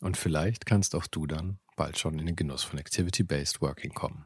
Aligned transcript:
Und 0.00 0.16
vielleicht 0.16 0.66
kannst 0.66 0.94
auch 0.94 1.06
du 1.06 1.26
dann 1.26 1.58
bald 1.76 1.98
schon 1.98 2.18
in 2.18 2.26
den 2.26 2.36
Genuss 2.36 2.62
von 2.62 2.78
Activity-Based 2.78 3.60
Working 3.60 3.92
kommen. 3.92 4.24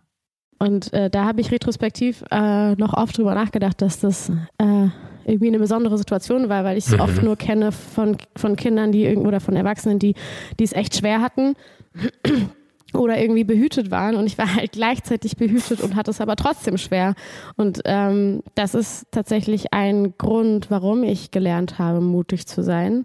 Und 0.58 0.92
äh, 0.92 1.10
da 1.10 1.24
habe 1.24 1.40
ich 1.40 1.50
retrospektiv 1.50 2.24
äh, 2.30 2.74
noch 2.76 2.94
oft 2.94 3.18
drüber 3.18 3.34
nachgedacht, 3.34 3.82
dass 3.82 4.00
das 4.00 4.30
äh, 4.58 4.88
irgendwie 5.24 5.48
eine 5.48 5.58
besondere 5.58 5.98
Situation 5.98 6.48
war, 6.48 6.64
weil 6.64 6.78
ich 6.78 6.86
es 6.86 6.92
mhm. 6.92 7.00
oft 7.00 7.22
nur 7.22 7.36
kenne 7.36 7.72
von, 7.72 8.16
von 8.36 8.56
Kindern, 8.56 8.92
die 8.92 9.04
irgendwo 9.04 9.28
oder 9.28 9.40
von 9.40 9.56
Erwachsenen, 9.56 9.98
die, 9.98 10.14
die 10.58 10.64
es 10.64 10.72
echt 10.72 10.96
schwer 10.96 11.20
hatten 11.20 11.54
oder 12.94 13.20
irgendwie 13.20 13.44
behütet 13.44 13.90
waren 13.90 14.14
und 14.14 14.26
ich 14.26 14.38
war 14.38 14.54
halt 14.54 14.72
gleichzeitig 14.72 15.36
behütet 15.36 15.80
und 15.80 15.96
hatte 15.96 16.12
es 16.12 16.20
aber 16.20 16.36
trotzdem 16.36 16.78
schwer. 16.78 17.14
Und 17.56 17.82
ähm, 17.84 18.42
das 18.54 18.74
ist 18.74 19.06
tatsächlich 19.10 19.72
ein 19.72 20.16
Grund, 20.16 20.70
warum 20.70 21.02
ich 21.02 21.30
gelernt 21.30 21.78
habe, 21.78 22.00
mutig 22.00 22.46
zu 22.46 22.62
sein, 22.62 23.04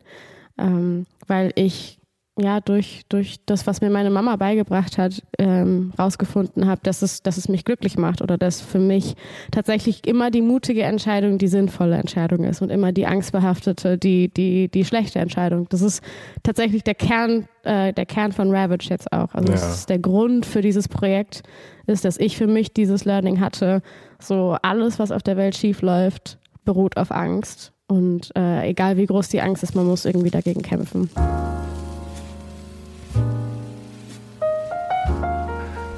ähm, 0.58 1.08
weil 1.28 1.52
ich 1.56 1.99
ja, 2.42 2.62
durch, 2.62 3.02
durch 3.10 3.38
das, 3.46 3.68
was 3.68 3.82
mir 3.82 3.90
meine 3.90 4.10
Mama 4.10 4.36
beigebracht 4.36 4.98
hat, 4.98 5.22
ähm, 5.38 5.92
rausgefunden 6.00 6.68
habe, 6.68 6.80
dass 6.84 7.02
es, 7.02 7.22
dass 7.22 7.38
es 7.38 7.50
mich 7.50 7.66
glücklich 7.66 7.98
macht 7.98 8.22
oder 8.22 8.38
dass 8.38 8.62
für 8.62 8.80
mich 8.80 9.16
tatsächlich 9.52 10.08
immer 10.08 10.32
die 10.32 10.42
mutige 10.42 10.84
Entscheidung 10.84 11.38
die 11.38 11.48
sinnvolle 11.48 11.98
Entscheidung 11.98 12.44
ist 12.44 12.62
und 12.62 12.70
immer 12.70 12.92
die 12.92 13.06
angstbehaftete, 13.06 13.98
die, 13.98 14.30
die, 14.30 14.70
die 14.70 14.86
schlechte 14.86 15.20
Entscheidung. 15.20 15.68
Das 15.70 15.82
ist 15.82 16.02
tatsächlich 16.44 16.84
der 16.84 16.96
Kern, 16.96 17.48
äh, 17.64 17.94
der 17.94 18.06
Kern 18.06 18.32
von 18.32 18.56
Ravage 18.56 18.90
jetzt 18.90 19.12
auch. 19.12 19.34
Also 19.34 19.52
ja. 19.52 19.60
das 19.60 19.80
ist 19.80 19.90
der 19.90 20.00
Grund 20.00 20.46
für 20.46 20.62
dieses 20.62 20.88
Projekt, 20.88 21.44
ist, 21.88 22.06
dass 22.06 22.18
ich 22.18 22.38
für 22.38 22.48
mich 22.48 22.74
dieses 22.74 23.06
Learning 23.06 23.40
hatte. 23.40 23.82
So 24.20 24.56
alles, 24.62 25.00
was 25.00 25.12
auf 25.12 25.24
der 25.24 25.38
Welt 25.38 25.56
schief 25.56 25.82
läuft, 25.82 26.40
beruht 26.64 26.98
auf 26.98 27.12
Angst. 27.12 27.74
Und 27.88 28.32
äh, 28.36 28.70
egal 28.70 28.98
wie 28.98 29.08
groß 29.08 29.30
die 29.30 29.42
Angst 29.42 29.64
ist, 29.64 29.76
man 29.76 29.88
muss 29.88 30.06
irgendwie 30.06 30.30
dagegen 30.30 30.62
kämpfen. 30.62 31.10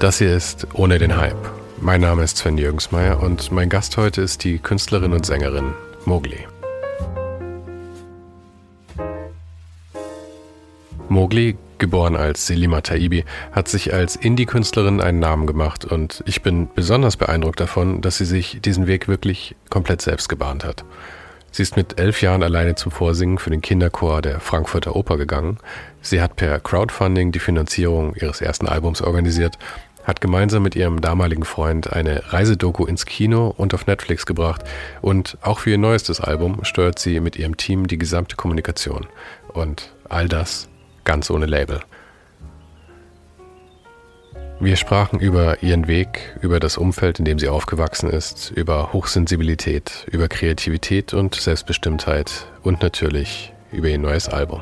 Das 0.02 0.18
hier 0.18 0.36
ist 0.36 0.66
Ohne 0.74 0.98
den 0.98 1.16
Hype. 1.16 1.52
Mein 1.80 2.02
Name 2.02 2.24
ist 2.24 2.38
Sven 2.38 2.58
Jürgensmeier 2.58 3.22
und 3.22 3.52
mein 3.52 3.70
Gast 3.70 3.98
heute 3.98 4.24
ist 4.24 4.44
die 4.44 4.58
Künstlerin 4.58 5.14
und 5.14 5.28
Sängerin 5.28 5.76
Mowgli. 6.06 6.40
Mowgli, 11.08 11.56
geboren 11.78 12.16
als 12.16 12.48
Selima 12.48 12.82
Taibi, 12.82 13.26
hat 13.52 13.68
sich 13.68 13.94
als 13.94 14.16
Indie-Künstlerin 14.16 15.02
einen 15.02 15.20
Namen 15.20 15.46
gemacht 15.46 15.86
und 15.86 16.24
ich 16.26 16.42
bin 16.42 16.68
besonders 16.74 17.16
beeindruckt 17.16 17.60
davon, 17.60 18.02
dass 18.02 18.18
sie 18.18 18.26
sich 18.26 18.60
diesen 18.60 18.88
Weg 18.88 19.08
wirklich 19.08 19.56
komplett 19.70 20.02
selbst 20.02 20.30
gebahnt 20.30 20.64
hat. 20.64 20.84
Sie 21.54 21.64
ist 21.64 21.76
mit 21.76 22.00
elf 22.00 22.22
Jahren 22.22 22.44
alleine 22.44 22.76
zum 22.76 22.94
Vorsingen 22.94 23.38
für 23.38 23.50
den 23.50 23.62
Kinderchor 23.62 24.22
der 24.22 24.40
Frankfurter 24.40 24.96
Oper 24.96 25.18
gegangen. 25.18 25.58
Sie 26.02 26.22
hat 26.22 26.38
per 26.38 26.60
Crowdfunding 26.62 27.34
die 27.34 27.40
Finanzierung 27.40 28.16
ihres 28.16 28.40
ersten 28.40 28.68
Albums 28.68 29.02
organisiert 29.02 29.60
hat 30.04 30.22
gemeinsam 30.22 30.64
mit 30.64 30.76
ihrem 30.76 31.02
damaligen 31.02 31.46
Freund 31.46 31.92
eine 31.92 32.34
Reisedoku 32.34 32.86
ins 32.86 33.06
Kino 33.06 33.54
und 33.56 33.74
auf 33.74 33.88
Netflix 33.88 34.26
gebracht 34.26 34.64
und 35.02 35.38
auch 35.42 35.60
für 35.60 35.72
ihr 35.72 35.78
neuestes 35.78 36.22
Album 36.22 36.64
steuert 36.64 37.00
sie 37.00 37.20
mit 37.20 37.36
ihrem 37.36 37.58
Team 37.58 37.88
die 37.88 37.98
gesamte 37.98 38.36
Kommunikation. 38.36 39.08
Und 39.54 39.94
all 40.10 40.28
das 40.28 40.70
ganz 41.04 41.30
ohne 41.30 41.46
Label. 41.46 41.82
Wir 44.60 44.76
sprachen 44.76 45.20
über 45.20 45.64
ihren 45.64 45.88
Weg, 45.88 46.38
über 46.42 46.60
das 46.60 46.78
Umfeld, 46.78 47.18
in 47.18 47.26
dem 47.26 47.40
sie 47.40 47.50
aufgewachsen 47.50 48.12
ist, 48.12 48.52
über 48.52 48.94
Hochsensibilität, 48.94 50.06
über 50.12 50.28
Kreativität 50.28 51.16
und 51.16 51.34
Selbstbestimmtheit 51.34 52.46
und 52.62 52.84
natürlich 52.84 53.54
über 53.72 53.88
ihr 53.88 53.98
neues 53.98 54.30
Album. 54.30 54.62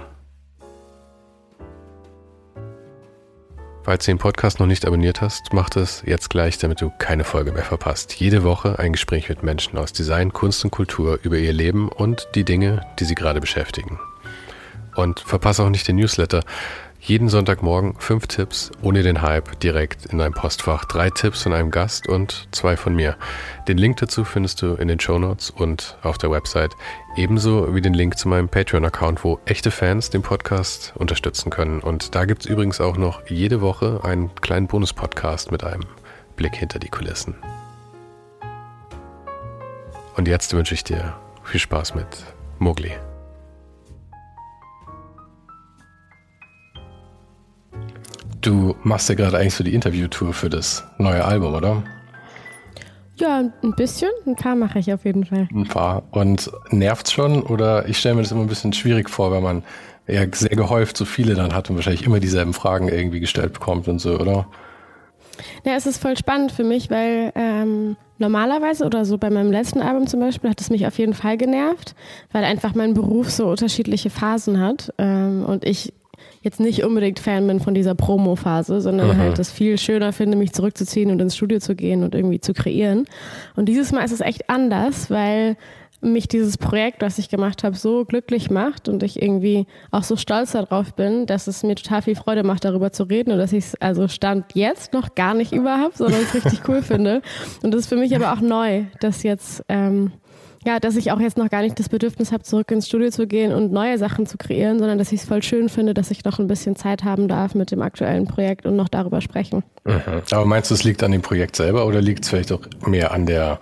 Falls 3.89 4.05
du 4.05 4.11
den 4.11 4.19
Podcast 4.19 4.59
noch 4.59 4.67
nicht 4.67 4.85
abonniert 4.85 5.19
hast, 5.19 5.51
mach 5.51 5.67
das 5.67 6.03
jetzt 6.05 6.29
gleich, 6.29 6.59
damit 6.59 6.79
du 6.79 6.91
keine 6.99 7.23
Folge 7.23 7.51
mehr 7.51 7.63
verpasst. 7.63 8.13
Jede 8.13 8.43
Woche 8.43 8.77
ein 8.77 8.91
Gespräch 8.91 9.29
mit 9.29 9.41
Menschen 9.41 9.79
aus 9.79 9.93
Design, 9.93 10.31
Kunst 10.31 10.63
und 10.63 10.69
Kultur 10.69 11.17
über 11.23 11.39
ihr 11.39 11.53
Leben 11.53 11.89
und 11.89 12.27
die 12.35 12.43
Dinge, 12.43 12.85
die 12.99 13.05
sie 13.05 13.15
gerade 13.15 13.41
beschäftigen. 13.41 13.99
Und 14.93 15.21
verpasse 15.21 15.63
auch 15.63 15.71
nicht 15.71 15.87
den 15.87 15.95
Newsletter. 15.95 16.43
Jeden 17.09 17.27
Sonntagmorgen 17.27 17.95
fünf 17.97 18.27
Tipps 18.27 18.69
ohne 18.83 19.01
den 19.01 19.23
Hype 19.23 19.59
direkt 19.61 20.05
in 20.05 20.19
deinem 20.19 20.35
Postfach. 20.35 20.85
Drei 20.85 21.09
Tipps 21.09 21.41
von 21.41 21.53
einem 21.53 21.71
Gast 21.71 22.07
und 22.07 22.47
zwei 22.51 22.77
von 22.77 22.93
mir. 22.93 23.17
Den 23.67 23.79
Link 23.79 23.97
dazu 23.97 24.23
findest 24.23 24.61
du 24.61 24.75
in 24.75 24.87
den 24.87 24.99
Show 24.99 25.17
Notes 25.17 25.49
und 25.49 25.97
auf 26.03 26.19
der 26.19 26.29
Website. 26.29 26.75
Ebenso 27.15 27.73
wie 27.73 27.81
den 27.81 27.95
Link 27.95 28.19
zu 28.19 28.29
meinem 28.29 28.47
Patreon-Account, 28.47 29.23
wo 29.23 29.39
echte 29.45 29.71
Fans 29.71 30.11
den 30.11 30.21
Podcast 30.21 30.93
unterstützen 30.97 31.49
können. 31.49 31.79
Und 31.79 32.13
da 32.13 32.25
gibt 32.25 32.43
es 32.43 32.45
übrigens 32.45 32.79
auch 32.79 32.95
noch 32.95 33.27
jede 33.27 33.59
Woche 33.59 34.01
einen 34.03 34.29
kleinen 34.35 34.67
Bonus-Podcast 34.67 35.51
mit 35.51 35.63
einem 35.63 35.85
Blick 36.35 36.55
hinter 36.55 36.77
die 36.77 36.89
Kulissen. 36.89 37.33
Und 40.15 40.27
jetzt 40.27 40.53
wünsche 40.53 40.75
ich 40.75 40.83
dir 40.83 41.15
viel 41.43 41.59
Spaß 41.59 41.95
mit 41.95 42.05
Mowgli. 42.59 42.91
Du 48.41 48.75
machst 48.83 49.09
ja 49.09 49.15
gerade 49.15 49.37
eigentlich 49.37 49.55
so 49.55 49.63
die 49.63 49.73
Interviewtour 49.73 50.33
für 50.33 50.49
das 50.49 50.85
neue 50.97 51.23
Album, 51.25 51.53
oder? 51.53 51.83
Ja, 53.15 53.39
ein 53.39 53.75
bisschen. 53.75 54.09
Ein 54.25 54.35
paar 54.35 54.55
mache 54.55 54.79
ich 54.79 54.93
auf 54.93 55.03
jeden 55.03 55.25
Fall. 55.25 55.49
Ein 55.53 55.67
paar. 55.67 56.03
Und 56.11 56.49
nervt's 56.69 57.11
schon? 57.11 57.43
Oder 57.43 57.87
ich 57.89 57.97
stelle 57.97 58.15
mir 58.15 58.21
das 58.21 58.31
immer 58.31 58.41
ein 58.41 58.47
bisschen 58.47 58.71
schwierig 58.71 59.09
vor, 59.09 59.31
wenn 59.31 59.43
man 59.43 59.63
ja 60.07 60.21
sehr 60.31 60.55
gehäuft 60.55 60.95
so 60.95 61.05
viele 61.05 61.35
dann 61.35 61.53
hat 61.53 61.69
und 61.69 61.75
wahrscheinlich 61.75 62.05
immer 62.05 62.19
dieselben 62.19 62.53
Fragen 62.53 62.87
irgendwie 62.87 63.19
gestellt 63.19 63.53
bekommt 63.53 63.87
und 63.87 63.99
so, 63.99 64.17
oder? 64.17 64.47
Ja, 65.65 65.73
es 65.73 65.85
ist 65.85 66.01
voll 66.01 66.17
spannend 66.17 66.51
für 66.51 66.63
mich, 66.63 66.89
weil 66.89 67.31
ähm, 67.35 67.95
normalerweise 68.17 68.85
oder 68.85 69.05
so 69.05 69.17
bei 69.17 69.29
meinem 69.29 69.51
letzten 69.51 69.81
Album 69.81 70.07
zum 70.07 70.19
Beispiel 70.19 70.49
hat 70.49 70.61
es 70.61 70.69
mich 70.69 70.87
auf 70.87 70.97
jeden 70.97 71.13
Fall 71.13 71.37
genervt, 71.37 71.95
weil 72.31 72.43
einfach 72.43 72.73
mein 72.73 72.93
Beruf 72.93 73.29
so 73.29 73.47
unterschiedliche 73.47 74.09
Phasen 74.09 74.59
hat 74.59 74.93
ähm, 74.97 75.45
und 75.45 75.65
ich 75.65 75.93
jetzt 76.41 76.59
nicht 76.59 76.83
unbedingt 76.83 77.19
Fan 77.19 77.47
bin 77.47 77.59
von 77.59 77.73
dieser 77.73 77.95
Promo-Phase, 77.95 78.81
sondern 78.81 79.11
Aha. 79.11 79.17
halt 79.17 79.39
es 79.39 79.51
viel 79.51 79.77
schöner 79.77 80.13
finde, 80.13 80.37
mich 80.37 80.53
zurückzuziehen 80.53 81.11
und 81.11 81.21
ins 81.21 81.35
Studio 81.35 81.59
zu 81.59 81.75
gehen 81.75 82.03
und 82.03 82.15
irgendwie 82.15 82.39
zu 82.39 82.53
kreieren. 82.53 83.05
Und 83.55 83.65
dieses 83.65 83.91
Mal 83.91 84.03
ist 84.03 84.11
es 84.11 84.21
echt 84.21 84.49
anders, 84.49 85.09
weil 85.09 85.57
mich 86.01 86.27
dieses 86.27 86.57
Projekt, 86.57 87.01
was 87.01 87.17
ich 87.17 87.29
gemacht 87.29 87.63
habe, 87.63 87.75
so 87.75 88.05
glücklich 88.05 88.49
macht 88.49 88.87
und 88.87 89.03
ich 89.03 89.21
irgendwie 89.21 89.65
auch 89.91 90.03
so 90.03 90.15
stolz 90.15 90.53
darauf 90.53 90.93
bin, 90.93 91.25
dass 91.25 91.47
es 91.47 91.63
mir 91.63 91.75
total 91.75 92.01
viel 92.01 92.15
Freude 92.15 92.43
macht, 92.43 92.63
darüber 92.63 92.91
zu 92.91 93.03
reden 93.03 93.31
und 93.31 93.37
dass 93.37 93.51
ich 93.51 93.65
es 93.65 93.75
also 93.75 94.07
Stand 94.07 94.45
jetzt 94.53 94.93
noch 94.93 95.15
gar 95.15 95.33
nicht 95.33 95.51
überhaupt, 95.51 95.97
sondern 95.97 96.21
es 96.21 96.33
richtig 96.33 96.67
cool 96.69 96.81
finde. 96.83 97.21
Und 97.63 97.73
das 97.73 97.81
ist 97.81 97.87
für 97.87 97.97
mich 97.97 98.15
aber 98.15 98.31
auch 98.31 98.41
neu, 98.41 98.83
dass 99.01 99.23
jetzt 99.23 99.63
ähm, 99.67 100.13
ja, 100.65 100.79
dass 100.79 100.95
ich 100.95 101.11
auch 101.11 101.19
jetzt 101.19 101.37
noch 101.37 101.49
gar 101.49 101.61
nicht 101.61 101.79
das 101.79 101.89
Bedürfnis 101.89 102.31
habe, 102.31 102.43
zurück 102.43 102.71
ins 102.71 102.87
Studio 102.87 103.09
zu 103.09 103.27
gehen 103.27 103.53
und 103.53 103.71
neue 103.71 103.97
Sachen 103.97 104.25
zu 104.25 104.37
kreieren, 104.37 104.79
sondern 104.79 104.97
dass 104.97 105.11
ich 105.11 105.21
es 105.21 105.27
voll 105.27 105.41
schön 105.41 105.69
finde, 105.69 105.93
dass 105.93 106.11
ich 106.11 106.23
noch 106.25 106.39
ein 106.39 106.47
bisschen 106.47 106.75
Zeit 106.75 107.03
haben 107.03 107.27
darf 107.27 107.55
mit 107.55 107.71
dem 107.71 107.81
aktuellen 107.81 108.25
Projekt 108.25 108.65
und 108.65 108.75
noch 108.75 108.89
darüber 108.89 109.21
sprechen. 109.21 109.63
Mhm. 109.85 110.21
Aber 110.31 110.45
meinst 110.45 110.69
du, 110.69 110.75
es 110.75 110.83
liegt 110.83 111.01
an 111.03 111.11
dem 111.11 111.21
Projekt 111.21 111.55
selber 111.55 111.85
oder 111.85 112.01
liegt 112.01 112.23
es 112.23 112.29
vielleicht 112.29 112.51
auch 112.51 112.61
mehr 112.85 113.11
an 113.13 113.25
der, 113.25 113.59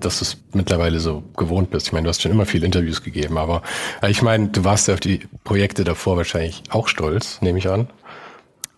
dass 0.00 0.18
du 0.18 0.24
es 0.24 0.38
mittlerweile 0.54 0.98
so 0.98 1.22
gewohnt 1.36 1.70
bist? 1.70 1.88
Ich 1.88 1.92
meine, 1.92 2.04
du 2.04 2.08
hast 2.08 2.22
schon 2.22 2.32
immer 2.32 2.46
viele 2.46 2.64
Interviews 2.64 3.02
gegeben, 3.02 3.36
aber 3.36 3.62
ich 4.08 4.22
meine, 4.22 4.48
du 4.48 4.64
warst 4.64 4.88
ja 4.88 4.94
auf 4.94 5.00
die 5.00 5.20
Projekte 5.44 5.84
davor 5.84 6.16
wahrscheinlich 6.16 6.62
auch 6.70 6.88
stolz, 6.88 7.42
nehme 7.42 7.58
ich 7.58 7.68
an. 7.68 7.88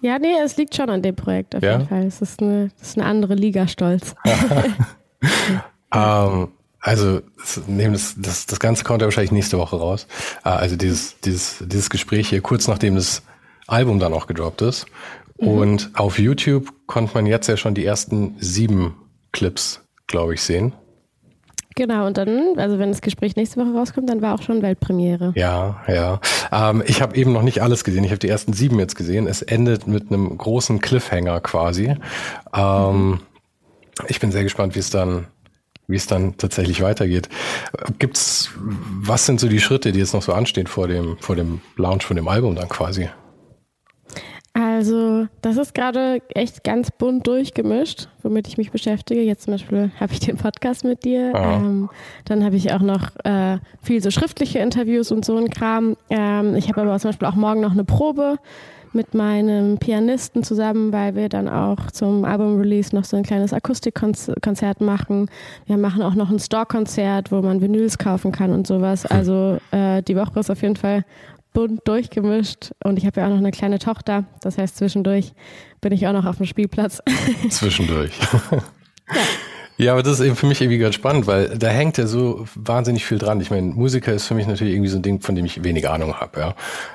Ja, 0.00 0.18
nee, 0.18 0.34
es 0.44 0.56
liegt 0.56 0.74
schon 0.74 0.90
an 0.90 1.00
dem 1.00 1.14
Projekt 1.14 1.54
auf 1.54 1.62
ja? 1.62 1.72
jeden 1.72 1.88
Fall. 1.88 2.02
Es 2.06 2.20
ist 2.20 2.42
eine, 2.42 2.70
es 2.80 2.88
ist 2.88 2.98
eine 2.98 3.06
andere 3.06 3.36
Liga 3.36 3.68
stolz. 3.68 4.16
ähm, 5.94 6.48
also 6.82 7.20
nehmen 7.68 7.94
das, 7.94 8.16
das, 8.18 8.46
das 8.46 8.58
Ganze 8.60 8.84
kommt 8.84 9.00
ja 9.00 9.06
wahrscheinlich 9.06 9.32
nächste 9.32 9.56
Woche 9.56 9.76
raus. 9.76 10.06
Äh, 10.44 10.50
also 10.50 10.76
dieses, 10.76 11.18
dieses, 11.20 11.58
dieses 11.60 11.88
Gespräch 11.88 12.28
hier, 12.28 12.42
kurz 12.42 12.68
nachdem 12.68 12.96
das 12.96 13.22
Album 13.68 14.00
dann 14.00 14.12
auch 14.12 14.26
gedroppt 14.26 14.62
ist. 14.62 14.86
Mhm. 15.40 15.48
Und 15.48 15.90
auf 15.94 16.18
YouTube 16.18 16.72
konnte 16.86 17.14
man 17.14 17.26
jetzt 17.26 17.46
ja 17.46 17.56
schon 17.56 17.74
die 17.74 17.86
ersten 17.86 18.36
sieben 18.38 18.96
Clips, 19.30 19.80
glaube 20.08 20.34
ich, 20.34 20.42
sehen. 20.42 20.74
Genau, 21.74 22.06
und 22.06 22.18
dann, 22.18 22.58
also 22.58 22.78
wenn 22.78 22.90
das 22.90 23.00
Gespräch 23.00 23.34
nächste 23.36 23.58
Woche 23.60 23.72
rauskommt, 23.74 24.10
dann 24.10 24.20
war 24.20 24.34
auch 24.34 24.42
schon 24.42 24.60
Weltpremiere. 24.60 25.32
Ja, 25.36 25.82
ja. 25.88 26.20
Ähm, 26.50 26.82
ich 26.86 27.00
habe 27.00 27.16
eben 27.16 27.32
noch 27.32 27.42
nicht 27.42 27.62
alles 27.62 27.84
gesehen. 27.84 28.04
Ich 28.04 28.10
habe 28.10 28.18
die 28.18 28.28
ersten 28.28 28.52
sieben 28.52 28.78
jetzt 28.78 28.94
gesehen. 28.94 29.26
Es 29.26 29.40
endet 29.40 29.86
mit 29.86 30.10
einem 30.10 30.36
großen 30.36 30.80
Cliffhanger 30.80 31.40
quasi. 31.40 31.96
Ähm, 32.54 33.08
mhm. 33.08 33.20
Ich 34.08 34.20
bin 34.20 34.32
sehr 34.32 34.42
gespannt, 34.42 34.74
wie 34.74 34.80
es 34.80 34.90
dann, 34.90 35.26
wie 35.88 35.96
es 35.96 36.06
dann 36.06 36.36
tatsächlich 36.36 36.82
weitergeht. 36.82 37.28
Gibt's, 37.98 38.50
was 38.56 39.26
sind 39.26 39.40
so 39.40 39.48
die 39.48 39.60
Schritte, 39.60 39.92
die 39.92 39.98
jetzt 39.98 40.14
noch 40.14 40.22
so 40.22 40.32
anstehen 40.32 40.66
vor 40.66 40.88
dem, 40.88 41.16
vor 41.20 41.36
dem 41.36 41.60
Launch 41.76 42.04
von 42.04 42.16
dem 42.16 42.28
Album 42.28 42.54
dann 42.54 42.68
quasi? 42.68 43.08
Also, 44.54 45.28
das 45.40 45.56
ist 45.56 45.74
gerade 45.74 46.20
echt 46.34 46.62
ganz 46.62 46.90
bunt 46.90 47.26
durchgemischt, 47.26 48.08
womit 48.22 48.48
ich 48.48 48.58
mich 48.58 48.70
beschäftige. 48.70 49.22
Jetzt 49.22 49.44
zum 49.44 49.54
Beispiel 49.54 49.90
habe 50.00 50.12
ich 50.12 50.20
den 50.20 50.36
Podcast 50.36 50.84
mit 50.84 51.04
dir. 51.04 51.34
Ah. 51.34 51.56
Ähm, 51.56 51.88
dann 52.26 52.44
habe 52.44 52.56
ich 52.56 52.72
auch 52.72 52.80
noch 52.80 53.16
äh, 53.24 53.58
viel 53.82 54.02
so 54.02 54.10
schriftliche 54.10 54.58
Interviews 54.58 55.10
und 55.10 55.24
so 55.24 55.36
ein 55.36 55.48
Kram. 55.48 55.96
Ähm, 56.10 56.54
ich 56.54 56.68
habe 56.68 56.82
aber 56.82 56.98
zum 56.98 57.10
Beispiel 57.10 57.28
auch 57.28 57.34
morgen 57.34 57.62
noch 57.62 57.72
eine 57.72 57.84
Probe 57.84 58.38
mit 58.94 59.14
meinem 59.14 59.78
Pianisten 59.78 60.42
zusammen, 60.42 60.92
weil 60.92 61.14
wir 61.14 61.28
dann 61.28 61.48
auch 61.48 61.90
zum 61.90 62.24
Album-Release 62.24 62.94
noch 62.94 63.04
so 63.04 63.16
ein 63.16 63.22
kleines 63.22 63.52
Akustikkonzert 63.52 64.80
machen. 64.80 65.30
Wir 65.66 65.78
machen 65.78 66.02
auch 66.02 66.14
noch 66.14 66.30
ein 66.30 66.38
Store-Konzert, 66.38 67.32
wo 67.32 67.42
man 67.42 67.60
Vinyls 67.60 67.98
kaufen 67.98 68.32
kann 68.32 68.52
und 68.52 68.66
sowas. 68.66 69.06
Also 69.06 69.58
äh, 69.70 70.02
die 70.02 70.16
Woche 70.16 70.40
ist 70.40 70.50
auf 70.50 70.62
jeden 70.62 70.76
Fall 70.76 71.04
bunt 71.52 71.86
durchgemischt 71.86 72.72
und 72.82 72.98
ich 72.98 73.06
habe 73.06 73.20
ja 73.20 73.26
auch 73.26 73.30
noch 73.30 73.38
eine 73.38 73.50
kleine 73.50 73.78
Tochter. 73.78 74.24
Das 74.40 74.58
heißt, 74.58 74.76
zwischendurch 74.76 75.32
bin 75.80 75.92
ich 75.92 76.06
auch 76.06 76.12
noch 76.12 76.24
auf 76.24 76.38
dem 76.38 76.46
Spielplatz. 76.46 77.02
Zwischendurch. 77.50 78.18
ja. 78.50 79.22
Ja, 79.78 79.92
aber 79.92 80.02
das 80.02 80.20
ist 80.20 80.26
eben 80.26 80.36
für 80.36 80.46
mich 80.46 80.60
irgendwie 80.60 80.78
ganz 80.78 80.94
spannend, 80.94 81.26
weil 81.26 81.58
da 81.58 81.68
hängt 81.68 81.98
ja 81.98 82.06
so 82.06 82.46
wahnsinnig 82.54 83.04
viel 83.04 83.18
dran. 83.18 83.40
Ich 83.40 83.50
meine, 83.50 83.68
Musiker 83.68 84.12
ist 84.12 84.26
für 84.26 84.34
mich 84.34 84.46
natürlich 84.46 84.74
irgendwie 84.74 84.90
so 84.90 84.98
ein 84.98 85.02
Ding, 85.02 85.20
von 85.20 85.34
dem 85.34 85.44
ich 85.44 85.64
wenig 85.64 85.88
Ahnung 85.88 86.14
habe, 86.20 86.40
ja. 86.40 86.54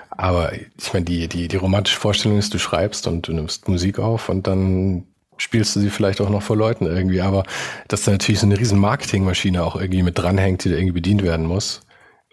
Aber 0.10 0.52
ich 0.54 0.94
meine, 0.94 1.06
die, 1.06 1.28
die, 1.28 1.48
die 1.48 1.58
romantische 1.58 2.00
Vorstellung 2.00 2.38
ist, 2.38 2.54
du 2.54 2.60
schreibst 2.60 3.08
und 3.08 3.28
du 3.28 3.34
nimmst 3.34 3.68
Musik 3.68 4.00
auf 4.00 4.30
und 4.30 4.48
dann 4.48 5.06
spielst 5.38 5.76
du 5.76 5.80
sie 5.80 5.90
vielleicht 5.90 6.22
auch 6.22 6.30
noch 6.30 6.42
vor 6.42 6.58
Leuten 6.58 6.86
irgendwie. 6.86 7.22
Aber 7.22 7.44
dass 7.88 8.04
da 8.04 8.12
natürlich 8.12 8.40
so 8.40 8.48
eine 8.48 8.60
riesen 8.60 8.80
Marketingmaschine 8.80 9.64
auch 9.64 9.76
irgendwie 9.76 10.04
mit 10.04 10.18
dranhängt, 10.18 10.64
die 10.64 10.70
da 10.70 10.76
irgendwie 10.76 10.94
bedient 10.94 11.24
werden 11.24 11.46
muss. 11.46 11.82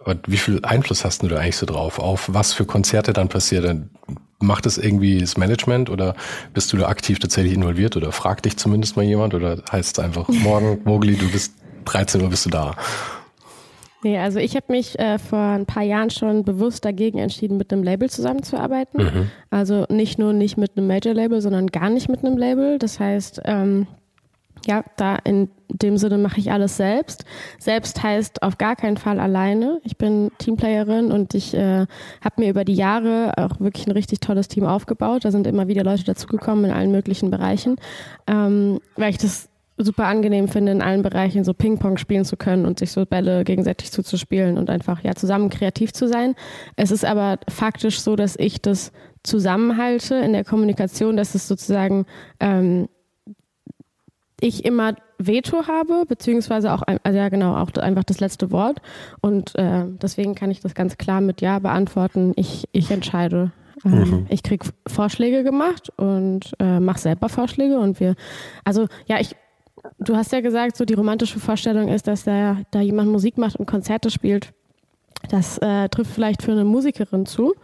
Und 0.05 0.31
wie 0.31 0.37
viel 0.37 0.61
Einfluss 0.65 1.05
hast 1.05 1.23
du 1.23 1.29
da 1.29 1.39
eigentlich 1.39 1.57
so 1.57 1.67
drauf, 1.67 1.99
auf 1.99 2.29
was 2.33 2.53
für 2.53 2.65
Konzerte 2.65 3.13
dann 3.13 3.29
passieren? 3.29 3.91
Macht 4.39 4.67
es 4.67 4.77
irgendwie 4.77 5.19
das 5.19 5.37
Management 5.37 5.89
oder 5.89 6.15
bist 6.53 6.73
du 6.73 6.77
da 6.77 6.89
aktiv 6.89 7.19
tatsächlich 7.19 7.55
involviert 7.55 7.97
oder 7.97 8.13
fragt 8.13 8.45
dich 8.45 8.57
zumindest 8.59 8.97
mal 8.97 9.05
jemand 9.05 9.35
oder 9.35 9.63
heißt 9.73 9.99
es 9.99 10.05
einfach, 10.05 10.29
morgen, 10.43 10.81
Mogli, 10.85 11.17
du 11.17 11.31
bist 11.31 11.55
13 11.87 12.21
Uhr 12.23 12.31
bist 12.31 12.45
du 12.47 12.51
da? 12.51 12.77
Nee, 14.03 14.19
also 14.19 14.39
ich 14.39 14.55
habe 14.55 14.67
mich 14.69 14.99
äh, 14.99 15.19
vor 15.19 15.39
ein 15.39 15.65
paar 15.65 15.83
Jahren 15.83 16.11
schon 16.11 16.45
bewusst 16.45 16.85
dagegen 16.85 17.19
entschieden, 17.19 17.57
mit 17.57 17.73
einem 17.73 17.83
Label 17.83 18.11
zusammenzuarbeiten. 18.11 19.03
Mhm. 19.03 19.31
Also 19.49 19.87
nicht 19.89 20.19
nur 20.19 20.35
nicht 20.35 20.59
mit 20.59 20.77
einem 20.77 20.87
Major-Label, 20.87 21.41
sondern 21.41 21.69
gar 21.69 21.89
nicht 21.89 22.11
mit 22.11 22.23
einem 22.23 22.37
Label. 22.37 22.79
Das 22.79 23.01
heißt, 23.01 23.41
ähm, 23.47 23.87
ja, 24.67 24.85
da 24.97 25.17
in 25.17 25.49
dem 25.69 25.97
Sinne 25.97 26.19
mache 26.19 26.41
ich 26.41 26.53
alles 26.53 26.77
selbst. 26.77 27.25
Selbst 27.59 28.03
heißt 28.03 28.43
auf 28.43 28.59
gar 28.59 28.77
keinen 28.77 28.97
Fall 28.97 29.19
alleine. 29.19 29.81
Ich 29.85 29.97
bin 29.97 30.31
Teamplayerin 30.39 31.11
und 31.11 31.35
ich 31.35 31.55
äh, 31.55 31.87
habe 32.23 32.41
mir 32.41 32.51
über 32.51 32.65
die 32.65 32.75
Jahre 32.75 33.33
auch 33.37 33.61
wirklich 33.61 33.87
ein 33.87 33.93
richtig 33.93 34.21
tolles 34.21 34.49
Team 34.49 34.65
aufgebaut. 34.65 35.25
Da 35.25 35.31
sind 35.31 35.47
immer 35.47 35.69
wieder 35.69 35.85
Leute 35.85 36.05
dazugekommen 36.05 36.67
in 36.67 36.71
allen 36.71 36.93
möglichen 36.93 37.31
Bereichen, 37.31 37.77
ähm, 38.27 38.81
weil 38.97 39.11
ich 39.11 39.19
das 39.19 39.49
super 39.77 40.07
angenehm 40.07 40.49
finde, 40.49 40.73
in 40.73 40.83
allen 40.83 41.03
Bereichen 41.03 41.43
so 41.43 41.53
Ping-Pong 41.53 41.99
spielen 41.99 42.25
zu 42.25 42.37
können 42.37 42.65
und 42.65 42.79
sich 42.79 42.93
so 42.93 43.05
Bälle 43.07 43.43
gegenseitig 43.43 43.91
zuzuspielen 43.91 44.57
und 44.57 44.71
einfach 44.71 45.03
ja 45.03 45.15
zusammen 45.15 45.51
kreativ 45.51 45.93
zu 45.93 46.07
sein. 46.07 46.35
Es 46.77 46.91
ist 46.91 47.05
aber 47.05 47.39
faktisch 47.49 48.01
so, 48.01 48.15
dass 48.15 48.37
ich 48.37 48.63
das 48.63 48.93
zusammenhalte 49.25 50.17
in 50.17 50.33
der 50.33 50.45
Kommunikation, 50.45 51.17
dass 51.17 51.35
es 51.35 51.49
sozusagen 51.49 52.07
ähm, 52.39 52.89
ich 54.45 54.65
immer 54.65 54.95
Veto 55.19 55.67
habe, 55.67 56.05
beziehungsweise 56.07 56.73
auch, 56.73 56.83
also 57.03 57.19
ja 57.19 57.29
genau, 57.31 57.57
auch 57.57 57.73
einfach 57.81 58.05
das 58.05 58.21
letzte 58.21 58.51
Wort. 58.51 58.81
Und 59.21 59.55
äh, 59.57 59.85
deswegen 60.03 60.35
kann 60.35 60.51
ich 60.51 60.61
das 60.61 60.75
ganz 60.75 60.99
klar 60.99 61.21
mit 61.21 61.41
Ja 61.41 61.59
beantworten. 61.59 62.33
Ich, 62.37 62.69
ich 62.73 62.91
entscheide. 62.91 63.53
Ähm, 63.85 63.93
mhm. 63.93 64.27
Ich 64.29 64.43
kriege 64.43 64.67
Vorschläge 64.87 65.45
gemacht 65.45 65.91
und 65.97 66.53
äh, 66.59 66.79
mache 66.79 66.99
selber 66.99 67.29
Vorschläge 67.29 67.79
und 67.79 68.01
wir, 68.01 68.15
also 68.65 68.87
ja, 69.07 69.19
ich, 69.19 69.35
du 69.99 70.15
hast 70.15 70.33
ja 70.33 70.41
gesagt, 70.41 70.77
so 70.77 70.85
die 70.85 70.95
romantische 70.95 71.41
Vorstellung 71.41 71.89
ist, 71.89 72.07
dass 72.07 72.25
da, 72.25 72.59
da 72.71 72.81
jemand 72.81 73.11
Musik 73.11 73.39
macht 73.39 73.57
und 73.57 73.67
Konzerte 73.67 74.11
spielt. 74.11 74.53
Das 75.31 75.59
äh, 75.59 75.89
trifft 75.89 76.13
vielleicht 76.13 76.43
für 76.43 76.53
eine 76.53 76.65
Musikerin 76.65 77.25
zu. 77.27 77.55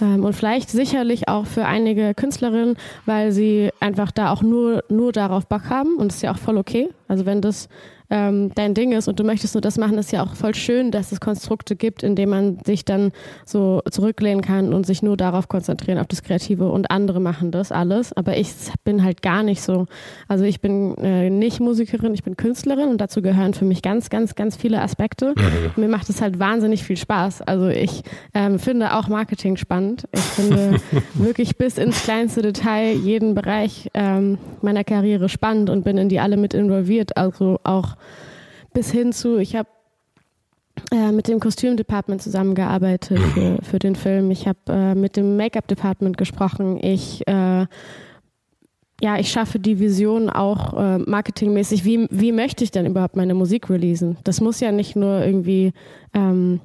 Ähm, 0.00 0.24
und 0.24 0.34
vielleicht 0.34 0.70
sicherlich 0.70 1.28
auch 1.28 1.46
für 1.46 1.66
einige 1.66 2.14
Künstlerinnen, 2.14 2.76
weil 3.06 3.32
sie 3.32 3.70
einfach 3.80 4.10
da 4.10 4.32
auch 4.32 4.42
nur, 4.42 4.84
nur 4.88 5.12
darauf 5.12 5.46
Bock 5.46 5.68
haben 5.68 5.96
und 5.96 6.08
das 6.08 6.16
ist 6.16 6.22
ja 6.22 6.32
auch 6.32 6.38
voll 6.38 6.56
okay. 6.56 6.88
Also 7.08 7.26
wenn 7.26 7.40
das 7.40 7.68
ähm, 8.10 8.50
dein 8.54 8.74
Ding 8.74 8.92
ist 8.92 9.08
und 9.08 9.18
du 9.18 9.24
möchtest 9.24 9.54
nur 9.54 9.62
das 9.62 9.78
machen, 9.78 9.96
ist 9.98 10.12
ja 10.12 10.22
auch 10.22 10.34
voll 10.34 10.54
schön, 10.54 10.90
dass 10.90 11.12
es 11.12 11.20
Konstrukte 11.20 11.74
gibt, 11.74 12.02
in 12.02 12.16
denen 12.16 12.30
man 12.30 12.58
sich 12.64 12.84
dann 12.84 13.12
so 13.46 13.82
zurücklehnen 13.90 14.42
kann 14.42 14.74
und 14.74 14.84
sich 14.86 15.02
nur 15.02 15.16
darauf 15.16 15.48
konzentrieren, 15.48 15.98
auf 15.98 16.06
das 16.06 16.22
Kreative 16.22 16.70
und 16.70 16.90
andere 16.90 17.20
machen 17.20 17.50
das 17.50 17.72
alles. 17.72 18.12
Aber 18.12 18.36
ich 18.36 18.52
bin 18.84 19.02
halt 19.02 19.22
gar 19.22 19.42
nicht 19.42 19.62
so. 19.62 19.86
Also 20.28 20.44
ich 20.44 20.60
bin 20.60 20.96
äh, 20.98 21.30
nicht 21.30 21.60
Musikerin, 21.60 22.14
ich 22.14 22.22
bin 22.22 22.36
Künstlerin 22.36 22.90
und 22.90 23.00
dazu 23.00 23.22
gehören 23.22 23.54
für 23.54 23.64
mich 23.64 23.82
ganz, 23.82 24.10
ganz, 24.10 24.34
ganz 24.34 24.56
viele 24.56 24.82
Aspekte. 24.82 25.34
Mhm. 25.36 25.82
Mir 25.82 25.88
macht 25.88 26.08
es 26.10 26.20
halt 26.20 26.38
wahnsinnig 26.38 26.84
viel 26.84 26.96
Spaß. 26.96 27.42
Also 27.42 27.68
ich 27.68 28.02
ähm, 28.34 28.58
finde 28.58 28.94
auch 28.94 29.08
Marketing 29.08 29.56
spannend. 29.56 30.06
Ich 30.12 30.20
finde 30.20 30.76
wirklich 31.14 31.56
bis 31.56 31.78
ins 31.78 32.02
kleinste 32.02 32.42
Detail 32.42 32.92
jeden 32.92 33.34
Bereich 33.34 33.88
ähm, 33.94 34.38
meiner 34.60 34.84
Karriere 34.84 35.28
spannend 35.28 35.70
und 35.70 35.84
bin 35.84 35.96
in 35.96 36.08
die 36.08 36.20
alle 36.20 36.36
mit 36.36 36.54
involviert. 36.54 37.16
Also 37.16 37.60
auch 37.64 37.93
bis 38.72 38.90
hin 38.90 39.12
zu, 39.12 39.38
ich 39.38 39.56
habe 39.56 39.68
äh, 40.92 41.12
mit 41.12 41.28
dem 41.28 41.40
Kostümdepartment 41.40 42.22
zusammengearbeitet 42.22 43.18
mhm. 43.18 43.30
für, 43.30 43.58
für 43.62 43.78
den 43.78 43.96
Film. 43.96 44.30
Ich 44.30 44.48
habe 44.48 44.58
äh, 44.68 44.94
mit 44.94 45.16
dem 45.16 45.36
Make-up-Department 45.36 46.16
gesprochen. 46.16 46.78
Ich 46.82 47.26
äh, 47.26 47.66
ja, 49.00 49.18
ich 49.18 49.30
schaffe 49.30 49.58
die 49.58 49.80
Vision 49.80 50.30
auch 50.30 50.74
äh, 50.74 50.98
marketingmäßig. 50.98 51.84
Wie, 51.84 52.06
wie 52.10 52.32
möchte 52.32 52.64
ich 52.64 52.70
denn 52.70 52.86
überhaupt 52.86 53.16
meine 53.16 53.34
Musik 53.34 53.68
releasen? 53.68 54.16
Das 54.24 54.40
muss 54.40 54.60
ja 54.60 54.72
nicht 54.72 54.94
nur 54.94 55.24
irgendwie 55.24 55.72
ähm, 56.14 56.60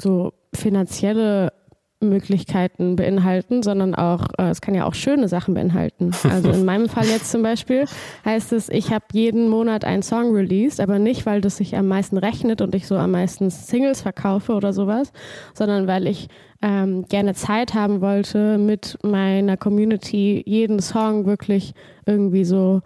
so 0.00 0.34
finanzielle 0.54 1.52
Möglichkeiten 2.00 2.96
beinhalten, 2.96 3.62
sondern 3.62 3.94
auch, 3.94 4.26
äh, 4.38 4.50
es 4.50 4.60
kann 4.60 4.74
ja 4.74 4.84
auch 4.84 4.94
schöne 4.94 5.28
Sachen 5.28 5.54
beinhalten. 5.54 6.12
Also 6.36 6.50
in 6.50 6.64
meinem 6.66 6.88
Fall 6.88 7.06
jetzt 7.06 7.30
zum 7.30 7.42
Beispiel 7.42 7.86
heißt 8.24 8.52
es, 8.52 8.68
ich 8.68 8.92
habe 8.92 9.04
jeden 9.12 9.48
Monat 9.48 9.84
einen 9.84 10.02
Song 10.02 10.34
released, 10.34 10.80
aber 10.80 10.98
nicht, 10.98 11.24
weil 11.24 11.40
das 11.40 11.56
sich 11.56 11.76
am 11.76 11.88
meisten 11.88 12.18
rechnet 12.18 12.60
und 12.60 12.74
ich 12.74 12.86
so 12.86 12.96
am 12.96 13.12
meisten 13.12 13.48
Singles 13.48 14.02
verkaufe 14.02 14.52
oder 14.52 14.72
sowas, 14.72 15.12
sondern 15.54 15.86
weil 15.86 16.06
ich 16.06 16.28
ähm, 16.62 17.06
gerne 17.08 17.34
Zeit 17.34 17.74
haben 17.74 18.00
wollte, 18.02 18.58
mit 18.58 18.98
meiner 19.02 19.56
Community 19.56 20.42
jeden 20.44 20.80
Song 20.80 21.24
wirklich 21.26 21.72
irgendwie 22.04 22.44
so 22.44 22.82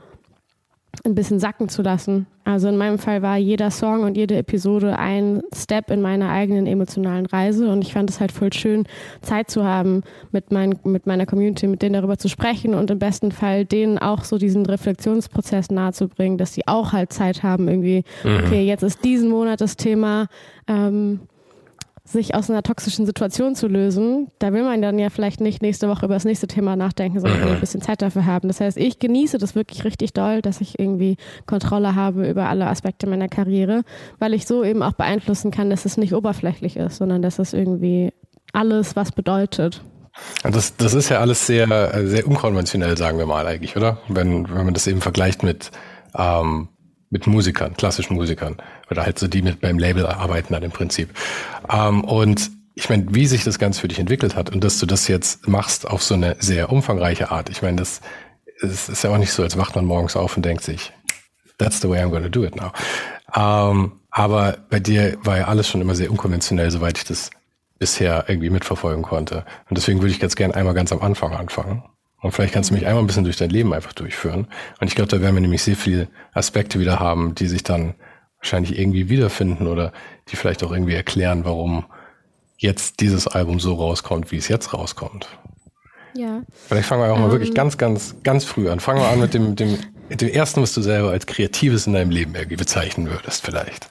ein 1.05 1.15
bisschen 1.15 1.39
sacken 1.41 1.69
zu 1.69 1.83
lassen. 1.83 2.27
Also 2.51 2.69
in 2.69 2.77
meinem 2.77 2.99
Fall 2.99 3.23
war 3.23 3.37
jeder 3.37 3.71
Song 3.71 4.03
und 4.03 4.17
jede 4.17 4.37
Episode 4.37 4.99
ein 4.99 5.43
Step 5.55 5.91
in 5.91 6.03
meiner 6.03 6.31
eigenen 6.31 6.67
emotionalen 6.67 7.27
Reise 7.27 7.71
und 7.71 7.83
ich 7.83 7.93
fand 7.93 8.11
es 8.11 8.21
halt 8.21 8.33
voll 8.33 8.53
schön, 8.53 8.85
Zeit 9.23 9.51
zu 9.51 9.65
haben, 9.65 10.03
mit, 10.33 10.51
mein, 10.51 10.79
mit 10.85 11.07
meiner 11.07 11.27
Community, 11.27 11.67
mit 11.67 11.83
denen 11.83 11.95
darüber 11.95 12.19
zu 12.19 12.29
sprechen 12.29 12.75
und 12.75 12.91
im 12.91 12.99
besten 12.99 13.33
Fall 13.33 13.65
denen 13.65 13.99
auch 13.99 14.25
so 14.25 14.39
diesen 14.39 14.67
Reflexionsprozess 14.67 15.71
nahezubringen, 15.71 16.39
dass 16.39 16.55
sie 16.55 16.67
auch 16.67 16.93
halt 16.93 17.13
Zeit 17.13 17.43
haben, 17.43 17.69
irgendwie, 17.69 18.05
mhm. 18.25 18.41
okay, 18.45 18.65
jetzt 18.65 18.83
ist 18.83 19.05
diesen 19.05 19.31
Monat 19.31 19.61
das 19.61 19.77
Thema, 19.77 20.27
ähm, 20.67 21.21
sich 22.05 22.35
aus 22.35 22.51
einer 22.51 22.63
toxischen 22.63 23.07
Situation 23.07 23.55
zu 23.55 23.69
lösen, 23.69 24.29
da 24.39 24.53
will 24.53 24.65
man 24.65 24.83
dann 24.83 24.99
ja 24.99 25.11
vielleicht 25.11 25.41
nicht 25.41 25.63
nächste 25.63 25.89
Woche 25.89 26.07
über 26.07 26.15
das 26.15 26.25
nächste 26.25 26.47
Thema 26.47 26.75
nachdenken, 26.75 27.21
sondern 27.21 27.49
ein 27.49 27.61
bisschen 27.61 27.83
Zeit 27.83 28.03
dafür 28.03 28.27
haben. 28.27 28.49
Das 28.49 28.61
heißt, 28.61 28.77
ich 28.77 28.99
genieße 28.99 29.39
das 29.39 29.55
wirklich 29.55 29.85
richtig 29.85 30.13
doll, 30.13 30.43
dass 30.43 30.61
ich 30.61 30.79
irgendwie 30.79 31.17
Kontrolle 31.47 31.95
habe 31.95 32.29
über 32.29 32.49
alle 32.49 32.67
Aspekte 32.67 33.07
meiner 33.07 33.29
Karriere, 33.29 33.83
weil 34.19 34.35
ich 34.35 34.47
so 34.47 34.65
eben 34.65 34.83
auch 34.83 34.95
beeinflussen 34.95 35.51
kann, 35.51 35.71
dass 35.71 35.85
es 35.85 35.97
nicht 35.97 36.15
oberflächlich 36.15 36.77
ist, 36.77 36.97
sondern 36.97 37.23
dass 37.23 37.39
es 37.39 37.53
irgendwie 37.53 38.13
alles 38.53 38.97
was 38.97 39.13
bedeutet. 39.13 39.83
Das, 40.43 40.77
das 40.77 40.95
ist 40.95 41.09
ja 41.09 41.21
alles 41.21 41.47
sehr, 41.47 41.69
sehr 42.07 42.27
unkonventionell, 42.27 42.97
sagen 42.97 43.19
wir 43.19 43.27
mal 43.27 43.47
eigentlich, 43.47 43.77
oder? 43.77 43.99
Wenn, 44.09 44.49
wenn 44.49 44.65
man 44.65 44.75
das 44.75 44.87
eben 44.87 45.01
vergleicht 45.01 45.43
mit, 45.43 45.71
ähm, 46.17 46.69
mit 47.11 47.27
Musikern, 47.27 47.75
klassischen 47.77 48.15
Musikern, 48.15 48.57
oder 48.91 49.05
halt 49.05 49.19
so 49.19 49.29
die 49.29 49.43
mit 49.43 49.61
beim 49.61 49.79
Label 49.79 50.07
arbeiten 50.07 50.55
dann 50.55 50.63
im 50.63 50.71
Prinzip. 50.71 51.11
Ähm, 51.71 52.05
und 52.05 52.51
ich 52.75 52.89
meine, 52.89 53.07
wie 53.11 53.27
sich 53.27 53.45
das 53.45 53.59
Ganze 53.59 53.81
für 53.81 53.89
dich 53.89 53.99
entwickelt 53.99 54.37
hat 54.37 54.51
und 54.51 54.65
dass 54.65 54.79
du 54.79 54.87
das 54.87 55.09
jetzt 55.09 55.49
machst 55.49 55.87
auf 55.87 56.03
so 56.03 56.15
eine 56.15 56.37
sehr 56.39 56.71
umfangreiche 56.71 57.31
Art. 57.31 57.51
Ich 57.51 57.63
meine, 57.63 57.77
das, 57.77 58.01
das 58.63 58.89
ist 58.89 59.05
ja 59.05 59.11
auch 59.11 59.19
nicht 59.19 59.33
so, 59.33 59.43
als 59.43 59.59
wacht 59.59 59.75
man 59.75 59.85
morgens 59.85 60.17
auf 60.17 60.37
und 60.37 60.45
denkt 60.45 60.63
sich, 60.63 60.93
that's 61.59 61.81
the 61.81 61.89
way 61.89 62.01
I'm 62.01 62.11
to 62.11 62.29
do 62.29 62.45
it 62.45 62.57
now. 62.57 62.73
Ähm, 63.35 63.93
aber 64.11 64.59
bei 64.71 64.81
dir 64.81 65.19
war 65.23 65.39
ja 65.39 65.45
alles 65.49 65.69
schon 65.69 65.81
immer 65.81 65.95
sehr 65.95 66.11
unkonventionell, 66.11 66.71
soweit 66.71 66.99
ich 66.99 67.05
das 67.05 67.31
bisher 67.79 68.25
irgendwie 68.29 68.51
mitverfolgen 68.51 69.03
konnte. 69.03 69.45
Und 69.69 69.77
deswegen 69.77 70.01
würde 70.01 70.13
ich 70.13 70.21
ganz 70.21 70.37
gerne 70.37 70.55
einmal 70.55 70.75
ganz 70.75 70.93
am 70.93 71.01
Anfang 71.01 71.33
anfangen. 71.33 71.83
Und 72.21 72.33
vielleicht 72.33 72.53
kannst 72.53 72.71
du 72.71 72.75
mich 72.75 72.87
einmal 72.87 73.03
ein 73.03 73.07
bisschen 73.07 73.25
durch 73.25 73.37
dein 73.37 73.51
Leben 73.51 73.73
einfach 73.73 73.93
durchführen. 73.93 74.47
Und 74.81 74.89
ich 74.89 74.95
glaube, 74.95 75.11
da 75.11 75.21
werden 75.21 75.35
wir 75.35 75.41
nämlich 75.41 75.63
sehr 75.63 75.77
viele 75.77 76.09
Aspekte 76.33 76.79
wieder 76.79 77.01
haben, 77.01 77.35
die 77.35 77.47
sich 77.47 77.63
dann 77.63 77.95
wahrscheinlich 78.39 78.79
irgendwie 78.79 79.09
wiederfinden 79.09 79.67
oder 79.67 79.93
die 80.29 80.37
vielleicht 80.37 80.63
auch 80.63 80.73
irgendwie 80.73 80.95
erklären, 80.95 81.45
warum 81.45 81.87
jetzt 82.57 83.01
dieses 83.01 83.27
Album 83.27 83.59
so 83.59 83.75
rauskommt, 83.75 84.33
wie 84.33 84.37
es 84.37 84.49
jetzt 84.49 84.75
rauskommt. 84.75 85.29
Ja. 86.15 86.43
Vielleicht 86.69 86.89
fangen 86.89 87.03
wir 87.03 87.13
auch 87.13 87.19
mal 87.19 87.27
ähm, 87.27 87.31
wirklich 87.31 87.55
ganz, 87.55 87.79
ganz, 87.79 88.17
ganz 88.23 88.45
früh 88.45 88.69
an. 88.69 88.81
Fangen 88.81 89.01
wir 89.01 89.09
an 89.09 89.21
mit 89.21 89.33
dem, 89.33 89.57
dem, 89.57 89.79
dem 90.11 90.29
ersten, 90.29 90.61
was 90.61 90.75
du 90.75 90.83
selber 90.83 91.11
als 91.11 91.27
Kreatives 91.27 91.87
in 91.87 91.95
deinem 91.95 92.11
Leben 92.11 92.35
irgendwie 92.35 92.57
bezeichnen 92.57 93.09
würdest, 93.09 93.45
vielleicht. 93.45 93.91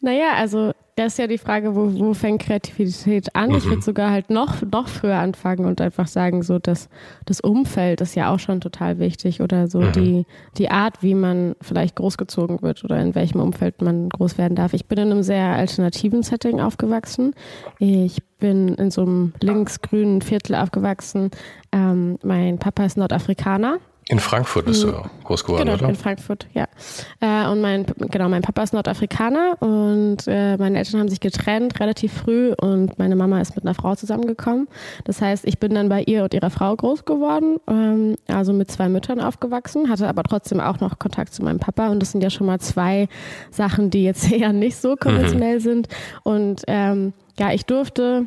Naja, 0.00 0.34
also 0.36 0.72
das 0.96 1.14
ist 1.14 1.18
ja 1.18 1.26
die 1.26 1.38
Frage, 1.38 1.74
wo, 1.74 1.92
wo 1.92 2.14
fängt 2.14 2.42
Kreativität 2.42 3.34
an? 3.34 3.50
Mhm. 3.50 3.56
Ich 3.56 3.64
würde 3.64 3.82
sogar 3.82 4.10
halt 4.10 4.30
noch, 4.30 4.62
noch 4.62 4.86
früher 4.86 5.16
anfangen 5.16 5.64
und 5.64 5.80
einfach 5.80 6.06
sagen, 6.06 6.42
so 6.42 6.60
das, 6.60 6.88
das 7.24 7.40
Umfeld 7.40 8.00
ist 8.00 8.14
ja 8.14 8.32
auch 8.32 8.38
schon 8.38 8.60
total 8.60 9.00
wichtig 9.00 9.40
oder 9.40 9.66
so 9.66 9.80
mhm. 9.80 9.92
die, 9.92 10.26
die 10.56 10.70
Art, 10.70 11.02
wie 11.02 11.14
man 11.14 11.56
vielleicht 11.60 11.96
großgezogen 11.96 12.62
wird 12.62 12.84
oder 12.84 13.00
in 13.00 13.14
welchem 13.16 13.40
Umfeld 13.40 13.82
man 13.82 14.08
groß 14.08 14.38
werden 14.38 14.54
darf. 14.54 14.72
Ich 14.72 14.86
bin 14.86 14.98
in 14.98 15.10
einem 15.10 15.22
sehr 15.24 15.46
alternativen 15.46 16.22
Setting 16.22 16.60
aufgewachsen. 16.60 17.34
Ich 17.80 18.22
bin 18.38 18.68
in 18.68 18.92
so 18.92 19.02
einem 19.02 19.32
linksgrünen 19.40 20.22
Viertel 20.22 20.54
aufgewachsen. 20.54 21.30
Ähm, 21.72 22.18
mein 22.22 22.58
Papa 22.58 22.84
ist 22.84 22.96
Nordafrikaner. 22.96 23.78
In 24.08 24.18
Frankfurt 24.18 24.66
bist 24.66 24.82
du 24.82 24.88
mhm. 24.88 25.10
groß 25.24 25.44
geworden, 25.44 25.64
genau, 25.64 25.74
oder? 25.74 25.88
in 25.88 25.94
Frankfurt, 25.94 26.46
ja. 26.52 26.66
Äh, 27.20 27.48
und 27.48 27.62
mein, 27.62 27.86
genau, 28.10 28.28
mein 28.28 28.42
Papa 28.42 28.62
ist 28.62 28.74
Nordafrikaner 28.74 29.56
und 29.60 30.18
äh, 30.26 30.58
meine 30.58 30.78
Eltern 30.78 31.00
haben 31.00 31.08
sich 31.08 31.20
getrennt 31.20 31.80
relativ 31.80 32.12
früh 32.12 32.52
und 32.52 32.98
meine 32.98 33.16
Mama 33.16 33.40
ist 33.40 33.56
mit 33.56 33.64
einer 33.64 33.74
Frau 33.74 33.94
zusammengekommen. 33.94 34.68
Das 35.04 35.22
heißt, 35.22 35.46
ich 35.46 35.58
bin 35.58 35.74
dann 35.74 35.88
bei 35.88 36.02
ihr 36.02 36.24
und 36.24 36.34
ihrer 36.34 36.50
Frau 36.50 36.76
groß 36.76 37.06
geworden, 37.06 37.56
ähm, 37.66 38.16
also 38.28 38.52
mit 38.52 38.70
zwei 38.70 38.90
Müttern 38.90 39.20
aufgewachsen, 39.20 39.88
hatte 39.88 40.06
aber 40.06 40.22
trotzdem 40.22 40.60
auch 40.60 40.80
noch 40.80 40.98
Kontakt 40.98 41.32
zu 41.32 41.42
meinem 41.42 41.58
Papa 41.58 41.88
und 41.88 42.00
das 42.00 42.12
sind 42.12 42.22
ja 42.22 42.28
schon 42.28 42.46
mal 42.46 42.60
zwei 42.60 43.08
Sachen, 43.50 43.88
die 43.88 44.04
jetzt 44.04 44.30
eher 44.32 44.52
nicht 44.52 44.76
so 44.76 44.96
konventionell 44.96 45.56
mhm. 45.56 45.62
sind. 45.62 45.88
Und 46.24 46.62
ähm, 46.66 47.14
ja, 47.38 47.52
ich 47.52 47.64
durfte 47.64 48.26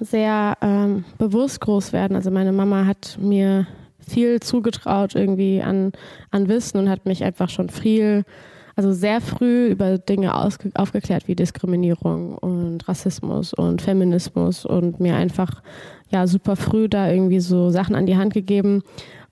sehr 0.00 0.56
ähm, 0.60 1.04
bewusst 1.16 1.60
groß 1.60 1.94
werden. 1.94 2.14
Also 2.14 2.30
meine 2.30 2.52
Mama 2.52 2.86
hat 2.86 3.16
mir 3.20 3.66
viel 4.06 4.40
zugetraut 4.40 5.14
irgendwie 5.14 5.62
an, 5.62 5.92
an 6.30 6.48
Wissen 6.48 6.78
und 6.78 6.88
hat 6.88 7.06
mich 7.06 7.24
einfach 7.24 7.48
schon 7.48 7.68
viel, 7.68 8.24
also 8.76 8.92
sehr 8.92 9.20
früh 9.20 9.68
über 9.68 9.98
Dinge 9.98 10.34
aufgeklärt 10.34 11.28
wie 11.28 11.34
Diskriminierung 11.34 12.36
und 12.36 12.88
Rassismus 12.88 13.52
und 13.52 13.82
Feminismus 13.82 14.64
und 14.64 15.00
mir 15.00 15.16
einfach 15.16 15.62
ja 16.10 16.26
super 16.26 16.56
früh 16.56 16.88
da 16.88 17.10
irgendwie 17.10 17.40
so 17.40 17.70
Sachen 17.70 17.94
an 17.94 18.06
die 18.06 18.16
Hand 18.16 18.34
gegeben, 18.34 18.82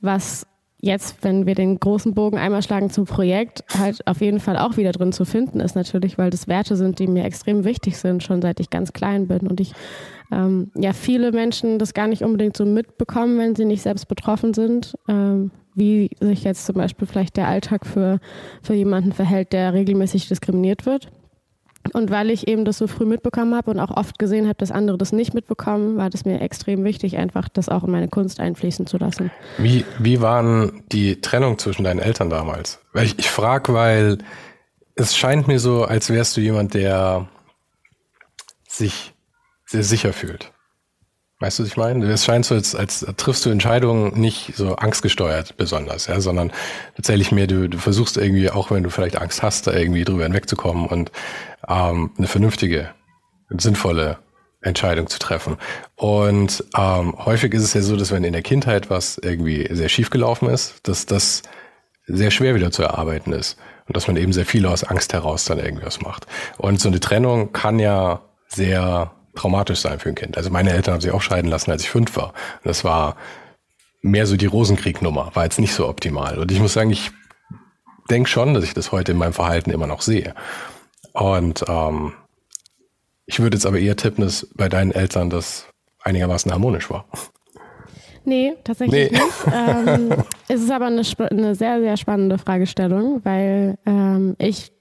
was 0.00 0.47
jetzt, 0.80 1.22
wenn 1.22 1.46
wir 1.46 1.54
den 1.54 1.78
großen 1.78 2.14
Bogen 2.14 2.38
einmal 2.38 2.62
schlagen 2.62 2.90
zum 2.90 3.04
Projekt, 3.04 3.64
halt 3.76 4.06
auf 4.06 4.20
jeden 4.20 4.40
Fall 4.40 4.56
auch 4.56 4.76
wieder 4.76 4.92
drin 4.92 5.12
zu 5.12 5.25
finden 5.25 5.60
ist 5.60 5.76
natürlich, 5.76 6.18
weil 6.18 6.30
das 6.30 6.49
Werte 6.49 6.76
sind, 6.76 6.99
die 6.99 7.06
mir 7.06 7.25
extrem 7.25 7.64
wichtig 7.64 7.99
sind, 7.99 8.22
schon 8.22 8.40
seit 8.42 8.60
ich 8.60 8.70
ganz 8.70 8.92
klein 8.92 9.28
bin 9.28 9.46
und 9.46 9.60
ich 9.60 9.72
ähm, 10.32 10.70
ja 10.75 10.92
viele 10.92 11.32
Menschen 11.32 11.78
das 11.78 11.94
gar 11.94 12.06
nicht 12.06 12.22
unbedingt 12.22 12.56
so 12.56 12.64
mitbekommen, 12.64 13.38
wenn 13.38 13.54
sie 13.54 13.64
nicht 13.64 13.82
selbst 13.82 14.08
betroffen 14.08 14.54
sind, 14.54 14.94
ähm, 15.08 15.50
wie 15.75 16.10
sich 16.20 16.44
jetzt 16.44 16.66
zum 16.66 16.76
Beispiel 16.76 17.06
vielleicht 17.06 17.37
der 17.37 17.49
Alltag 17.49 17.87
für, 17.87 18.18
für 18.62 18.75
jemanden 18.75 19.12
verhält, 19.12 19.52
der 19.52 19.75
regelmäßig 19.75 20.28
diskriminiert 20.28 20.87
wird. 20.87 21.10
Und 21.92 22.11
weil 22.11 22.30
ich 22.30 22.49
eben 22.49 22.64
das 22.64 22.78
so 22.78 22.87
früh 22.87 23.04
mitbekommen 23.04 23.54
habe 23.54 23.70
und 23.70 23.78
auch 23.80 23.97
oft 23.97 24.18
gesehen 24.18 24.47
habe, 24.47 24.56
dass 24.56 24.70
andere 24.70 24.99
das 24.99 25.12
nicht 25.12 25.35
mitbekommen, 25.35 25.97
war 25.97 26.11
das 26.11 26.25
mir 26.25 26.40
extrem 26.40 26.85
wichtig, 26.85 27.16
einfach 27.16 27.49
das 27.49 27.68
auch 27.68 27.85
in 27.85 27.90
meine 27.90 28.09
Kunst 28.09 28.40
einfließen 28.40 28.87
zu 28.87 28.99
lassen. 28.99 29.30
Wie, 29.59 29.85
wie 29.99 30.20
waren 30.20 30.82
die 30.92 31.20
Trennung 31.20 31.59
zwischen 31.59 31.85
deinen 31.85 32.00
Eltern 32.00 32.30
damals? 32.30 32.80
Weil 32.92 33.06
ich, 33.06 33.18
ich 33.18 33.30
frage, 33.30 33.73
weil 33.73 34.18
es 34.94 35.16
scheint 35.16 35.49
mir 35.49 35.59
so, 35.59 35.85
als 35.85 36.11
wärst 36.11 36.37
du 36.37 36.40
jemand, 36.40 36.75
der 36.75 37.28
sich 38.68 39.14
sehr 39.66 39.82
sicher 39.85 40.12
fühlt. 40.12 40.52
Weißt 41.40 41.59
du, 41.59 41.62
was 41.62 41.70
ich 41.70 41.76
meine? 41.78 42.04
Es 42.12 42.26
scheint 42.26 42.44
so, 42.44 42.54
als, 42.54 42.75
als 42.75 43.00
triffst 43.16 43.47
du 43.47 43.50
Entscheidungen 43.50 44.20
nicht 44.20 44.54
so 44.56 44.76
angstgesteuert 44.76 45.56
besonders, 45.56 46.06
ja, 46.06 46.20
sondern 46.20 46.52
tatsächlich 46.97 47.32
mehr, 47.32 47.47
du, 47.47 47.66
du 47.66 47.78
versuchst 47.78 48.18
irgendwie, 48.18 48.50
auch 48.50 48.70
wenn 48.70 48.82
du 48.82 48.90
vielleicht 48.90 49.16
Angst 49.16 49.42
hast, 49.42 49.66
da 49.66 49.73
irgendwie 49.73 50.04
drüber 50.04 50.25
hinwegzukommen 50.25 50.87
und 50.87 51.11
ähm, 51.66 52.11
eine 52.18 52.26
vernünftige, 52.26 52.90
sinnvolle 53.49 54.18
Entscheidung 54.61 55.06
zu 55.06 55.18
treffen. 55.18 55.56
Und 55.97 56.62
ähm, 56.76 57.14
häufig 57.25 57.54
ist 57.54 57.62
es 57.62 57.73
ja 57.73 57.80
so, 57.80 57.97
dass 57.97 58.12
wenn 58.12 58.25
in 58.25 58.35
der 58.35 58.42
Kindheit 58.42 58.90
was 58.90 59.16
irgendwie 59.16 59.66
sehr 59.70 59.88
schief 59.88 60.11
gelaufen 60.11 60.50
ist, 60.50 60.87
dass 60.87 61.06
das 61.06 61.42
sehr 62.06 62.30
schwer 62.30 62.54
wieder 62.54 62.70
zu 62.70 62.82
erarbeiten 62.82 63.32
ist. 63.32 63.59
Und 63.87 63.97
dass 63.97 64.06
man 64.06 64.18
eben 64.18 64.32
sehr 64.32 64.44
viel 64.47 64.66
aus 64.66 64.85
Angst 64.85 65.14
heraus 65.14 65.47
dann 65.47 65.59
irgendwas 65.59 66.02
macht. 66.02 66.26
Und 66.59 66.80
so 66.80 66.88
eine 66.88 67.00
Trennung 67.00 67.52
kann 67.52 67.78
ja 67.78 68.20
sehr 68.47 69.12
traumatisch 69.34 69.80
sein 69.80 69.99
für 69.99 70.08
ein 70.08 70.14
Kind. 70.14 70.37
Also 70.37 70.50
meine 70.50 70.72
Eltern 70.72 70.94
haben 70.94 71.00
sich 71.00 71.12
auch 71.12 71.22
scheiden 71.22 71.50
lassen, 71.50 71.70
als 71.70 71.82
ich 71.82 71.90
fünf 71.90 72.16
war. 72.16 72.28
Und 72.28 72.66
das 72.66 72.84
war 72.84 73.16
mehr 74.02 74.26
so 74.26 74.37
die 74.37 74.46
Rosenkrieg-Nummer, 74.46 75.30
war 75.34 75.44
jetzt 75.44 75.58
nicht 75.58 75.75
so 75.75 75.88
optimal. 75.88 76.38
Und 76.38 76.50
ich 76.50 76.60
muss 76.60 76.72
sagen, 76.72 76.90
ich 76.90 77.10
denke 78.10 78.28
schon, 78.28 78.54
dass 78.54 78.64
ich 78.64 78.75
das 78.75 78.92
heute 78.92 79.12
in 79.12 79.18
meinem 79.18 79.32
Verhalten 79.32 79.70
immer 79.70 79.87
noch 79.87 80.02
sehe. 80.02 80.34
Und 81.12 81.64
ähm, 81.68 82.12
ich 83.26 83.40
würde 83.40 83.56
jetzt 83.56 83.66
aber 83.66 83.78
eher 83.78 83.96
tippen, 83.96 84.25
dass 84.25 84.49
bei 84.54 84.68
deinen 84.68 84.90
Eltern 84.90 85.30
das 85.30 85.66
einigermaßen 86.02 86.50
harmonisch 86.50 86.90
war. 86.90 87.06
Nee, 88.25 88.54
tatsächlich 88.64 89.10
nee. 89.10 89.18
nicht. 89.18 89.34
ähm, 89.52 90.12
es 90.49 90.62
ist 90.62 90.70
aber 90.70 90.87
eine, 90.87 91.02
eine, 91.30 91.54
sehr, 91.54 91.80
sehr 91.80 91.96
spannende 91.96 92.38
Fragestellung, 92.38 93.20
weil 93.25 93.78
ähm, 93.87 94.37
ich 94.38 94.72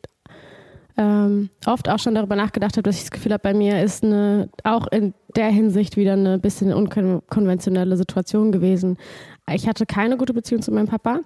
ähm, 0.99 1.49
oft 1.65 1.87
auch 1.87 1.97
schon 1.97 2.13
darüber 2.13 2.35
nachgedacht 2.35 2.73
habe, 2.73 2.83
dass 2.83 2.97
ich 2.97 3.03
das 3.03 3.11
Gefühl 3.11 3.31
habe, 3.31 3.41
bei 3.41 3.53
mir 3.53 3.81
ist 3.81 4.03
eine, 4.03 4.49
auch 4.65 4.85
in 4.87 5.13
der 5.33 5.47
Hinsicht 5.47 5.95
wieder 5.95 6.13
eine 6.13 6.37
bisschen 6.37 6.73
unkonventionelle 6.73 7.95
Situation 7.95 8.51
gewesen. 8.51 8.97
Ich 9.49 9.67
hatte 9.67 9.85
keine 9.85 10.17
gute 10.17 10.33
Beziehung 10.33 10.61
zu 10.61 10.73
meinem 10.73 10.89
Papa 10.89 11.21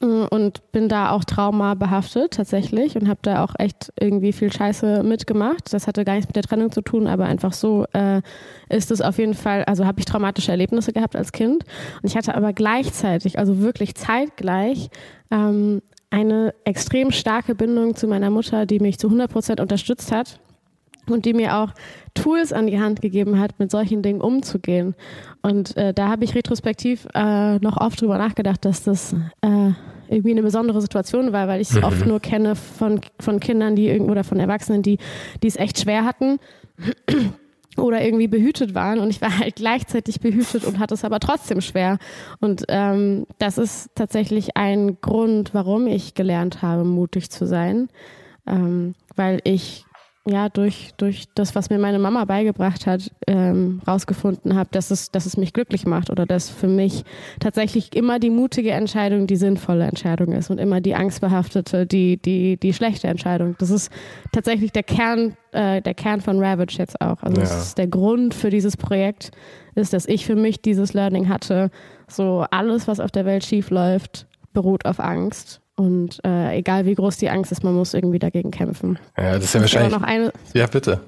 äh, 0.00 0.06
und 0.06 0.72
bin 0.72 0.88
da 0.88 1.10
auch 1.10 1.24
Trauma 1.24 1.74
behaftet 1.74 2.32
tatsächlich 2.32 2.96
und 2.96 3.06
habe 3.06 3.20
da 3.20 3.44
auch 3.44 3.52
echt 3.58 3.92
irgendwie 4.00 4.32
viel 4.32 4.50
Scheiße 4.50 5.02
mitgemacht. 5.02 5.74
Das 5.74 5.86
hatte 5.86 6.06
gar 6.06 6.14
nichts 6.14 6.30
mit 6.30 6.36
der 6.36 6.44
Trennung 6.44 6.72
zu 6.72 6.80
tun, 6.80 7.06
aber 7.06 7.26
einfach 7.26 7.52
so 7.52 7.84
äh, 7.92 8.22
ist 8.70 8.90
es 8.90 9.02
auf 9.02 9.18
jeden 9.18 9.34
Fall, 9.34 9.64
also 9.64 9.84
habe 9.84 9.98
ich 9.98 10.06
traumatische 10.06 10.52
Erlebnisse 10.52 10.94
gehabt 10.94 11.16
als 11.16 11.32
Kind 11.32 11.64
und 12.02 12.08
ich 12.08 12.16
hatte 12.16 12.34
aber 12.34 12.54
gleichzeitig, 12.54 13.38
also 13.38 13.60
wirklich 13.60 13.94
zeitgleich, 13.94 14.88
ähm, 15.30 15.82
eine 16.10 16.54
extrem 16.64 17.10
starke 17.10 17.54
Bindung 17.54 17.96
zu 17.96 18.06
meiner 18.06 18.30
Mutter, 18.30 18.66
die 18.66 18.80
mich 18.80 18.98
zu 18.98 19.08
100 19.08 19.30
Prozent 19.30 19.60
unterstützt 19.60 20.12
hat 20.12 20.40
und 21.08 21.24
die 21.24 21.34
mir 21.34 21.56
auch 21.56 21.72
Tools 22.14 22.52
an 22.52 22.66
die 22.66 22.80
Hand 22.80 23.00
gegeben 23.00 23.38
hat, 23.38 23.58
mit 23.58 23.70
solchen 23.70 24.02
Dingen 24.02 24.20
umzugehen. 24.20 24.94
Und 25.42 25.76
äh, 25.76 25.92
da 25.92 26.08
habe 26.08 26.24
ich 26.24 26.34
retrospektiv 26.34 27.06
äh, 27.14 27.58
noch 27.58 27.76
oft 27.76 28.00
drüber 28.00 28.18
nachgedacht, 28.18 28.64
dass 28.64 28.82
das 28.82 29.14
äh, 29.42 29.70
irgendwie 30.08 30.32
eine 30.32 30.42
besondere 30.42 30.80
Situation 30.80 31.32
war, 31.32 31.48
weil 31.48 31.60
ich 31.60 31.70
es 31.70 31.76
mhm. 31.76 31.84
oft 31.84 32.06
nur 32.06 32.20
kenne 32.20 32.54
von, 32.56 33.00
von 33.20 33.40
Kindern, 33.40 33.76
die 33.76 34.00
oder 34.00 34.24
von 34.24 34.38
Erwachsenen, 34.38 34.82
die, 34.82 34.98
die 35.42 35.48
es 35.48 35.56
echt 35.56 35.80
schwer 35.80 36.04
hatten 36.04 36.38
oder 37.76 38.02
irgendwie 38.02 38.28
behütet 38.28 38.74
waren 38.74 38.98
und 38.98 39.10
ich 39.10 39.20
war 39.20 39.38
halt 39.38 39.56
gleichzeitig 39.56 40.20
behütet 40.20 40.64
und 40.64 40.78
hatte 40.78 40.94
es 40.94 41.04
aber 41.04 41.20
trotzdem 41.20 41.60
schwer. 41.60 41.98
Und 42.40 42.64
ähm, 42.68 43.26
das 43.38 43.58
ist 43.58 43.90
tatsächlich 43.94 44.56
ein 44.56 45.00
Grund, 45.00 45.54
warum 45.54 45.86
ich 45.86 46.14
gelernt 46.14 46.62
habe, 46.62 46.84
mutig 46.84 47.30
zu 47.30 47.46
sein, 47.46 47.88
ähm, 48.46 48.94
weil 49.14 49.40
ich 49.44 49.84
ja, 50.28 50.48
durch, 50.48 50.90
durch 50.96 51.26
das, 51.34 51.54
was 51.54 51.70
mir 51.70 51.78
meine 51.78 52.00
Mama 52.00 52.24
beigebracht 52.24 52.86
hat, 52.86 53.12
ähm, 53.28 53.80
rausgefunden 53.86 54.56
habe, 54.56 54.68
dass 54.72 54.90
es, 54.90 55.12
dass 55.12 55.24
es 55.24 55.36
mich 55.36 55.52
glücklich 55.52 55.86
macht 55.86 56.10
oder 56.10 56.26
dass 56.26 56.50
für 56.50 56.66
mich 56.66 57.04
tatsächlich 57.38 57.94
immer 57.94 58.18
die 58.18 58.30
mutige 58.30 58.72
Entscheidung 58.72 59.28
die 59.28 59.36
sinnvolle 59.36 59.84
Entscheidung 59.84 60.32
ist 60.32 60.50
und 60.50 60.58
immer 60.58 60.80
die 60.80 60.96
angstbehaftete, 60.96 61.86
die, 61.86 62.16
die, 62.16 62.56
die 62.56 62.72
schlechte 62.72 63.06
Entscheidung. 63.06 63.54
Das 63.58 63.70
ist 63.70 63.92
tatsächlich 64.32 64.72
der 64.72 64.82
Kern, 64.82 65.36
äh, 65.52 65.80
der 65.80 65.94
Kern 65.94 66.20
von 66.20 66.42
Ravage 66.42 66.78
jetzt 66.78 67.00
auch. 67.00 67.22
Also 67.22 67.36
ja. 67.36 67.42
das 67.42 67.68
ist 67.68 67.78
der 67.78 67.86
Grund 67.86 68.34
für 68.34 68.50
dieses 68.50 68.76
Projekt, 68.76 69.30
ist, 69.76 69.92
dass 69.92 70.06
ich 70.06 70.26
für 70.26 70.36
mich 70.36 70.60
dieses 70.60 70.92
Learning 70.92 71.28
hatte, 71.28 71.70
so 72.08 72.44
alles, 72.50 72.88
was 72.88 72.98
auf 72.98 73.12
der 73.12 73.26
Welt 73.26 73.44
schief 73.44 73.70
läuft, 73.70 74.26
beruht 74.52 74.86
auf 74.86 74.98
Angst 74.98 75.60
und 75.76 76.20
äh, 76.24 76.56
egal 76.58 76.86
wie 76.86 76.94
groß 76.94 77.18
die 77.18 77.30
Angst 77.30 77.52
ist, 77.52 77.62
man 77.62 77.74
muss 77.74 77.94
irgendwie 77.94 78.18
dagegen 78.18 78.50
kämpfen. 78.50 78.98
Ja, 79.16 79.34
das 79.34 79.44
ist 79.44 79.54
ja 79.54 79.60
wahrscheinlich. 79.60 79.92
Noch 79.92 80.02
eine, 80.02 80.32
ja, 80.54 80.66
bitte. 80.66 81.00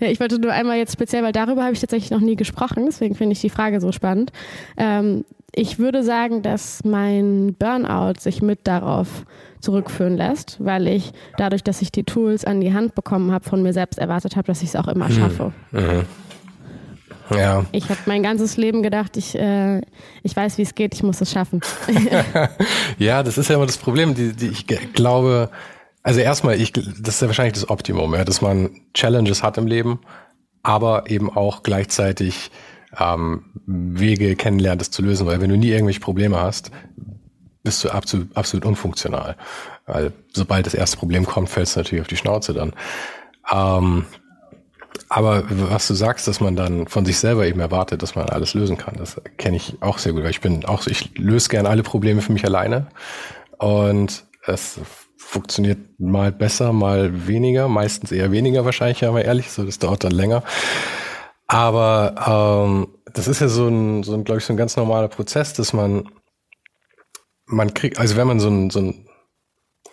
Ja, 0.00 0.08
ich 0.08 0.18
wollte 0.20 0.38
nur 0.38 0.52
einmal 0.52 0.78
jetzt 0.78 0.92
speziell, 0.92 1.22
weil 1.22 1.32
darüber 1.32 1.62
habe 1.62 1.72
ich 1.72 1.80
tatsächlich 1.80 2.10
noch 2.10 2.20
nie 2.20 2.36
gesprochen, 2.36 2.84
deswegen 2.86 3.14
finde 3.14 3.32
ich 3.34 3.40
die 3.40 3.50
Frage 3.50 3.80
so 3.80 3.92
spannend. 3.92 4.32
Ähm, 4.76 5.24
ich 5.52 5.78
würde 5.78 6.02
sagen, 6.04 6.42
dass 6.42 6.84
mein 6.84 7.54
Burnout 7.58 8.20
sich 8.20 8.40
mit 8.40 8.60
darauf 8.64 9.24
zurückführen 9.60 10.16
lässt, 10.16 10.56
weil 10.64 10.86
ich 10.86 11.12
dadurch, 11.36 11.62
dass 11.62 11.82
ich 11.82 11.92
die 11.92 12.04
Tools 12.04 12.44
an 12.44 12.60
die 12.60 12.72
Hand 12.72 12.94
bekommen 12.94 13.32
habe, 13.32 13.44
von 13.44 13.62
mir 13.62 13.72
selbst 13.72 13.98
erwartet 13.98 14.36
habe, 14.36 14.46
dass 14.46 14.62
ich 14.62 14.70
es 14.70 14.76
auch 14.76 14.88
immer 14.88 15.08
mhm. 15.08 15.12
schaffe. 15.12 15.52
Mhm. 15.72 16.04
Ja. 17.30 17.64
Ich 17.72 17.88
habe 17.88 18.00
mein 18.06 18.22
ganzes 18.22 18.56
Leben 18.56 18.82
gedacht, 18.82 19.16
ich, 19.16 19.36
äh, 19.36 19.80
ich 20.22 20.34
weiß, 20.34 20.58
wie 20.58 20.62
es 20.62 20.74
geht, 20.74 20.94
ich 20.94 21.02
muss 21.02 21.20
es 21.20 21.30
schaffen. 21.30 21.60
ja, 22.98 23.22
das 23.22 23.38
ist 23.38 23.48
ja 23.48 23.56
immer 23.56 23.66
das 23.66 23.78
Problem, 23.78 24.14
die, 24.14 24.32
die 24.32 24.48
ich 24.48 24.66
glaube, 24.66 25.50
also 26.02 26.20
erstmal, 26.20 26.60
ich, 26.60 26.72
das 26.72 27.14
ist 27.14 27.22
ja 27.22 27.28
wahrscheinlich 27.28 27.54
das 27.54 27.68
Optimum, 27.68 28.14
ja, 28.14 28.24
dass 28.24 28.40
man 28.40 28.70
Challenges 28.94 29.42
hat 29.42 29.58
im 29.58 29.66
Leben, 29.66 30.00
aber 30.62 31.10
eben 31.10 31.30
auch 31.30 31.62
gleichzeitig 31.62 32.50
ähm, 32.98 33.44
Wege 33.66 34.34
kennenlernt, 34.36 34.80
das 34.80 34.90
zu 34.90 35.02
lösen, 35.02 35.26
weil 35.26 35.40
wenn 35.40 35.50
du 35.50 35.56
nie 35.56 35.70
irgendwelche 35.70 36.00
Probleme 36.00 36.40
hast, 36.40 36.70
bist 37.62 37.84
du 37.84 37.90
absolut, 37.90 38.34
absolut 38.36 38.64
unfunktional. 38.64 39.36
Weil 39.86 40.12
sobald 40.32 40.66
das 40.66 40.74
erste 40.74 40.96
Problem 40.96 41.26
kommt, 41.26 41.50
fällt 41.50 41.66
es 41.66 41.76
natürlich 41.76 42.02
auf 42.02 42.08
die 42.08 42.16
Schnauze 42.16 42.54
dann. 42.54 42.72
Ähm, 43.52 44.06
aber 45.08 45.44
was 45.48 45.86
du 45.88 45.94
sagst, 45.94 46.28
dass 46.28 46.40
man 46.40 46.56
dann 46.56 46.86
von 46.86 47.04
sich 47.04 47.18
selber 47.18 47.46
eben 47.46 47.60
erwartet, 47.60 48.02
dass 48.02 48.14
man 48.14 48.28
alles 48.28 48.54
lösen 48.54 48.76
kann, 48.76 48.96
das 48.96 49.20
kenne 49.38 49.56
ich 49.56 49.76
auch 49.80 49.98
sehr 49.98 50.12
gut, 50.12 50.22
weil 50.22 50.30
ich 50.30 50.40
bin 50.40 50.64
auch, 50.64 50.86
ich 50.86 51.16
löse 51.18 51.48
gerne 51.48 51.68
alle 51.68 51.82
Probleme 51.82 52.22
für 52.22 52.32
mich 52.32 52.44
alleine 52.44 52.88
und 53.58 54.24
es 54.46 54.80
funktioniert 55.16 55.78
mal 55.98 56.32
besser, 56.32 56.72
mal 56.72 57.26
weniger, 57.26 57.68
meistens 57.68 58.10
eher 58.10 58.32
weniger 58.32 58.64
wahrscheinlich, 58.64 59.04
aber 59.04 59.24
ehrlich, 59.24 59.50
so 59.50 59.64
das 59.64 59.78
dauert 59.78 60.02
dann 60.02 60.12
länger. 60.12 60.42
Aber 61.46 62.66
ähm, 62.66 62.88
das 63.12 63.28
ist 63.28 63.40
ja 63.40 63.48
so 63.48 63.68
ein, 63.68 64.02
so 64.02 64.14
ein, 64.14 64.24
glaube 64.24 64.38
ich, 64.38 64.44
so 64.44 64.52
ein 64.52 64.56
ganz 64.56 64.76
normaler 64.76 65.08
Prozess, 65.08 65.52
dass 65.52 65.72
man, 65.72 66.08
man 67.46 67.74
kriegt, 67.74 67.98
also 67.98 68.16
wenn 68.16 68.26
man 68.26 68.40
so 68.40 68.48
ein, 68.48 68.70
so 68.70 68.80
ein 68.80 69.06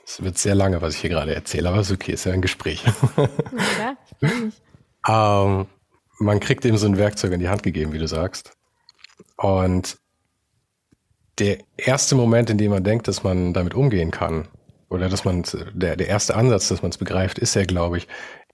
es 0.06 0.24
wird 0.24 0.38
sehr 0.38 0.56
lange, 0.56 0.82
was 0.82 0.96
ich 0.96 1.02
hier 1.02 1.10
gerade 1.10 1.36
erzähle, 1.36 1.68
aber 1.68 1.82
ist 1.82 1.92
okay, 1.92 2.14
ist 2.14 2.26
ja 2.26 2.32
ein 2.32 2.42
Gespräch. 2.42 2.84
Ja, 3.18 3.98
ich 4.22 4.44
mich. 4.44 4.62
Ähm, 5.08 5.68
man 6.20 6.40
kriegt 6.40 6.66
eben 6.66 6.78
so 6.78 6.88
ein 6.88 6.98
Werkzeug 6.98 7.32
in 7.32 7.40
die 7.40 7.50
Hand 7.50 7.64
gegeben, 7.64 7.94
wie 7.94 8.00
du 8.00 8.08
sagst. 8.08 8.54
Und 9.36 9.98
der 11.40 11.60
erste 11.78 12.16
Moment, 12.16 12.50
in 12.50 12.58
dem 12.58 12.72
man 12.72 12.84
denkt, 12.84 13.08
dass 13.08 13.24
man 13.24 13.54
damit 13.54 13.76
umgehen 13.76 14.12
kann, 14.12 14.48
oder 14.90 15.10
dass 15.10 15.26
man, 15.26 15.44
der, 15.74 15.96
der 15.98 16.08
erste 16.08 16.36
Ansatz, 16.36 16.70
dass 16.70 16.82
man 16.82 16.92
es 16.92 16.98
begreift, 16.98 17.40
ist 17.40 17.56
ja, 17.56 17.66
glaube 17.66 17.98
ich, 17.98 18.08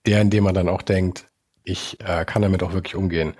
der, 0.06 0.22
in 0.22 0.30
dem 0.30 0.44
man 0.44 0.56
dann 0.56 0.68
auch 0.68 0.82
denkt, 0.82 1.28
ich 1.64 2.00
äh, 2.02 2.26
kann 2.26 2.42
damit 2.42 2.64
auch 2.64 2.74
wirklich 2.74 2.96
umgehen. 2.96 3.36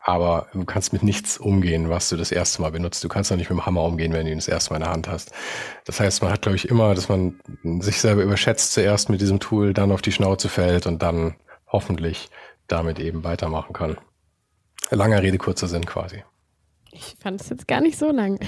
Aber 0.00 0.46
du 0.54 0.64
kannst 0.64 0.92
mit 0.92 1.02
nichts 1.02 1.36
umgehen, 1.36 1.90
was 1.90 2.08
du 2.08 2.16
das 2.16 2.32
erste 2.32 2.62
Mal 2.62 2.70
benutzt. 2.70 3.04
Du 3.04 3.08
kannst 3.08 3.30
auch 3.30 3.36
nicht 3.36 3.50
mit 3.50 3.58
dem 3.58 3.66
Hammer 3.66 3.82
umgehen, 3.82 4.12
wenn 4.14 4.24
du 4.24 4.32
ihn 4.32 4.38
das 4.38 4.48
erste 4.48 4.70
Mal 4.70 4.78
in 4.78 4.84
der 4.84 4.92
Hand 4.92 5.08
hast. 5.08 5.32
Das 5.84 6.00
heißt, 6.00 6.22
man 6.22 6.32
hat, 6.32 6.42
glaube 6.42 6.56
ich, 6.56 6.68
immer, 6.68 6.94
dass 6.94 7.08
man 7.10 7.38
sich 7.80 8.00
selber 8.00 8.22
überschätzt 8.22 8.72
zuerst 8.72 9.10
mit 9.10 9.20
diesem 9.20 9.38
Tool, 9.38 9.74
dann 9.74 9.92
auf 9.92 10.00
die 10.00 10.12
Schnauze 10.12 10.48
fällt 10.48 10.86
und 10.86 11.02
dann 11.02 11.36
hoffentlich 11.66 12.30
damit 12.68 13.00
eben 13.00 13.24
weitermachen 13.24 13.72
kann. 13.72 13.98
Langer 14.90 15.22
Rede, 15.22 15.38
kurzer 15.38 15.66
Sinn 15.66 15.84
quasi. 15.84 16.22
Ich 16.92 17.16
fand 17.20 17.40
es 17.40 17.50
jetzt 17.50 17.68
gar 17.68 17.80
nicht 17.80 17.98
so 17.98 18.10
lang. 18.10 18.38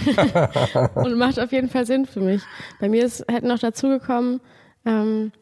und 0.95 1.19
macht 1.19 1.39
auf 1.39 1.53
jeden 1.53 1.69
Fall 1.69 1.87
Sinn 1.87 2.07
für 2.07 2.21
mich. 2.21 2.43
Bei 2.81 2.89
mir 2.89 3.05
ist 3.05 3.25
halt 3.31 3.45
noch 3.45 3.59
dazu 3.59 3.89
gekommen, 3.89 4.41
ähm, 4.87 5.33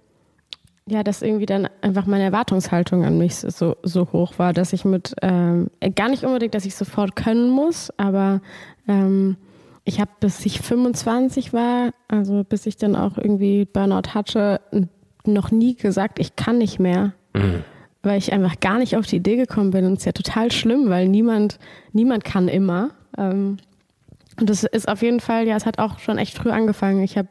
ja, 0.87 1.03
dass 1.03 1.23
irgendwie 1.23 1.47
dann 1.47 1.69
einfach 1.83 2.07
meine 2.07 2.25
Erwartungshaltung 2.25 3.05
an 3.05 3.19
mich 3.19 3.37
so, 3.37 3.77
so 3.83 4.11
hoch 4.13 4.39
war, 4.39 4.53
dass 4.53 4.73
ich 4.73 4.85
mit, 4.85 5.15
ähm, 5.23 5.71
gar 5.95 6.09
nicht 6.09 6.25
unbedingt, 6.25 6.55
dass 6.55 6.65
ich 6.65 6.75
sofort 6.75 7.15
können 7.15 7.51
muss, 7.51 7.93
aber 7.99 8.41
ähm, 8.89 9.37
ich 9.85 10.01
habe, 10.01 10.11
bis 10.19 10.45
ich 10.45 10.61
25 10.61 11.53
war, 11.53 11.91
also 12.09 12.43
bis 12.43 12.67
ich 12.67 12.77
dann 12.77 12.97
auch 12.97 13.19
irgendwie 13.19 13.65
Burnout 13.67 14.15
hatte, 14.15 14.61
noch 15.25 15.51
nie 15.51 15.77
gesagt, 15.77 16.19
ich 16.19 16.37
kann 16.37 16.59
nicht 16.59 16.79
mehr. 16.79 17.13
Mhm 17.35 17.65
weil 18.03 18.19
ich 18.19 18.33
einfach 18.33 18.61
gar 18.61 18.79
nicht 18.79 18.97
auf 18.97 19.07
die 19.07 19.17
Idee 19.17 19.37
gekommen 19.37 19.71
bin. 19.71 19.85
Und 19.85 19.95
es 19.95 19.99
ist 20.01 20.07
ja 20.07 20.13
total 20.13 20.53
schlimm, 20.53 20.89
weil 20.89 21.09
niemand, 21.09 21.59
niemand 21.93 22.25
kann 22.25 22.49
immer. 22.49 22.91
Ähm, 23.17 23.59
und 24.41 24.51
das 24.51 24.65
ist 24.65 24.89
auf 24.89 25.03
jeden 25.03 25.21
Fall, 25.21 25.47
ja, 25.47 25.57
es 25.57 25.67
hat 25.67 25.79
auch 25.79 25.99
schon 25.99 26.19
echt 26.19 26.37
früh 26.37 26.51
angefangen. 26.51 27.03
Ich 27.03 27.17
habe 27.17 27.29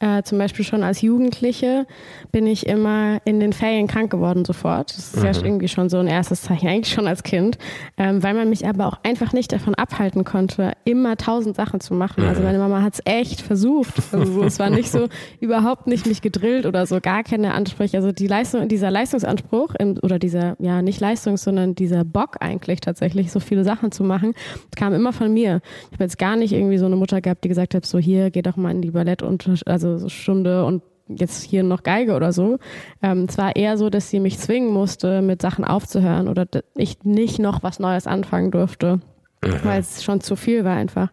äh, 0.00 0.22
zum 0.22 0.38
Beispiel 0.38 0.64
schon 0.64 0.82
als 0.82 1.02
Jugendliche 1.02 1.86
bin 2.30 2.46
ich 2.46 2.66
immer 2.66 3.18
in 3.24 3.40
den 3.40 3.52
Ferien 3.52 3.86
krank 3.86 4.10
geworden 4.10 4.44
sofort. 4.44 4.90
Das 4.96 5.14
ist 5.14 5.16
mhm. 5.16 5.24
ja 5.24 5.32
irgendwie 5.32 5.68
schon 5.68 5.88
so 5.88 5.98
ein 5.98 6.06
erstes 6.06 6.42
Zeichen, 6.42 6.68
eigentlich 6.68 6.92
schon 6.92 7.06
als 7.06 7.22
Kind, 7.22 7.58
ähm, 7.96 8.22
weil 8.22 8.34
man 8.34 8.48
mich 8.48 8.66
aber 8.66 8.86
auch 8.86 8.98
einfach 9.02 9.32
nicht 9.32 9.52
davon 9.52 9.74
abhalten 9.74 10.24
konnte, 10.24 10.72
immer 10.84 11.16
tausend 11.16 11.56
Sachen 11.56 11.80
zu 11.80 11.94
machen. 11.94 12.24
Also 12.24 12.40
mhm. 12.40 12.46
meine 12.46 12.58
Mama 12.58 12.82
hat 12.82 12.94
es 12.94 13.02
echt 13.04 13.40
versucht. 13.40 13.94
Also 14.12 14.32
so, 14.32 14.44
es 14.44 14.58
war 14.58 14.70
nicht 14.70 14.90
so, 14.90 15.08
überhaupt 15.40 15.86
nicht 15.86 16.06
mich 16.06 16.22
gedrillt 16.22 16.66
oder 16.66 16.86
so, 16.86 17.00
gar 17.00 17.24
keine 17.24 17.54
Ansprüche. 17.54 17.96
Also 17.96 18.12
die 18.12 18.26
Leistung, 18.26 18.68
dieser 18.68 18.90
Leistungsanspruch 18.90 19.74
in, 19.74 19.98
oder 19.98 20.18
dieser, 20.18 20.56
ja, 20.58 20.82
nicht 20.82 21.00
Leistung, 21.00 21.36
sondern 21.36 21.74
dieser 21.74 22.04
Bock 22.04 22.36
eigentlich 22.40 22.80
tatsächlich, 22.80 23.30
so 23.30 23.40
viele 23.40 23.64
Sachen 23.64 23.92
zu 23.92 24.04
machen, 24.04 24.34
kam 24.76 24.92
immer 24.94 25.12
von 25.12 25.32
mir. 25.32 25.60
Ich 25.86 25.92
habe 25.94 26.04
jetzt 26.04 26.18
gar 26.18 26.36
nicht 26.36 26.47
irgendwie 26.52 26.78
so 26.78 26.86
eine 26.86 26.96
Mutter 26.96 27.20
gehabt, 27.20 27.44
die 27.44 27.48
gesagt 27.48 27.74
hat, 27.74 27.86
so 27.86 27.98
hier, 27.98 28.30
geh 28.30 28.42
doch 28.42 28.56
mal 28.56 28.70
in 28.70 28.82
die 28.82 28.90
Ballett 28.90 29.22
und 29.22 29.62
also 29.66 29.98
so 29.98 30.08
Stunde 30.08 30.64
und 30.64 30.82
jetzt 31.08 31.42
hier 31.42 31.62
noch 31.62 31.82
Geige 31.82 32.14
oder 32.14 32.32
so. 32.32 32.58
Ähm, 33.02 33.26
es 33.28 33.38
war 33.38 33.56
eher 33.56 33.78
so, 33.78 33.90
dass 33.90 34.10
sie 34.10 34.20
mich 34.20 34.38
zwingen 34.38 34.72
musste, 34.72 35.22
mit 35.22 35.42
Sachen 35.42 35.64
aufzuhören 35.64 36.28
oder 36.28 36.46
ich 36.74 37.04
nicht 37.04 37.38
noch 37.38 37.62
was 37.62 37.78
Neues 37.78 38.06
anfangen 38.06 38.50
durfte. 38.50 39.00
Mhm. 39.42 39.60
Weil 39.62 39.80
es 39.80 40.02
schon 40.02 40.20
zu 40.20 40.34
viel 40.34 40.64
war 40.64 40.76
einfach. 40.76 41.10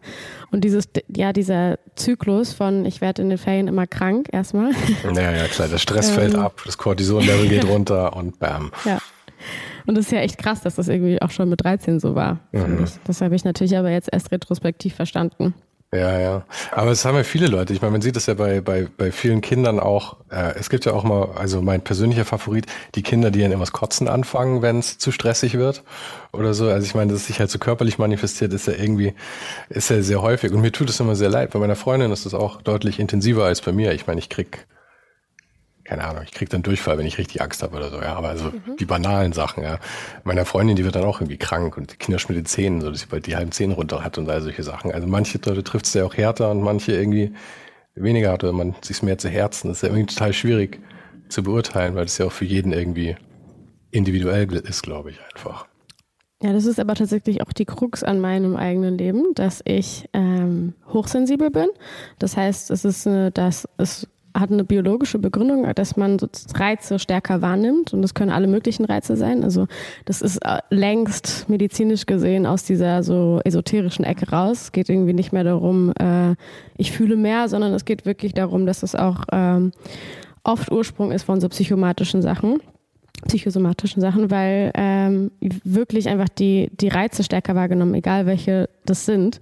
Und 0.50 0.64
dieses, 0.64 0.88
ja, 1.14 1.32
dieser 1.32 1.78
Zyklus 1.94 2.52
von 2.52 2.84
ich 2.84 3.00
werde 3.00 3.22
in 3.22 3.28
den 3.28 3.38
Ferien 3.38 3.68
immer 3.68 3.86
krank 3.86 4.28
erstmal. 4.32 4.72
Ja, 5.14 5.32
ja, 5.32 5.44
klar, 5.46 5.68
der 5.68 5.78
Stress 5.78 6.10
fällt 6.12 6.34
ähm. 6.34 6.40
ab, 6.40 6.60
das 6.64 6.76
Cortison-Level 6.76 7.48
geht 7.48 7.68
runter 7.68 8.16
und 8.16 8.38
bam. 8.38 8.72
Ja. 8.84 8.98
Und 9.86 9.96
das 9.96 10.06
ist 10.06 10.12
ja 10.12 10.20
echt 10.20 10.38
krass, 10.38 10.62
dass 10.62 10.76
das 10.76 10.88
irgendwie 10.88 11.20
auch 11.22 11.30
schon 11.30 11.48
mit 11.48 11.62
13 11.62 12.00
so 12.00 12.14
war. 12.14 12.40
Mhm. 12.52 12.84
Das 13.04 13.20
habe 13.20 13.34
ich 13.34 13.44
natürlich 13.44 13.76
aber 13.76 13.90
jetzt 13.90 14.08
erst 14.12 14.32
retrospektiv 14.32 14.94
verstanden. 14.94 15.54
Ja, 15.94 16.18
ja. 16.18 16.44
Aber 16.72 16.90
es 16.90 17.04
haben 17.04 17.14
ja 17.16 17.22
viele 17.22 17.46
Leute. 17.46 17.72
Ich 17.72 17.80
meine, 17.80 17.92
man 17.92 18.02
sieht 18.02 18.16
es 18.16 18.26
ja 18.26 18.34
bei, 18.34 18.60
bei, 18.60 18.88
bei 18.96 19.12
vielen 19.12 19.40
Kindern 19.40 19.78
auch. 19.78 20.16
Äh, 20.30 20.54
es 20.58 20.68
gibt 20.68 20.84
ja 20.84 20.92
auch 20.92 21.04
mal, 21.04 21.30
also 21.36 21.62
mein 21.62 21.82
persönlicher 21.82 22.24
Favorit, 22.24 22.66
die 22.96 23.02
Kinder, 23.02 23.30
die 23.30 23.40
dann 23.40 23.52
immer 23.52 23.62
das 23.62 23.72
Kotzen 23.72 24.08
anfangen, 24.08 24.62
wenn 24.62 24.80
es 24.80 24.98
zu 24.98 25.12
stressig 25.12 25.54
wird 25.54 25.84
oder 26.32 26.54
so. 26.54 26.68
Also 26.68 26.84
ich 26.84 26.94
meine, 26.96 27.12
dass 27.12 27.22
es 27.22 27.28
sich 27.28 27.38
halt 27.38 27.50
so 27.50 27.58
körperlich 27.60 27.98
manifestiert, 27.98 28.52
ist 28.52 28.66
ja 28.66 28.74
irgendwie, 28.74 29.14
ist 29.68 29.88
ja 29.88 30.02
sehr 30.02 30.22
häufig. 30.22 30.52
Und 30.52 30.60
mir 30.60 30.72
tut 30.72 30.90
es 30.90 30.98
immer 30.98 31.14
sehr 31.14 31.30
leid. 31.30 31.52
Bei 31.52 31.60
meiner 31.60 31.76
Freundin 31.76 32.10
ist 32.10 32.26
das 32.26 32.34
auch 32.34 32.60
deutlich 32.62 32.98
intensiver 32.98 33.44
als 33.44 33.60
bei 33.60 33.70
mir. 33.70 33.92
Ich 33.92 34.08
meine, 34.08 34.18
ich 34.18 34.28
krieg 34.28 34.66
keine 35.86 36.04
Ahnung, 36.04 36.22
ich 36.24 36.32
krieg 36.32 36.50
dann 36.50 36.62
Durchfall, 36.62 36.98
wenn 36.98 37.06
ich 37.06 37.16
richtig 37.16 37.40
Angst 37.40 37.62
habe 37.62 37.76
oder 37.76 37.90
so, 37.90 38.00
ja. 38.00 38.14
Aber 38.14 38.28
also 38.28 38.46
mhm. 38.46 38.76
die 38.78 38.84
banalen 38.84 39.32
Sachen, 39.32 39.62
ja. 39.62 39.78
Meiner 40.24 40.44
Freundin, 40.44 40.76
die 40.76 40.84
wird 40.84 40.96
dann 40.96 41.04
auch 41.04 41.20
irgendwie 41.20 41.36
krank 41.36 41.76
und 41.76 41.92
die 41.92 41.96
Kinder 41.96 42.20
mit 42.28 42.36
den 42.36 42.46
Zähnen, 42.46 42.80
so 42.80 42.90
dass 42.90 43.00
sie 43.00 43.06
bald 43.06 43.26
die 43.26 43.36
halben 43.36 43.52
Zähne 43.52 43.74
runter 43.74 44.02
hat 44.02 44.18
und 44.18 44.28
all 44.28 44.42
solche 44.42 44.62
Sachen. 44.62 44.92
Also 44.92 45.06
manche 45.06 45.38
Leute 45.44 45.62
trifft 45.62 45.86
es 45.86 45.94
ja 45.94 46.04
auch 46.04 46.16
härter 46.16 46.50
und 46.50 46.60
manche 46.60 46.92
irgendwie 46.92 47.32
weniger 47.94 48.32
hat 48.32 48.42
oder 48.44 48.52
man 48.52 48.74
sich 48.82 49.02
mehr 49.02 49.18
zu 49.18 49.28
Herzen. 49.28 49.68
Das 49.68 49.78
ist 49.78 49.82
ja 49.82 49.88
irgendwie 49.88 50.12
total 50.12 50.32
schwierig 50.32 50.80
zu 51.28 51.42
beurteilen, 51.42 51.94
weil 51.94 52.04
das 52.04 52.18
ja 52.18 52.26
auch 52.26 52.32
für 52.32 52.44
jeden 52.44 52.72
irgendwie 52.72 53.16
individuell 53.90 54.52
ist, 54.52 54.82
glaube 54.82 55.10
ich, 55.10 55.18
einfach. 55.34 55.66
Ja, 56.42 56.52
das 56.52 56.66
ist 56.66 56.78
aber 56.78 56.94
tatsächlich 56.94 57.40
auch 57.40 57.52
die 57.52 57.64
Krux 57.64 58.02
an 58.02 58.20
meinem 58.20 58.56
eigenen 58.56 58.98
Leben, 58.98 59.32
dass 59.34 59.62
ich 59.64 60.06
ähm, 60.12 60.74
hochsensibel 60.92 61.50
bin. 61.50 61.68
Das 62.18 62.36
heißt, 62.36 62.70
es 62.70 62.84
ist, 62.84 63.06
eine, 63.06 63.30
dass 63.30 63.66
es 63.78 64.06
hat 64.38 64.52
eine 64.52 64.64
biologische 64.64 65.18
Begründung, 65.18 65.66
dass 65.74 65.96
man 65.96 66.18
so 66.18 66.28
Reize 66.54 66.98
stärker 66.98 67.40
wahrnimmt 67.40 67.92
und 67.94 68.02
das 68.02 68.14
können 68.14 68.30
alle 68.30 68.46
möglichen 68.46 68.84
Reize 68.84 69.16
sein. 69.16 69.42
Also 69.42 69.66
das 70.04 70.20
ist 70.20 70.38
äh, 70.44 70.58
längst 70.70 71.48
medizinisch 71.48 72.04
gesehen 72.06 72.46
aus 72.46 72.64
dieser 72.64 73.02
so 73.02 73.40
esoterischen 73.44 74.04
Ecke 74.04 74.30
raus. 74.30 74.62
Es 74.62 74.72
geht 74.72 74.88
irgendwie 74.88 75.14
nicht 75.14 75.32
mehr 75.32 75.44
darum, 75.44 75.92
äh, 75.98 76.34
ich 76.76 76.92
fühle 76.92 77.16
mehr, 77.16 77.48
sondern 77.48 77.72
es 77.72 77.84
geht 77.84 78.04
wirklich 78.04 78.34
darum, 78.34 78.66
dass 78.66 78.82
es 78.82 78.94
auch 78.94 79.24
ähm, 79.32 79.72
oft 80.44 80.70
Ursprung 80.70 81.12
ist 81.12 81.24
von 81.24 81.40
so 81.40 81.48
psychomatischen 81.48 82.22
Sachen. 82.22 82.60
psychosomatischen 83.26 84.02
Sachen, 84.02 84.30
weil 84.30 84.70
ähm, 84.74 85.30
wirklich 85.64 86.08
einfach 86.08 86.28
die, 86.28 86.70
die 86.78 86.88
Reize 86.88 87.24
stärker 87.24 87.54
wahrgenommen, 87.54 87.94
egal 87.94 88.26
welche 88.26 88.68
das 88.84 89.06
sind. 89.06 89.40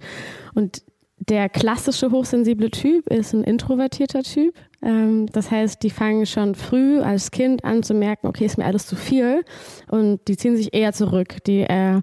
Und 0.53 0.81
der 1.19 1.49
klassische 1.49 2.11
hochsensible 2.11 2.69
Typ 2.71 3.07
ist 3.07 3.33
ein 3.33 3.43
introvertierter 3.43 4.23
Typ. 4.23 4.53
Ähm, 4.85 5.25
das 5.31 5.51
heißt, 5.51 5.81
die 5.83 5.89
fangen 5.89 6.25
schon 6.27 6.55
früh 6.55 7.01
als 7.01 7.31
Kind 7.31 7.65
an 7.65 7.83
zu 7.83 7.93
merken, 7.93 8.27
okay, 8.27 8.45
ist 8.45 8.57
mir 8.57 8.65
alles 8.65 8.85
zu 8.85 8.95
viel 8.95 9.43
und 9.89 10.19
die 10.27 10.37
ziehen 10.37 10.55
sich 10.55 10.73
eher 10.73 10.93
zurück. 10.93 11.43
Die, 11.45 11.61
äh, 11.61 12.01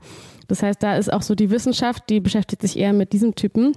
das 0.49 0.63
heißt, 0.63 0.83
da 0.83 0.97
ist 0.97 1.13
auch 1.13 1.23
so 1.23 1.35
die 1.35 1.51
Wissenschaft, 1.51 2.11
die 2.11 2.21
beschäftigt 2.21 2.61
sich 2.61 2.77
eher 2.79 2.93
mit 2.93 3.13
diesem 3.13 3.37
Typen. 3.37 3.77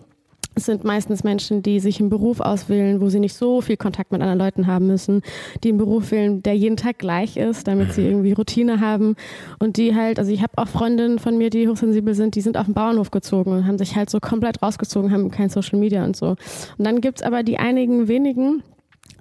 Es 0.57 0.65
sind 0.65 0.85
meistens 0.85 1.25
Menschen, 1.25 1.61
die 1.61 1.81
sich 1.81 1.99
einen 1.99 2.09
Beruf 2.09 2.39
auswählen, 2.39 3.01
wo 3.01 3.09
sie 3.09 3.19
nicht 3.19 3.33
so 3.33 3.59
viel 3.59 3.75
Kontakt 3.75 4.13
mit 4.13 4.21
anderen 4.21 4.39
Leuten 4.39 4.67
haben 4.67 4.87
müssen, 4.87 5.21
die 5.63 5.69
einen 5.69 5.77
Beruf 5.77 6.11
wählen, 6.11 6.41
der 6.43 6.55
jeden 6.55 6.77
Tag 6.77 6.97
gleich 6.97 7.35
ist, 7.35 7.67
damit 7.67 7.91
sie 7.91 8.01
mhm. 8.01 8.07
irgendwie 8.07 8.31
Routine 8.31 8.79
haben 8.79 9.17
und 9.59 9.75
die 9.75 9.93
halt, 9.93 10.17
also 10.17 10.31
ich 10.31 10.41
habe 10.41 10.53
auch 10.55 10.69
Freundinnen 10.69 11.19
von 11.19 11.37
mir, 11.37 11.49
die 11.49 11.67
hochsensibel 11.67 12.13
sind, 12.15 12.35
die 12.35 12.41
sind 12.41 12.55
auf 12.57 12.65
den 12.65 12.73
Bauernhof 12.73 13.11
gezogen 13.11 13.51
und 13.51 13.67
haben 13.67 13.77
sich 13.77 13.97
halt 13.97 14.09
so 14.09 14.19
komplett 14.21 14.63
rausgezogen, 14.63 15.11
haben 15.11 15.29
kein 15.29 15.49
Social 15.49 15.77
Media 15.77 16.05
und 16.05 16.15
so. 16.15 16.37
Und 16.77 16.85
dann 16.85 17.01
gibt's 17.01 17.21
aber 17.21 17.43
die 17.43 17.57
einigen 17.57 18.07
wenigen, 18.07 18.63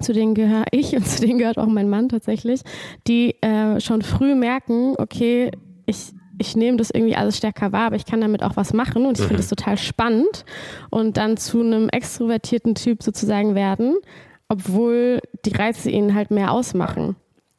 zu 0.01 0.13
denen 0.13 0.35
gehöre 0.35 0.65
ich 0.71 0.97
und 0.97 1.07
zu 1.07 1.21
denen 1.21 1.39
gehört 1.39 1.59
auch 1.59 1.67
mein 1.67 1.89
Mann 1.89 2.09
tatsächlich, 2.09 2.63
die 3.07 3.41
äh, 3.43 3.81
schon 3.81 4.03
früh 4.03 4.35
merken, 4.35 4.95
okay, 4.99 5.51
ich 5.87 6.13
ich 6.39 6.57
nehme 6.57 6.77
das 6.77 6.91
irgendwie 6.91 7.17
alles 7.17 7.37
stärker 7.37 7.73
wahr, 7.73 7.87
aber 7.87 7.97
ich 7.97 8.07
kann 8.07 8.21
damit 8.21 8.43
auch 8.43 8.57
was 8.57 8.73
machen 8.73 9.07
und 9.07 9.19
ich 9.19 9.25
finde 9.25 9.41
es 9.41 9.51
mhm. 9.51 9.57
total 9.57 9.79
spannend 9.79 10.45
und 10.91 11.17
dann 11.17 11.37
zu 11.37 11.61
einem 11.61 11.89
extrovertierten 11.89 12.75
Typ 12.75 13.03
sozusagen 13.03 13.55
werden, 13.55 13.95
obwohl 14.49 15.21
die 15.45 15.55
Reize 15.55 15.91
ihn 15.91 16.15
halt 16.15 16.31
mehr 16.31 16.53
ausmachen. 16.53 17.17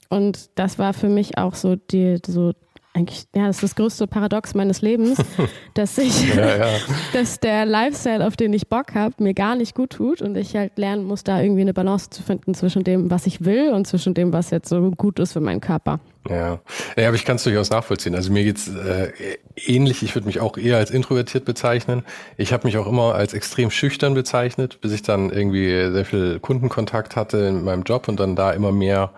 Und 0.10 0.50
das 0.56 0.78
war 0.78 0.94
für 0.94 1.10
mich 1.10 1.38
auch 1.38 1.56
so 1.56 1.76
die, 1.76 2.18
so 2.26 2.54
eigentlich, 2.96 3.26
ja, 3.36 3.48
das 3.48 3.58
ist 3.58 3.64
das 3.64 3.76
größte 3.76 4.08
Paradox 4.08 4.56
meines 4.56 4.82
Lebens, 4.82 5.22
dass 5.74 5.98
ich, 5.98 6.34
ja, 6.34 6.58
ja. 6.58 6.68
dass 7.14 7.40
der 7.40 7.66
Lifestyle, 7.66 8.26
auf 8.26 8.38
den 8.38 8.54
ich 8.54 8.70
Bock 8.70 8.96
habe, 8.96 9.16
mir 9.22 9.34
gar 9.34 9.56
nicht 9.56 9.76
gut 9.76 9.92
tut 9.92 10.22
und 10.22 10.38
ich 10.38 10.56
halt 10.56 10.78
lernen 10.78 11.04
muss, 11.04 11.24
da 11.24 11.42
irgendwie 11.42 11.62
eine 11.62 11.74
Balance 11.74 12.10
zu 12.10 12.24
finden 12.24 12.54
zwischen 12.54 12.84
dem, 12.84 13.12
was 13.12 13.28
ich 13.28 13.44
will 13.44 13.74
und 13.74 13.86
zwischen 13.86 14.14
dem, 14.14 14.32
was 14.32 14.50
jetzt 14.50 14.70
so 14.70 14.92
gut 14.92 15.20
ist 15.20 15.34
für 15.34 15.42
meinen 15.42 15.62
Körper. 15.62 16.00
Ja, 16.30 16.60
ja 16.98 17.08
aber 17.08 17.16
ich 17.16 17.26
kann 17.26 17.36
es 17.36 17.44
durchaus 17.44 17.70
nachvollziehen. 17.70 18.16
Also 18.16 18.32
mir 18.32 18.44
geht's 18.44 18.68
äh, 18.68 19.12
ähnlich. 19.56 20.02
Ich 20.04 20.16
würde 20.16 20.28
mich 20.28 20.40
auch 20.40 20.58
eher 20.58 20.78
als 20.78 20.90
introvertiert 20.90 21.46
bezeichnen. 21.46 22.04
Ich 22.38 22.52
habe 22.52 22.68
mich 22.68 22.78
auch 22.78 22.88
immer 22.88 23.16
als 23.16 23.34
extrem 23.34 23.70
schüchtern 23.70 24.14
bezeichnet, 24.14 24.80
bis 24.82 24.92
ich 24.92 25.04
dann 25.04 25.30
irgendwie 25.30 25.92
sehr 25.92 26.06
viel 26.06 26.40
Kundenkontakt 26.40 27.16
hatte 27.16 27.38
in 27.38 27.64
meinem 27.64 27.84
Job 27.84 28.08
und 28.08 28.20
dann 28.20 28.36
da 28.36 28.52
immer 28.52 28.72
mehr 28.72 29.12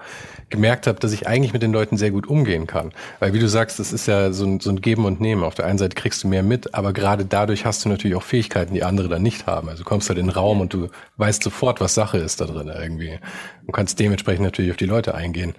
gemerkt 0.49 0.87
habe, 0.87 0.99
dass 0.99 1.11
ich 1.11 1.27
eigentlich 1.27 1.53
mit 1.53 1.61
den 1.61 1.73
Leuten 1.73 1.97
sehr 1.97 2.11
gut 2.11 2.27
umgehen 2.27 2.67
kann. 2.67 2.93
Weil 3.19 3.33
wie 3.33 3.39
du 3.39 3.49
sagst, 3.49 3.79
das 3.79 3.91
ist 3.91 4.07
ja 4.07 4.31
so 4.31 4.45
ein, 4.45 4.59
so 4.59 4.69
ein 4.69 4.81
Geben 4.81 5.05
und 5.05 5.19
Nehmen. 5.19 5.43
Auf 5.43 5.55
der 5.55 5.65
einen 5.65 5.77
Seite 5.77 5.95
kriegst 5.95 6.23
du 6.23 6.27
mehr 6.27 6.43
mit, 6.43 6.73
aber 6.73 6.93
gerade 6.93 7.25
dadurch 7.25 7.65
hast 7.65 7.83
du 7.83 7.89
natürlich 7.89 8.15
auch 8.15 8.23
Fähigkeiten, 8.23 8.73
die 8.73 8.83
andere 8.83 9.09
dann 9.09 9.23
nicht 9.23 9.45
haben. 9.45 9.67
Also 9.67 9.83
du 9.83 9.89
kommst 9.89 10.09
halt 10.09 10.19
in 10.19 10.27
den 10.27 10.33
Raum 10.33 10.61
und 10.61 10.73
du 10.73 10.87
weißt 11.17 11.43
sofort, 11.43 11.81
was 11.81 11.93
Sache 11.95 12.17
ist 12.17 12.39
da 12.39 12.45
drin 12.45 12.71
irgendwie. 12.73 13.19
Und 13.65 13.73
kannst 13.73 13.99
dementsprechend 13.99 14.45
natürlich 14.45 14.71
auf 14.71 14.77
die 14.77 14.85
Leute 14.85 15.15
eingehen. 15.15 15.53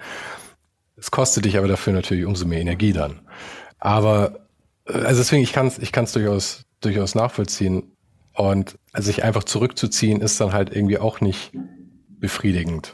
Es 0.98 1.11
kostet 1.11 1.44
dich 1.44 1.56
aber 1.56 1.68
dafür 1.68 1.92
natürlich 1.92 2.24
umso 2.24 2.46
mehr 2.46 2.61
Energie 2.61 2.92
dann. 2.92 3.20
Aber 3.78 4.48
äh, 4.87 4.92
also 4.92 5.20
deswegen, 5.20 5.42
ich 5.42 5.52
kann 5.52 5.68
es 5.68 5.78
ich 5.78 5.92
kann's 5.92 6.12
durchaus, 6.12 6.64
durchaus 6.80 7.14
nachvollziehen. 7.14 7.92
Und 8.34 8.78
also 8.92 9.06
sich 9.06 9.24
einfach 9.24 9.44
zurückzuziehen, 9.44 10.20
ist 10.20 10.40
dann 10.40 10.52
halt 10.52 10.74
irgendwie 10.74 10.98
auch 10.98 11.20
nicht 11.20 11.52
befriedigend. 12.08 12.92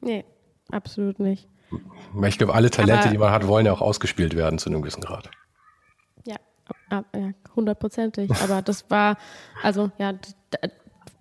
Nee. 0.00 0.24
Absolut 0.70 1.20
nicht. 1.20 1.48
Ich 2.26 2.38
glaube, 2.38 2.54
alle 2.54 2.70
Talente, 2.70 3.02
Aber, 3.02 3.10
die 3.10 3.18
man 3.18 3.30
hat, 3.30 3.46
wollen 3.46 3.66
ja 3.66 3.72
auch 3.72 3.80
ausgespielt 3.80 4.36
werden 4.36 4.58
zu 4.58 4.70
einem 4.70 4.82
gewissen 4.82 5.02
Grad. 5.02 5.30
Ja, 6.24 6.36
hundertprozentig. 7.54 8.30
Aber 8.42 8.62
das 8.62 8.88
war, 8.90 9.18
also 9.62 9.90
ja, 9.98 10.14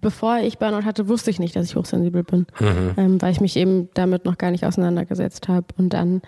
bevor 0.04 0.38
ich 0.38 0.60
Burnout 0.60 0.86
hatte, 0.86 1.08
wusste 1.08 1.32
ich 1.32 1.40
nicht, 1.40 1.56
dass 1.56 1.66
ich 1.66 1.76
hochsensibel 1.76 2.24
bin, 2.24 2.46
mhm. 2.60 2.92
ähm, 2.98 3.22
weil 3.22 3.32
ich 3.32 3.42
mich 3.42 3.56
eben 3.56 3.90
damit 3.96 4.26
noch 4.26 4.38
gar 4.38 4.52
nicht 4.52 4.66
auseinandergesetzt 4.66 5.48
habe. 5.48 5.66
Und 5.78 5.94
dann 5.94 6.22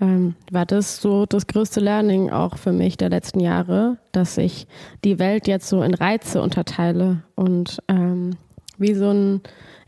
ähm, 0.00 0.34
war 0.50 0.66
das 0.66 1.00
so 1.00 1.26
das 1.26 1.46
größte 1.46 1.80
Learning 1.80 2.30
auch 2.30 2.58
für 2.58 2.72
mich 2.72 2.96
der 2.96 3.10
letzten 3.10 3.40
Jahre, 3.40 3.98
dass 4.12 4.36
ich 4.38 4.66
die 5.04 5.18
Welt 5.18 5.46
jetzt 5.46 5.68
so 5.68 5.82
in 5.82 5.94
Reize 5.94 6.42
unterteile 6.42 7.22
und 7.34 7.82
ähm, 7.88 8.36
wie 8.78 8.94
so 8.94 9.10
ein 9.10 9.40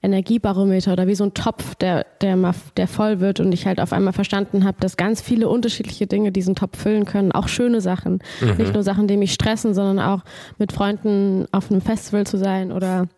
Energiebarometer 0.02 0.92
oder 0.92 1.06
wie 1.06 1.14
so 1.14 1.24
ein 1.24 1.32
Topf, 1.32 1.76
der, 1.76 2.04
der, 2.20 2.36
mal, 2.36 2.54
der 2.76 2.88
voll 2.88 3.20
wird 3.20 3.40
und 3.40 3.52
ich 3.52 3.66
halt 3.66 3.80
auf 3.80 3.92
einmal 3.92 4.12
verstanden 4.12 4.64
habe, 4.64 4.76
dass 4.80 4.96
ganz 4.96 5.20
viele 5.20 5.48
unterschiedliche 5.48 6.06
Dinge 6.06 6.32
diesen 6.32 6.56
Topf 6.56 6.78
füllen 6.78 7.04
können, 7.04 7.32
auch 7.32 7.48
schöne 7.48 7.80
Sachen. 7.80 8.18
Mhm. 8.40 8.56
Nicht 8.58 8.74
nur 8.74 8.82
Sachen, 8.82 9.06
die 9.06 9.16
mich 9.16 9.32
stressen, 9.32 9.74
sondern 9.74 10.00
auch 10.00 10.24
mit 10.58 10.72
Freunden 10.72 11.46
auf 11.52 11.70
einem 11.70 11.80
Festival 11.80 12.26
zu 12.26 12.36
sein 12.36 12.72
oder 12.72 13.08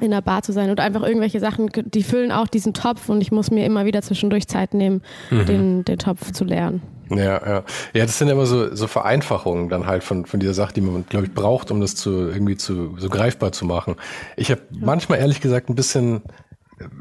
in 0.00 0.12
einer 0.12 0.22
Bar 0.22 0.42
zu 0.42 0.52
sein 0.52 0.70
oder 0.70 0.82
einfach 0.82 1.02
irgendwelche 1.02 1.40
Sachen, 1.40 1.70
die 1.72 2.02
füllen 2.02 2.32
auch 2.32 2.48
diesen 2.48 2.74
Topf 2.74 3.08
und 3.08 3.20
ich 3.20 3.32
muss 3.32 3.50
mir 3.50 3.64
immer 3.64 3.86
wieder 3.86 4.02
zwischendurch 4.02 4.46
Zeit 4.46 4.74
nehmen, 4.74 5.02
mhm. 5.30 5.46
den, 5.46 5.84
den 5.84 5.98
Topf 5.98 6.32
zu 6.32 6.44
leeren. 6.44 6.82
Ja, 7.10 7.16
ja. 7.16 7.64
Ja, 7.94 8.04
das 8.04 8.18
sind 8.18 8.28
immer 8.28 8.46
so, 8.46 8.74
so 8.74 8.86
Vereinfachungen 8.88 9.68
dann 9.68 9.86
halt 9.86 10.02
von, 10.02 10.26
von 10.26 10.40
dieser 10.40 10.54
Sache, 10.54 10.74
die 10.74 10.80
man, 10.80 11.06
glaube 11.08 11.26
ich, 11.26 11.34
braucht, 11.34 11.70
um 11.70 11.80
das 11.80 11.94
zu 11.94 12.10
irgendwie 12.28 12.56
zu 12.56 12.96
so 12.98 13.08
greifbar 13.08 13.52
zu 13.52 13.64
machen. 13.64 13.96
Ich 14.36 14.50
habe 14.50 14.62
ja. 14.70 14.78
manchmal 14.84 15.20
ehrlich 15.20 15.40
gesagt 15.40 15.70
ein 15.70 15.76
bisschen, 15.76 16.22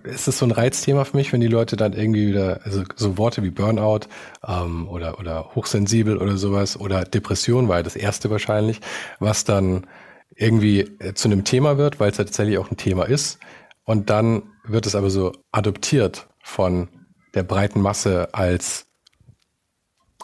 ist 0.03 0.27
es 0.27 0.37
so 0.37 0.45
ein 0.45 0.51
Reizthema 0.51 1.03
für 1.03 1.17
mich, 1.17 1.33
wenn 1.33 1.41
die 1.41 1.47
Leute 1.47 1.75
dann 1.75 1.93
irgendwie 1.93 2.27
wieder, 2.27 2.61
also 2.63 2.83
so 2.95 3.17
Worte 3.17 3.43
wie 3.43 3.49
Burnout 3.49 4.01
ähm, 4.47 4.87
oder, 4.87 5.19
oder 5.19 5.55
hochsensibel 5.55 6.17
oder 6.17 6.37
sowas 6.37 6.79
oder 6.79 7.03
Depression 7.03 7.67
war 7.67 7.77
ja 7.77 7.83
das 7.83 7.95
erste 7.95 8.29
wahrscheinlich, 8.29 8.79
was 9.19 9.43
dann 9.43 9.85
irgendwie 10.35 10.81
äh, 10.99 11.13
zu 11.13 11.27
einem 11.27 11.43
Thema 11.43 11.77
wird, 11.77 11.99
weil 11.99 12.11
es 12.11 12.17
tatsächlich 12.17 12.57
auch 12.57 12.69
ein 12.69 12.77
Thema 12.77 13.03
ist. 13.03 13.39
Und 13.85 14.09
dann 14.09 14.43
wird 14.63 14.85
es 14.85 14.95
aber 14.95 15.09
so 15.09 15.31
adoptiert 15.51 16.27
von 16.43 16.89
der 17.33 17.43
breiten 17.43 17.81
Masse 17.81 18.29
als 18.33 18.85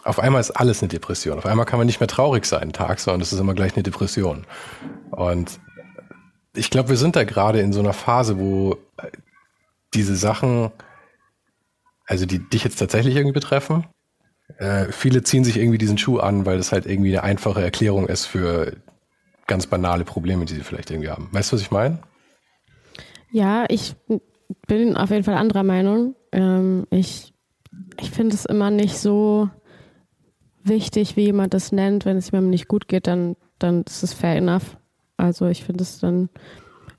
auf 0.04 0.18
einmal 0.18 0.40
ist 0.40 0.50
alles 0.50 0.82
eine 0.82 0.88
Depression. 0.88 1.38
Auf 1.38 1.46
einmal 1.46 1.66
kann 1.66 1.78
man 1.78 1.86
nicht 1.86 2.00
mehr 2.00 2.08
traurig 2.08 2.44
sein 2.44 2.62
einen 2.62 2.72
Tag, 2.72 2.98
sondern 2.98 3.20
es 3.20 3.32
ist 3.32 3.38
immer 3.38 3.54
gleich 3.54 3.74
eine 3.74 3.84
Depression. 3.84 4.46
Und 5.10 5.60
ich 6.54 6.70
glaube, 6.70 6.88
wir 6.90 6.96
sind 6.96 7.16
da 7.16 7.24
gerade 7.24 7.60
in 7.60 7.72
so 7.72 7.80
einer 7.80 7.92
Phase, 7.92 8.38
wo 8.38 8.76
diese 9.94 10.16
Sachen, 10.16 10.72
also 12.06 12.26
die 12.26 12.38
dich 12.38 12.64
jetzt 12.64 12.76
tatsächlich 12.76 13.14
irgendwie 13.14 13.34
betreffen, 13.34 13.86
äh, 14.58 14.86
viele 14.90 15.22
ziehen 15.22 15.44
sich 15.44 15.56
irgendwie 15.56 15.78
diesen 15.78 15.98
Schuh 15.98 16.18
an, 16.18 16.46
weil 16.46 16.56
das 16.56 16.72
halt 16.72 16.86
irgendwie 16.86 17.16
eine 17.16 17.22
einfache 17.22 17.62
Erklärung 17.62 18.08
ist 18.08 18.26
für 18.26 18.76
ganz 19.46 19.66
banale 19.66 20.04
Probleme, 20.04 20.44
die 20.44 20.54
sie 20.54 20.62
vielleicht 20.62 20.90
irgendwie 20.90 21.10
haben. 21.10 21.28
Weißt 21.32 21.52
du, 21.52 21.56
was 21.56 21.62
ich 21.62 21.70
meine? 21.70 21.98
Ja, 23.30 23.64
ich 23.68 23.94
bin 24.66 24.96
auf 24.96 25.10
jeden 25.10 25.24
Fall 25.24 25.34
anderer 25.34 25.62
Meinung. 25.62 26.14
Ähm, 26.32 26.86
ich 26.90 27.32
ich 28.00 28.10
finde 28.10 28.34
es 28.34 28.44
immer 28.44 28.70
nicht 28.70 28.98
so 28.98 29.48
wichtig, 30.62 31.16
wie 31.16 31.24
jemand 31.24 31.54
das 31.54 31.72
nennt. 31.72 32.04
Wenn 32.04 32.16
es 32.16 32.30
jemandem 32.30 32.50
nicht 32.50 32.68
gut 32.68 32.88
geht, 32.88 33.06
dann, 33.06 33.36
dann 33.58 33.82
ist 33.82 34.02
es 34.02 34.12
fair 34.12 34.36
enough. 34.36 34.76
Also 35.16 35.46
ich 35.46 35.64
finde 35.64 35.82
es 35.82 35.98
dann, 35.98 36.28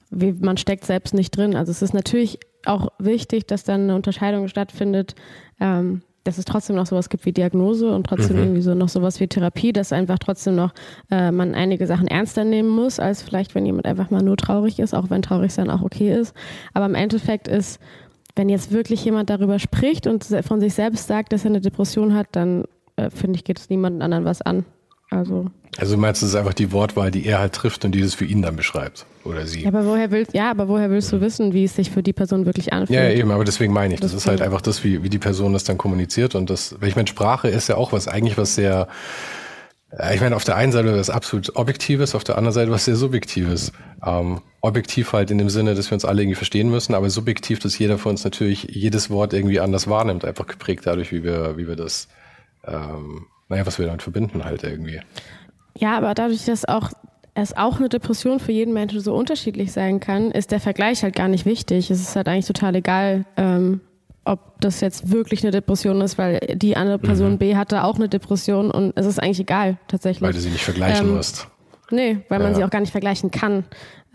wie, 0.10 0.34
man 0.34 0.58
steckt 0.58 0.86
selbst 0.86 1.14
nicht 1.14 1.36
drin. 1.36 1.56
Also 1.56 1.72
es 1.72 1.82
ist 1.82 1.94
natürlich 1.94 2.40
auch 2.66 2.90
wichtig, 3.00 3.48
dass 3.48 3.64
dann 3.64 3.82
eine 3.82 3.96
Unterscheidung 3.96 4.48
stattfindet, 4.48 5.16
ähm, 5.60 6.02
dass 6.24 6.38
es 6.38 6.46
trotzdem 6.46 6.76
noch 6.76 6.86
sowas 6.86 7.10
gibt 7.10 7.26
wie 7.26 7.34
Diagnose 7.34 7.94
und 7.94 8.06
trotzdem 8.06 8.38
mhm. 8.38 8.44
irgendwie 8.44 8.62
so 8.62 8.74
noch 8.74 8.90
sowas 8.90 9.20
wie 9.20 9.28
Therapie, 9.28 9.74
dass 9.74 9.92
einfach 9.92 10.20
trotzdem 10.20 10.56
noch 10.56 10.74
äh, 11.12 11.32
man 11.32 11.54
einige 11.54 11.86
Sachen 11.86 12.08
ernster 12.08 12.44
nehmen 12.44 12.70
muss, 12.70 13.00
als 13.00 13.22
vielleicht, 13.22 13.56
wenn 13.56 13.66
jemand 13.66 13.86
einfach 13.86 14.10
mal 14.10 14.24
nur 14.24 14.38
traurig 14.38 14.80
ist, 14.80 14.94
auch 14.94 15.10
wenn 15.10 15.22
traurig 15.22 15.54
sein 15.54 15.70
auch 15.70 15.82
okay 15.82 16.14
ist. 16.14 16.34
Aber 16.74 16.86
im 16.86 16.96
Endeffekt 16.96 17.48
ist, 17.48 17.80
wenn 18.36 18.50
jetzt 18.50 18.72
wirklich 18.72 19.04
jemand 19.06 19.30
darüber 19.30 19.60
spricht 19.60 20.08
und 20.08 20.24
von 20.24 20.60
sich 20.60 20.74
selbst 20.74 21.08
sagt, 21.08 21.34
dass 21.34 21.44
er 21.44 21.52
eine 21.52 21.62
Depression 21.62 22.14
hat, 22.16 22.28
dann 22.32 22.64
äh, 22.96 23.10
finde 23.10 23.38
ich, 23.38 23.44
geht 23.44 23.60
es 23.60 23.70
niemandem 23.70 24.02
anderen 24.02 24.26
was 24.26 24.42
an. 24.42 24.66
Also. 25.14 25.48
Also 25.78 25.98
meinst 25.98 26.22
du, 26.22 26.26
es 26.26 26.34
ist 26.34 26.38
einfach 26.38 26.54
die 26.54 26.72
Wortwahl, 26.72 27.12
die 27.12 27.26
er 27.26 27.40
halt 27.40 27.54
trifft 27.54 27.84
und 27.86 27.94
die 27.94 28.02
es 28.02 28.14
für 28.14 28.26
ihn 28.26 28.42
dann 28.42 28.56
beschreibt? 28.56 29.06
Oder 29.24 29.48
sie? 29.48 29.62
Ja, 29.62 29.70
aber 29.70 29.86
woher 29.86 30.12
willst, 30.12 30.34
ja, 30.34 30.52
aber 30.52 30.68
woher 30.68 30.90
willst 30.90 31.12
du 31.12 31.22
wissen, 31.22 31.54
wie 31.54 31.64
es 31.64 31.76
sich 31.76 31.90
für 31.90 32.04
die 32.04 32.14
Person 32.14 32.46
wirklich 32.46 32.74
anfühlt? 32.74 32.98
Ja, 32.98 33.10
eben, 33.10 33.32
aber 33.32 33.44
deswegen 33.44 33.74
meine 33.74 33.94
ich, 33.94 34.00
das, 34.00 34.12
das 34.12 34.22
ist 34.22 34.28
halt 34.28 34.42
einfach 34.42 34.62
das, 34.62 34.84
wie, 34.84 35.04
wie 35.04 35.10
die 35.10 35.20
Person 35.20 35.54
das 35.54 35.64
dann 35.64 35.78
kommuniziert 35.78 36.36
und 36.36 36.50
das, 36.50 36.76
weil 36.80 36.90
ich 36.90 36.96
meine, 36.96 37.08
Sprache 37.08 37.48
ist 37.48 37.70
ja 37.70 37.76
auch 37.76 37.92
was, 37.92 38.08
eigentlich 38.08 38.38
was 38.38 38.56
sehr, 38.56 38.88
ich 40.14 40.22
meine, 40.22 40.36
auf 40.36 40.44
der 40.44 40.56
einen 40.58 40.72
Seite 40.72 40.96
was 40.96 41.10
absolut 41.10 41.56
Objektives, 41.56 42.16
auf 42.16 42.24
der 42.24 42.38
anderen 42.38 42.54
Seite 42.54 42.72
was 42.72 42.86
sehr 42.86 42.96
Subjektives. 42.96 43.72
Ähm, 44.06 44.42
objektiv 44.62 45.14
halt 45.14 45.32
in 45.32 45.38
dem 45.38 45.50
Sinne, 45.50 45.76
dass 45.76 45.90
wir 45.90 45.96
uns 45.96 46.06
alle 46.06 46.22
irgendwie 46.22 46.36
verstehen 46.36 46.70
müssen, 46.70 46.94
aber 46.96 47.10
subjektiv, 47.10 47.60
dass 47.60 47.78
jeder 47.78 47.98
von 47.98 48.12
uns 48.12 48.24
natürlich 48.24 48.64
jedes 48.70 49.10
Wort 49.10 49.34
irgendwie 49.34 49.60
anders 49.60 49.88
wahrnimmt, 49.88 50.26
einfach 50.26 50.48
geprägt 50.48 50.84
dadurch, 50.86 51.12
wie 51.12 51.24
wir, 51.24 51.58
wie 51.58 51.68
wir 51.68 51.76
das 51.76 52.08
ähm, 52.66 53.28
naja, 53.50 53.66
was 53.66 53.80
wir 53.80 53.86
damit 53.86 54.02
verbinden 54.02 54.44
halt 54.44 54.64
irgendwie. 54.64 55.02
Ja, 55.78 55.98
aber 55.98 56.14
dadurch, 56.14 56.46
dass 56.46 56.66
auch 56.66 56.92
es 57.36 57.58
auch 57.58 57.80
eine 57.80 57.90
Depression 57.90 58.40
für 58.40 58.52
jeden 58.52 58.74
Menschen 58.74 59.00
so 59.00 59.16
unterschiedlich 59.16 59.72
sein 59.72 60.00
kann, 60.00 60.32
ist 60.32 60.52
der 60.52 60.60
Vergleich 60.60 61.04
halt 61.04 61.16
gar 61.16 61.28
nicht 61.28 61.46
wichtig. 61.46 61.90
Es 61.90 62.00
ist 62.00 62.16
halt 62.16 62.28
eigentlich 62.28 62.46
total 62.46 62.76
egal, 62.76 63.26
ähm, 63.38 63.82
ob 64.24 64.62
das 64.62 64.82
jetzt 64.82 65.12
wirklich 65.12 65.44
eine 65.44 65.52
Depression 65.52 66.00
ist, 66.02 66.18
weil 66.18 66.40
die 66.56 66.78
andere 66.78 67.00
Person 67.00 67.34
mhm. 67.34 67.38
B 67.40 67.56
hatte 67.56 67.84
auch 67.84 67.96
eine 67.96 68.08
Depression 68.08 68.72
und 68.72 68.94
es 68.96 69.06
ist 69.06 69.22
eigentlich 69.22 69.40
egal 69.40 69.78
tatsächlich. 69.88 70.22
Weil 70.22 70.34
du 70.34 70.40
sie 70.40 70.50
nicht 70.50 70.64
vergleichen 70.64 71.08
ähm, 71.08 71.16
musst. 71.16 71.48
Nee, 71.92 72.20
weil 72.30 72.40
man 72.40 72.56
sie 72.56 72.64
auch 72.64 72.70
gar 72.70 72.80
nicht 72.80 72.92
vergleichen 72.92 73.30
kann. 73.32 73.66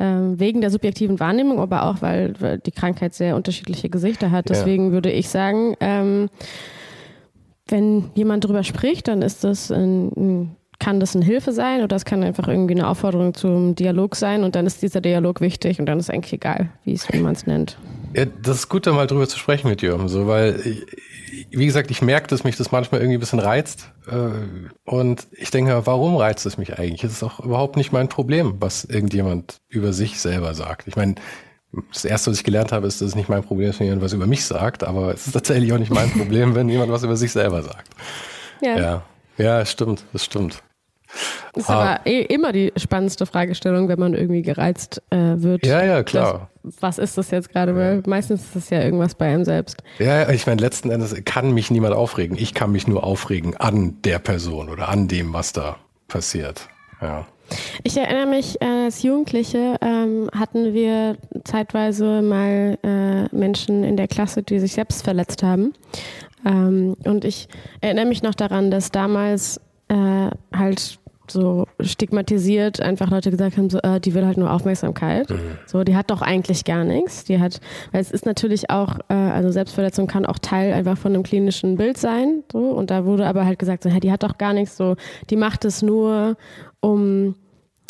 Ähm, 0.00 0.38
wegen 0.38 0.60
der 0.60 0.70
subjektiven 0.70 1.18
Wahrnehmung, 1.18 1.58
aber 1.58 1.82
auch, 1.82 2.02
weil, 2.02 2.34
weil, 2.38 2.58
die 2.58 2.70
Krankheit 2.70 3.14
sehr 3.14 3.34
unterschiedliche 3.34 3.88
Gesichter 3.88 4.30
hat. 4.30 4.48
Deswegen 4.48 4.86
ja. 4.86 4.92
würde 4.92 5.10
ich 5.10 5.28
sagen, 5.28 5.74
ähm, 5.80 6.30
wenn 7.68 8.10
jemand 8.14 8.44
darüber 8.44 8.64
spricht, 8.64 9.08
dann 9.08 9.22
ist 9.22 9.44
das 9.44 9.70
ein, 9.70 10.08
ein 10.16 10.56
kann 10.78 11.00
das 11.00 11.16
eine 11.16 11.24
Hilfe 11.24 11.52
sein 11.52 11.82
oder 11.82 11.96
es 11.96 12.04
kann 12.04 12.22
einfach 12.22 12.46
irgendwie 12.46 12.74
eine 12.74 12.86
Aufforderung 12.86 13.34
zum 13.34 13.74
Dialog 13.74 14.14
sein 14.14 14.44
und 14.44 14.54
dann 14.54 14.64
ist 14.64 14.80
dieser 14.80 15.00
Dialog 15.00 15.40
wichtig 15.40 15.80
und 15.80 15.86
dann 15.86 15.98
ist 15.98 16.10
eigentlich 16.10 16.32
egal, 16.32 16.70
wie 16.84 16.92
es 16.92 17.12
man 17.12 17.32
es 17.32 17.46
nennt. 17.46 17.78
Ja, 18.14 18.26
das 18.26 18.58
ist 18.58 18.68
gut, 18.68 18.86
da 18.86 18.92
mal 18.92 19.06
drüber 19.06 19.28
zu 19.28 19.38
sprechen 19.38 19.68
mit 19.68 19.82
Jürgen, 19.82 20.08
so, 20.08 20.28
weil 20.28 20.60
ich, 20.64 20.86
wie 21.50 21.66
gesagt, 21.66 21.90
ich 21.90 22.00
merke, 22.00 22.28
dass 22.28 22.44
mich 22.44 22.56
das 22.56 22.70
manchmal 22.70 23.00
irgendwie 23.00 23.18
ein 23.18 23.20
bisschen 23.20 23.40
reizt. 23.40 23.90
Äh, 24.06 24.30
und 24.84 25.26
ich 25.32 25.50
denke, 25.50 25.82
warum 25.84 26.16
reizt 26.16 26.46
es 26.46 26.58
mich 26.58 26.78
eigentlich? 26.78 27.04
Es 27.04 27.12
ist 27.12 27.22
auch 27.22 27.40
überhaupt 27.40 27.76
nicht 27.76 27.92
mein 27.92 28.08
Problem, 28.08 28.54
was 28.60 28.84
irgendjemand 28.84 29.60
über 29.68 29.92
sich 29.92 30.20
selber 30.20 30.54
sagt. 30.54 30.88
Ich 30.88 30.96
meine, 30.96 31.16
das 31.92 32.04
erste, 32.04 32.30
was 32.30 32.38
ich 32.38 32.44
gelernt 32.44 32.72
habe, 32.72 32.86
ist, 32.86 33.00
dass 33.00 33.08
es 33.08 33.14
nicht 33.14 33.28
mein 33.28 33.42
Problem 33.42 33.70
ist, 33.70 33.78
wenn 33.78 33.86
jemand 33.86 34.02
was 34.02 34.12
über 34.12 34.26
mich 34.26 34.44
sagt, 34.44 34.84
aber 34.84 35.12
es 35.12 35.26
ist 35.26 35.32
tatsächlich 35.32 35.72
auch 35.72 35.78
nicht 35.78 35.92
mein 35.92 36.10
Problem, 36.10 36.54
wenn 36.54 36.68
jemand 36.68 36.90
was 36.90 37.02
über 37.02 37.16
sich 37.16 37.32
selber 37.32 37.62
sagt. 37.62 37.88
Ja. 38.60 38.78
Ja, 38.78 39.02
ja 39.36 39.66
stimmt, 39.66 40.04
das 40.12 40.24
stimmt. 40.24 40.62
Das 41.54 41.64
ist 41.64 41.70
ah. 41.70 41.80
aber 41.80 42.06
eh 42.06 42.20
immer 42.22 42.52
die 42.52 42.72
spannendste 42.76 43.24
Fragestellung, 43.26 43.88
wenn 43.88 43.98
man 43.98 44.14
irgendwie 44.14 44.42
gereizt 44.42 45.02
äh, 45.10 45.16
wird. 45.16 45.64
Ja, 45.64 45.82
ja, 45.82 46.02
klar. 46.02 46.50
Das, 46.62 46.74
was 46.82 46.98
ist 46.98 47.16
das 47.16 47.30
jetzt 47.30 47.50
gerade? 47.50 47.74
Weil 47.74 48.02
meistens 48.06 48.42
ist 48.42 48.56
es 48.56 48.70
ja 48.70 48.82
irgendwas 48.82 49.14
bei 49.14 49.26
einem 49.26 49.44
selbst. 49.44 49.82
Ja, 49.98 50.28
ich 50.28 50.46
meine, 50.46 50.60
letzten 50.60 50.90
Endes 50.90 51.14
kann 51.24 51.52
mich 51.52 51.70
niemand 51.70 51.94
aufregen. 51.94 52.36
Ich 52.36 52.52
kann 52.52 52.72
mich 52.72 52.86
nur 52.86 53.04
aufregen 53.04 53.56
an 53.56 54.02
der 54.02 54.18
Person 54.18 54.68
oder 54.68 54.88
an 54.88 55.08
dem, 55.08 55.32
was 55.32 55.52
da 55.52 55.76
passiert. 56.08 56.68
Ja. 57.00 57.26
Ich 57.84 57.96
erinnere 57.96 58.26
mich, 58.26 58.60
äh, 58.60 58.84
als 58.84 59.02
Jugendliche 59.02 59.76
ähm, 59.80 60.28
hatten 60.32 60.74
wir 60.74 61.16
zeitweise 61.44 62.22
mal 62.22 62.78
äh, 62.82 63.34
Menschen 63.34 63.84
in 63.84 63.96
der 63.96 64.08
Klasse, 64.08 64.42
die 64.42 64.58
sich 64.58 64.72
selbst 64.72 65.04
verletzt 65.04 65.42
haben. 65.42 65.72
Ähm, 66.44 66.96
und 67.04 67.24
ich 67.24 67.48
erinnere 67.80 68.06
mich 68.06 68.22
noch 68.22 68.34
daran, 68.34 68.70
dass 68.70 68.90
damals 68.90 69.60
äh, 69.88 70.30
halt 70.54 70.98
so 71.30 71.66
stigmatisiert 71.80 72.80
einfach 72.80 73.10
Leute 73.10 73.30
gesagt 73.30 73.56
haben, 73.56 73.70
so, 73.70 73.78
äh, 73.80 74.00
die 74.00 74.14
will 74.14 74.24
halt 74.24 74.38
nur 74.38 74.52
Aufmerksamkeit. 74.52 75.28
Mhm. 75.30 75.58
So, 75.66 75.84
die 75.84 75.96
hat 75.96 76.10
doch 76.10 76.22
eigentlich 76.22 76.64
gar 76.64 76.84
nichts. 76.84 77.24
Die 77.24 77.38
hat, 77.38 77.60
weil 77.92 78.00
es 78.00 78.10
ist 78.10 78.26
natürlich 78.26 78.70
auch, 78.70 78.98
äh, 79.08 79.14
also 79.14 79.50
Selbstverletzung 79.50 80.06
kann 80.06 80.26
auch 80.26 80.38
Teil 80.38 80.72
einfach 80.72 80.96
von 80.96 81.14
einem 81.14 81.22
klinischen 81.22 81.76
Bild 81.76 81.98
sein. 81.98 82.44
So, 82.50 82.70
und 82.70 82.90
da 82.90 83.04
wurde 83.04 83.26
aber 83.26 83.44
halt 83.44 83.58
gesagt, 83.58 83.82
so, 83.82 83.90
hey, 83.90 84.00
die 84.00 84.12
hat 84.12 84.22
doch 84.22 84.38
gar 84.38 84.52
nichts, 84.52 84.76
so, 84.76 84.96
die 85.30 85.36
macht 85.36 85.64
es 85.64 85.82
nur, 85.82 86.36
um 86.80 87.34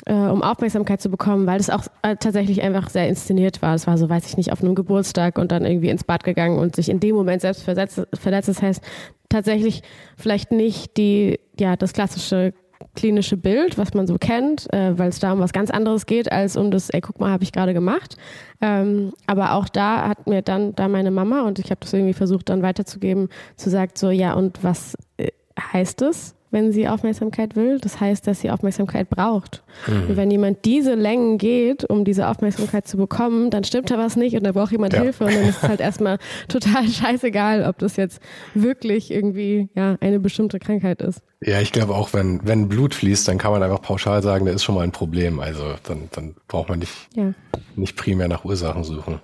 äh, 0.07 0.14
um 0.14 0.42
Aufmerksamkeit 0.42 1.01
zu 1.01 1.11
bekommen, 1.11 1.46
weil 1.46 1.61
es 1.61 1.70
auch 1.70 1.85
äh, 2.03 2.16
tatsächlich 2.16 2.62
einfach 2.62 2.88
sehr 2.88 3.09
inszeniert 3.09 3.62
war. 3.62 3.74
Es 3.74 3.87
war 3.87 3.98
so, 3.98 4.09
weiß 4.09 4.27
ich 4.27 4.37
nicht, 4.37 4.53
auf 4.53 4.62
einem 4.62 4.74
Geburtstag 4.74 5.38
und 5.38 5.53
dann 5.53 5.64
irgendwie 5.64 5.88
ins 5.90 6.05
Bad 6.05 6.24
gegangen 6.24 6.59
und 6.59 6.77
sich 6.77 6.88
in 6.88 7.01
dem 7.01 7.14
Moment 7.14 7.42
selbst 7.42 7.62
verletzt. 7.62 8.07
verletzt. 8.14 8.48
Das 8.48 8.62
heißt, 8.62 8.83
tatsächlich 9.29 9.83
vielleicht 10.16 10.53
nicht 10.53 10.96
die, 10.96 11.40
ja, 11.59 11.77
das 11.77 11.92
klassische 11.92 12.55
klinische 12.94 13.37
Bild, 13.37 13.77
was 13.77 13.94
man 13.94 14.07
so 14.07 14.16
kennt, 14.18 14.72
äh, 14.72 14.96
weil 14.98 15.09
es 15.09 15.18
da 15.18 15.33
um 15.33 15.40
was 15.40 15.53
ganz 15.53 15.70
anderes 15.70 16.07
geht, 16.07 16.31
als 16.31 16.57
um 16.57 16.70
das, 16.70 16.90
ey, 16.90 17.01
guck 17.01 17.20
mal, 17.20 17.31
habe 17.31 17.44
ich 17.44 17.53
gerade 17.53 17.74
gemacht. 17.74 18.16
Ähm, 18.61 19.12
aber 19.27 19.55
auch 19.55 19.68
da 19.68 20.09
hat 20.09 20.27
mir 20.27 20.42
dann 20.42 20.74
da 20.74 20.88
meine 20.88 21.11
Mama, 21.11 21.42
und 21.42 21.59
ich 21.59 21.70
habe 21.70 21.81
das 21.81 21.92
irgendwie 21.92 22.12
versucht 22.14 22.48
dann 22.48 22.62
weiterzugeben, 22.62 23.29
zu 23.57 23.70
sagen, 23.70 23.92
so, 23.94 24.11
ja, 24.11 24.35
und 24.35 24.62
was 24.62 24.96
äh, 25.16 25.29
heißt 25.72 26.03
es? 26.03 26.35
Wenn 26.51 26.73
sie 26.73 26.89
Aufmerksamkeit 26.89 27.57
will. 27.57 27.79
Das 27.79 28.01
heißt, 28.01 28.27
dass 28.27 28.41
sie 28.41 28.51
Aufmerksamkeit 28.51 29.11
braucht. 29.11 29.63
Mhm. 29.87 30.11
Und 30.11 30.17
wenn 30.17 30.31
jemand 30.31 30.65
diese 30.65 30.95
Längen 30.95 31.39
geht, 31.39 31.85
um 31.85 32.05
diese 32.05 32.29
Aufmerksamkeit 32.29 32.87
zu 32.87 32.97
bekommen, 32.97 33.51
dann 33.51 33.65
stimmt 33.65 33.91
da 33.91 33.99
was 33.99 34.17
nicht 34.17 34.37
und 34.37 34.45
da 34.45 34.53
braucht 34.53 34.73
jemand 34.73 34.93
ja. 34.95 35.03
Hilfe 35.03 35.25
und 35.25 35.35
dann 35.35 35.45
ist 35.45 35.63
es 35.63 35.69
halt 35.69 35.81
erstmal 35.81 36.19
total 36.49 36.89
scheißegal, 36.89 37.65
ob 37.65 37.79
das 37.79 37.97
jetzt 37.97 38.21
wirklich 38.55 39.11
irgendwie 39.11 39.69
ja, 39.75 39.97
eine 40.01 40.21
bestimmte 40.21 40.59
Krankheit 40.59 41.03
ist. 41.03 41.23
Ja, 41.41 41.61
ich 41.61 41.71
glaube 41.71 41.95
auch, 41.95 42.13
wenn, 42.13 42.41
wenn 42.45 42.69
Blut 42.69 42.95
fließt, 42.95 43.29
dann 43.29 43.39
kann 43.39 43.53
man 43.53 43.63
einfach 43.63 43.81
pauschal 43.81 44.23
sagen, 44.23 44.47
da 44.47 44.53
ist 44.53 44.65
schon 44.65 44.75
mal 44.75 44.83
ein 44.83 44.91
Problem. 44.91 45.39
Also 45.39 45.75
dann, 45.85 46.09
dann 46.11 46.35
braucht 46.49 46.69
man 46.69 46.81
nicht, 46.81 46.93
ja. 47.15 47.33
nicht 47.77 47.97
primär 47.97 48.27
nach 48.27 48.45
Ursachen 48.45 48.83
suchen. 48.83 49.21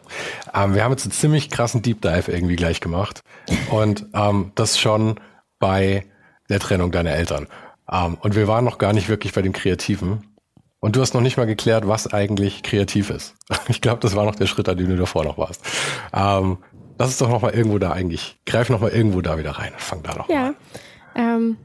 Ähm, 0.55 0.75
wir 0.75 0.85
haben 0.85 0.93
jetzt 0.93 1.05
einen 1.05 1.13
ziemlich 1.13 1.51
krassen 1.51 1.83
Deep 1.83 2.01
Dive 2.03 2.31
irgendwie 2.31 2.55
gleich 2.55 2.81
gemacht. 2.81 3.21
Und 3.71 4.07
ähm, 4.15 4.53
das 4.55 4.79
schon 4.79 5.17
bei 5.59 6.05
der 6.49 6.61
Trennung 6.61 6.91
deiner 6.93 7.13
Eltern. 7.13 7.49
Ähm, 7.91 8.17
und 8.21 8.35
wir 8.35 8.49
waren 8.49 8.65
noch 8.65 8.79
gar 8.79 8.93
nicht 8.93 9.09
wirklich 9.09 9.33
bei 9.33 9.43
dem 9.43 9.53
Kreativen. 9.53 10.25
Und 10.81 10.97
du 10.97 11.01
hast 11.01 11.15
noch 11.15 11.23
nicht 11.23 11.37
mal 11.37 11.47
geklärt, 11.47 11.89
was 11.89 12.13
eigentlich 12.13 12.63
kreativ 12.63 13.11
ist. 13.11 13.35
Ich 13.69 13.81
glaube, 13.81 14.01
das 14.01 14.15
war 14.17 14.25
noch 14.25 14.35
der 14.35 14.47
Schritt, 14.47 14.69
an 14.69 14.77
dem 14.77 14.89
du 14.89 14.97
davor 14.97 15.25
noch 15.25 15.39
warst. 15.39 15.63
Ähm, 16.13 16.59
lass 16.99 17.11
es 17.11 17.19
doch 17.19 17.29
noch 17.29 17.43
mal 17.43 17.55
irgendwo 17.55 17.79
da 17.79 17.93
eigentlich, 17.93 18.39
greif 18.47 18.69
noch 18.69 18.81
mal 18.81 18.91
irgendwo 18.91 19.21
da 19.21 19.39
wieder 19.39 19.53
rein. 19.53 19.73
Fang 19.77 20.03
da 20.03 20.15
noch 20.15 20.29
ja. 20.29 20.55
mal. 21.15 21.35
Ähm, 21.35 21.57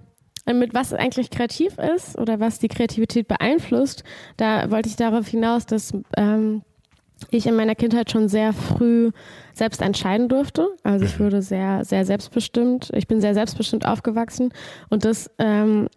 mit 0.54 0.74
was 0.74 0.94
eigentlich 0.94 1.30
kreativ 1.30 1.78
ist 1.78 2.18
oder 2.18 2.40
was 2.40 2.60
die 2.60 2.70
Kreativität 2.70 3.28
beeinflusst, 3.28 4.04
da 4.38 4.72
wollte 4.72 4.90
ich 4.90 4.96
darauf 4.96 5.28
hinaus, 5.28 5.66
dass 5.66 5.94
ähm, 6.18 6.64
ich 7.30 7.46
in 7.46 7.56
meiner 7.56 7.76
Kindheit 7.76 8.10
schon 8.10 8.30
sehr 8.30 8.54
früh 8.54 9.12
selbst 9.60 9.82
entscheiden 9.82 10.28
durfte. 10.28 10.68
Also 10.84 11.06
ich 11.06 11.20
mhm. 11.20 11.26
wurde 11.26 11.42
sehr, 11.42 11.86
sehr 11.86 12.06
selbstbestimmt. 12.06 12.90
Ich 12.96 13.08
bin 13.08 13.22
sehr 13.22 13.36
selbstbestimmt 13.36 13.86
aufgewachsen 13.86 14.52
und 14.90 15.06
das 15.06 15.30
ähm, 15.38 15.88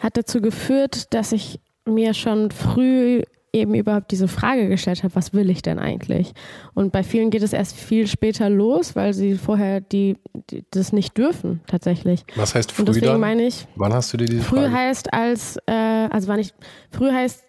hat 0.00 0.16
dazu 0.16 0.40
geführt, 0.40 1.12
dass 1.12 1.32
ich 1.32 1.60
mir 1.86 2.14
schon 2.14 2.50
früh 2.50 3.22
eben 3.54 3.74
überhaupt 3.74 4.10
diese 4.10 4.26
Frage 4.26 4.68
gestellt 4.68 5.04
habe, 5.04 5.14
was 5.14 5.32
will 5.32 5.48
ich 5.48 5.62
denn 5.62 5.78
eigentlich? 5.78 6.32
Und 6.74 6.90
bei 6.90 7.04
vielen 7.04 7.30
geht 7.30 7.42
es 7.42 7.52
erst 7.52 7.76
viel 7.76 8.08
später 8.08 8.50
los, 8.50 8.96
weil 8.96 9.14
sie 9.14 9.36
vorher 9.36 9.80
die, 9.80 10.16
die 10.50 10.64
das 10.72 10.92
nicht 10.92 11.16
dürfen 11.16 11.60
tatsächlich. 11.68 12.24
Was 12.34 12.54
heißt 12.54 12.72
früh 12.72 12.82
Und 12.82 12.88
deswegen 12.88 13.06
dann? 13.06 13.20
meine 13.20 13.46
ich, 13.46 13.66
wann 13.76 13.92
hast 13.92 14.12
du 14.12 14.16
dir 14.16 14.26
diese 14.26 14.42
früh 14.42 14.56
Frage? 14.56 14.70
Früh 14.70 14.76
heißt 14.76 15.14
als, 15.14 15.56
äh, 15.66 15.72
also 15.72 16.28
wann 16.28 16.40
ich, 16.40 16.52
früh 16.90 17.12
heißt 17.12 17.44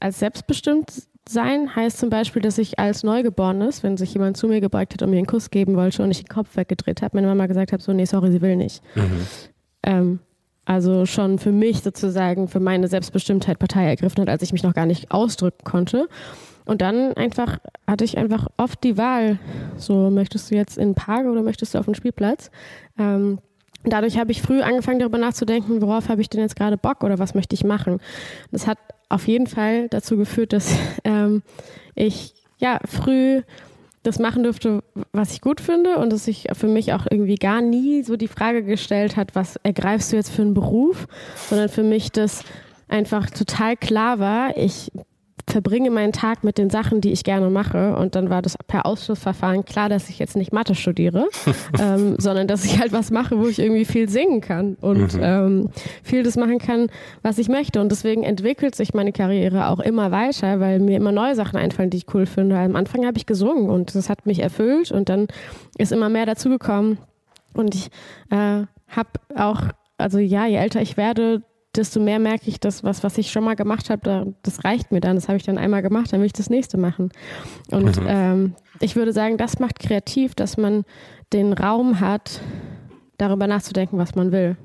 als 0.00 0.18
selbstbestimmt 0.18 1.07
sein 1.30 1.74
heißt 1.74 1.98
zum 1.98 2.10
Beispiel, 2.10 2.42
dass 2.42 2.58
ich 2.58 2.78
als 2.78 3.02
Neugeborenes, 3.02 3.82
wenn 3.82 3.96
sich 3.96 4.12
jemand 4.12 4.36
zu 4.36 4.48
mir 4.48 4.60
gebeugt 4.60 4.94
hat 4.94 5.02
und 5.02 5.10
mir 5.10 5.18
einen 5.18 5.26
Kuss 5.26 5.50
geben 5.50 5.76
wollte 5.76 6.02
und 6.02 6.10
ich 6.10 6.18
den 6.18 6.28
Kopf 6.28 6.56
weggedreht 6.56 7.02
habe, 7.02 7.16
meine 7.16 7.26
Mama 7.26 7.46
gesagt 7.46 7.72
habe, 7.72 7.82
so, 7.82 7.92
nee, 7.92 8.04
sorry, 8.04 8.30
sie 8.30 8.40
will 8.40 8.56
nicht. 8.56 8.82
Mhm. 8.94 9.26
Ähm, 9.82 10.18
also 10.64 11.06
schon 11.06 11.38
für 11.38 11.52
mich 11.52 11.80
sozusagen, 11.82 12.46
für 12.46 12.60
meine 12.60 12.88
Selbstbestimmtheit 12.88 13.58
Partei 13.58 13.86
ergriffen 13.86 14.20
hat, 14.20 14.28
als 14.28 14.42
ich 14.42 14.52
mich 14.52 14.62
noch 14.62 14.74
gar 14.74 14.86
nicht 14.86 15.10
ausdrücken 15.10 15.64
konnte. 15.64 16.08
Und 16.66 16.82
dann 16.82 17.14
einfach 17.14 17.58
hatte 17.86 18.04
ich 18.04 18.18
einfach 18.18 18.48
oft 18.58 18.84
die 18.84 18.98
Wahl, 18.98 19.38
so 19.76 20.10
möchtest 20.10 20.50
du 20.50 20.56
jetzt 20.56 20.76
in 20.76 20.90
den 20.90 20.94
Park 20.94 21.26
oder 21.26 21.42
möchtest 21.42 21.74
du 21.74 21.78
auf 21.78 21.86
den 21.86 21.94
Spielplatz? 21.94 22.50
Ähm, 22.98 23.38
dadurch 23.84 24.18
habe 24.18 24.30
ich 24.30 24.42
früh 24.42 24.60
angefangen 24.60 24.98
darüber 24.98 25.16
nachzudenken, 25.16 25.80
worauf 25.80 26.10
habe 26.10 26.20
ich 26.20 26.28
denn 26.28 26.42
jetzt 26.42 26.56
gerade 26.56 26.76
Bock 26.76 27.02
oder 27.02 27.18
was 27.18 27.34
möchte 27.34 27.54
ich 27.54 27.64
machen. 27.64 27.98
Das 28.52 28.66
hat 28.66 28.76
auf 29.08 29.26
jeden 29.26 29.46
Fall 29.46 29.88
dazu 29.88 30.16
geführt, 30.16 30.52
dass 30.52 30.74
ähm, 31.04 31.42
ich 31.94 32.34
ja 32.58 32.80
früh 32.84 33.42
das 34.02 34.18
machen 34.18 34.42
durfte, 34.42 34.82
was 35.12 35.32
ich 35.32 35.40
gut 35.40 35.60
finde 35.60 35.96
und 35.96 36.12
dass 36.12 36.24
sich 36.24 36.46
für 36.52 36.68
mich 36.68 36.92
auch 36.92 37.06
irgendwie 37.10 37.34
gar 37.34 37.60
nie 37.60 38.02
so 38.02 38.16
die 38.16 38.28
Frage 38.28 38.62
gestellt 38.62 39.16
hat, 39.16 39.34
was 39.34 39.56
ergreifst 39.62 40.12
du 40.12 40.16
jetzt 40.16 40.30
für 40.30 40.42
einen 40.42 40.54
Beruf, 40.54 41.08
sondern 41.48 41.68
für 41.68 41.82
mich 41.82 42.10
das 42.12 42.42
einfach 42.86 43.28
total 43.30 43.76
klar 43.76 44.18
war, 44.18 44.56
ich 44.56 44.90
verbringe 45.48 45.90
meinen 45.90 46.12
Tag 46.12 46.44
mit 46.44 46.58
den 46.58 46.70
Sachen, 46.70 47.00
die 47.00 47.12
ich 47.12 47.24
gerne 47.24 47.50
mache. 47.50 47.96
Und 47.96 48.14
dann 48.14 48.30
war 48.30 48.42
das 48.42 48.56
per 48.66 48.86
Ausschlussverfahren 48.86 49.64
klar, 49.64 49.88
dass 49.88 50.08
ich 50.08 50.18
jetzt 50.18 50.36
nicht 50.36 50.52
Mathe 50.52 50.74
studiere, 50.74 51.28
ähm, 51.80 52.16
sondern 52.18 52.46
dass 52.46 52.64
ich 52.64 52.78
halt 52.78 52.92
was 52.92 53.10
mache, 53.10 53.38
wo 53.38 53.46
ich 53.46 53.58
irgendwie 53.58 53.84
viel 53.84 54.08
singen 54.08 54.40
kann 54.40 54.76
und 54.80 55.14
mhm. 55.14 55.22
ähm, 55.22 55.70
viel 56.02 56.22
das 56.22 56.36
machen 56.36 56.58
kann, 56.58 56.88
was 57.22 57.38
ich 57.38 57.48
möchte. 57.48 57.80
Und 57.80 57.90
deswegen 57.90 58.22
entwickelt 58.22 58.74
sich 58.74 58.94
meine 58.94 59.12
Karriere 59.12 59.68
auch 59.68 59.80
immer 59.80 60.10
weiter, 60.10 60.60
weil 60.60 60.80
mir 60.80 60.96
immer 60.96 61.12
neue 61.12 61.34
Sachen 61.34 61.56
einfallen, 61.56 61.90
die 61.90 61.98
ich 61.98 62.14
cool 62.14 62.26
finde. 62.26 62.58
Am 62.58 62.76
Anfang 62.76 63.06
habe 63.06 63.18
ich 63.18 63.26
gesungen 63.26 63.70
und 63.70 63.94
das 63.94 64.08
hat 64.08 64.26
mich 64.26 64.40
erfüllt 64.40 64.92
und 64.92 65.08
dann 65.08 65.28
ist 65.76 65.92
immer 65.92 66.08
mehr 66.08 66.26
dazugekommen. 66.26 66.98
Und 67.54 67.74
ich 67.74 67.88
äh, 68.30 68.64
habe 68.88 69.10
auch, 69.34 69.62
also 69.96 70.18
ja, 70.18 70.46
je 70.46 70.56
älter 70.56 70.80
ich 70.80 70.96
werde, 70.96 71.42
desto 71.76 72.00
mehr 72.00 72.18
merke 72.18 72.48
ich, 72.48 72.60
dass 72.60 72.82
was, 72.82 73.04
was 73.04 73.18
ich 73.18 73.30
schon 73.30 73.44
mal 73.44 73.56
gemacht 73.56 73.90
habe, 73.90 74.34
das 74.42 74.64
reicht 74.64 74.90
mir 74.90 75.00
dann. 75.00 75.16
Das 75.16 75.28
habe 75.28 75.36
ich 75.36 75.44
dann 75.44 75.58
einmal 75.58 75.82
gemacht, 75.82 76.12
dann 76.12 76.20
will 76.20 76.26
ich 76.26 76.32
das 76.32 76.50
nächste 76.50 76.78
machen. 76.78 77.10
Und 77.70 78.00
mhm. 78.00 78.06
ähm, 78.08 78.54
ich 78.80 78.96
würde 78.96 79.12
sagen, 79.12 79.36
das 79.36 79.58
macht 79.58 79.78
kreativ, 79.78 80.34
dass 80.34 80.56
man 80.56 80.84
den 81.32 81.52
Raum 81.52 82.00
hat, 82.00 82.40
darüber 83.18 83.46
nachzudenken, 83.46 83.98
was 83.98 84.14
man 84.14 84.32
will. 84.32 84.56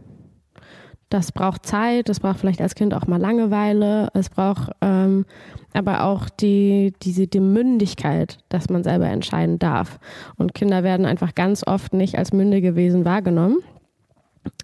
das 1.10 1.32
braucht 1.32 1.66
Zeit, 1.66 2.10
das 2.10 2.20
braucht 2.20 2.39
vielleicht 2.39 2.62
als 2.62 2.76
Kind 2.76 2.94
auch 2.94 3.06
mal 3.06 3.20
Langeweile, 3.20 4.10
es 4.13 4.30
braucht 4.30 4.72
ähm, 4.82 5.26
aber 5.74 6.04
auch 6.06 6.30
die, 6.30 6.94
diese 7.04 7.28
die 7.28 7.39
Mündigkeit, 7.39 8.39
dass 8.50 8.70
man 8.70 8.84
selber 8.84 9.08
entscheiden 9.08 9.60
darf. 9.60 10.00
Und 10.38 10.54
Kinder 10.54 10.84
werden 10.84 11.06
einfach 11.06 11.36
ganz 11.36 11.66
oft 11.66 11.94
nicht 11.94 12.18
als 12.18 12.34
mündige 12.34 12.76
Wesen 12.76 13.06
wahrgenommen. 13.06 13.58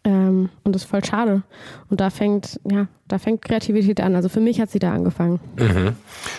Ähm, 0.04 0.50
und 0.64 0.74
das 0.74 0.84
ist 0.84 0.90
voll 0.90 1.04
schade. 1.04 1.44
Und 1.90 2.00
da 2.00 2.10
fängt, 2.10 2.60
ja, 2.70 2.88
da 3.08 3.18
fängt 3.18 3.42
Kreativität 3.42 4.02
an. 4.02 4.16
Also 4.16 4.30
für 4.30 4.40
mich 4.40 4.60
hat 4.60 4.70
sie 4.70 4.80
da 4.80 4.94
angefangen. 4.94 5.40
Mhm. 5.58 5.96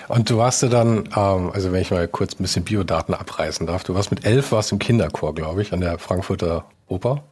Und 0.08 0.30
du 0.30 0.38
warst 0.38 0.62
ja 0.62 0.68
dann, 0.68 1.08
ähm, 1.16 1.50
also 1.52 1.72
wenn 1.72 1.82
ich 1.82 1.90
mal 1.90 2.08
kurz 2.08 2.34
ein 2.34 2.42
bisschen 2.42 2.64
Biodaten 2.64 3.14
abreißen 3.14 3.66
darf, 3.66 3.84
du 3.84 3.94
warst 3.94 4.10
mit 4.10 4.24
elf, 4.24 4.52
warst 4.52 4.72
im 4.72 4.78
Kinderchor, 4.78 5.34
glaube 5.34 5.62
ich, 5.62 5.72
an 5.72 5.80
der 5.80 5.98
Frankfurter 5.98 6.64
Oper. 6.88 7.22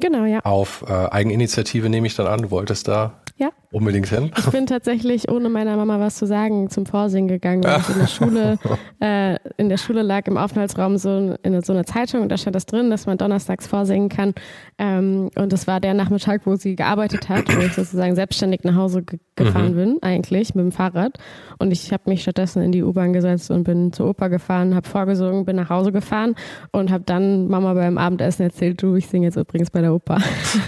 Genau, 0.00 0.24
ja. 0.24 0.40
Auf 0.40 0.84
äh, 0.88 0.92
Eigeninitiative 0.92 1.88
nehme 1.88 2.06
ich 2.06 2.14
dann 2.14 2.26
an, 2.26 2.42
du 2.42 2.50
wolltest 2.50 2.86
da 2.88 3.14
ja. 3.36 3.50
Unbedingt 3.72 4.08
hin. 4.08 4.30
Ich 4.36 4.50
bin 4.50 4.66
tatsächlich, 4.66 5.30
ohne 5.30 5.48
meiner 5.48 5.76
Mama 5.76 6.00
was 6.00 6.16
zu 6.16 6.26
sagen, 6.26 6.70
zum 6.70 6.86
Vorsingen 6.86 7.28
gegangen, 7.28 7.64
weil 7.64 7.80
ich 7.80 7.88
in 7.88 7.98
der 7.98 8.06
Schule, 8.06 8.58
äh, 9.00 9.36
in 9.56 9.68
der 9.68 9.76
Schule 9.76 10.02
lag 10.02 10.26
im 10.26 10.36
Aufenthaltsraum 10.36 10.98
so, 10.98 11.36
in 11.42 11.62
so 11.62 11.72
eine 11.72 11.84
Zeitung 11.84 12.22
und 12.22 12.30
da 12.30 12.36
stand 12.36 12.56
das 12.56 12.66
drin, 12.66 12.90
dass 12.90 13.06
man 13.06 13.18
donnerstags 13.18 13.66
vorsingen 13.66 14.08
kann. 14.08 14.34
Ähm, 14.78 15.30
und 15.36 15.52
das 15.52 15.66
war 15.66 15.80
der 15.80 15.94
Nachmittag, 15.94 16.42
wo 16.44 16.56
sie 16.56 16.76
gearbeitet 16.76 17.28
hat, 17.28 17.54
wo 17.54 17.60
ich 17.60 17.74
sozusagen 17.74 18.14
selbstständig 18.14 18.64
nach 18.64 18.74
Hause 18.74 19.02
ge 19.02 19.18
gefahren 19.36 19.72
mhm. 19.72 19.76
bin, 19.76 20.02
eigentlich 20.02 20.54
mit 20.54 20.64
dem 20.64 20.72
Fahrrad. 20.72 21.18
Und 21.58 21.70
ich 21.70 21.92
habe 21.92 22.04
mich 22.06 22.22
stattdessen 22.22 22.62
in 22.62 22.72
die 22.72 22.82
U-Bahn 22.82 23.12
gesetzt 23.12 23.50
und 23.50 23.64
bin 23.64 23.92
zur 23.92 24.08
Oper 24.08 24.30
gefahren, 24.30 24.74
habe 24.74 24.88
vorgesungen, 24.88 25.44
bin 25.44 25.56
nach 25.56 25.68
Hause 25.68 25.92
gefahren 25.92 26.34
und 26.72 26.90
habe 26.90 27.04
dann 27.04 27.46
Mama 27.48 27.74
beim 27.74 27.98
Abendessen 27.98 28.44
erzählt, 28.44 28.82
du, 28.82 28.96
ich 28.96 29.08
singe 29.08 29.26
jetzt 29.26 29.36
übrigens 29.36 29.70
bei 29.70 29.82
der 29.82 29.94
Oper. 29.94 30.18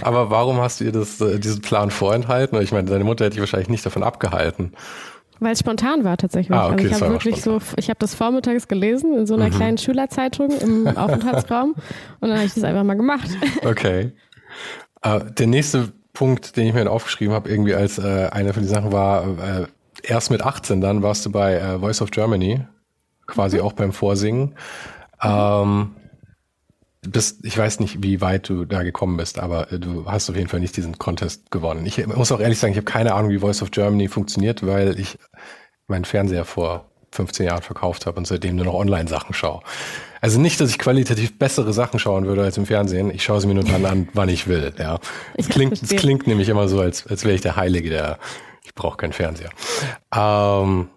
Aber 0.01 0.29
warum 0.29 0.57
hast 0.57 0.79
du 0.79 0.85
ihr 0.85 0.91
das, 0.91 1.19
äh, 1.19 1.39
diesen 1.39 1.61
Plan 1.61 1.89
vorenthalten? 1.89 2.61
Ich 2.61 2.71
meine, 2.71 2.88
deine 2.89 3.03
Mutter 3.03 3.25
hätte 3.25 3.35
dich 3.35 3.39
wahrscheinlich 3.41 3.69
nicht 3.69 3.85
davon 3.85 4.03
abgehalten. 4.03 4.73
Weil 5.39 5.53
es 5.53 5.59
spontan 5.59 6.03
war 6.03 6.17
tatsächlich. 6.17 6.55
Ah, 6.55 6.67
okay, 6.67 6.83
also 6.83 6.87
ich 6.87 7.01
habe 7.01 7.13
wirklich 7.13 7.41
so, 7.41 7.59
ich 7.77 7.89
habe 7.89 7.99
das 7.99 8.13
vormittags 8.13 8.67
gelesen 8.67 9.17
in 9.17 9.25
so 9.25 9.35
einer 9.35 9.47
mhm. 9.47 9.51
kleinen 9.51 9.77
Schülerzeitung 9.77 10.51
im 10.59 10.87
Aufenthaltsraum 10.97 11.75
und 12.19 12.29
dann 12.29 12.37
habe 12.37 12.45
ich 12.45 12.53
das 12.53 12.63
einfach 12.63 12.83
mal 12.83 12.95
gemacht. 12.95 13.29
Okay. 13.63 14.11
Uh, 15.05 15.19
der 15.19 15.47
nächste 15.47 15.93
Punkt, 16.11 16.57
den 16.57 16.67
ich 16.67 16.73
mir 16.73 16.89
aufgeschrieben 16.89 17.33
habe, 17.33 17.49
irgendwie 17.49 17.73
als 17.73 17.99
äh, 17.99 18.27
eine 18.31 18.53
von 18.53 18.63
den 18.63 18.69
Sachen 18.69 18.91
war, 18.91 19.23
äh, 19.39 19.67
erst 20.03 20.31
mit 20.31 20.41
18 20.41 20.81
dann 20.81 21.01
warst 21.03 21.25
du 21.25 21.31
bei 21.31 21.55
äh, 21.55 21.79
Voice 21.79 22.01
of 22.01 22.11
Germany, 22.11 22.65
quasi 23.25 23.57
mhm. 23.57 23.63
auch 23.63 23.73
beim 23.73 23.93
Vorsingen. 23.93 24.55
Ähm, 25.23 25.95
bist, 27.01 27.45
ich 27.45 27.57
weiß 27.57 27.79
nicht, 27.79 28.03
wie 28.03 28.21
weit 28.21 28.49
du 28.49 28.65
da 28.65 28.83
gekommen 28.83 29.17
bist, 29.17 29.39
aber 29.39 29.71
äh, 29.71 29.79
du 29.79 30.05
hast 30.05 30.29
auf 30.29 30.35
jeden 30.35 30.49
Fall 30.49 30.59
nicht 30.59 30.75
diesen 30.75 30.97
Contest 30.97 31.49
gewonnen. 31.51 31.85
Ich 31.85 32.05
muss 32.07 32.31
auch 32.31 32.39
ehrlich 32.39 32.59
sagen, 32.59 32.73
ich 32.73 32.77
habe 32.77 32.85
keine 32.85 33.13
Ahnung, 33.13 33.31
wie 33.31 33.39
Voice 33.39 33.61
of 33.61 33.71
Germany 33.71 34.07
funktioniert, 34.07 34.65
weil 34.65 34.99
ich 34.99 35.17
meinen 35.87 36.05
Fernseher 36.05 36.45
vor 36.45 36.89
15 37.11 37.47
Jahren 37.47 37.61
verkauft 37.61 38.05
habe 38.05 38.17
und 38.17 38.27
seitdem 38.27 38.55
nur 38.55 38.65
noch 38.65 38.75
Online-Sachen 38.75 39.33
schaue. 39.33 39.61
Also 40.21 40.39
nicht, 40.39 40.59
dass 40.59 40.69
ich 40.69 40.77
qualitativ 40.77 41.39
bessere 41.39 41.73
Sachen 41.73 41.99
schauen 41.99 42.25
würde 42.25 42.43
als 42.43 42.57
im 42.57 42.65
Fernsehen. 42.65 43.09
Ich 43.09 43.23
schaue 43.23 43.41
sie 43.41 43.47
mir 43.47 43.55
nur 43.55 43.63
dann 43.63 43.85
an, 43.85 44.09
wann 44.13 44.29
ich 44.29 44.47
will. 44.47 44.73
Ja, 44.77 44.99
es 45.35 45.47
klingt, 45.47 45.81
es 45.81 45.89
klingt 45.89 46.27
nämlich 46.27 46.49
immer 46.49 46.67
so, 46.67 46.81
als, 46.81 47.07
als 47.07 47.23
wäre 47.23 47.35
ich 47.35 47.41
der 47.41 47.55
Heilige, 47.55 47.89
der 47.89 48.19
ich 48.63 48.75
brauche 48.75 48.97
keinen 48.97 49.13
Fernseher. 49.13 49.49
Ähm, 50.13 50.89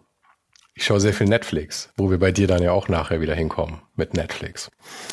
ich 0.74 0.84
schaue 0.84 1.00
sehr 1.00 1.12
viel 1.12 1.26
Netflix, 1.26 1.90
wo 1.96 2.10
wir 2.10 2.18
bei 2.18 2.32
dir 2.32 2.46
dann 2.46 2.62
ja 2.62 2.72
auch 2.72 2.88
nachher 2.88 3.20
wieder 3.20 3.34
hinkommen 3.34 3.82
mit 3.94 4.14
Netflix. 4.14 4.70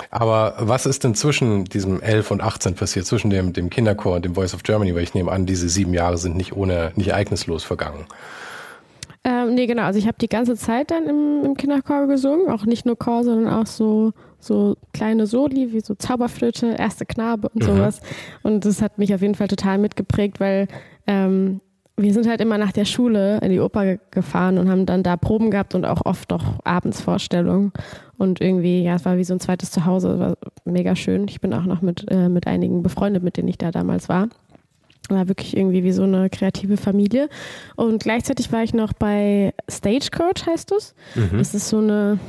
Aber 0.09 0.55
was 0.59 0.85
ist 0.85 1.03
denn 1.03 1.15
zwischen 1.15 1.65
diesem 1.65 2.01
11 2.01 2.31
und 2.31 2.41
18 2.41 2.75
passiert, 2.75 3.05
zwischen 3.05 3.29
dem, 3.29 3.51
dem 3.51 3.69
Kinderchor 3.69 4.15
und 4.15 4.23
dem 4.23 4.35
Voice 4.35 4.53
of 4.53 4.63
Germany? 4.63 4.95
Weil 4.95 5.03
ich 5.03 5.13
nehme 5.13 5.31
an, 5.31 5.45
diese 5.45 5.67
sieben 5.67 5.93
Jahre 5.93 6.17
sind 6.17 6.37
nicht 6.37 6.53
ohne, 6.53 6.93
nicht 6.95 7.09
ereignislos 7.09 7.65
vergangen. 7.65 8.05
Ähm, 9.25 9.53
nee, 9.53 9.67
genau. 9.67 9.83
Also 9.83 9.99
ich 9.99 10.07
habe 10.07 10.17
die 10.19 10.29
ganze 10.29 10.55
Zeit 10.55 10.91
dann 10.91 11.07
im, 11.07 11.43
im, 11.43 11.57
Kinderchor 11.57 12.07
gesungen, 12.07 12.49
auch 12.49 12.65
nicht 12.65 12.85
nur 12.85 12.97
Chor, 12.97 13.25
sondern 13.25 13.53
auch 13.53 13.67
so, 13.67 14.13
so 14.39 14.77
kleine 14.93 15.27
Soli, 15.27 15.73
wie 15.73 15.81
so 15.81 15.93
Zauberflöte, 15.93 16.75
erste 16.77 17.05
Knabe 17.05 17.49
und 17.49 17.63
mhm. 17.63 17.67
sowas. 17.67 17.99
Und 18.43 18.63
das 18.63 18.81
hat 18.81 18.97
mich 18.97 19.13
auf 19.13 19.21
jeden 19.21 19.35
Fall 19.35 19.49
total 19.49 19.77
mitgeprägt, 19.77 20.39
weil 20.39 20.69
ähm, 21.05 21.59
wir 22.01 22.13
sind 22.13 22.27
halt 22.27 22.41
immer 22.41 22.57
nach 22.57 22.71
der 22.71 22.85
Schule 22.85 23.39
in 23.41 23.51
die 23.51 23.59
Oper 23.59 23.97
gefahren 24.11 24.57
und 24.57 24.69
haben 24.69 24.85
dann 24.85 25.03
da 25.03 25.17
Proben 25.17 25.51
gehabt 25.51 25.75
und 25.75 25.85
auch 25.85 26.05
oft 26.05 26.31
doch 26.31 26.59
abends 26.63 27.01
Vorstellungen. 27.01 27.73
Und 28.17 28.41
irgendwie, 28.41 28.83
ja, 28.83 28.95
es 28.95 29.05
war 29.05 29.17
wie 29.17 29.23
so 29.23 29.33
ein 29.33 29.39
zweites 29.39 29.71
Zuhause, 29.71 30.19
war 30.19 30.37
mega 30.65 30.95
schön. 30.95 31.27
Ich 31.27 31.41
bin 31.41 31.53
auch 31.53 31.65
noch 31.65 31.81
mit, 31.81 32.05
äh, 32.09 32.29
mit 32.29 32.47
einigen 32.47 32.83
befreundet, 32.83 33.23
mit 33.23 33.37
denen 33.37 33.47
ich 33.47 33.57
da 33.57 33.71
damals 33.71 34.09
war. 34.09 34.29
War 35.09 35.27
wirklich 35.27 35.57
irgendwie 35.57 35.83
wie 35.83 35.91
so 35.91 36.03
eine 36.03 36.29
kreative 36.29 36.77
Familie. 36.77 37.29
Und 37.75 38.03
gleichzeitig 38.03 38.51
war 38.51 38.63
ich 38.63 38.73
noch 38.73 38.93
bei 38.93 39.53
Stagecoach, 39.69 40.45
heißt 40.45 40.71
es. 40.71 40.95
Mhm. 41.15 41.37
Das 41.37 41.53
ist 41.53 41.69
so 41.69 41.79
eine, 41.79 42.19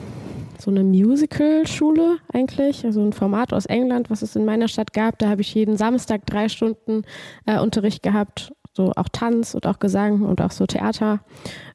so 0.59 0.71
eine 0.71 0.83
Musical-Schule 0.83 2.17
eigentlich, 2.33 2.85
also 2.85 3.03
ein 3.03 3.13
Format 3.13 3.53
aus 3.53 3.67
England, 3.67 4.11
was 4.11 4.23
es 4.23 4.35
in 4.35 4.45
meiner 4.45 4.69
Stadt 4.69 4.93
gab. 4.93 5.19
Da 5.19 5.29
habe 5.29 5.43
ich 5.43 5.55
jeden 5.55 5.77
Samstag 5.77 6.27
drei 6.27 6.49
Stunden 6.49 7.03
äh, 7.47 7.59
Unterricht 7.59 8.03
gehabt 8.03 8.53
so 8.81 8.93
auch 8.97 9.09
Tanz 9.13 9.55
und 9.55 9.67
auch 9.67 9.79
Gesang 9.79 10.23
und 10.23 10.41
auch 10.41 10.51
so 10.51 10.67
Theater. 10.67 11.21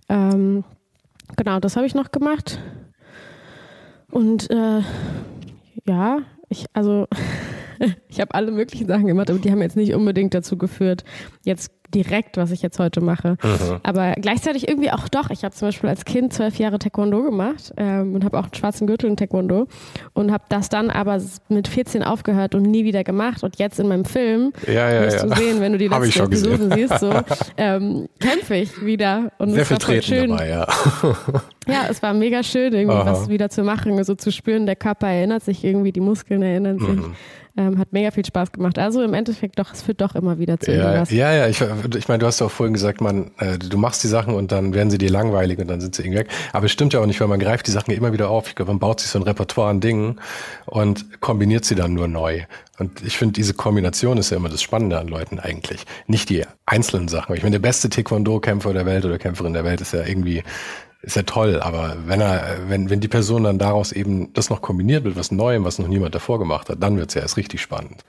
Ähm, 0.09 0.63
genau, 1.35 1.59
das 1.59 1.75
habe 1.75 1.85
ich 1.85 1.95
noch 1.95 2.11
gemacht. 2.11 2.59
Und 4.11 4.49
äh, 4.49 4.81
ja, 5.85 6.19
ich, 6.49 6.65
also 6.73 7.07
ich 8.07 8.19
habe 8.19 8.33
alle 8.33 8.51
möglichen 8.51 8.87
Sachen 8.87 9.05
gemacht, 9.07 9.29
aber 9.29 9.39
die 9.39 9.51
haben 9.51 9.61
jetzt 9.61 9.75
nicht 9.75 9.93
unbedingt 9.93 10.33
dazu 10.33 10.57
geführt, 10.57 11.03
jetzt 11.43 11.71
direkt, 11.95 12.37
was 12.37 12.51
ich 12.51 12.61
jetzt 12.61 12.77
heute 12.77 13.01
mache. 13.01 13.37
Mhm. 13.41 13.79
Aber 13.83 14.13
gleichzeitig 14.13 14.67
irgendwie 14.67 14.91
auch 14.91 15.07
doch. 15.07 15.29
Ich 15.29 15.43
habe 15.43 15.55
zum 15.55 15.69
Beispiel 15.69 15.89
als 15.89 16.05
Kind 16.05 16.33
zwölf 16.33 16.57
Jahre 16.57 16.77
Taekwondo 16.77 17.23
gemacht 17.23 17.73
ähm, 17.77 18.13
und 18.13 18.25
habe 18.25 18.37
auch 18.37 18.43
einen 18.43 18.53
schwarzen 18.53 18.85
Gürtel 18.85 19.09
in 19.09 19.17
Taekwondo 19.17 19.67
und 20.13 20.31
habe 20.31 20.43
das 20.49 20.69
dann 20.69 20.89
aber 20.89 21.21
mit 21.49 21.67
14 21.67 22.03
aufgehört 22.03 22.53
und 22.53 22.63
nie 22.63 22.83
wieder 22.83 23.03
gemacht. 23.03 23.43
Und 23.43 23.57
jetzt 23.57 23.79
in 23.79 23.87
meinem 23.87 24.05
Film 24.05 24.51
ja, 24.67 24.91
ja, 24.91 25.01
wirst 25.01 25.23
ja. 25.23 25.27
du 25.27 25.35
sehen, 25.35 25.61
wenn 25.61 25.71
du 25.71 25.77
die 25.77 25.87
letzten 25.87 26.23
Episoden 26.23 26.71
siehst, 26.71 26.99
so 26.99 27.13
ähm, 27.57 28.07
kämpfe 28.19 28.55
ich 28.55 28.85
wieder. 28.85 29.31
Und 29.37 29.51
Sehr 29.53 29.65
viel 29.65 29.77
Treten 29.77 30.03
schön. 30.03 30.29
dabei, 30.31 30.49
ja. 30.49 30.67
ja, 31.67 31.85
es 31.89 32.03
war 32.03 32.13
mega 32.13 32.43
schön, 32.43 32.73
irgendwie 32.73 32.97
Aha. 32.97 33.05
was 33.05 33.29
wieder 33.29 33.49
zu 33.49 33.63
machen, 33.63 34.03
so 34.03 34.15
zu 34.15 34.31
spüren, 34.31 34.65
der 34.65 34.75
Körper 34.75 35.07
erinnert 35.07 35.43
sich 35.43 35.63
irgendwie, 35.63 35.91
die 35.91 36.01
Muskeln 36.01 36.41
erinnern 36.41 36.79
sich. 36.79 36.89
Mhm. 36.89 37.15
Ähm, 37.57 37.77
hat 37.79 37.93
mega 37.93 38.11
viel 38.11 38.25
Spaß 38.25 38.51
gemacht. 38.51 38.77
Also 38.77 39.01
im 39.01 39.13
Endeffekt 39.13 39.57
doch, 39.59 39.71
es 39.71 39.81
führt 39.81 40.01
doch 40.01 40.13
immer 40.15 40.39
wieder 40.39 40.59
zu 40.59 40.71
ja, 40.71 40.77
irgendwas. 40.77 41.11
Ja, 41.11 41.33
ja, 41.33 41.47
ich, 41.47 41.61
ich 41.93 42.07
meine, 42.07 42.19
du 42.19 42.25
hast 42.25 42.39
ja 42.39 42.47
auch 42.47 42.51
vorhin 42.51 42.73
gesagt, 42.73 43.01
man, 43.01 43.31
äh, 43.37 43.57
du 43.57 43.77
machst 43.77 44.03
die 44.03 44.07
Sachen 44.07 44.33
und 44.33 44.51
dann 44.51 44.73
werden 44.73 44.89
sie 44.89 44.97
dir 44.97 45.09
langweilig 45.09 45.59
und 45.59 45.67
dann 45.67 45.81
sind 45.81 45.95
sie 45.95 46.01
irgendwie 46.01 46.19
weg. 46.19 46.29
Aber 46.53 46.65
es 46.65 46.71
stimmt 46.71 46.93
ja 46.93 47.01
auch 47.01 47.05
nicht, 47.05 47.21
weil 47.21 47.27
man 47.27 47.39
greift 47.39 47.67
die 47.67 47.71
Sachen 47.71 47.91
immer 47.93 48.13
wieder 48.13 48.29
auf. 48.29 48.47
Ich 48.47 48.55
glaube, 48.55 48.71
man 48.71 48.79
baut 48.79 48.99
sich 48.99 49.09
so 49.09 49.19
ein 49.19 49.23
Repertoire 49.23 49.69
an 49.69 49.81
Dingen 49.81 50.19
und 50.65 51.21
kombiniert 51.21 51.65
sie 51.65 51.75
dann 51.75 51.93
nur 51.93 52.07
neu. 52.07 52.43
Und 52.79 53.03
ich 53.03 53.17
finde, 53.17 53.33
diese 53.33 53.53
Kombination 53.53 54.17
ist 54.17 54.31
ja 54.31 54.37
immer 54.37 54.49
das 54.49 54.61
Spannende 54.61 54.97
an 54.99 55.07
Leuten 55.07 55.39
eigentlich. 55.39 55.85
Nicht 56.07 56.29
die 56.29 56.43
einzelnen 56.65 57.07
Sachen. 57.07 57.35
Ich 57.35 57.43
meine, 57.43 57.53
der 57.53 57.67
beste 57.67 57.89
Taekwondo-Kämpfer 57.89 58.73
der 58.73 58.85
Welt 58.85 59.05
oder 59.05 59.17
Kämpferin 59.17 59.53
der 59.53 59.63
Welt 59.63 59.81
ist 59.81 59.93
ja 59.93 60.05
irgendwie 60.05 60.43
ist 61.05 61.15
ja 61.15 61.21
toll, 61.21 61.61
aber 61.61 61.97
wenn 62.07 62.19
er, 62.19 62.57
wenn, 62.67 62.89
wenn 62.89 62.99
die 62.99 63.07
Person 63.07 63.43
dann 63.43 63.59
daraus 63.59 63.91
eben 63.91 64.33
das 64.33 64.49
noch 64.49 64.61
kombiniert 64.61 65.03
mit 65.03 65.15
was 65.15 65.31
Neuem, 65.31 65.63
was 65.63 65.77
noch 65.77 65.87
niemand 65.87 66.15
davor 66.15 66.39
gemacht 66.39 66.67
hat, 66.67 66.81
dann 66.81 66.97
wird 66.97 67.09
es 67.09 67.13
ja 67.13 67.21
erst 67.21 67.37
richtig 67.37 67.61
spannend. 67.61 68.03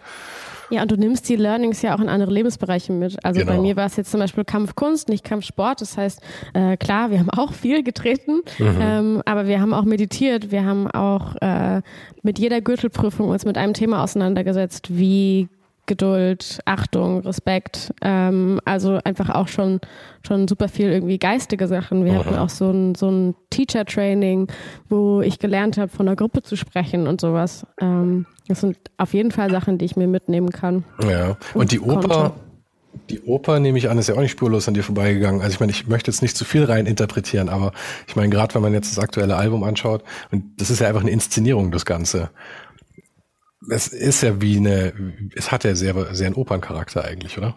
Ja, 0.70 0.82
und 0.82 0.90
du 0.90 0.96
nimmst 0.96 1.28
die 1.28 1.36
Learnings 1.36 1.82
ja 1.82 1.94
auch 1.94 2.00
in 2.00 2.08
andere 2.08 2.30
Lebensbereiche 2.30 2.92
mit. 2.92 3.24
Also 3.24 3.40
genau. 3.40 3.52
bei 3.52 3.60
mir 3.60 3.76
war 3.76 3.86
es 3.86 3.96
jetzt 3.96 4.10
zum 4.10 4.20
Beispiel 4.20 4.44
Kampfkunst, 4.44 5.08
nicht 5.08 5.24
Kampfsport. 5.24 5.80
Das 5.80 5.96
heißt, 5.96 6.20
äh, 6.54 6.76
klar, 6.76 7.10
wir 7.10 7.20
haben 7.20 7.30
auch 7.30 7.52
viel 7.52 7.82
getreten, 7.82 8.42
mhm. 8.58 8.78
ähm, 8.80 9.22
aber 9.24 9.46
wir 9.46 9.60
haben 9.60 9.72
auch 9.72 9.84
meditiert. 9.84 10.50
Wir 10.50 10.64
haben 10.64 10.90
auch 10.90 11.36
äh, 11.40 11.82
mit 12.22 12.38
jeder 12.38 12.60
Gürtelprüfung 12.60 13.28
uns 13.28 13.44
mit 13.44 13.58
einem 13.58 13.74
Thema 13.74 14.02
auseinandergesetzt. 14.02 14.96
Wie 14.96 15.48
Geduld, 15.86 16.60
Achtung, 16.64 17.20
Respekt. 17.20 17.94
Ähm, 18.02 18.60
also 18.64 18.98
einfach 19.04 19.30
auch 19.30 19.48
schon, 19.48 19.80
schon 20.26 20.48
super 20.48 20.68
viel 20.68 20.90
irgendwie 20.90 21.18
geistige 21.18 21.68
Sachen. 21.68 22.04
Wir 22.04 22.14
Aha. 22.14 22.24
hatten 22.24 22.34
auch 22.34 22.48
so 22.48 22.70
ein, 22.70 22.94
so 22.96 23.08
ein 23.08 23.34
Teacher-Training, 23.50 24.48
wo 24.88 25.22
ich 25.22 25.38
gelernt 25.38 25.78
habe, 25.78 25.88
von 25.88 26.08
einer 26.08 26.16
Gruppe 26.16 26.42
zu 26.42 26.56
sprechen 26.56 27.06
und 27.06 27.20
sowas. 27.20 27.66
Ähm, 27.80 28.26
das 28.48 28.60
sind 28.60 28.76
auf 28.96 29.14
jeden 29.14 29.30
Fall 29.30 29.50
Sachen, 29.50 29.78
die 29.78 29.84
ich 29.84 29.96
mir 29.96 30.06
mitnehmen 30.06 30.50
kann. 30.50 30.84
Ja, 31.08 31.36
und, 31.54 31.62
und 31.62 31.72
die 31.72 31.80
Oper, 31.80 32.08
konnte. 32.08 32.32
die 33.10 33.20
Oper, 33.22 33.60
nehme 33.60 33.78
ich 33.78 33.88
an, 33.88 33.98
ist 33.98 34.08
ja 34.08 34.14
auch 34.14 34.20
nicht 34.20 34.32
spurlos 34.32 34.68
an 34.68 34.74
dir 34.74 34.82
vorbeigegangen. 34.82 35.40
Also 35.40 35.54
ich 35.54 35.60
meine, 35.60 35.72
ich 35.72 35.86
möchte 35.86 36.10
jetzt 36.10 36.22
nicht 36.22 36.36
zu 36.36 36.44
viel 36.44 36.64
rein 36.64 36.86
interpretieren, 36.86 37.48
aber 37.48 37.72
ich 38.06 38.16
meine, 38.16 38.28
gerade 38.28 38.54
wenn 38.54 38.62
man 38.62 38.72
jetzt 38.72 38.96
das 38.96 39.02
aktuelle 39.02 39.36
Album 39.36 39.64
anschaut, 39.64 40.02
und 40.30 40.60
das 40.60 40.70
ist 40.70 40.80
ja 40.80 40.88
einfach 40.88 41.02
eine 41.02 41.10
Inszenierung, 41.10 41.70
das 41.70 41.84
Ganze 41.84 42.30
es 43.70 43.88
ist 43.88 44.22
ja 44.22 44.40
wie 44.40 44.56
eine, 44.56 44.92
es 45.34 45.50
hat 45.50 45.64
ja 45.64 45.74
sehr, 45.74 46.14
sehr 46.14 46.26
einen 46.26 46.36
Operncharakter 46.36 47.04
eigentlich, 47.04 47.38
oder? 47.38 47.56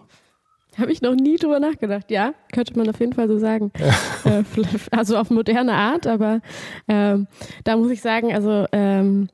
Habe 0.77 0.91
ich 0.91 1.01
noch 1.01 1.15
nie 1.15 1.35
drüber 1.35 1.59
nachgedacht. 1.59 2.09
Ja, 2.09 2.33
könnte 2.53 2.77
man 2.77 2.89
auf 2.89 2.99
jeden 2.99 3.13
Fall 3.13 3.27
so 3.27 3.37
sagen. 3.37 3.71
äh, 4.25 4.43
also 4.91 5.17
auf 5.17 5.29
moderne 5.29 5.73
Art, 5.73 6.07
aber 6.07 6.41
ähm, 6.87 7.27
da 7.63 7.75
muss 7.75 7.91
ich 7.91 8.01
sagen, 8.01 8.33
also 8.33 8.65
ähm, 8.71 9.29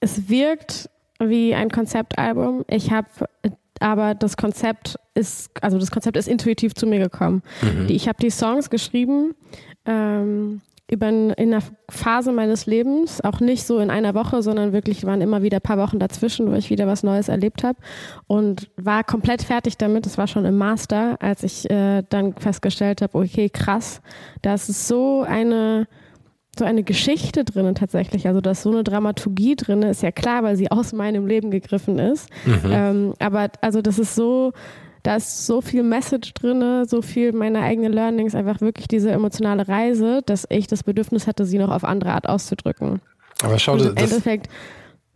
es 0.00 0.28
wirkt 0.28 0.88
wie 1.18 1.54
ein 1.54 1.70
Konzeptalbum. 1.70 2.64
Ich 2.68 2.90
habe 2.90 3.08
aber 3.80 4.14
das 4.14 4.36
Konzept 4.36 4.98
ist, 5.14 5.50
also 5.62 5.78
das 5.78 5.90
Konzept 5.90 6.16
ist 6.16 6.28
intuitiv 6.28 6.74
zu 6.74 6.86
mir 6.86 6.98
gekommen. 6.98 7.42
Mhm. 7.62 7.86
ich 7.88 8.08
habe 8.08 8.18
die 8.20 8.30
Songs 8.30 8.70
geschrieben 8.70 9.34
ähm, 9.84 10.62
über 10.88 11.08
in 11.08 11.32
einer 11.36 11.62
Phase 11.88 12.32
meines 12.32 12.66
Lebens, 12.66 13.20
auch 13.20 13.40
nicht 13.40 13.66
so 13.66 13.80
in 13.80 13.90
einer 13.90 14.14
Woche, 14.14 14.40
sondern 14.42 14.72
wirklich 14.72 15.04
waren 15.04 15.20
immer 15.20 15.42
wieder 15.42 15.58
ein 15.58 15.62
paar 15.62 15.78
Wochen 15.78 15.98
dazwischen, 15.98 16.50
wo 16.50 16.54
ich 16.54 16.70
wieder 16.70 16.86
was 16.86 17.02
Neues 17.02 17.28
erlebt 17.28 17.64
habe 17.64 17.78
und 18.28 18.70
war 18.76 19.02
komplett 19.02 19.42
fertig 19.42 19.76
damit. 19.78 20.06
Das 20.06 20.16
war 20.16 20.28
schon 20.28 20.44
im 20.44 20.56
Master, 20.56 21.16
als 21.20 21.42
ich 21.42 21.68
äh, 21.68 22.04
dann 22.08 22.34
festgestellt 22.34 23.02
habe, 23.02 23.18
okay, 23.18 23.48
krass, 23.48 24.00
das 24.42 24.68
ist 24.68 24.86
so 24.86 25.22
eine 25.22 25.88
so 26.58 26.64
eine 26.64 26.82
Geschichte 26.82 27.44
drin 27.44 27.74
tatsächlich, 27.74 28.26
also 28.26 28.40
dass 28.40 28.62
so 28.62 28.70
eine 28.70 28.84
Dramaturgie 28.84 29.56
drin 29.56 29.82
ist, 29.82 30.02
ja 30.02 30.12
klar, 30.12 30.42
weil 30.42 30.56
sie 30.56 30.70
aus 30.70 30.92
meinem 30.92 31.26
Leben 31.26 31.50
gegriffen 31.50 31.98
ist. 31.98 32.28
Mhm. 32.44 32.60
Ähm, 32.64 33.14
aber 33.18 33.50
also 33.60 33.82
das 33.82 33.98
ist 33.98 34.14
so, 34.14 34.52
da 35.02 35.16
ist 35.16 35.46
so 35.46 35.60
viel 35.60 35.82
Message 35.82 36.34
drin, 36.34 36.84
so 36.86 37.02
viel 37.02 37.32
meine 37.32 37.60
eigenen 37.60 37.92
Learnings, 37.92 38.34
einfach 38.34 38.60
wirklich 38.60 38.88
diese 38.88 39.10
emotionale 39.10 39.68
Reise, 39.68 40.20
dass 40.24 40.46
ich 40.48 40.66
das 40.66 40.82
Bedürfnis 40.82 41.26
hatte, 41.26 41.44
sie 41.44 41.58
noch 41.58 41.70
auf 41.70 41.84
andere 41.84 42.12
Art 42.12 42.28
auszudrücken. 42.28 43.00
Aber 43.42 43.58
schau, 43.58 43.76
dir. 43.76 43.90
im 43.90 43.96
Endeffekt 43.96 44.48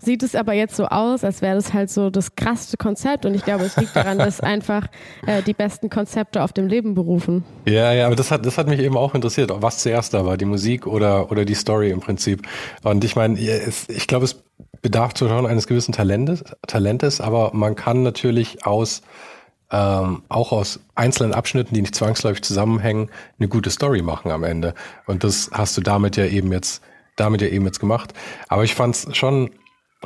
sieht 0.01 0.23
es 0.23 0.35
aber 0.35 0.53
jetzt 0.53 0.77
so 0.77 0.87
aus, 0.87 1.25
als 1.25 1.43
wäre 1.43 1.55
das 1.55 1.73
halt 1.73 1.91
so 1.91 2.11
das 2.11 2.35
krasseste 2.35 2.77
Konzept 2.77 3.27
und 3.27 3.35
ich 3.35 3.45
glaube, 3.45 3.65
es 3.65 3.77
liegt 3.77 3.95
daran, 3.95 4.19
dass 4.19 4.41
einfach 4.41 4.87
äh, 5.27 5.43
die 5.43 5.55
besten 5.55 5.91
Konzepte 5.91 6.43
auf 6.43 6.53
dem 6.53 6.67
Leben 6.67 6.95
berufen. 6.95 7.45
Ja, 7.67 7.93
ja, 7.93 8.07
aber 8.07 8.17
das 8.17 8.31
hat, 8.31 8.47
das 8.47 8.59
hat 8.59 8.67
mich 8.67 8.81
eben 8.81 8.97
auch 8.97 9.15
interessiert, 9.15 9.53
was 9.55 9.79
zuerst 9.79 10.15
da 10.15 10.25
war, 10.25 10.37
die 10.37 10.45
Musik 10.45 10.87
oder, 10.87 11.31
oder 11.31 11.45
die 11.45 11.55
Story 11.55 11.91
im 11.91 12.01
Prinzip. 12.01 12.47
Und 12.83 13.05
ich 13.05 13.17
meine, 13.17 13.39
ich 13.39 14.07
glaube, 14.07 14.25
es 14.25 14.43
bedarf 14.83 15.13
schon 15.17 15.47
eines 15.47 15.67
gewissen 15.67 15.93
Talentes, 15.93 16.45
Talentes, 16.67 17.21
aber 17.21 17.51
man 17.53 17.75
kann 17.75 18.03
natürlich 18.03 18.65
aus 18.65 19.03
ähm, 19.71 20.23
auch 20.29 20.53
aus 20.53 20.81
einzelnen 20.95 21.33
Abschnitten, 21.33 21.75
die 21.75 21.83
nicht 21.83 21.95
zwangsläufig 21.95 22.43
zusammenhängen, 22.43 23.11
eine 23.39 23.49
gute 23.49 23.71
Story 23.71 24.03
machen 24.03 24.31
am 24.33 24.43
Ende. 24.43 24.75
Und 25.07 25.23
das 25.23 25.51
hast 25.53 25.77
du 25.77 25.81
damit 25.81 26.17
ja 26.17 26.27
eben 26.27 26.53
jetzt, 26.53 26.83
damit 27.17 27.41
ja 27.41 27.49
eben 27.49 27.67
jetzt 27.67 27.79
gemacht. 27.79 28.13
Aber 28.49 28.65
ich 28.65 28.75
fand 28.75 28.97
es 28.97 29.17
schon 29.17 29.51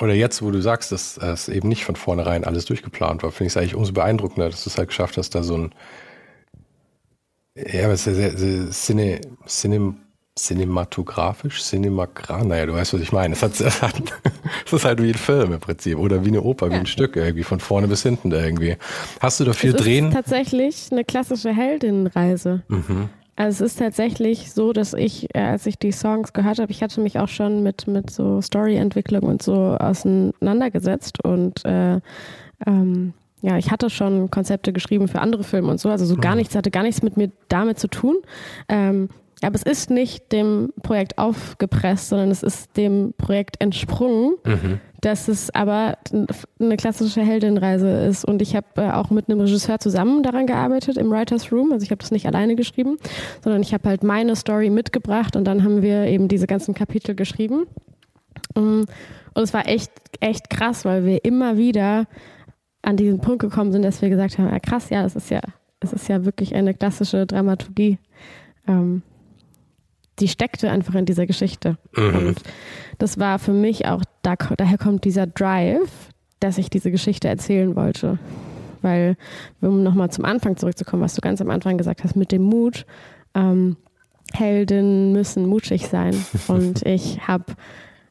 oder 0.01 0.15
jetzt, 0.15 0.43
wo 0.43 0.51
du 0.51 0.61
sagst, 0.61 0.93
dass 0.93 1.17
es 1.19 1.49
eben 1.49 1.69
nicht 1.69 1.85
von 1.85 1.97
vornherein 1.97 2.45
alles 2.45 2.65
durchgeplant 2.65 3.23
war, 3.23 3.31
finde 3.31 3.47
ich 3.47 3.53
es 3.53 3.57
eigentlich 3.57 3.75
umso 3.75 3.93
beeindruckender, 3.93 4.51
dass 4.51 4.65
du 4.65 4.71
es 4.71 4.79
halt 4.79 4.89
geschafft 4.89 5.17
hast, 5.17 5.35
da 5.35 5.43
so 5.43 5.57
ein 5.57 5.75
ja, 7.57 7.85
aber 7.85 7.97
sehr, 7.97 8.15
sehr, 8.15 8.37
sehr 8.37 8.71
cine, 8.73 9.21
cine, 9.47 9.95
cinematografisch, 10.37 11.63
cinemagran, 11.63 12.49
naja, 12.49 12.67
du 12.67 12.75
weißt, 12.75 12.95
was 12.95 13.01
ich 13.01 13.13
meine. 13.13 13.35
Es, 13.35 13.43
hat, 13.43 13.61
es, 13.61 13.81
hat, 13.81 13.95
es 14.67 14.73
ist 14.73 14.85
halt 14.85 15.01
wie 15.01 15.11
ein 15.11 15.15
Film 15.15 15.53
im 15.53 15.61
Prinzip 15.61 15.97
oder 15.99 16.25
wie 16.25 16.31
eine 16.31 16.43
Oper, 16.43 16.69
wie 16.71 16.75
ja. 16.75 16.81
ein 16.81 16.87
Stück 16.87 17.15
irgendwie, 17.15 17.45
von 17.45 17.61
vorne 17.61 17.87
bis 17.87 18.03
hinten 18.03 18.33
irgendwie. 18.33 18.77
Hast 19.21 19.39
du 19.39 19.45
da 19.45 19.53
viel 19.53 19.71
es 19.71 19.77
drehen? 19.77 20.09
Ist 20.09 20.15
tatsächlich 20.15 20.89
eine 20.91 21.05
klassische 21.05 21.55
Heldinnenreise. 21.55 22.63
Mhm. 22.67 23.09
Also 23.37 23.65
es 23.65 23.73
ist 23.73 23.79
tatsächlich 23.81 24.53
so, 24.53 24.73
dass 24.73 24.95
ich, 24.95 25.35
äh, 25.35 25.41
als 25.41 25.67
ich 25.67 25.79
die 25.79 25.93
Songs 25.93 26.33
gehört 26.33 26.59
habe, 26.59 26.71
ich 26.71 26.83
hatte 26.83 27.01
mich 27.01 27.19
auch 27.19 27.29
schon 27.29 27.63
mit, 27.63 27.87
mit 27.87 28.11
so 28.11 28.41
Storyentwicklung 28.41 29.25
und 29.25 29.43
so 29.43 29.77
auseinandergesetzt 29.77 31.25
und 31.25 31.65
äh, 31.65 32.01
ähm, 32.67 33.13
ja, 33.43 33.59
ich 33.59 33.71
hatte 33.71 33.91
schon 33.91 34.31
Konzepte 34.31 34.73
geschrieben 34.73 35.09
für 35.09 35.21
andere 35.21 35.45
Filme 35.45 35.69
und 35.71 35.79
so, 35.79 35.91
also 35.91 36.07
so 36.07 36.17
gar 36.17 36.33
mhm. 36.33 36.39
nichts, 36.39 36.55
hatte 36.55 36.71
gar 36.71 36.83
nichts 36.83 37.03
mit 37.03 37.17
mir 37.17 37.31
damit 37.49 37.79
zu 37.79 37.89
tun. 37.89 38.17
Ähm, 38.69 39.11
aber 39.47 39.57
es 39.57 39.63
ist 39.63 39.91
nicht 39.91 40.33
dem 40.33 40.73
Projekt 40.83 41.19
aufgepresst, 41.19 42.09
sondern 42.09 42.31
es 42.31 42.43
ist 42.43 42.77
dem 42.77 43.15
Projekt 43.19 43.61
entsprungen, 43.61 44.35
mhm. 44.45 44.81
dass 45.01 45.29
es 45.29 45.55
aber 45.55 45.99
eine 46.59 46.77
klassische 46.77 47.23
Heldinnenreise 47.23 47.89
ist. 48.07 48.25
Und 48.25 48.43
ich 48.43 48.57
habe 48.57 48.67
äh, 48.77 48.91
auch 48.91 49.11
mit 49.11 49.29
einem 49.29 49.41
Regisseur 49.41 49.79
zusammen 49.79 50.23
daran 50.23 50.47
gearbeitet 50.47 50.97
im 50.97 51.11
Writers 51.11 51.53
Room. 51.53 51.73
Also 51.73 51.85
ich 51.85 51.91
habe 51.91 52.01
das 52.01 52.11
nicht 52.11 52.27
alleine 52.27 52.57
geschrieben, 52.57 52.99
sondern 53.43 53.63
ich 53.63 53.75
habe 53.75 53.89
halt 53.89 54.03
meine 54.03 54.37
Story 54.37 54.71
mitgebracht 54.71 55.37
und 55.37 55.45
dann 55.45 55.65
haben 55.65 55.83
wir 55.83 56.07
eben 56.07 56.29
diese 56.29 56.47
ganzen 56.47 56.75
Kapitel 56.75 57.15
geschrieben. 57.15 57.67
Und 58.55 58.87
es 59.35 59.53
war 59.53 59.69
echt, 59.69 59.91
echt 60.21 60.51
krass, 60.51 60.85
weil 60.85 61.05
wir 61.05 61.25
immer 61.25 61.57
wieder 61.57 62.07
an 62.83 62.97
diesen 62.97 63.21
Punkt 63.21 63.41
gekommen 63.41 63.73
sind, 63.73 63.83
dass 63.83 64.03
wir 64.03 64.11
gesagt 64.11 64.39
haben, 64.39 64.51
ja 64.51 64.61
krass, 64.61 64.91
ja, 64.91 65.03
das 65.03 65.17
ist 65.17 65.31
ja, 65.31 65.41
es 65.81 65.93
ist 65.93 66.09
ja 66.09 66.25
wirklich 66.25 66.55
eine 66.55 66.75
klassische 66.75 67.27
Dramaturgie. 67.27 67.99
Ähm, 68.69 69.03
die 70.21 70.29
steckte 70.29 70.71
einfach 70.71 70.95
in 70.95 71.07
dieser 71.07 71.27
Geschichte. 71.27 71.77
Mhm. 71.97 72.17
Und 72.19 72.41
das 72.99 73.19
war 73.19 73.39
für 73.39 73.53
mich 73.53 73.87
auch, 73.87 74.03
da, 74.23 74.35
daher 74.57 74.79
kommt 74.79 75.05
dieser 75.05 75.27
Drive, 75.27 76.11
dass 76.41 76.59
ich 76.59 76.71
diese 76.71 76.91
Geschichte 76.91 77.29
erzählen 77.29 77.75
wollte. 77.75 78.19
Weil, 78.83 79.17
um 79.61 79.83
nochmal 79.83 80.11
zum 80.11 80.25
Anfang 80.25 80.57
zurückzukommen, 80.57 81.03
was 81.03 81.15
du 81.15 81.23
ganz 81.23 81.41
am 81.41 81.51
Anfang 81.51 81.79
gesagt 81.79 82.05
hast, 82.05 82.17
mit 82.17 82.33
dem 82.33 82.43
Mut, 82.43 82.85
ähm, 83.35 83.77
Helden 84.33 85.13
müssen 85.13 85.47
mutig 85.47 85.87
sein. 85.87 86.15
Und 86.49 86.85
ich 86.87 87.27
habe 87.27 87.55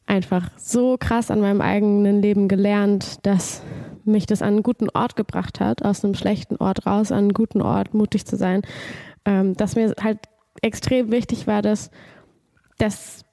einfach 0.05 0.49
so 0.57 0.97
krass 0.99 1.31
an 1.31 1.41
meinem 1.41 1.61
eigenen 1.61 2.21
Leben 2.21 2.47
gelernt, 2.47 3.25
dass 3.25 3.61
mich 4.05 4.25
das 4.25 4.41
an 4.41 4.49
einen 4.49 4.63
guten 4.63 4.89
Ort 4.89 5.15
gebracht 5.15 5.59
hat, 5.59 5.85
aus 5.85 6.03
einem 6.03 6.15
schlechten 6.15 6.57
Ort 6.57 6.85
raus, 6.85 7.11
an 7.11 7.19
einen 7.19 7.33
guten 7.33 7.61
Ort 7.61 7.93
mutig 7.93 8.25
zu 8.25 8.35
sein, 8.35 8.63
ähm, 9.25 9.55
dass 9.55 9.75
mir 9.75 9.93
halt 10.01 10.19
extrem 10.61 11.11
wichtig 11.11 11.47
war, 11.47 11.61
dass, 11.61 11.91
dass 12.77 13.25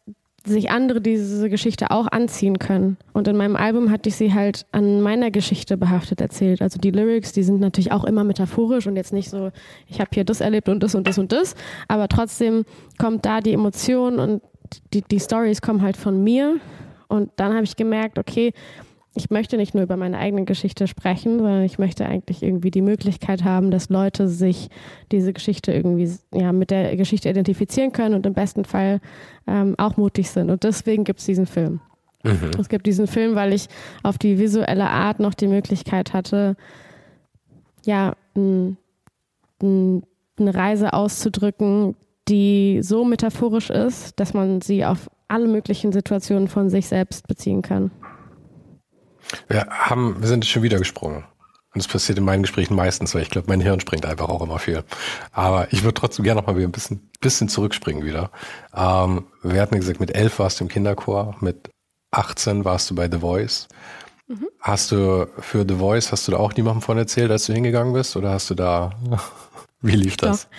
sich 0.45 0.71
andere 0.71 1.01
diese 1.01 1.51
Geschichte 1.51 1.91
auch 1.91 2.07
anziehen 2.07 2.59
können. 2.59 2.97
Und 3.13 3.29
in 3.29 3.37
meinem 3.37 3.57
Album 3.57 3.91
hatte 3.91 4.09
ich 4.09 4.17
sie 4.17 4.33
halt 4.33 4.67
an 4.73 5.03
meiner 5.03 5.31
Geschichte 5.31 5.77
behaftet 5.77 6.21
erzählt. 6.21 6.63
Also 6.63 6.79
die 6.79 6.91
Lyrics, 6.91 7.33
die 7.33 7.43
sind 7.43 7.61
natürlich 7.61 7.93
auch 7.93 8.05
immer 8.05 8.25
metaphorisch 8.25 8.87
und 8.87 8.97
jetzt 8.97 9.13
nicht 9.13 9.29
so, 9.29 9.51
ich 9.87 10.01
habe 10.01 10.11
hier 10.15 10.25
das 10.25 10.41
erlebt 10.41 10.69
und 10.69 10.83
das 10.83 10.95
und 10.95 11.07
das 11.07 11.19
und 11.19 11.33
das, 11.33 11.55
aber 11.89 12.09
trotzdem 12.09 12.65
kommt 12.99 13.27
da 13.27 13.41
die 13.41 13.53
Emotion 13.53 14.19
und 14.19 14.43
die, 14.95 15.03
die 15.03 15.21
Stories 15.21 15.61
kommen 15.61 15.83
halt 15.83 15.97
von 15.97 16.23
mir. 16.23 16.59
Und 17.09 17.31
dann 17.37 17.53
habe 17.53 17.65
ich 17.65 17.77
gemerkt, 17.77 18.19
okay, 18.19 18.53
ich 19.15 19.31
möchte 19.31 19.57
nicht 19.57 19.75
nur 19.75 19.83
über 19.83 19.97
meine 19.97 20.19
eigene 20.19 20.45
Geschichte 20.45 20.87
sprechen, 20.87 21.39
sondern 21.39 21.63
ich 21.63 21.79
möchte 21.79 22.07
eigentlich 22.07 22.43
irgendwie 22.43 22.71
die 22.71 22.83
Möglichkeit 22.83 23.43
haben, 23.45 23.71
dass 23.71 23.89
Leute 23.89 24.29
sich 24.29 24.69
diese 25.11 25.33
Geschichte 25.33 25.73
irgendwie 25.73 26.11
ja, 26.33 26.53
mit 26.53 26.71
der 26.71 26.97
Geschichte 26.97 27.29
identifizieren 27.29 27.93
können 27.93 28.15
und 28.15 28.25
im 28.25 28.35
besten 28.35 28.65
Fall 28.65 29.01
ähm, 29.49 29.75
auch 29.79 29.97
mutig 29.97 30.31
sind. 30.31 30.51
Und 30.51 30.63
deswegen 30.63 31.05
gibt 31.05 31.19
es 31.19 31.27
diesen 31.27 31.47
Film. 31.47 31.81
Mhm. 32.23 32.51
Es 32.59 32.69
gibt 32.69 32.87
diesen 32.87 33.09
Film, 33.09 33.35
weil 33.35 33.53
ich 33.53 33.67
auf 34.03 34.17
die 34.17 34.39
visuelle 34.39 34.89
Art 34.89 35.19
noch 35.19 35.35
die 35.35 35.49
Möglichkeit 35.49 36.13
hatte, 36.13 36.57
ja, 37.85 38.15
eine 38.35 38.77
Reise 40.39 40.93
auszudrücken, 40.93 41.97
die 42.29 42.81
so 42.83 43.05
metaphorisch 43.05 43.71
ist, 43.71 44.21
dass 44.21 44.35
man 44.35 44.61
sie 44.61 44.85
auf 44.85 45.11
alle 45.29 45.49
möglichen 45.49 45.93
Situationen 45.93 46.49
von 46.49 46.71
sich 46.71 46.87
selbst 46.87 47.27
beziehen 47.27 47.63
kann. 47.63 47.91
Wir 49.49 49.67
haben, 49.71 50.21
wir 50.21 50.29
sind 50.29 50.47
schon 50.47 50.63
wieder 50.63 50.79
gesprungen. 50.79 51.25
Und 51.73 51.85
das 51.85 51.87
passiert 51.87 52.19
in 52.19 52.25
meinen 52.25 52.43
Gesprächen 52.43 52.75
meistens, 52.75 53.15
weil 53.15 53.23
ich 53.23 53.31
glaube, 53.31 53.47
mein 53.49 53.61
Hirn 53.61 53.79
springt 53.79 54.05
einfach 54.05 54.29
auch 54.29 54.43
immer 54.43 54.59
viel. 54.59 54.83
Aber 55.33 55.73
ich 55.73 55.85
würde 55.85 55.95
trotzdem 55.95 56.25
gerne 56.25 56.41
noch 56.41 56.47
mal 56.49 56.57
wieder 56.57 56.67
ein 56.67 56.73
bisschen, 56.73 57.09
bisschen 57.21 57.49
zurückspringen 57.49 58.05
wieder. 58.05 58.31
Ähm, 58.75 59.27
wir 59.43 59.61
hatten 59.63 59.77
gesagt, 59.77 60.01
mit 60.01 60.15
elf 60.15 60.41
warst 60.41 60.59
du 60.59 60.65
im 60.65 60.69
Kinderchor, 60.69 61.37
mit 61.41 61.71
18 62.11 62.65
warst 62.65 62.91
du 62.91 62.97
bei 62.97 63.09
The 63.09 63.19
Voice. 63.19 63.69
Mhm. 64.27 64.49
Hast 64.59 64.91
du 64.91 65.29
für 65.39 65.65
The 65.69 65.77
Voice, 65.77 66.11
hast 66.11 66.27
du 66.27 66.33
da 66.33 66.39
auch 66.39 66.55
niemandem 66.55 66.83
von 66.83 66.99
erzählt, 66.99 67.31
als 67.31 67.47
du 67.47 67.53
hingegangen 67.53 67.93
bist? 67.93 68.17
Oder 68.17 68.31
hast 68.31 68.51
du 68.51 68.55
da, 68.57 68.91
wie 69.81 69.95
lief 69.95 70.17
das? 70.17 70.49
Doch. 70.49 70.51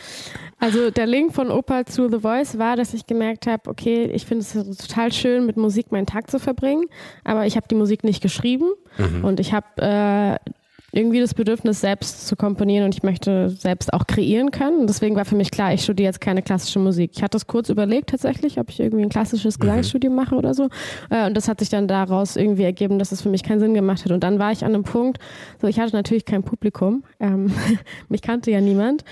Also 0.62 0.92
der 0.92 1.08
Link 1.08 1.34
von 1.34 1.50
Opa 1.50 1.88
zu 1.88 2.08
The 2.08 2.20
Voice 2.20 2.60
war, 2.60 2.76
dass 2.76 2.94
ich 2.94 3.08
gemerkt 3.08 3.48
habe, 3.48 3.68
okay, 3.68 4.06
ich 4.06 4.28
finde 4.28 4.44
es 4.44 4.78
total 4.78 5.12
schön, 5.12 5.48
mit 5.48 5.58
Musik 5.58 5.92
meinen 5.92 6.06
Tag 6.06 6.30
zu 6.30 6.38
verbringen, 6.38 6.86
aber 7.24 7.48
ich 7.48 7.56
habe 7.56 7.68
die 7.68 7.74
Musik 7.74 8.04
nicht 8.04 8.22
geschrieben 8.22 8.70
mhm. 9.00 9.26
und 9.26 9.40
ich 9.40 9.54
habe 9.54 9.66
äh, 9.78 10.52
irgendwie 10.92 11.20
das 11.20 11.34
Bedürfnis, 11.34 11.82
selbst 11.82 12.28
zu 12.28 12.36
komponieren 12.36 12.86
und 12.86 12.94
ich 12.94 13.02
möchte 13.02 13.50
selbst 13.50 13.92
auch 13.92 14.06
kreieren 14.06 14.52
können. 14.52 14.82
Und 14.82 14.88
deswegen 14.88 15.16
war 15.16 15.26
für 15.26 15.36
mich 15.36 15.50
klar, 15.50 15.74
ich 15.74 15.84
studiere 15.84 16.08
jetzt 16.08 16.22
keine 16.22 16.42
klassische 16.42 16.80
Musik. 16.80 17.12
Ich 17.16 17.24
hatte 17.24 17.38
es 17.38 17.48
kurz 17.48 17.70
überlegt 17.70 18.10
tatsächlich, 18.10 18.60
ob 18.60 18.70
ich 18.70 18.80
irgendwie 18.80 19.04
ein 19.04 19.10
klassisches 19.10 19.58
mhm. 19.58 19.62
Gesangsstudium 19.62 20.14
mache 20.14 20.36
oder 20.36 20.54
so. 20.54 20.70
Äh, 21.10 21.26
und 21.26 21.36
das 21.36 21.48
hat 21.48 21.60
sich 21.60 21.70
dann 21.70 21.88
daraus 21.88 22.36
irgendwie 22.36 22.64
ergeben, 22.64 23.00
dass 23.00 23.12
es 23.12 23.22
für 23.22 23.30
mich 23.30 23.42
keinen 23.44 23.62
Sinn 23.62 23.74
gemacht 23.74 24.04
hat. 24.06 24.12
Und 24.12 24.22
dann 24.24 24.38
war 24.38 24.52
ich 24.52 24.64
an 24.64 24.76
einem 24.76 24.84
Punkt, 24.84 25.18
so 25.60 25.68
ich 25.68 25.80
hatte 25.80 25.96
natürlich 25.96 26.26
kein 26.26 26.44
Publikum, 26.44 27.04
ähm, 27.20 27.52
mich 28.10 28.22
kannte 28.22 28.52
ja 28.52 28.62
niemand. 28.62 29.04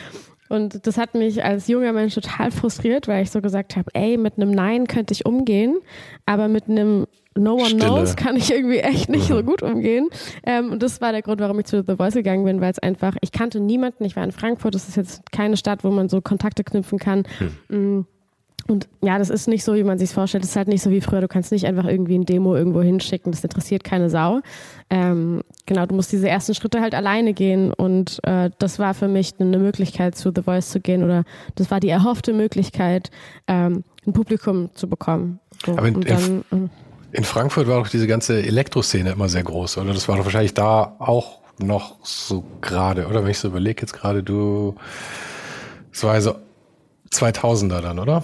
Und 0.50 0.86
das 0.88 0.98
hat 0.98 1.14
mich 1.14 1.44
als 1.44 1.68
junger 1.68 1.94
Mensch 1.94 2.16
total 2.16 2.52
frustriert, 2.52 3.08
weil 3.08 3.24
ich 3.24 3.32
so 3.32 3.40
gesagt 3.40 3.76
habe, 3.76 3.90
ey, 3.94 4.18
mit 4.18 4.38
einem 4.38 4.52
Nein 4.52 4.88
könnte 4.88 5.14
ich 5.14 5.26
umgehen, 5.26 5.78
aber 6.26 6.48
mit 6.48 6.68
einem 6.68 7.06
No 7.36 7.54
One 7.54 7.66
Stille. 7.66 7.86
Knows 7.86 8.16
kann 8.16 8.36
ich 8.36 8.52
irgendwie 8.52 8.80
echt 8.80 9.10
nicht 9.10 9.30
mhm. 9.30 9.36
so 9.36 9.44
gut 9.44 9.62
umgehen. 9.62 10.10
Ähm, 10.44 10.72
und 10.72 10.84
das 10.84 11.02
war 11.02 11.12
der 11.12 11.22
Grund, 11.22 11.40
warum 11.40 11.60
ich 11.60 11.66
zu 11.66 11.84
The 11.88 11.96
Voice 11.96 12.16
gegangen 12.16 12.44
bin, 12.44 12.62
weil 12.62 12.72
es 12.72 12.80
einfach, 12.80 13.16
ich 13.22 13.32
kannte 13.32 13.60
niemanden, 13.60 14.04
ich 14.04 14.16
war 14.16 14.24
in 14.24 14.32
Frankfurt, 14.32 14.76
das 14.76 14.90
ist 14.90 14.98
jetzt 14.98 15.32
keine 15.32 15.56
Stadt, 15.56 15.84
wo 15.84 15.92
man 15.92 16.10
so 16.10 16.20
Kontakte 16.22 16.64
knüpfen 16.64 17.00
kann. 17.00 17.24
Hm. 17.70 18.06
Und 18.70 18.88
ja, 19.02 19.18
das 19.18 19.30
ist 19.30 19.48
nicht 19.48 19.64
so, 19.64 19.76
wie 19.76 19.84
man 19.84 19.98
sich 19.98 20.12
vorstellt. 20.12 20.44
Das 20.44 20.52
ist 20.52 20.56
halt 20.56 20.68
nicht 20.68 20.84
so 20.84 20.92
wie 20.92 21.02
früher. 21.02 21.22
Du 21.22 21.28
kannst 21.28 21.52
nicht 21.52 21.66
einfach 21.66 21.86
irgendwie 21.86 22.18
ein 22.18 22.26
Demo 22.26 22.56
irgendwo 22.56 22.82
hinschicken. 22.82 23.32
Das 23.32 23.44
interessiert 23.44 23.84
keine 23.84 24.10
Sau. 24.10 24.42
Ähm, 24.90 25.44
genau, 25.66 25.86
du 25.86 25.96
musst 25.96 26.12
diese 26.12 26.30
ersten 26.30 26.54
Schritte 26.54 26.80
halt 26.82 26.94
alleine 26.94 27.34
gehen. 27.34 27.74
Und 27.74 28.20
äh, 28.24 28.52
das 28.60 28.78
war 28.78 28.94
für 28.94 29.08
mich 29.08 29.34
eine 29.40 29.58
Möglichkeit, 29.58 30.16
zu 30.16 30.32
The 30.34 30.44
Voice 30.44 30.70
zu 30.70 30.80
gehen. 30.80 31.04
Oder 31.04 31.24
das 31.56 31.72
war 31.72 31.80
die 31.80 31.90
erhoffte 31.90 32.34
Möglichkeit, 32.34 33.10
ähm, 33.48 33.84
ein 34.06 34.14
Publikum 34.14 34.70
zu 34.76 34.88
bekommen. 34.88 35.40
So, 35.66 35.72
Aber 35.74 35.88
in, 35.88 36.02
dann, 36.02 36.46
in, 36.52 36.70
in, 37.12 37.24
Frankfurt 37.24 37.68
war 37.68 37.80
doch 37.80 37.90
diese 37.90 38.08
ganze 38.08 38.42
Elektroszene 38.42 39.12
immer 39.12 39.30
sehr 39.30 39.44
groß, 39.44 39.80
oder? 39.80 39.94
Das 39.94 40.08
war 40.08 40.18
doch 40.18 40.26
wahrscheinlich 40.26 40.54
da 40.54 40.96
auch 41.00 41.40
noch 41.58 41.98
so 42.04 42.44
gerade, 42.62 43.08
oder? 43.08 43.24
Wenn 43.24 43.32
ich 43.32 43.40
so 43.40 43.48
überlege 43.48 43.82
jetzt 43.82 43.94
gerade, 43.94 44.24
du, 44.24 44.76
es 45.92 46.04
war 46.04 46.14
also 46.14 46.36
2000er 47.12 47.82
dann, 47.82 48.00
oder? 48.00 48.24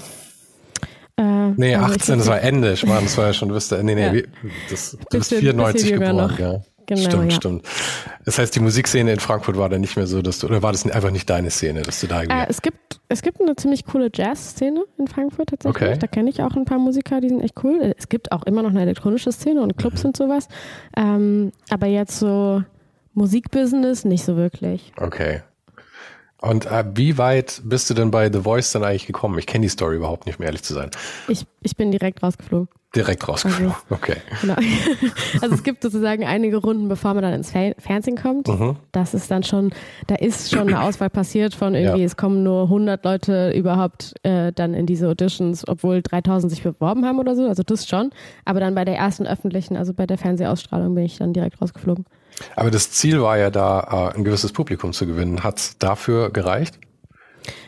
Äh, 1.17 1.51
nee, 1.55 1.75
also 1.75 1.93
18, 1.93 2.17
das 2.19 2.27
war 2.27 2.41
Ende. 2.43 2.73
Ich 2.73 2.85
meine, 2.85 3.03
das 3.03 3.17
war 3.17 3.27
ja 3.27 3.33
schon, 3.33 3.49
du 3.49 3.55
bist, 3.55 3.71
nee, 3.71 3.95
nee, 3.95 4.17
ja. 4.17 4.23
das, 4.69 4.97
du 5.09 5.17
bist 5.17 5.33
94 5.33 5.93
geboren, 5.93 6.15
noch. 6.15 6.39
ja. 6.39 6.61
Genau, 6.87 7.01
stimmt, 7.01 7.31
ja. 7.31 7.31
stimmt. 7.31 7.65
Das 8.25 8.37
heißt, 8.37 8.55
die 8.55 8.59
Musikszene 8.59 9.11
in 9.11 9.19
Frankfurt 9.19 9.57
war 9.57 9.69
dann 9.69 9.81
nicht 9.81 9.95
mehr 9.95 10.07
so, 10.07 10.21
dass 10.21 10.39
du, 10.39 10.47
oder 10.47 10.61
war 10.61 10.71
das 10.71 10.85
einfach 10.89 11.11
nicht 11.11 11.29
deine 11.29 11.49
Szene, 11.49 11.81
dass 11.81 11.99
du 12.01 12.07
da. 12.07 12.23
Äh, 12.23 12.45
es 12.47 12.61
gibt, 12.61 12.99
es 13.07 13.21
gibt 13.21 13.41
eine 13.41 13.55
ziemlich 13.55 13.85
coole 13.85 14.09
Jazz-Szene 14.13 14.83
in 14.97 15.07
Frankfurt 15.07 15.49
tatsächlich. 15.49 15.89
Okay. 15.89 15.97
Da 15.97 16.07
kenne 16.07 16.29
ich 16.29 16.41
auch 16.41 16.55
ein 16.55 16.65
paar 16.65 16.77
Musiker, 16.77 17.21
die 17.21 17.29
sind 17.29 17.41
echt 17.41 17.55
cool. 17.63 17.93
Es 17.97 18.09
gibt 18.09 18.31
auch 18.31 18.43
immer 18.43 18.61
noch 18.61 18.69
eine 18.69 18.81
elektronische 18.81 19.31
Szene 19.31 19.61
und 19.61 19.77
Clubs 19.77 20.03
mhm. 20.03 20.09
und 20.09 20.17
sowas. 20.17 20.47
Ähm, 20.95 21.51
aber 21.69 21.87
jetzt 21.87 22.19
so 22.19 22.63
Musikbusiness 23.13 24.05
nicht 24.05 24.23
so 24.23 24.35
wirklich. 24.35 24.91
Okay. 24.97 25.41
Und 26.41 26.65
äh, 26.65 26.83
wie 26.93 27.17
weit 27.17 27.61
bist 27.63 27.89
du 27.89 27.93
denn 27.93 28.11
bei 28.11 28.31
The 28.31 28.41
Voice 28.41 28.71
dann 28.71 28.83
eigentlich 28.83 29.07
gekommen? 29.07 29.37
Ich 29.39 29.47
kenne 29.47 29.63
die 29.63 29.69
Story 29.69 29.95
überhaupt 29.95 30.25
nicht, 30.25 30.37
mehr 30.37 30.47
ehrlich 30.47 30.63
zu 30.63 30.73
sein. 30.73 30.91
Ich, 31.27 31.45
ich 31.61 31.75
bin 31.75 31.91
direkt 31.91 32.21
rausgeflogen. 32.21 32.67
Direkt 32.95 33.27
rausgeflogen, 33.27 33.73
also, 33.73 33.95
okay. 33.95 34.17
Genau. 34.41 34.55
Also 35.41 35.55
es 35.55 35.63
gibt 35.63 35.83
sozusagen 35.83 36.23
einige 36.23 36.57
Runden, 36.57 36.87
bevor 36.87 37.13
man 37.13 37.23
dann 37.23 37.33
ins 37.33 37.51
Fernsehen 37.51 38.15
kommt. 38.15 38.47
Mhm. 38.47 38.77
Das 38.93 39.13
ist 39.13 39.29
dann 39.29 39.43
schon, 39.43 39.73
da 40.07 40.15
ist 40.15 40.49
schon 40.49 40.69
eine 40.69 40.81
Auswahl 40.81 41.09
passiert 41.09 41.53
von 41.53 41.75
irgendwie, 41.75 41.99
ja. 41.99 42.05
es 42.05 42.15
kommen 42.15 42.43
nur 42.43 42.63
100 42.63 43.03
Leute 43.03 43.51
überhaupt 43.51 44.13
äh, 44.23 44.53
dann 44.53 44.73
in 44.73 44.85
diese 44.85 45.09
Auditions, 45.09 45.67
obwohl 45.67 46.01
3000 46.01 46.49
sich 46.49 46.63
beworben 46.63 47.05
haben 47.05 47.19
oder 47.19 47.35
so. 47.35 47.47
Also 47.47 47.63
das 47.63 47.85
schon. 47.85 48.11
Aber 48.45 48.61
dann 48.61 48.75
bei 48.75 48.85
der 48.85 48.95
ersten 48.95 49.27
öffentlichen, 49.27 49.75
also 49.75 49.93
bei 49.93 50.07
der 50.07 50.17
Fernsehausstrahlung 50.17 50.95
bin 50.95 51.03
ich 51.03 51.17
dann 51.17 51.33
direkt 51.33 51.61
rausgeflogen. 51.61 52.05
Aber 52.55 52.71
das 52.71 52.91
Ziel 52.91 53.21
war 53.21 53.37
ja 53.37 53.49
da, 53.49 54.11
äh, 54.13 54.17
ein 54.17 54.23
gewisses 54.23 54.51
Publikum 54.51 54.93
zu 54.93 55.05
gewinnen. 55.05 55.43
Hat 55.43 55.57
es 55.57 55.77
dafür 55.77 56.31
gereicht? 56.31 56.79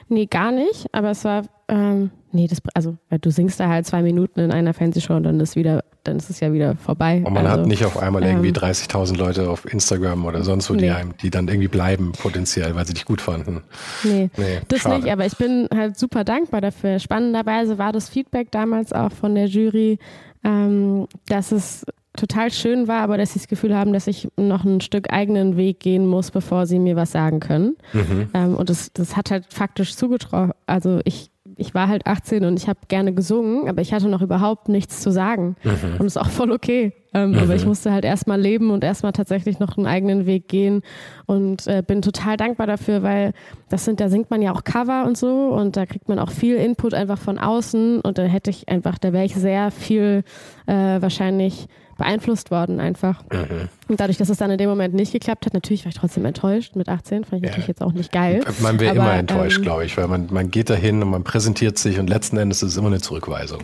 Nee, 0.09 0.25
gar 0.25 0.51
nicht. 0.51 0.87
Aber 0.93 1.11
es 1.11 1.23
war, 1.25 1.43
ähm, 1.67 2.11
nee, 2.31 2.47
das, 2.47 2.59
also 2.73 2.95
du 3.21 3.29
singst 3.29 3.59
da 3.59 3.67
halt 3.67 3.85
zwei 3.85 4.01
Minuten 4.01 4.39
in 4.39 4.51
einer 4.51 4.73
Fernsehshow 4.73 5.15
und 5.15 5.23
dann 5.23 5.39
ist 5.39 5.55
wieder, 5.55 5.83
dann 6.03 6.17
ist 6.17 6.29
es 6.29 6.39
ja 6.39 6.53
wieder 6.53 6.75
vorbei. 6.75 7.21
Und 7.25 7.33
man 7.33 7.45
also, 7.45 7.61
hat 7.61 7.67
nicht 7.67 7.83
auf 7.85 7.97
einmal 7.97 8.23
ähm, 8.23 8.43
irgendwie 8.43 8.51
30.000 8.51 9.17
Leute 9.17 9.49
auf 9.49 9.71
Instagram 9.71 10.25
oder 10.25 10.43
sonst 10.43 10.69
wo, 10.69 10.73
nee. 10.73 10.83
die 10.83 10.89
einem, 10.91 11.17
die 11.17 11.29
dann 11.29 11.47
irgendwie 11.47 11.67
bleiben 11.67 12.13
potenziell, 12.13 12.73
weil 12.75 12.85
sie 12.87 12.93
dich 12.93 13.05
gut 13.05 13.21
fanden. 13.21 13.63
Nee, 14.03 14.29
nee 14.37 14.61
das 14.67 14.79
schade. 14.79 14.95
nicht. 14.95 15.11
Aber 15.11 15.25
ich 15.25 15.37
bin 15.37 15.67
halt 15.73 15.97
super 15.97 16.23
dankbar 16.23 16.61
dafür. 16.61 16.99
Spannenderweise 16.99 17.77
war 17.77 17.91
das 17.91 18.07
Feedback 18.07 18.51
damals 18.51 18.93
auch 18.93 19.11
von 19.11 19.35
der 19.35 19.47
Jury, 19.47 19.99
ähm, 20.43 21.07
dass 21.27 21.51
es 21.51 21.85
total 22.17 22.51
schön 22.51 22.87
war, 22.87 23.01
aber 23.01 23.17
dass 23.17 23.33
sie 23.33 23.39
das 23.39 23.47
Gefühl 23.47 23.75
haben, 23.75 23.93
dass 23.93 24.07
ich 24.07 24.27
noch 24.37 24.65
ein 24.65 24.81
Stück 24.81 25.11
eigenen 25.13 25.55
Weg 25.55 25.79
gehen 25.79 26.05
muss, 26.05 26.31
bevor 26.31 26.65
sie 26.65 26.79
mir 26.79 26.95
was 26.95 27.11
sagen 27.11 27.39
können. 27.39 27.77
Mhm. 27.93 28.29
Ähm, 28.33 28.55
und 28.55 28.69
das, 28.69 28.91
das 28.93 29.15
hat 29.15 29.31
halt 29.31 29.45
faktisch 29.49 29.95
zugetroffen. 29.95 30.51
Also 30.65 30.99
ich, 31.05 31.29
ich 31.55 31.73
war 31.73 31.87
halt 31.87 32.05
18 32.05 32.43
und 32.43 32.59
ich 32.59 32.67
habe 32.67 32.79
gerne 32.87 33.13
gesungen, 33.13 33.69
aber 33.69 33.81
ich 33.81 33.93
hatte 33.93 34.09
noch 34.09 34.21
überhaupt 34.21 34.67
nichts 34.67 34.99
zu 35.01 35.11
sagen. 35.11 35.55
Mhm. 35.63 35.93
Und 35.93 35.99
das 35.99 36.07
ist 36.07 36.17
auch 36.17 36.29
voll 36.29 36.51
okay. 36.51 36.93
Ähm, 37.13 37.31
mhm. 37.31 37.37
Aber 37.39 37.55
ich 37.55 37.65
musste 37.65 37.91
halt 37.91 38.05
erstmal 38.05 38.39
leben 38.39 38.69
und 38.69 38.83
erstmal 38.83 39.13
tatsächlich 39.13 39.59
noch 39.59 39.77
einen 39.77 39.87
eigenen 39.87 40.25
Weg 40.25 40.47
gehen 40.47 40.81
und 41.25 41.65
äh, 41.67 41.81
bin 41.85 42.01
total 42.01 42.37
dankbar 42.37 42.67
dafür, 42.67 43.01
weil 43.01 43.33
das 43.69 43.85
sind, 43.85 43.99
da 43.99 44.09
singt 44.09 44.29
man 44.29 44.41
ja 44.41 44.53
auch 44.53 44.63
Cover 44.63 45.05
und 45.05 45.17
so 45.17 45.49
und 45.49 45.77
da 45.77 45.85
kriegt 45.85 46.09
man 46.09 46.19
auch 46.19 46.31
viel 46.31 46.57
Input 46.57 46.93
einfach 46.93 47.17
von 47.17 47.39
außen 47.39 48.01
und 48.01 48.17
da 48.17 48.23
hätte 48.23 48.49
ich 48.49 48.69
einfach, 48.69 48.97
da 48.97 49.13
wäre 49.13 49.25
ich 49.25 49.35
sehr 49.35 49.71
viel 49.71 50.23
äh, 50.67 51.01
wahrscheinlich 51.01 51.67
beeinflusst 51.97 52.51
worden 52.51 52.79
einfach. 52.79 53.23
Mhm. 53.31 53.69
Und 53.87 53.99
dadurch, 53.99 54.17
dass 54.17 54.29
es 54.29 54.37
dann 54.37 54.51
in 54.51 54.57
dem 54.57 54.69
Moment 54.69 54.93
nicht 54.93 55.11
geklappt 55.11 55.45
hat, 55.45 55.53
natürlich 55.53 55.85
war 55.85 55.89
ich 55.89 55.95
trotzdem 55.95 56.25
enttäuscht 56.25 56.75
mit 56.75 56.89
18, 56.89 57.23
fand 57.23 57.41
ich 57.41 57.43
ja. 57.43 57.49
natürlich 57.49 57.67
jetzt 57.67 57.81
auch 57.81 57.93
nicht 57.93 58.11
geil. 58.11 58.43
Man 58.61 58.79
wäre 58.79 58.95
immer 58.95 59.13
enttäuscht, 59.13 59.57
ähm, 59.57 59.63
glaube 59.63 59.85
ich, 59.85 59.97
weil 59.97 60.07
man, 60.07 60.27
man 60.31 60.51
geht 60.51 60.69
dahin 60.69 61.01
und 61.01 61.09
man 61.09 61.23
präsentiert 61.23 61.77
sich 61.77 61.99
und 61.99 62.09
letzten 62.09 62.37
Endes 62.37 62.63
ist 62.63 62.71
es 62.71 62.77
immer 62.77 62.87
eine 62.87 63.01
Zurückweisung. 63.01 63.61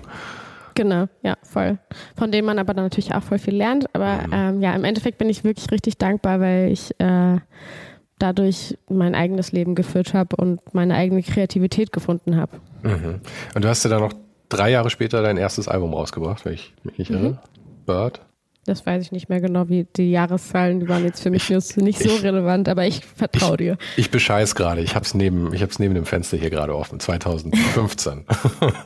Genau, 0.75 1.07
ja, 1.21 1.35
voll. 1.43 1.77
Von 2.17 2.31
dem 2.31 2.45
man 2.45 2.59
aber 2.59 2.73
dann 2.73 2.85
natürlich 2.85 3.13
auch 3.13 3.23
voll 3.23 3.37
viel 3.37 3.55
lernt. 3.55 3.85
Aber 3.93 4.27
mhm. 4.27 4.33
ähm, 4.33 4.61
ja, 4.61 4.73
im 4.73 4.83
Endeffekt 4.83 5.17
bin 5.17 5.29
ich 5.29 5.43
wirklich 5.43 5.71
richtig 5.71 5.97
dankbar, 5.97 6.39
weil 6.39 6.71
ich 6.71 6.99
äh, 6.99 7.37
dadurch 8.19 8.77
mein 8.89 9.15
eigenes 9.15 9.51
Leben 9.51 9.75
geführt 9.75 10.13
habe 10.13 10.35
und 10.35 10.73
meine 10.73 10.95
eigene 10.95 11.21
Kreativität 11.21 11.91
gefunden 11.91 12.37
habe. 12.37 12.57
Mhm. 12.81 13.21
Und 13.53 13.63
du 13.63 13.69
hast 13.69 13.83
ja 13.83 13.89
dann 13.89 14.01
noch 14.01 14.13
drei 14.49 14.71
Jahre 14.71 14.89
später 14.89 15.21
dein 15.21 15.37
erstes 15.37 15.67
Album 15.67 15.93
rausgebracht, 15.93 16.45
wenn 16.45 16.53
ich 16.53 16.73
mich 16.83 16.97
nicht 16.97 17.11
mhm. 17.11 17.37
Bird? 17.85 18.21
Das 18.65 18.85
weiß 18.85 19.03
ich 19.03 19.11
nicht 19.11 19.27
mehr 19.27 19.41
genau, 19.41 19.67
wie 19.67 19.85
die 19.97 20.11
Jahreszahlen, 20.11 20.79
die 20.79 20.87
waren 20.87 21.03
jetzt 21.03 21.21
für 21.21 21.29
mich 21.29 21.49
ich, 21.49 21.77
nicht 21.77 21.99
so 21.99 22.09
ich, 22.09 22.23
relevant, 22.23 22.69
aber 22.69 22.85
ich 22.85 23.05
vertraue 23.05 23.57
dir. 23.57 23.77
Ich 23.97 24.09
bescheiß 24.09 24.55
gerade, 24.55 24.81
ich 24.81 24.95
habe 24.95 25.03
es 25.03 25.13
neben, 25.13 25.49
neben 25.49 25.95
dem 25.95 26.05
Fenster 26.05 26.37
hier 26.37 26.49
gerade 26.49 26.73
offen, 26.75 26.99
2015. 26.99 28.25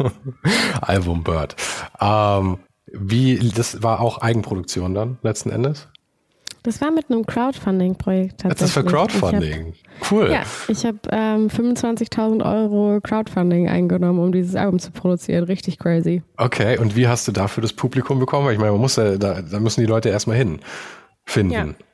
Album 0.81 1.23
Bird. 1.23 1.55
Ähm, 2.01 2.57
wie, 2.87 3.37
das 3.51 3.83
war 3.83 4.01
auch 4.01 4.19
Eigenproduktion 4.19 4.95
dann, 4.95 5.19
letzten 5.21 5.51
Endes? 5.51 5.87
Das 6.67 6.81
war 6.81 6.91
mit 6.91 7.09
einem 7.09 7.25
Crowdfunding-Projekt 7.25 8.41
tatsächlich. 8.41 8.59
Das 8.59 8.69
ist 8.69 8.73
für 8.73 8.83
Crowdfunding. 8.83 9.73
Hab, 10.01 10.11
cool. 10.11 10.29
Ja, 10.29 10.43
ich 10.67 10.85
habe 10.85 10.99
ähm, 11.11 11.47
25.000 11.47 12.43
Euro 12.43 12.99
Crowdfunding 12.99 13.69
eingenommen, 13.69 14.19
um 14.19 14.33
dieses 14.33 14.53
Album 14.53 14.77
zu 14.77 14.91
produzieren. 14.91 15.45
Richtig 15.45 15.79
crazy. 15.79 16.23
Okay, 16.35 16.77
und 16.77 16.97
wie 16.97 17.07
hast 17.07 17.25
du 17.25 17.31
dafür 17.31 17.61
das 17.61 17.71
Publikum 17.71 18.19
bekommen? 18.19 18.51
Ich 18.51 18.59
meine, 18.59 18.73
man 18.73 18.81
muss 18.81 18.97
ja, 18.97 19.17
da, 19.17 19.41
da 19.41 19.61
müssen 19.61 19.79
die 19.79 19.87
Leute 19.87 20.09
erstmal 20.09 20.35
hin 20.35 20.59
finden. 21.23 21.53
Ja. 21.53 21.86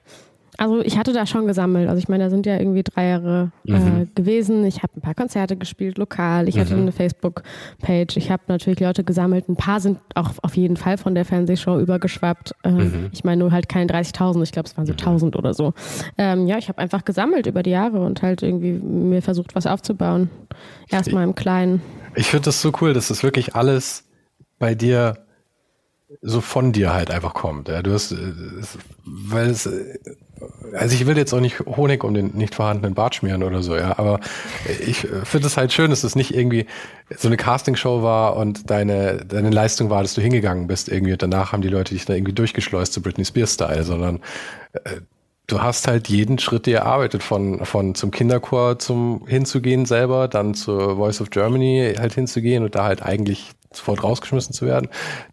Also 0.58 0.82
ich 0.82 0.98
hatte 0.98 1.14
da 1.14 1.26
schon 1.26 1.48
gesammelt. 1.48 1.90
Also 1.90 2.00
ich 2.00 2.08
meine, 2.08 2.26
da 2.26 2.30
sind 2.30 2.46
ja 2.46 2.58
irgendwie 2.58 2.84
drei 2.84 3.10
Jahre 3.10 3.52
äh, 3.66 3.72
mhm. 3.72 4.10
gewesen. 4.16 4.66
Ich 4.66 4.84
habe 4.84 4.94
ein 4.98 5.02
paar 5.02 5.16
Konzerte 5.16 5.56
gespielt, 5.56 5.98
lokal. 5.98 6.48
Ich 6.48 6.56
mhm. 6.56 6.60
hatte 6.60 6.76
eine 6.76 6.92
Facebook-Page. 6.92 8.18
Ich 8.18 8.32
habe 8.32 8.44
natürlich 8.48 8.80
Leute 8.80 9.04
gesammelt. 9.04 9.50
Ein 9.50 9.56
paar 9.56 9.80
sind 9.80 10.00
auch 10.16 10.32
auf 10.42 10.56
jeden 10.56 10.78
Fall 10.78 10.98
von 10.98 11.16
der 11.16 11.26
Fernsehshow 11.26 11.80
übergeschwappt. 11.80 12.54
Äh, 12.64 12.72
mhm. 12.72 13.10
Ich 13.12 13.24
meine 13.24 13.40
nur 13.40 13.52
halt 13.52 13.68
keine 13.68 13.92
30.000. 13.92 14.44
Ich 14.44 14.52
glaube, 14.52 14.68
es 14.68 14.78
waren 14.78 14.86
so 14.86 14.94
1.000 14.94 15.26
mhm. 15.26 15.32
oder 15.36 15.54
so. 15.54 15.74
Ähm, 16.18 16.48
ja, 16.48 16.58
ich 16.58 16.70
habe 16.70 16.80
einfach 16.80 17.04
gesammelt 17.06 17.48
über 17.48 17.64
die 17.64 17.72
Jahre 17.72 18.02
und 18.02 18.22
halt 18.22 18.44
irgendwie 18.44 18.74
mir 18.74 19.22
versucht, 19.22 19.56
was 19.56 19.66
aufzubauen. 19.66 20.30
Erstmal 20.90 21.24
im 21.24 21.36
Kleinen. 21.36 21.82
Ich 22.16 22.28
finde 22.28 22.46
das 22.46 22.62
so 22.62 22.72
cool, 22.82 22.94
dass 22.94 23.08
das 23.08 23.24
wirklich 23.24 23.56
alles 23.56 24.06
bei 24.60 24.76
dir 24.76 25.23
so 26.22 26.42
von 26.42 26.72
dir 26.72 26.94
halt 26.94 27.12
einfach 27.12 27.34
kommt. 27.34 27.68
Ja, 27.68 27.82
du 27.82 27.94
hast, 27.94 28.12
äh, 28.12 28.18
weil 29.06 29.50
es, 29.50 29.66
äh, 29.66 29.98
also 30.74 30.96
ich 30.96 31.06
will 31.06 31.18
jetzt 31.18 31.34
auch 31.34 31.40
nicht 31.40 31.60
Honig 31.62 32.04
um 32.04 32.14
den 32.14 32.36
nicht 32.36 32.56
vorhandenen 32.56 32.94
Bart 32.94 33.16
schmieren 33.16 33.44
oder 33.44 33.64
so, 33.64 33.76
ja, 33.76 33.98
aber 33.98 34.20
ich 34.86 35.08
finde 35.24 35.48
es 35.48 35.58
halt 35.58 35.72
schön, 35.72 35.90
dass 35.90 36.04
es 36.04 36.16
nicht 36.16 36.36
irgendwie 36.36 36.66
so 37.18 37.28
eine 37.28 37.38
Castingshow 37.38 38.04
war 38.04 38.36
und 38.36 38.70
deine, 38.70 39.26
deine 39.26 39.50
Leistung 39.50 39.90
war, 39.90 40.02
dass 40.02 40.14
du 40.14 40.22
hingegangen 40.22 40.68
bist 40.68 40.90
irgendwie 40.90 41.14
und 41.14 41.22
danach 41.22 41.52
haben 41.52 41.62
die 41.62 41.70
Leute 41.70 41.94
dich 41.94 42.06
da 42.06 42.14
irgendwie 42.14 42.34
durchgeschleust 42.34 42.94
zu 42.94 43.02
Britney 43.02 43.26
Spears 43.26 43.54
Style, 43.54 43.84
sondern 43.84 44.20
äh, 44.74 45.02
du 45.48 45.62
hast 45.62 45.88
halt 45.88 46.08
jeden 46.08 46.40
Schritt 46.40 46.66
dir 46.66 46.80
erarbeitet, 46.80 47.24
von, 47.24 47.66
von 47.66 47.96
zum 47.96 48.12
Kinderchor 48.12 48.80
zum 48.80 49.28
hinzugehen 49.28 49.86
selber, 49.86 50.28
dann 50.28 50.54
zur 50.54 50.96
Voice 50.96 51.22
of 51.22 51.30
Germany 51.30 51.96
halt 51.98 52.14
hinzugehen 52.14 52.64
und 52.64 52.76
da 52.76 52.86
halt 52.86 53.04
eigentlich 53.04 53.52
sofort 53.72 54.04
rausgeschmissen 54.04 54.54
zu 54.54 54.66
werden, 54.66 54.90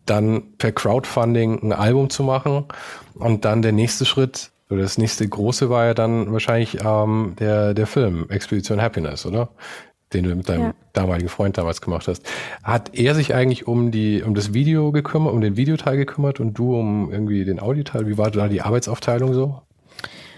dann 0.07 0.57
per 0.59 0.73
Crowdfunding 0.73 1.63
ein 1.63 1.73
Album 1.73 2.11
zu 2.11 2.23
machen 2.23 2.65
und 3.15 3.45
dann 3.45 3.63
der 3.63 3.73
nächste 3.73 4.07
Schritt 4.07 4.51
oder 4.71 4.83
das 4.83 4.99
nächste 4.99 5.29
große 5.29 5.69
war 5.69 5.87
ja 5.87 5.95
dann 5.95 6.33
wahrscheinlich 6.33 6.79
ähm, 6.85 7.35
der, 7.39 7.75
der 7.75 7.87
Film 7.87 8.27
Expedition 8.31 8.81
Happiness, 8.81 9.27
oder? 9.27 9.51
Den 10.13 10.25
du 10.25 10.35
mit 10.35 10.49
deinem 10.49 10.63
ja. 10.63 10.75
damaligen 10.93 11.29
Freund 11.29 11.57
damals 11.57 11.81
gemacht 11.81 12.09
hast. 12.09 12.23
Hat 12.65 12.97
er 12.97 13.15
sich 13.15 13.35
eigentlich 13.35 13.69
um 13.69 13.91
die, 13.93 14.23
um 14.23 14.35
das 14.35 14.53
Video 14.53 14.91
gekümmert, 14.91 15.33
um 15.33 15.41
den 15.41 15.57
Videoteil 15.57 15.97
gekümmert 15.97 16.41
und 16.41 16.55
du 16.55 16.77
um 16.77 17.13
irgendwie 17.13 17.45
den 17.45 17.61
Audioteil? 17.61 18.09
Wie 18.09 18.19
war 18.19 18.31
da 18.31 18.49
die 18.49 18.63
Arbeitsaufteilung 18.63 19.35
so? 19.35 19.63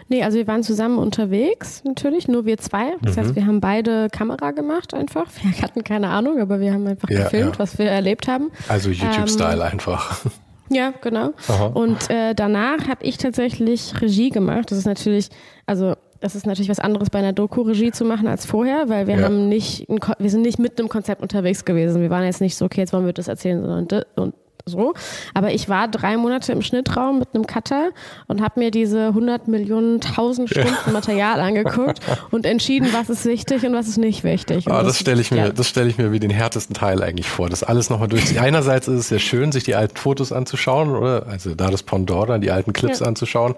Nee, 0.08 0.22
also 0.22 0.38
wir 0.38 0.46
waren 0.46 0.62
zusammen 0.62 0.98
unterwegs, 0.98 1.82
natürlich, 1.84 2.28
nur 2.28 2.44
wir 2.44 2.58
zwei. 2.58 2.94
Das 3.02 3.16
mhm. 3.16 3.20
heißt, 3.20 3.36
wir 3.36 3.46
haben 3.46 3.60
beide 3.60 4.08
Kamera 4.10 4.50
gemacht 4.50 4.94
einfach. 4.94 5.26
Wir 5.42 5.62
hatten 5.62 5.84
keine 5.84 6.08
Ahnung, 6.08 6.40
aber 6.40 6.60
wir 6.60 6.72
haben 6.72 6.86
einfach 6.86 7.08
ja, 7.10 7.24
gefilmt, 7.24 7.54
ja. 7.54 7.58
was 7.58 7.78
wir 7.78 7.86
erlebt 7.86 8.28
haben. 8.28 8.50
Also 8.68 8.90
YouTube-Style 8.90 9.54
ähm, 9.54 9.72
einfach. 9.72 10.24
Ja, 10.70 10.94
genau. 11.02 11.32
Aha. 11.48 11.66
Und 11.66 12.08
äh, 12.08 12.34
danach 12.34 12.88
habe 12.88 13.04
ich 13.04 13.18
tatsächlich 13.18 14.00
Regie 14.00 14.30
gemacht. 14.30 14.70
Das 14.70 14.78
ist 14.78 14.86
natürlich, 14.86 15.28
also 15.66 15.96
das 16.20 16.34
ist 16.34 16.46
natürlich 16.46 16.70
was 16.70 16.78
anderes 16.78 17.10
bei 17.10 17.18
einer 17.18 17.32
Doku-Regie 17.32 17.90
zu 17.90 18.04
machen 18.04 18.26
als 18.26 18.46
vorher, 18.46 18.88
weil 18.88 19.06
wir 19.06 19.16
ja. 19.16 19.24
haben 19.24 19.48
nicht, 19.48 19.86
wir 19.88 20.30
sind 20.30 20.42
nicht 20.42 20.58
mit 20.58 20.78
einem 20.78 20.88
Konzept 20.88 21.20
unterwegs 21.20 21.64
gewesen. 21.64 22.00
Wir 22.00 22.10
waren 22.10 22.24
jetzt 22.24 22.40
nicht 22.40 22.56
so, 22.56 22.64
okay, 22.64 22.80
jetzt 22.80 22.92
wollen 22.92 23.04
wir 23.04 23.12
das 23.12 23.28
erzählen, 23.28 23.60
sondern 23.60 24.04
und 24.16 24.34
so. 24.64 24.94
Aber 25.34 25.52
ich 25.52 25.68
war 25.68 25.88
drei 25.88 26.16
Monate 26.16 26.52
im 26.52 26.62
Schnittraum 26.62 27.18
mit 27.18 27.28
einem 27.34 27.46
Cutter 27.46 27.90
und 28.28 28.40
habe 28.40 28.60
mir 28.60 28.70
diese 28.70 29.08
100 29.08 29.48
Millionen, 29.48 30.00
1000 30.00 30.50
Stunden 30.50 30.68
ja. 30.86 30.92
Material 30.92 31.40
angeguckt 31.40 32.00
und 32.30 32.46
entschieden, 32.46 32.88
was 32.92 33.10
ist 33.10 33.24
wichtig 33.24 33.64
und 33.64 33.72
was 33.74 33.88
ist 33.88 33.98
nicht 33.98 34.24
wichtig. 34.24 34.68
Ah, 34.68 34.82
das, 34.82 34.98
stelle 34.98 35.20
ich 35.20 35.30
mir, 35.30 35.38
ja. 35.38 35.48
das 35.50 35.68
stelle 35.68 35.88
ich 35.88 35.98
mir 35.98 36.12
wie 36.12 36.20
den 36.20 36.30
härtesten 36.30 36.74
Teil 36.74 37.02
eigentlich 37.02 37.28
vor. 37.28 37.48
Das 37.48 37.62
alles 37.62 37.90
nochmal 37.90 38.08
durch. 38.08 38.40
Einerseits 38.40 38.88
ist 38.88 38.98
es 38.98 39.10
ja 39.10 39.18
schön, 39.18 39.52
sich 39.52 39.64
die 39.64 39.74
alten 39.74 39.96
Fotos 39.96 40.32
anzuschauen, 40.32 40.90
oder? 40.90 41.26
Also 41.26 41.54
da 41.54 41.70
das 41.70 41.82
Pendant, 41.82 42.42
die 42.42 42.50
alten 42.50 42.72
Clips 42.72 43.00
ja. 43.00 43.06
anzuschauen. 43.06 43.54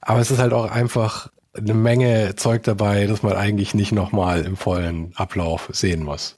Aber 0.00 0.20
es 0.20 0.30
ist 0.30 0.38
halt 0.38 0.52
auch 0.52 0.70
einfach 0.70 1.28
eine 1.56 1.74
Menge 1.74 2.36
Zeug 2.36 2.62
dabei, 2.62 3.06
das 3.06 3.22
man 3.22 3.34
eigentlich 3.34 3.74
nicht 3.74 3.92
nochmal 3.92 4.42
im 4.42 4.56
vollen 4.56 5.12
Ablauf 5.16 5.68
sehen 5.72 6.04
muss. 6.04 6.36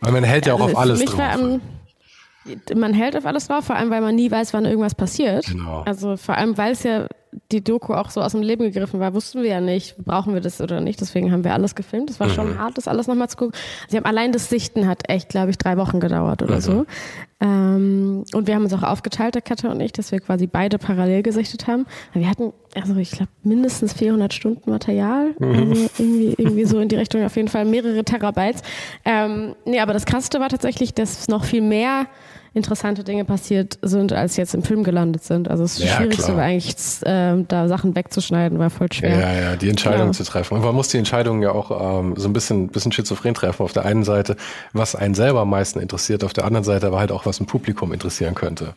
Weil 0.00 0.12
man 0.12 0.24
hält 0.24 0.46
ja, 0.46 0.54
auch 0.54 0.60
also 0.60 0.74
auf 0.74 0.80
alles 0.80 1.04
drauf. 1.04 1.18
War, 1.18 1.60
man 2.74 2.94
hält 2.94 3.16
auf 3.16 3.26
alles 3.26 3.48
drauf, 3.48 3.66
vor 3.66 3.76
allem, 3.76 3.90
weil 3.90 4.00
man 4.00 4.14
nie 4.14 4.30
weiß, 4.30 4.52
wann 4.54 4.64
irgendwas 4.64 4.94
passiert. 4.94 5.46
Genau. 5.46 5.82
Also 5.82 6.16
vor 6.16 6.36
allem, 6.36 6.56
weil 6.56 6.72
es 6.72 6.82
ja 6.82 7.06
die 7.52 7.62
Doku 7.62 7.94
auch 7.94 8.10
so 8.10 8.20
aus 8.20 8.32
dem 8.32 8.42
Leben 8.42 8.64
gegriffen 8.64 9.00
war, 9.00 9.14
wussten 9.14 9.42
wir 9.42 9.50
ja 9.50 9.60
nicht, 9.60 9.96
brauchen 9.98 10.34
wir 10.34 10.40
das 10.40 10.60
oder 10.60 10.80
nicht. 10.80 11.00
Deswegen 11.00 11.30
haben 11.30 11.44
wir 11.44 11.54
alles 11.54 11.74
gefilmt. 11.74 12.10
Das 12.10 12.18
war 12.20 12.28
mhm. 12.28 12.32
schon 12.32 12.58
hart, 12.58 12.76
das 12.76 12.88
alles 12.88 13.06
nochmal 13.06 13.28
zu 13.28 13.36
gucken. 13.36 13.58
Sie 13.88 13.96
haben 13.96 14.04
allein 14.04 14.32
das 14.32 14.48
Sichten 14.48 14.86
hat 14.88 15.08
echt, 15.08 15.28
glaube 15.28 15.50
ich, 15.50 15.58
drei 15.58 15.76
Wochen 15.76 16.00
gedauert 16.00 16.42
oder 16.42 16.56
mhm. 16.56 16.60
so. 16.60 16.86
Ähm, 17.40 18.24
und 18.34 18.46
wir 18.46 18.54
haben 18.54 18.64
uns 18.64 18.74
auch 18.74 18.82
aufgeteilt, 18.82 19.34
der 19.34 19.42
Kette 19.42 19.70
und 19.70 19.80
ich, 19.80 19.92
dass 19.92 20.12
wir 20.12 20.20
quasi 20.20 20.46
beide 20.46 20.78
parallel 20.78 21.22
gesichtet 21.22 21.66
haben. 21.66 21.86
Wir 22.12 22.28
hatten, 22.28 22.52
also 22.74 22.96
ich 22.96 23.12
glaube, 23.12 23.30
mindestens 23.42 23.92
400 23.94 24.34
Stunden 24.34 24.70
Material. 24.70 25.34
Mhm. 25.38 25.54
Also 25.54 25.90
irgendwie, 25.98 26.34
irgendwie 26.36 26.64
so 26.64 26.80
in 26.80 26.88
die 26.88 26.96
Richtung, 26.96 27.24
auf 27.24 27.36
jeden 27.36 27.48
Fall 27.48 27.64
mehrere 27.64 28.04
Terabytes. 28.04 28.62
Ähm, 29.04 29.54
nee, 29.64 29.80
aber 29.80 29.92
das 29.92 30.04
Krasseste 30.04 30.40
war 30.40 30.48
tatsächlich, 30.48 30.94
dass 30.94 31.28
noch 31.28 31.44
viel 31.44 31.62
mehr 31.62 32.06
interessante 32.52 33.04
Dinge 33.04 33.24
passiert 33.24 33.78
sind, 33.82 34.12
als 34.12 34.36
jetzt 34.36 34.54
im 34.54 34.62
Film 34.62 34.82
gelandet 34.82 35.22
sind. 35.22 35.48
Also 35.48 35.62
das 35.62 35.78
ja, 35.78 35.88
Schwierigste 35.88 36.36
war 36.36 36.42
eigentlich, 36.42 36.76
äh, 37.02 37.44
da 37.46 37.68
Sachen 37.68 37.94
wegzuschneiden, 37.94 38.58
war 38.58 38.70
voll 38.70 38.92
schwer. 38.92 39.18
Ja, 39.18 39.32
ja, 39.32 39.56
die 39.56 39.68
Entscheidung 39.68 40.08
ja. 40.08 40.12
zu 40.12 40.24
treffen. 40.24 40.54
Und 40.54 40.64
man 40.64 40.74
muss 40.74 40.88
die 40.88 40.98
Entscheidung 40.98 41.42
ja 41.42 41.52
auch 41.52 42.00
ähm, 42.00 42.14
so 42.16 42.28
ein 42.28 42.32
bisschen, 42.32 42.68
bisschen 42.68 42.92
schizophren 42.92 43.34
treffen. 43.34 43.62
Auf 43.62 43.72
der 43.72 43.84
einen 43.84 44.04
Seite, 44.04 44.36
was 44.72 44.94
einen 44.94 45.14
selber 45.14 45.40
am 45.40 45.50
meisten 45.50 45.80
interessiert, 45.80 46.24
auf 46.24 46.32
der 46.32 46.44
anderen 46.44 46.64
Seite 46.64 46.88
aber 46.88 46.98
halt 46.98 47.12
auch, 47.12 47.26
was 47.26 47.40
ein 47.40 47.46
Publikum 47.46 47.92
interessieren 47.92 48.34
könnte. 48.34 48.74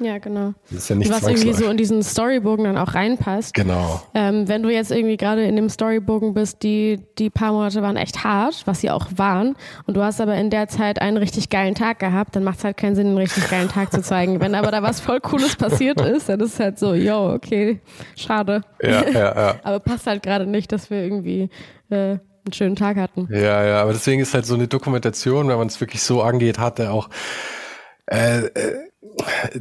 Ja, 0.00 0.18
genau. 0.18 0.54
Das 0.70 0.78
ist 0.78 0.88
ja 0.88 0.96
nicht 0.96 1.10
Was 1.10 1.22
irgendwie 1.22 1.52
so 1.52 1.66
in 1.66 1.76
diesen 1.76 2.02
Storybogen 2.02 2.64
dann 2.64 2.78
auch 2.78 2.94
reinpasst. 2.94 3.54
Genau. 3.54 4.02
Ähm, 4.14 4.48
wenn 4.48 4.62
du 4.62 4.70
jetzt 4.70 4.90
irgendwie 4.90 5.16
gerade 5.16 5.44
in 5.44 5.56
dem 5.56 5.68
Storybogen 5.68 6.34
bist, 6.34 6.62
die, 6.62 7.00
die 7.18 7.30
paar 7.30 7.52
Monate 7.52 7.82
waren 7.82 7.96
echt 7.96 8.24
hart, 8.24 8.62
was 8.64 8.80
sie 8.80 8.90
auch 8.90 9.06
waren, 9.16 9.56
und 9.86 9.96
du 9.96 10.02
hast 10.02 10.20
aber 10.20 10.34
in 10.34 10.50
der 10.50 10.68
Zeit 10.68 11.00
einen 11.00 11.16
richtig 11.16 11.48
geilen 11.48 11.74
Tag 11.74 11.98
gehabt, 11.98 12.34
dann 12.34 12.44
macht 12.44 12.58
es 12.58 12.64
halt 12.64 12.76
keinen 12.76 12.96
Sinn, 12.96 13.03
einen 13.04 13.18
richtig 13.18 13.48
geilen 13.50 13.68
Tag 13.68 13.92
zu 13.92 14.02
zeigen. 14.02 14.40
Wenn 14.40 14.54
aber 14.54 14.70
da 14.70 14.82
was 14.82 15.00
voll 15.00 15.20
Cooles 15.20 15.56
passiert 15.56 16.00
ist, 16.00 16.28
dann 16.28 16.40
ist 16.40 16.54
es 16.54 16.60
halt 16.60 16.78
so, 16.78 16.94
yo, 16.94 17.32
okay, 17.32 17.80
schade. 18.16 18.62
Ja, 18.82 19.08
ja, 19.08 19.12
ja. 19.12 19.56
aber 19.62 19.80
passt 19.80 20.06
halt 20.06 20.22
gerade 20.22 20.46
nicht, 20.46 20.72
dass 20.72 20.90
wir 20.90 21.02
irgendwie 21.02 21.50
äh, 21.90 21.94
einen 21.94 22.52
schönen 22.52 22.76
Tag 22.76 22.96
hatten. 22.96 23.28
Ja, 23.30 23.64
ja, 23.64 23.82
aber 23.82 23.92
deswegen 23.92 24.20
ist 24.20 24.34
halt 24.34 24.46
so 24.46 24.54
eine 24.54 24.68
Dokumentation, 24.68 25.48
wenn 25.48 25.58
man 25.58 25.68
es 25.68 25.80
wirklich 25.80 26.02
so 26.02 26.22
angeht, 26.22 26.58
hat 26.58 26.78
er 26.78 26.92
auch 26.92 27.08
äh, 28.06 28.46
äh, 28.46 28.90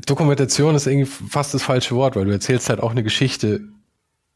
Dokumentation 0.05 0.75
ist 0.75 0.87
irgendwie 0.87 1.09
fast 1.29 1.53
das 1.53 1.63
falsche 1.63 1.95
Wort, 1.95 2.15
weil 2.15 2.25
du 2.25 2.31
erzählst 2.31 2.69
halt 2.69 2.81
auch 2.81 2.91
eine 2.91 3.03
Geschichte. 3.03 3.61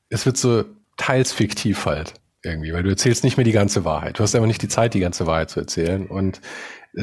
Es 0.09 0.25
wird 0.25 0.37
so 0.37 0.63
teils 0.95 1.33
fiktiv 1.33 1.85
halt 1.85 2.13
irgendwie, 2.43 2.73
weil 2.73 2.83
du 2.83 2.89
erzählst 2.89 3.23
nicht 3.23 3.37
mehr 3.37 3.43
die 3.43 3.51
ganze 3.51 3.83
Wahrheit. 3.83 4.19
Du 4.19 4.23
hast 4.23 4.35
aber 4.35 4.47
nicht 4.47 4.61
die 4.61 4.67
Zeit, 4.67 4.93
die 4.93 4.99
ganze 4.99 5.27
Wahrheit 5.27 5.49
zu 5.49 5.59
erzählen. 5.59 6.05
Und 6.05 6.39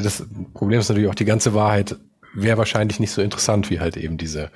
das 0.03 0.25
Problem 0.53 0.79
ist 0.79 0.89
natürlich 0.89 1.09
auch, 1.09 1.15
die 1.15 1.25
ganze 1.25 1.53
Wahrheit 1.53 1.95
wäre 2.33 2.57
wahrscheinlich 2.57 2.99
nicht 2.99 3.11
so 3.11 3.21
interessant 3.21 3.69
wie 3.69 3.79
halt 3.79 3.95
eben 3.95 4.17
diese 4.17 4.51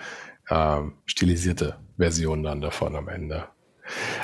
ähm, 0.49 0.93
stilisierte 1.05 1.77
Version 1.97 2.43
dann 2.43 2.61
davon 2.61 2.95
am 2.95 3.07
Ende. 3.07 3.45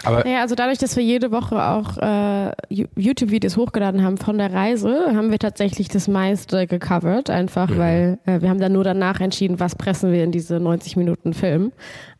Aber 0.03 0.27
ja, 0.27 0.41
also 0.41 0.55
dadurch, 0.55 0.77
dass 0.77 0.95
wir 0.95 1.03
jede 1.03 1.31
Woche 1.31 1.61
auch 1.61 1.97
äh, 1.97 2.51
YouTube-Videos 2.69 3.57
hochgeladen 3.57 4.03
haben 4.03 4.17
von 4.17 4.37
der 4.37 4.53
Reise, 4.53 5.11
haben 5.15 5.31
wir 5.31 5.39
tatsächlich 5.39 5.87
das 5.87 6.07
meiste 6.07 6.67
gecovert, 6.67 7.29
einfach 7.29 7.69
mhm. 7.69 7.77
weil 7.77 8.19
äh, 8.25 8.41
wir 8.41 8.49
haben 8.49 8.59
dann 8.59 8.73
nur 8.73 8.83
danach 8.83 9.19
entschieden, 9.21 9.59
was 9.59 9.75
pressen 9.75 10.11
wir 10.11 10.23
in 10.23 10.31
diese 10.31 10.59
90 10.59 10.97
Minuten 10.97 11.33
Film. 11.33 11.71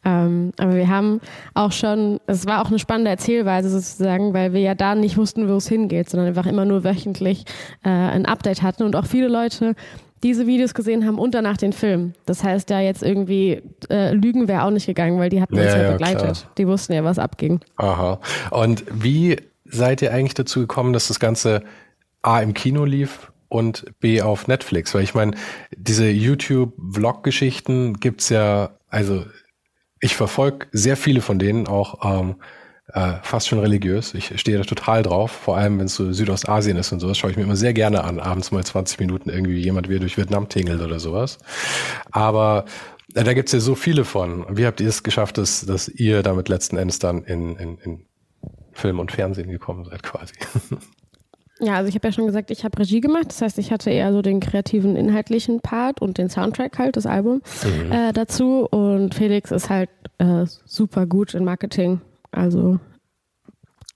Ähm, 0.06 0.52
aber 0.60 0.76
wir 0.76 0.88
haben 0.88 1.20
auch 1.56 1.72
schon, 1.72 2.20
es 2.28 2.46
war 2.46 2.62
auch 2.62 2.70
eine 2.70 2.80
spannende 2.80 3.10
Erzählweise 3.10 3.70
sozusagen, 3.70 4.34
weil 4.34 4.54
wir 4.54 4.62
ja 4.62 4.76
da 4.76 4.94
nicht 4.94 5.18
wussten, 5.18 5.50
wo 5.50 5.56
es 5.56 5.68
hingeht, 5.68 6.10
sondern 6.10 6.28
einfach 6.28 6.46
immer 6.46 6.64
nur 6.64 6.84
wöchentlich 6.84 7.46
äh, 7.84 7.90
ein 7.90 8.26
Update 8.26 8.62
hatten 8.62 8.84
und 8.84 8.96
auch 8.96 9.06
viele 9.06 9.28
Leute 9.28 9.76
diese 10.26 10.48
Videos 10.48 10.74
gesehen 10.74 11.06
haben 11.06 11.20
und 11.20 11.36
danach 11.36 11.56
den 11.56 11.72
Film. 11.72 12.16
Das 12.26 12.44
heißt, 12.44 12.72
da 12.72 12.80
jetzt 12.80 13.04
irgendwie 13.04 13.62
äh, 13.92 14.12
Lügen 14.12 14.48
wäre 14.48 14.64
auch 14.64 14.72
nicht 14.72 14.88
gegangen, 14.88 15.20
weil 15.20 15.30
die 15.30 15.40
hatten 15.40 15.54
uns 15.54 15.66
ja, 15.66 15.84
ja 15.84 15.92
begleitet. 15.92 16.20
Klar. 16.22 16.52
Die 16.58 16.68
wussten 16.68 16.94
ja, 16.94 17.04
was 17.04 17.20
abging. 17.20 17.60
Aha. 17.76 18.20
Und 18.50 18.84
wie 18.92 19.38
seid 19.66 20.02
ihr 20.02 20.12
eigentlich 20.12 20.34
dazu 20.34 20.62
gekommen, 20.62 20.94
dass 20.94 21.10
das 21.10 21.20
Ganze 21.20 21.62
A 22.24 22.40
im 22.42 22.56
Kino 22.56 22.86
lief 22.86 23.32
und 23.50 23.86
B 24.00 24.24
auf 24.24 24.48
Netflix? 24.48 24.96
Weil 24.96 25.04
ich 25.04 25.14
meine, 25.14 25.34
diese 25.78 26.10
YouTube-Vlog-Geschichten 26.10 28.00
gibt's 28.00 28.30
ja, 28.30 28.72
also 28.90 29.26
ich 30.00 30.16
verfolge 30.16 30.66
sehr 30.72 30.98
viele 30.98 31.22
von 31.22 31.38
denen 31.38 31.68
auch 31.68 32.04
ähm, 32.04 32.36
äh, 32.94 33.14
fast 33.24 33.48
schon 33.48 33.60
religiös. 33.60 34.14
Ich 34.14 34.40
stehe 34.40 34.58
da 34.58 34.64
total 34.64 35.04
drauf, 35.04 35.32
vor 35.32 35.58
allem 35.58 35.80
wenn 35.80 35.86
es 35.88 35.96
so 35.96 36.12
Südostasien 36.12 36.78
ist 36.78 36.92
und 36.92 37.00
sowas, 37.00 37.18
schaue 37.18 37.32
ich 37.32 37.38
mir 37.38 37.44
immer 37.44 37.56
sehr 37.56 37.74
gerne 37.74 38.04
an, 38.04 38.20
abends 38.20 38.52
mal 38.52 38.64
20 38.64 39.00
Minuten 39.00 39.30
irgendwie 39.30 39.60
jemand 39.60 39.90
wie 39.90 40.00
durch 40.00 40.18
Vietnam 40.18 40.50
tingelt 40.50 40.82
oder 40.82 41.00
sowas. 41.00 41.40
Aber 42.12 42.66
äh, 43.16 43.24
da 43.24 43.34
gibt's 43.34 43.52
ja 43.52 43.60
so 43.60 43.76
viele 43.76 44.06
von. 44.06 44.46
Wie 44.56 44.66
habt 44.66 44.82
ihr 44.82 44.90
es 44.90 45.04
geschafft, 45.04 45.38
dass, 45.38 45.66
dass 45.66 45.88
ihr 45.88 46.22
damit 46.22 46.48
letzten 46.50 46.78
Endes 46.78 47.00
dann 47.00 47.24
in, 47.24 47.56
in, 47.56 47.78
in 47.80 48.06
Film 48.74 49.00
und 49.00 49.12
Fernsehen 49.12 49.50
gekommen 49.50 49.86
seid 49.86 50.04
quasi? 50.04 50.34
Ja, 51.62 51.76
also 51.76 51.88
ich 51.88 51.96
habe 51.96 52.10
ja 52.10 52.12
schon 52.12 52.26
gesagt, 52.26 52.52
ich 52.52 52.66
habe 52.66 52.78
Regie 52.78 53.00
gemacht. 53.00 53.28
Das 53.30 53.42
heißt, 53.42 53.58
ich 53.60 53.72
hatte 53.72 53.90
eher 53.90 54.12
so 54.12 54.22
den 54.22 54.42
kreativen, 54.42 54.98
inhaltlichen 54.98 55.62
Part 55.62 56.02
und 56.02 56.18
den 56.18 56.30
Soundtrack 56.30 56.78
halt, 56.78 56.98
das 56.98 57.06
Album 57.06 57.42
mhm. 57.64 57.92
äh, 57.94 58.12
dazu. 58.12 58.68
Und 58.70 59.16
Felix 59.16 59.52
ist 59.52 59.70
halt 59.70 59.90
äh, 60.18 60.46
super 60.66 61.06
gut 61.06 61.34
in 61.34 61.46
Marketing 61.46 62.02
also. 62.36 62.80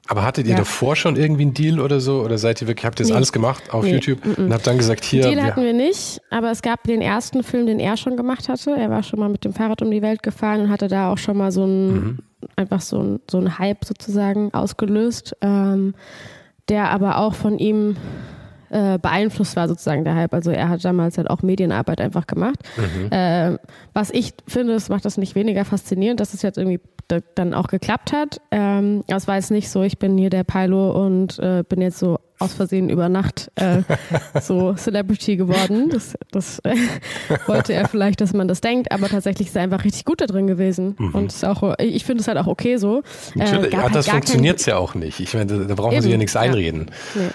Aber 0.08 0.24
hattet 0.24 0.48
ihr 0.48 0.54
ja. 0.54 0.58
davor 0.58 0.96
schon 0.96 1.18
irgendwie 1.18 1.44
einen 1.44 1.54
Deal 1.54 1.80
oder 1.80 2.00
so? 2.00 2.24
Oder 2.24 2.40
seid 2.40 2.60
ihr 2.62 2.68
wirklich, 2.68 2.84
habt 2.84 3.00
ihr 3.00 3.04
das 3.04 3.10
nee. 3.12 3.16
alles 3.16 3.32
gemacht 3.32 3.72
auf 3.72 3.84
nee. 3.84 3.94
YouTube 3.94 4.26
mm 4.26 4.30
-mm. 4.32 4.46
und 4.46 4.54
habt 4.54 4.66
dann 4.66 4.78
gesagt, 4.78 5.06
hier. 5.06 5.22
Deal 5.22 5.44
hatten 5.44 5.62
wir 5.62 5.74
nicht, 5.74 6.20
aber 6.32 6.50
es 6.50 6.64
gab 6.64 6.84
den 6.84 7.02
ersten 7.02 7.44
Film, 7.44 7.68
den 7.68 7.80
er 7.80 7.96
schon 7.96 8.18
gemacht 8.18 8.50
hatte. 8.50 8.72
Er 8.72 8.90
war 8.90 9.04
schon 9.04 9.20
mal 9.20 9.30
mit 9.30 9.46
dem 9.46 9.54
Fahrrad 9.54 9.84
um 9.84 9.92
die 9.92 10.02
Welt 10.02 10.24
gefahren 10.24 10.62
und 10.62 10.70
hatte 10.70 10.88
da 10.88 11.12
auch 11.12 11.20
schon 11.20 11.38
mal 11.38 11.52
so 11.52 11.64
ein, 11.64 11.88
mhm. 11.94 12.20
einfach 12.56 12.82
so 12.82 13.04
ein, 13.04 13.20
so 13.30 13.38
ein 13.38 13.60
Hype 13.60 13.86
sozusagen 13.86 14.52
ausgelöst, 14.52 15.36
ähm, 15.42 15.94
der 16.70 16.90
aber 16.90 17.20
auch 17.20 17.36
von 17.36 17.60
ihm 17.60 17.96
äh, 18.70 18.98
beeinflusst 19.00 19.56
war 19.56 19.68
sozusagen 19.68 20.04
der 20.04 20.16
Hype. 20.16 20.34
Also 20.34 20.52
er 20.52 20.70
hat 20.70 20.84
damals 20.84 21.18
halt 21.18 21.30
auch 21.30 21.42
Medienarbeit 21.42 22.02
einfach 22.02 22.28
gemacht. 22.28 22.60
Mhm. 22.78 23.12
Äh, 23.12 23.58
was 23.94 24.10
ich 24.12 24.34
finde, 24.48 24.74
es 24.74 24.90
macht 24.90 25.06
das 25.06 25.18
nicht 25.18 25.36
weniger 25.36 25.66
faszinierend, 25.66 26.20
dass 26.20 26.34
es 26.34 26.42
jetzt 26.42 26.58
irgendwie 26.58 26.80
dann 27.36 27.54
auch 27.54 27.68
geklappt 27.68 28.14
hat. 28.14 28.40
Ähm, 28.52 29.04
es 29.08 29.28
war 29.28 29.36
jetzt 29.36 29.52
nicht 29.52 29.70
so, 29.70 29.82
ich 29.82 29.98
bin 29.98 30.18
hier 30.18 30.30
der 30.30 30.44
Pilo 30.44 30.92
und 30.92 31.40
äh, 31.40 31.64
bin 31.68 31.82
jetzt 31.82 31.98
so 31.98 32.20
aus 32.38 32.54
Versehen 32.54 32.90
über 32.90 33.10
Nacht 33.10 33.52
äh, 33.56 33.82
so 34.42 34.74
Celebrity 34.74 35.36
geworden. 35.36 35.90
Das, 35.90 36.16
das 36.32 36.60
äh, 36.60 36.76
wollte 37.48 37.74
er 37.74 37.88
vielleicht, 37.88 38.22
dass 38.22 38.34
man 38.34 38.48
das 38.48 38.62
denkt, 38.62 38.92
aber 38.92 39.10
tatsächlich 39.10 39.50
ist 39.50 39.56
er 39.56 39.64
einfach 39.64 39.84
richtig 39.84 40.06
gut 40.06 40.22
da 40.22 40.26
drin 40.26 40.48
gewesen. 40.48 40.96
Mhm. 40.98 41.16
Und 41.16 41.34
ist 41.34 41.44
auch, 41.44 41.76
ich 41.80 42.06
finde 42.06 42.22
es 42.22 42.28
halt 42.28 42.38
auch 42.38 42.48
okay 42.48 42.78
so. 42.78 43.02
Natürlich, 43.36 43.74
äh, 43.74 43.78
ja, 43.78 43.90
das 43.90 44.08
halt 44.08 44.26
funktioniert 44.26 44.66
ja 44.66 44.78
auch 44.78 44.96
nicht. 44.96 45.20
Ich 45.20 45.34
meine, 45.34 45.48
da, 45.48 45.58
da 45.66 45.76
braucht 45.76 45.92
man 45.92 46.02
sich 46.02 46.12
ja 46.12 46.18
nichts 46.18 46.36
einreden. 46.36 46.92
Ja. 47.16 47.22
Nee. 47.22 47.30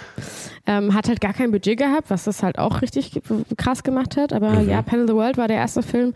Ähm, 0.66 0.94
hat 0.94 1.08
halt 1.08 1.20
gar 1.20 1.34
kein 1.34 1.50
Budget 1.50 1.78
gehabt, 1.78 2.08
was 2.08 2.24
das 2.24 2.42
halt 2.42 2.58
auch 2.58 2.80
richtig 2.80 3.20
krass 3.58 3.82
gemacht 3.82 4.16
hat. 4.16 4.32
Aber 4.32 4.50
mhm. 4.50 4.70
ja, 4.70 4.78
of 4.78 4.86
the 4.88 5.14
World 5.14 5.36
war 5.36 5.46
der 5.46 5.58
erste 5.58 5.82
Film, 5.82 6.14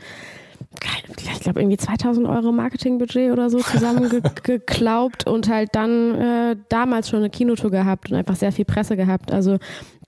ich 1.16 1.40
glaube 1.40 1.60
irgendwie 1.60 1.76
2000 1.76 2.26
Euro 2.26 2.52
Marketingbudget 2.52 3.32
oder 3.32 3.50
so 3.50 3.58
zusammengeklaubt 3.58 5.26
und 5.26 5.48
halt 5.48 5.70
dann 5.72 6.14
äh, 6.14 6.56
damals 6.68 7.08
schon 7.08 7.20
eine 7.20 7.30
Kinotour 7.30 7.70
gehabt 7.70 8.10
und 8.10 8.16
einfach 8.16 8.36
sehr 8.36 8.52
viel 8.52 8.64
Presse 8.64 8.96
gehabt. 8.96 9.32
Also 9.32 9.58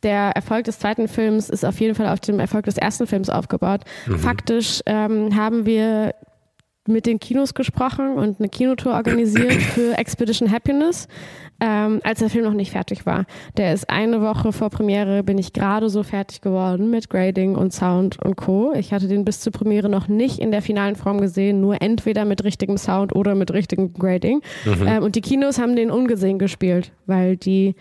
der 0.02 0.32
Erfolg 0.34 0.64
des 0.64 0.78
zweiten 0.78 1.08
Films 1.08 1.50
ist 1.50 1.64
auf 1.64 1.80
jeden 1.80 1.94
Fall 1.94 2.08
auf 2.08 2.20
dem 2.20 2.40
Erfolg 2.40 2.64
des 2.64 2.78
ersten 2.78 3.06
Films 3.06 3.30
aufgebaut. 3.30 3.82
Mhm. 4.06 4.18
Faktisch 4.18 4.80
ähm, 4.86 5.36
haben 5.36 5.66
wir 5.66 6.14
mit 6.86 7.06
den 7.06 7.20
Kinos 7.20 7.54
gesprochen 7.54 8.14
und 8.14 8.40
eine 8.40 8.48
Kinotour 8.48 8.94
organisiert 8.94 9.52
für 9.74 9.96
Expedition 9.98 10.50
Happiness 10.50 11.08
ähm, 11.60 12.00
als 12.02 12.20
der 12.20 12.30
Film 12.30 12.44
noch 12.44 12.54
nicht 12.54 12.72
fertig 12.72 13.06
war. 13.06 13.26
Der 13.56 13.72
ist 13.72 13.90
eine 13.90 14.22
Woche 14.22 14.52
vor 14.52 14.70
Premiere, 14.70 15.22
bin 15.22 15.38
ich 15.38 15.52
gerade 15.52 15.90
so 15.90 16.02
fertig 16.02 16.40
geworden 16.40 16.90
mit 16.90 17.10
Grading 17.10 17.54
und 17.54 17.72
Sound 17.72 18.18
und 18.22 18.36
Co. 18.36 18.72
Ich 18.74 18.92
hatte 18.92 19.08
den 19.08 19.24
bis 19.24 19.40
zur 19.40 19.52
Premiere 19.52 19.88
noch 19.88 20.08
nicht 20.08 20.38
in 20.38 20.50
der 20.50 20.62
finalen 20.62 20.96
Form 20.96 21.20
gesehen, 21.20 21.60
nur 21.60 21.80
entweder 21.82 22.24
mit 22.24 22.44
richtigem 22.44 22.78
Sound 22.78 23.14
oder 23.14 23.34
mit 23.34 23.52
richtigem 23.52 23.92
Grading. 23.92 24.40
Mhm. 24.64 24.86
Ähm, 24.86 25.02
und 25.02 25.16
die 25.16 25.20
Kinos 25.20 25.58
haben 25.58 25.76
den 25.76 25.90
ungesehen 25.90 26.38
gespielt, 26.38 26.92
weil 27.06 27.36
die 27.36 27.74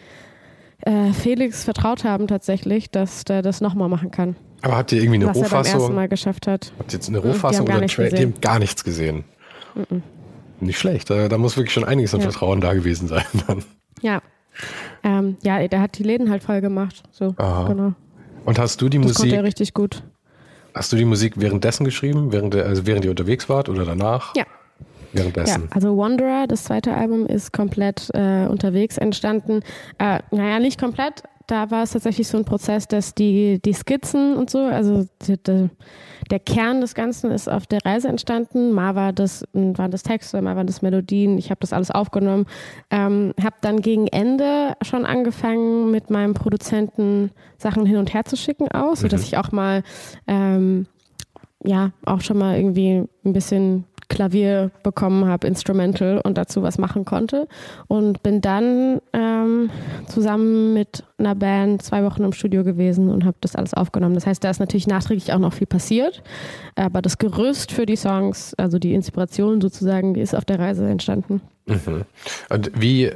äh, 0.82 1.12
Felix 1.14 1.64
vertraut 1.64 2.04
haben 2.04 2.28
tatsächlich, 2.28 2.90
dass 2.92 3.24
der 3.24 3.42
das 3.42 3.62
nochmal 3.62 3.90
machen 3.90 4.12
kann. 4.12 4.36
Aber 4.62 4.78
habt 4.78 4.92
ihr 4.92 5.00
irgendwie 5.02 5.16
eine 5.16 5.28
Was 5.28 5.38
Rohfassung? 5.38 5.58
er 5.58 5.64
beim 5.64 5.82
ersten 5.82 5.96
Mal 5.96 6.08
geschafft 6.10 6.48
hat. 6.48 6.74
Habt 6.78 6.92
ihr 6.92 6.98
jetzt 6.98 7.08
eine 7.08 7.20
Rohfassung 7.20 7.66
gar 7.66 7.78
oder 7.78 7.86
nicht 7.86 7.96
Tra 7.96 8.04
die 8.04 8.24
haben 8.24 8.42
gar 8.42 8.60
nichts 8.60 8.84
gesehen? 8.84 9.24
Mhm. 9.76 10.04
Nicht 10.60 10.80
schlecht. 10.80 11.10
Da, 11.10 11.28
da 11.30 11.38
muss 11.38 11.58
wirklich 11.58 11.74
schon 11.74 11.86
einiges 11.86 12.14
an 12.14 12.20
Ja. 12.22 12.30
Vertrauen 12.30 12.62
da 12.62 12.74
gewesen 12.74 13.08
sein. 13.08 13.24
Dann. 13.48 13.64
Ja. 14.02 14.22
Ähm, 15.04 15.38
ja, 15.44 15.66
der 15.68 15.82
hat 15.82 15.98
die 15.98 16.04
Läden 16.04 16.30
halt 16.30 16.44
voll 16.44 16.62
gemacht. 16.62 17.04
So, 17.12 17.34
Aha. 17.38 17.68
genau. 17.68 17.94
Und 18.46 18.60
hast 18.60 18.82
du 18.82 18.90
die 18.90 18.98
Das 18.98 19.08
konnte 19.14 19.22
Musik, 19.22 19.34
er 19.34 19.44
richtig 19.44 19.74
gut. 19.74 20.04
hast 20.74 20.92
du 20.92 20.98
die 20.98 21.06
Musik 21.06 21.34
währenddessen 21.38 21.84
geschrieben, 21.86 22.32
während, 22.32 22.56
also 22.56 22.86
während 22.86 23.06
ihr 23.06 23.12
unterwegs 23.12 23.48
wart 23.50 23.70
oder 23.70 23.86
danach? 23.86 24.36
Ja. 24.36 24.44
Ja, 25.12 25.22
Währenddessen. 25.22 25.68
also 25.72 25.98
Wanderer, 25.98 26.46
das 26.48 26.66
zweite 26.66 26.94
Album, 26.94 27.26
ist 27.26 27.52
komplett 27.52 28.10
äh, 28.14 28.46
unterwegs 28.46 28.96
entstanden. 29.00 29.62
Äh, 29.98 30.20
naja, 30.30 30.60
nicht 30.60 30.80
komplett. 30.80 31.24
Da 31.48 31.72
war 31.72 31.82
es 31.82 31.92
tatsächlich 31.94 32.28
so 32.28 32.38
ein 32.38 32.46
Prozess, 32.46 32.88
dass 32.88 33.16
die, 33.16 33.60
die 33.60 33.74
Skizzen 33.74 34.36
und 34.38 34.52
so, 34.52 34.60
also 34.60 35.08
die, 35.26 35.42
die, 35.42 35.70
der 36.30 36.40
Kern 36.40 36.82
des 36.82 36.94
Ganzen 36.94 37.32
ist 37.32 37.50
auf 37.50 37.66
der 37.66 37.80
Reise 37.84 38.08
entstanden. 38.08 38.72
Mal 38.72 38.96
war 38.96 39.14
das, 39.14 39.44
waren 39.54 39.92
das 39.92 40.04
Texte, 40.04 40.42
mal 40.42 40.56
waren 40.56 40.68
das 40.68 40.82
Melodien. 40.82 41.38
Ich 41.38 41.50
habe 41.50 41.60
das 41.60 41.74
alles 41.74 41.92
aufgenommen. 41.92 42.46
Ähm, 42.92 43.34
habe 43.42 43.56
dann 43.62 43.82
gegen 43.82 44.08
Ende 44.08 44.74
schon 44.82 45.06
angefangen, 45.06 45.92
mit 45.92 46.10
meinem 46.10 46.34
Produzenten 46.34 47.32
Sachen 47.58 47.86
hin 47.86 47.98
und 47.98 48.14
her 48.14 48.26
zu 48.26 48.38
schicken 48.38 48.70
aus, 48.72 49.02
sodass 49.02 49.24
ich 49.24 49.38
auch 49.38 49.52
mal 49.52 49.84
ähm, 50.28 50.86
ja 51.64 51.92
auch 52.06 52.22
schon 52.22 52.38
mal 52.38 52.58
irgendwie 52.58 53.04
ein 53.26 53.34
bisschen 53.34 53.86
Klavier 54.10 54.72
bekommen 54.84 55.28
habe, 55.28 55.48
Instrumental 55.48 56.20
und 56.24 56.38
dazu 56.38 56.62
was 56.64 56.78
machen 56.78 57.06
konnte. 57.06 57.48
Und 57.88 58.22
bin 58.24 58.42
dann 58.42 59.00
ähm, 59.14 59.70
zusammen 60.08 60.74
mit 60.74 61.04
einer 61.18 61.36
Band 61.36 61.82
zwei 61.82 62.04
Wochen 62.04 62.24
im 62.24 62.34
Studio 62.34 62.64
gewesen 62.64 63.10
und 63.10 63.24
habe 63.24 63.38
das 63.42 63.56
alles 63.56 63.74
aufgenommen. 63.74 64.16
Das 64.16 64.26
heißt, 64.26 64.44
da 64.44 64.50
ist 64.50 64.60
natürlich 64.60 64.88
nachträglich 64.88 65.32
auch 65.32 65.40
noch 65.40 65.54
viel 65.54 65.68
passiert. 65.68 66.22
Aber 66.76 67.02
das 67.02 67.18
Gerüst 67.18 67.72
für 67.72 67.86
die 67.86 67.96
Songs, 67.96 68.54
also 68.56 68.80
die 68.80 68.94
Inspiration 68.94 69.62
sozusagen, 69.62 70.14
die 70.14 70.22
ist 70.22 70.36
auf 70.36 70.46
der 70.46 70.60
Reise 70.60 70.88
entstanden. 70.88 71.42
Mhm. 71.68 72.06
Und 72.50 72.72
wie, 72.76 73.12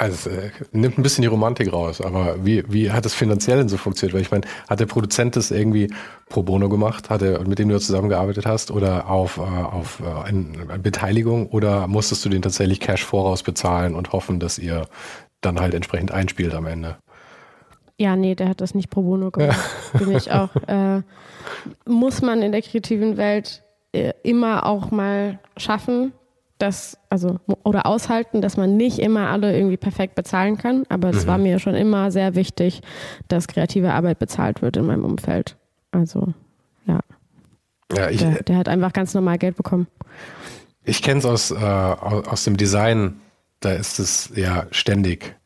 also 0.00 0.30
äh, 0.30 0.50
nimmt 0.72 0.96
ein 0.96 1.02
bisschen 1.02 1.20
die 1.22 1.28
Romantik 1.28 1.70
raus, 1.72 2.00
aber 2.00 2.42
wie, 2.42 2.64
wie 2.72 2.90
hat 2.90 3.04
das 3.04 3.12
finanziell 3.12 3.58
denn 3.58 3.68
so 3.68 3.76
funktioniert? 3.76 4.14
Weil 4.14 4.22
ich 4.22 4.30
meine, 4.30 4.46
hat 4.68 4.80
der 4.80 4.86
Produzent 4.86 5.36
das 5.36 5.50
irgendwie 5.50 5.92
pro 6.30 6.42
bono 6.42 6.70
gemacht, 6.70 7.10
hat 7.10 7.20
er, 7.20 7.46
mit 7.46 7.58
dem 7.58 7.68
du 7.68 7.78
zusammengearbeitet 7.78 8.46
hast, 8.46 8.70
oder 8.70 9.10
auf, 9.10 9.36
äh, 9.36 9.40
auf 9.40 10.00
äh, 10.00 10.28
eine 10.28 10.78
Beteiligung, 10.78 11.48
oder 11.48 11.86
musstest 11.86 12.24
du 12.24 12.30
den 12.30 12.40
tatsächlich 12.40 12.80
Cash 12.80 13.04
voraus 13.04 13.42
bezahlen 13.42 13.94
und 13.94 14.12
hoffen, 14.12 14.40
dass 14.40 14.58
ihr 14.58 14.86
dann 15.42 15.60
halt 15.60 15.74
entsprechend 15.74 16.12
einspielt 16.12 16.54
am 16.54 16.66
Ende? 16.66 16.96
Ja, 17.98 18.16
nee, 18.16 18.34
der 18.34 18.48
hat 18.48 18.62
das 18.62 18.74
nicht 18.74 18.88
pro 18.88 19.02
bono 19.02 19.30
gemacht. 19.30 19.58
Bin 19.98 20.16
ich 20.16 20.32
auch. 20.32 20.56
Äh, 20.66 21.02
muss 21.84 22.22
man 22.22 22.40
in 22.40 22.52
der 22.52 22.62
kreativen 22.62 23.18
Welt 23.18 23.62
äh, 23.92 24.14
immer 24.22 24.64
auch 24.64 24.90
mal 24.90 25.40
schaffen, 25.58 26.14
dass, 26.62 26.98
also, 27.08 27.38
oder 27.64 27.86
aushalten, 27.86 28.40
dass 28.40 28.56
man 28.56 28.76
nicht 28.76 28.98
immer 28.98 29.28
alle 29.30 29.56
irgendwie 29.56 29.76
perfekt 29.76 30.14
bezahlen 30.14 30.56
kann. 30.58 30.84
Aber 30.88 31.10
es 31.10 31.24
Mhm. 31.24 31.28
war 31.28 31.38
mir 31.38 31.58
schon 31.58 31.74
immer 31.74 32.10
sehr 32.10 32.34
wichtig, 32.34 32.82
dass 33.28 33.48
kreative 33.48 33.92
Arbeit 33.92 34.18
bezahlt 34.18 34.62
wird 34.62 34.76
in 34.76 34.86
meinem 34.86 35.04
Umfeld. 35.04 35.56
Also, 35.90 36.34
ja, 36.86 37.00
Ja, 37.96 38.10
ich, 38.10 38.18
der, 38.20 38.42
der 38.44 38.56
hat 38.56 38.68
einfach 38.68 38.92
ganz 38.92 39.14
normal 39.14 39.38
Geld 39.38 39.56
bekommen. 39.56 39.86
Ich 40.84 41.02
kenne 41.02 41.18
es 41.18 41.26
aus, 41.26 41.50
äh, 41.50 41.56
aus 41.56 42.26
aus 42.26 42.44
dem 42.44 42.56
Design, 42.56 43.20
da 43.60 43.72
ist 43.72 43.98
es 43.98 44.32
ja 44.34 44.66
ständig 44.70 45.36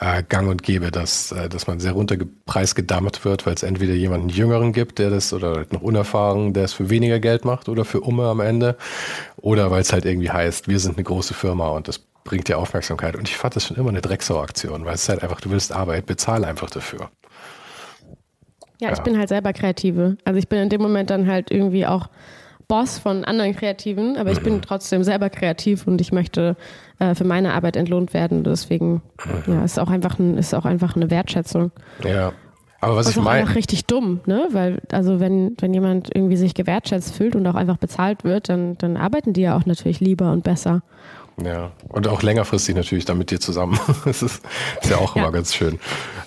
äh, 0.00 0.22
gang 0.28 0.48
und 0.48 0.62
gäbe, 0.62 0.90
dass, 0.90 1.32
äh, 1.32 1.48
dass 1.48 1.66
man 1.66 1.80
sehr 1.80 1.92
runtergepreist 1.92 2.76
gedammt 2.76 3.24
wird, 3.24 3.46
weil 3.46 3.54
es 3.54 3.62
entweder 3.62 3.94
jemanden 3.94 4.28
Jüngeren 4.28 4.72
gibt, 4.72 4.98
der 4.98 5.10
das, 5.10 5.32
oder 5.32 5.54
halt 5.56 5.72
noch 5.72 5.82
unerfahren, 5.82 6.52
der 6.52 6.64
es 6.64 6.72
für 6.72 6.90
weniger 6.90 7.18
Geld 7.20 7.44
macht 7.44 7.68
oder 7.68 7.84
für 7.84 8.00
Umme 8.00 8.26
am 8.28 8.40
Ende, 8.40 8.76
oder 9.36 9.70
weil 9.70 9.82
es 9.82 9.92
halt 9.92 10.04
irgendwie 10.04 10.30
heißt, 10.30 10.68
wir 10.68 10.78
sind 10.80 10.96
eine 10.96 11.04
große 11.04 11.34
Firma 11.34 11.68
und 11.70 11.88
das 11.88 12.00
bringt 12.24 12.48
dir 12.48 12.58
Aufmerksamkeit. 12.58 13.16
Und 13.16 13.28
ich 13.28 13.36
fand 13.36 13.56
das 13.56 13.66
schon 13.66 13.76
immer 13.76 13.90
eine 13.90 14.02
Drecksau-Aktion, 14.02 14.84
weil 14.84 14.94
es 14.94 15.02
ist 15.02 15.08
halt 15.08 15.22
einfach, 15.22 15.40
du 15.40 15.50
willst 15.50 15.72
Arbeit, 15.72 16.06
bezahl 16.06 16.44
einfach 16.44 16.70
dafür. 16.70 17.10
Ja, 18.80 18.92
ich 18.92 18.98
Ja. 18.98 19.02
bin 19.02 19.18
halt 19.18 19.28
selber 19.28 19.52
Kreative. 19.52 20.16
Also 20.24 20.38
ich 20.38 20.48
bin 20.48 20.60
in 20.60 20.68
dem 20.68 20.80
Moment 20.80 21.10
dann 21.10 21.26
halt 21.26 21.50
irgendwie 21.50 21.86
auch 21.86 22.08
Boss 22.68 22.98
von 22.98 23.24
anderen 23.24 23.56
Kreativen, 23.56 24.16
aber 24.18 24.30
ich 24.30 24.42
bin 24.42 24.60
trotzdem 24.60 25.02
selber 25.02 25.30
kreativ 25.30 25.86
und 25.86 26.00
ich 26.02 26.12
möchte 26.12 26.54
äh, 26.98 27.14
für 27.14 27.24
meine 27.24 27.54
Arbeit 27.54 27.76
entlohnt 27.76 28.12
werden. 28.12 28.44
Deswegen 28.44 29.00
ja, 29.46 29.64
ist 29.64 29.78
auch 29.78 29.88
einfach 29.88 30.18
ein, 30.18 30.36
ist 30.36 30.54
auch 30.54 30.66
einfach 30.66 30.94
eine 30.94 31.10
Wertschätzung. 31.10 31.72
Ja. 32.04 32.32
Aber 32.80 32.94
was 32.94 33.06
Das 33.06 33.16
ich 33.16 33.22
meine. 33.22 33.40
einfach 33.40 33.56
richtig 33.56 33.86
dumm, 33.86 34.20
ne? 34.26 34.46
Weil, 34.52 34.80
also 34.92 35.18
wenn, 35.18 35.56
wenn 35.58 35.74
jemand 35.74 36.14
irgendwie 36.14 36.36
sich 36.36 36.54
gewertschätzt 36.54 37.14
fühlt 37.14 37.34
und 37.34 37.44
auch 37.46 37.56
einfach 37.56 37.78
bezahlt 37.78 38.22
wird, 38.22 38.48
dann, 38.48 38.78
dann 38.78 38.96
arbeiten 38.96 39.32
die 39.32 39.40
ja 39.40 39.56
auch 39.56 39.66
natürlich 39.66 39.98
lieber 39.98 40.30
und 40.30 40.44
besser. 40.44 40.82
Ja, 41.44 41.70
und 41.88 42.08
auch 42.08 42.22
längerfristig 42.22 42.74
natürlich 42.74 43.04
dann 43.04 43.18
mit 43.18 43.30
dir 43.30 43.38
zusammen. 43.40 43.78
Das 44.04 44.22
ist, 44.22 44.42
ist 44.82 44.90
ja 44.90 44.96
auch 44.96 45.14
Ja. 45.14 45.22
immer 45.22 45.32
ganz 45.32 45.54
schön. 45.54 45.78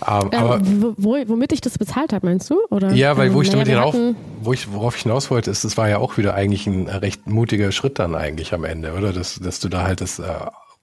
Ähm, 0.07 0.30
Ähm, 0.32 0.39
aber 0.39 0.62
wo, 0.64 0.93
wo, 0.97 1.18
womit 1.28 1.51
ich 1.51 1.62
das 1.62 1.78
bezahlt 1.78 2.14
habe, 2.14 2.26
meinst 2.28 2.49
du? 2.49 2.57
Oder? 2.70 2.93
ja, 2.93 3.18
weil 3.18 3.34
wo 3.34 3.41
ich 3.41 3.49
Ähm, 3.49 3.53
damit 3.53 3.68
naja, 3.68 3.91
hinauf, 3.91 4.16
wo 4.41 4.53
ich, 4.53 4.72
worauf 4.72 4.95
ich 4.95 5.03
hinaus 5.03 5.30
wollte, 5.30 5.51
ist, 5.51 5.64
das 5.66 5.78
war 5.78 5.89
ja 5.89 5.97
auch 5.97 6.18
wieder 6.18 6.34
eigentlich 6.36 6.66
ein 6.68 6.88
recht 6.88 7.28
mutiger 7.28 7.72
Schritt 7.72 7.99
dann 7.99 8.16
eigentlich 8.16 8.53
am 8.53 8.64
Ende, 8.64 8.93
oder? 8.93 9.12
Dass, 9.14 9.36
dass 9.39 9.59
du 9.59 9.68
da 9.70 9.84
halt 9.84 9.99
das 10.01 10.20
äh, 10.20 10.24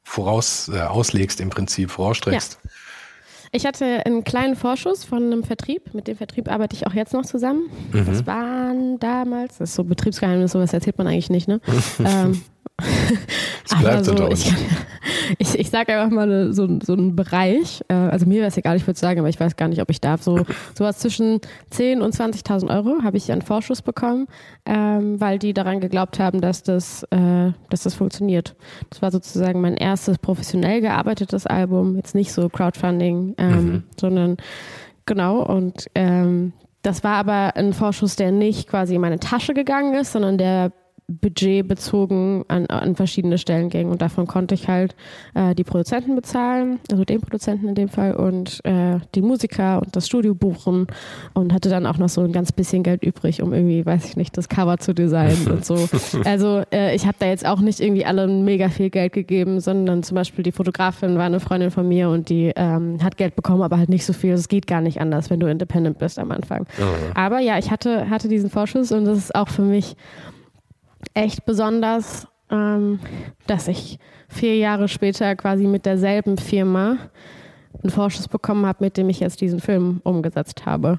voraus 0.04 0.70
äh, 0.72 0.80
auslegst 0.80 1.40
im 1.40 1.50
Prinzip, 1.50 1.90
vorausstreckst. 1.90 2.58
Ich 3.50 3.64
hatte 3.64 4.04
einen 4.04 4.24
kleinen 4.24 4.56
Vorschuss 4.56 5.04
von 5.04 5.22
einem 5.22 5.42
Vertrieb. 5.42 5.94
Mit 5.94 6.06
dem 6.06 6.18
Vertrieb 6.18 6.50
arbeite 6.50 6.76
ich 6.76 6.86
auch 6.86 6.92
jetzt 6.92 7.14
noch 7.14 7.24
zusammen. 7.24 7.70
Mhm. 7.92 8.04
Das 8.04 8.26
waren 8.26 8.98
damals, 8.98 9.56
das 9.56 9.70
ist 9.70 9.76
so 9.76 9.84
Betriebsgeheimnis, 9.84 10.52
sowas 10.52 10.74
erzählt 10.74 10.98
man 10.98 11.06
eigentlich 11.06 11.30
nicht, 11.30 11.48
ne? 11.48 11.60
ähm, 12.04 12.42
Es 13.70 13.78
bleibt 13.78 14.08
aber 14.08 14.10
unter 14.10 14.30
uns. 14.30 14.52
Ich, 15.38 15.54
ich, 15.54 15.58
ich 15.58 15.70
sage 15.70 15.94
einfach 15.94 16.14
mal 16.14 16.52
so, 16.52 16.66
so 16.82 16.92
einen 16.94 17.14
Bereich, 17.14 17.82
äh, 17.88 17.94
also 17.94 18.26
mir 18.26 18.38
wäre 18.38 18.48
es 18.48 18.56
egal, 18.56 18.76
ich 18.76 18.86
würde 18.86 18.98
sagen, 18.98 19.20
aber 19.20 19.28
ich 19.28 19.38
weiß 19.38 19.56
gar 19.56 19.68
nicht, 19.68 19.80
ob 19.82 19.90
ich 19.90 20.00
darf. 20.00 20.22
So 20.22 20.44
sowas 20.76 20.98
zwischen 20.98 21.40
10.000 21.72 22.00
und 22.00 22.14
20.000 22.14 22.74
Euro 22.74 23.02
habe 23.02 23.16
ich 23.16 23.30
an 23.30 23.42
Vorschuss 23.42 23.82
bekommen, 23.82 24.26
ähm, 24.64 25.20
weil 25.20 25.38
die 25.38 25.52
daran 25.52 25.80
geglaubt 25.80 26.18
haben, 26.18 26.40
dass 26.40 26.62
das, 26.62 27.02
äh, 27.10 27.52
dass 27.68 27.82
das 27.82 27.94
funktioniert. 27.94 28.54
Das 28.90 29.02
war 29.02 29.10
sozusagen 29.10 29.60
mein 29.60 29.76
erstes 29.76 30.18
professionell 30.18 30.80
gearbeitetes 30.80 31.46
Album, 31.46 31.96
jetzt 31.96 32.14
nicht 32.14 32.32
so 32.32 32.48
Crowdfunding, 32.48 33.34
ähm, 33.38 33.84
sondern 34.00 34.36
genau 35.04 35.42
und 35.42 35.88
ähm, 35.94 36.52
das 36.82 37.04
war 37.04 37.16
aber 37.16 37.56
ein 37.56 37.72
Vorschuss, 37.72 38.16
der 38.16 38.32
nicht 38.32 38.68
quasi 38.68 38.94
in 38.94 39.00
meine 39.00 39.18
Tasche 39.18 39.52
gegangen 39.52 39.94
ist, 39.94 40.12
sondern 40.12 40.38
der 40.38 40.72
budgetbezogen 41.08 42.44
an, 42.48 42.66
an 42.66 42.94
verschiedene 42.94 43.38
Stellen 43.38 43.70
ging. 43.70 43.90
Und 43.90 44.02
davon 44.02 44.26
konnte 44.26 44.54
ich 44.54 44.68
halt 44.68 44.94
äh, 45.34 45.54
die 45.54 45.64
Produzenten 45.64 46.14
bezahlen, 46.14 46.80
also 46.90 47.04
den 47.04 47.22
Produzenten 47.22 47.68
in 47.68 47.74
dem 47.74 47.88
Fall, 47.88 48.14
und 48.14 48.60
äh, 48.64 48.98
die 49.14 49.22
Musiker 49.22 49.80
und 49.80 49.96
das 49.96 50.06
Studio 50.06 50.34
buchen 50.34 50.86
und 51.32 51.54
hatte 51.54 51.70
dann 51.70 51.86
auch 51.86 51.96
noch 51.96 52.10
so 52.10 52.20
ein 52.20 52.32
ganz 52.32 52.52
bisschen 52.52 52.82
Geld 52.82 53.02
übrig, 53.02 53.42
um 53.42 53.54
irgendwie, 53.54 53.86
weiß 53.86 54.04
ich 54.04 54.16
nicht, 54.16 54.36
das 54.36 54.50
Cover 54.50 54.78
zu 54.78 54.94
designen 54.94 55.48
und 55.48 55.64
so. 55.64 55.88
Also 56.24 56.62
äh, 56.72 56.94
ich 56.94 57.06
habe 57.06 57.16
da 57.18 57.26
jetzt 57.26 57.46
auch 57.46 57.60
nicht 57.60 57.80
irgendwie 57.80 58.04
allen 58.04 58.44
mega 58.44 58.68
viel 58.68 58.90
Geld 58.90 59.12
gegeben, 59.12 59.60
sondern 59.60 60.02
zum 60.02 60.14
Beispiel 60.16 60.42
die 60.42 60.52
Fotografin 60.52 61.16
war 61.16 61.24
eine 61.24 61.40
Freundin 61.40 61.70
von 61.70 61.88
mir 61.88 62.10
und 62.10 62.28
die 62.28 62.52
ähm, 62.56 62.98
hat 63.02 63.16
Geld 63.16 63.36
bekommen, 63.36 63.62
aber 63.62 63.78
halt 63.78 63.88
nicht 63.88 64.04
so 64.04 64.12
viel. 64.12 64.32
Es 64.32 64.48
geht 64.48 64.66
gar 64.66 64.80
nicht 64.80 65.00
anders, 65.00 65.30
wenn 65.30 65.40
du 65.40 65.46
independent 65.46 65.98
bist 65.98 66.18
am 66.18 66.30
Anfang. 66.32 66.66
Aber 67.14 67.38
ja, 67.40 67.58
ich 67.58 67.70
hatte, 67.70 68.10
hatte 68.10 68.28
diesen 68.28 68.50
Vorschuss 68.50 68.92
und 68.92 69.04
das 69.04 69.18
ist 69.18 69.34
auch 69.34 69.48
für 69.48 69.62
mich 69.62 69.96
echt 71.14 71.44
besonders, 71.44 72.26
ähm, 72.50 73.00
dass 73.46 73.68
ich 73.68 73.98
vier 74.28 74.56
Jahre 74.56 74.88
später 74.88 75.34
quasi 75.36 75.66
mit 75.66 75.86
derselben 75.86 76.38
Firma 76.38 76.98
einen 77.82 77.90
Vorschuss 77.90 78.28
bekommen 78.28 78.66
habe, 78.66 78.84
mit 78.84 78.96
dem 78.96 79.08
ich 79.08 79.20
jetzt 79.20 79.40
diesen 79.40 79.60
Film 79.60 80.00
umgesetzt 80.02 80.66
habe. 80.66 80.98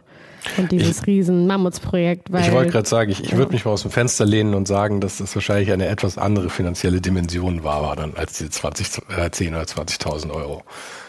Und 0.58 0.72
dieses 0.72 1.06
riesen 1.06 1.48
Mammutsprojekt, 1.48 2.32
weil 2.32 2.44
Ich 2.44 2.52
wollte 2.54 2.72
gerade 2.72 2.88
sagen, 2.88 3.12
ich, 3.12 3.22
ich 3.22 3.32
ja. 3.32 3.38
würde 3.38 3.52
mich 3.52 3.66
mal 3.66 3.72
aus 3.72 3.82
dem 3.82 3.92
Fenster 3.92 4.26
lehnen 4.26 4.54
und 4.54 4.68
sagen, 4.68 5.02
dass 5.02 5.18
das 5.18 5.36
wahrscheinlich 5.36 5.72
eine 5.72 5.88
etwas 5.88 6.18
andere 6.18 6.50
finanzielle 6.50 7.02
Dimension 7.02 7.64
war, 7.64 7.82
war 7.82 7.96
dann 7.98 8.16
als 8.16 8.38
diese 8.38 8.50
20, 8.50 9.02
äh, 9.18 9.30
10 9.30 9.54
oder 9.54 9.64
20.000 9.64 10.32
Euro, 10.32 10.64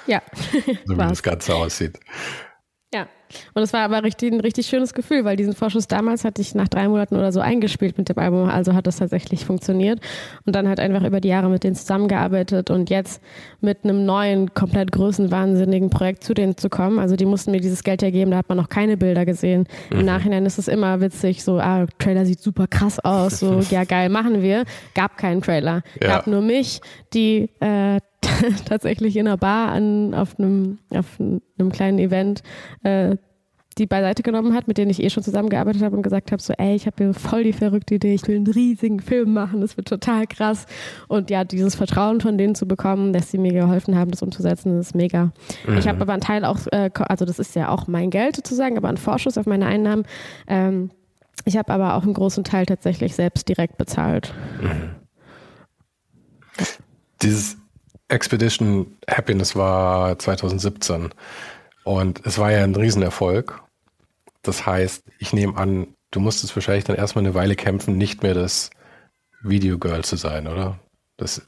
ja, 0.07 0.21
so 0.85 0.95
wie 0.95 0.99
das 0.99 1.23
Ganze 1.23 1.55
aussieht. 1.55 2.01
Und 3.55 3.63
es 3.63 3.73
war 3.73 3.81
aber 3.81 4.03
richtig, 4.03 4.33
ein 4.33 4.41
richtig 4.41 4.67
schönes 4.67 4.95
Gefühl, 4.95 5.25
weil 5.25 5.37
diesen 5.37 5.55
Vorschuss 5.55 5.89
damals 5.89 6.25
hatte 6.25 6.43
ich 6.43 6.55
nach 6.55 6.69
drei 6.69 6.89
Monaten 6.89 7.17
oder 7.17 7.33
so 7.33 7.41
eingespielt 7.41 7.99
mit 7.99 8.09
dem 8.09 8.19
Album, 8.19 8.49
also 8.49 8.75
hat 8.75 8.87
das 8.87 8.97
tatsächlich 8.99 9.45
funktioniert. 9.45 10.01
Und 10.47 10.57
dann 10.57 10.69
halt 10.69 10.81
einfach 10.81 11.05
über 11.05 11.21
die 11.21 11.29
Jahre 11.29 11.49
mit 11.49 11.65
denen 11.65 11.75
zusammengearbeitet 11.75 12.71
und 12.71 12.91
jetzt 12.91 13.23
mit 13.61 13.85
einem 13.85 14.05
neuen, 14.05 14.55
komplett 14.55 14.93
größenwahnsinnigen 14.93 15.91
Projekt 15.91 16.25
zu 16.25 16.35
denen 16.35 16.57
zu 16.57 16.69
kommen. 16.69 16.99
Also 16.99 17.17
die 17.17 17.27
mussten 17.27 17.51
mir 17.51 17.61
dieses 17.61 17.83
Geld 17.85 18.03
ja 18.03 18.11
geben, 18.11 18.31
da 18.31 18.39
hat 18.39 18.49
man 18.49 18.59
noch 18.59 18.69
keine 18.69 18.97
Bilder 18.97 19.25
gesehen. 19.25 19.67
Mhm. 19.91 20.01
Im 20.01 20.07
Nachhinein 20.07 20.47
ist 20.47 20.59
es 20.59 20.69
immer 20.69 21.01
witzig, 21.01 21.45
so, 21.45 21.59
ah, 21.59 21.87
Trailer 21.99 22.27
sieht 22.27 22.41
super 22.41 22.67
krass 22.67 22.99
aus, 22.99 23.41
so, 23.41 23.61
ja 23.71 23.85
geil, 23.85 24.09
machen 24.09 24.43
wir. 24.43 24.65
Gab 24.95 25.17
keinen 25.17 25.43
Trailer. 25.43 25.83
Ja. 26.01 26.09
Gab 26.09 26.27
nur 26.27 26.41
mich, 26.41 26.81
die 27.13 27.51
äh, 27.61 28.01
tatsächlich 28.65 29.17
in 29.17 29.27
einer 29.27 29.37
Bar 29.37 29.71
an, 29.71 30.15
auf, 30.15 30.39
einem, 30.39 30.79
auf 30.91 31.19
einem 31.19 31.73
kleinen 31.73 31.99
Event 31.99 32.43
äh, 32.83 33.17
die 33.79 33.87
beiseite 33.87 34.23
genommen 34.23 34.55
hat, 34.55 34.69
mit 34.69 34.79
denen 34.79 34.91
ich 34.91 35.03
eh 35.03 35.11
schon 35.11 35.23
zusammengearbeitet 35.23 35.83
habe 35.83 35.97
und 35.97 36.03
gesagt 36.03 36.33
habe, 36.33 36.43
so, 36.43 36.53
ey, 36.59 36.75
ich 36.75 36.87
habe 36.87 36.97
hier 36.99 37.15
voll 37.15 37.45
die 37.45 37.53
verrückte 37.53 37.95
Idee, 37.95 38.15
ich 38.15 38.27
will 38.27 38.37
einen 38.37 38.47
riesigen 38.47 39.01
Film 39.01 39.33
machen, 39.33 39.61
das 39.61 39.77
wird 39.77 39.89
total 39.89 40.27
krass. 40.27 40.67
Und 41.09 41.31
ja, 41.31 41.45
dieses 41.45 41.77
Vertrauen 41.77 42.21
von 42.21 42.37
denen 42.37 42.55
zu 42.55 42.67
bekommen, 42.67 43.13
dass 43.13 43.31
sie 43.31 43.39
mir 43.39 43.53
geholfen 43.53 43.97
haben, 43.97 44.11
das 44.11 44.23
umzusetzen, 44.23 44.79
ist 44.79 44.95
mega. 44.95 45.33
Mhm. 45.67 45.79
Ich 45.79 45.89
habe 45.89 46.01
aber 46.01 46.13
einen 46.13 46.23
Teil 46.23 46.45
auch, 46.45 46.67
äh, 46.73 46.91
also 46.95 47.25
das 47.25 47.39
ist 47.39 47.55
ja 47.55 47.69
auch 47.69 47.87
mein 47.87 48.11
Geld 48.11 48.37
sozusagen, 48.37 48.77
aber 48.77 48.89
ein 48.89 48.97
Vorschuss 48.97 49.39
auf 49.39 49.47
meine 49.47 49.67
Einnahmen. 49.67 50.05
Ähm, 50.47 50.91
ich 51.45 51.57
habe 51.57 51.73
aber 51.73 51.95
auch 51.95 52.03
einen 52.03 52.15
großen 52.15 52.45
Teil 52.45 52.67
tatsächlich 52.67 53.15
selbst 53.15 53.49
direkt 53.49 53.79
bezahlt. 53.79 54.35
Mhm. 54.61 54.91
Dieses 57.23 57.60
Expedition 58.11 58.97
Happiness 59.09 59.57
war 59.57 60.19
2017 60.19 61.11
und 61.85 62.25
es 62.27 62.39
war 62.39 62.51
ja 62.51 62.65
ein 62.65 62.75
Riesenerfolg. 62.75 63.63
Das 64.43 64.67
heißt, 64.67 65.05
ich 65.19 65.33
nehme 65.33 65.57
an, 65.57 65.89
du 66.11 66.21
musstest 66.21 66.55
wahrscheinlich 66.57 66.85
dann 66.85 66.97
erstmal 66.97 67.25
eine 67.25 67.35
Weile 67.35 67.57
kämpfen, 67.57 67.97
nicht 67.97 68.23
mehr 68.23 68.35
das 68.35 68.71
Videogirl 69.43 70.05
zu 70.05 70.17
sein, 70.17 70.47
oder? 70.47 70.79
Das, 71.17 71.43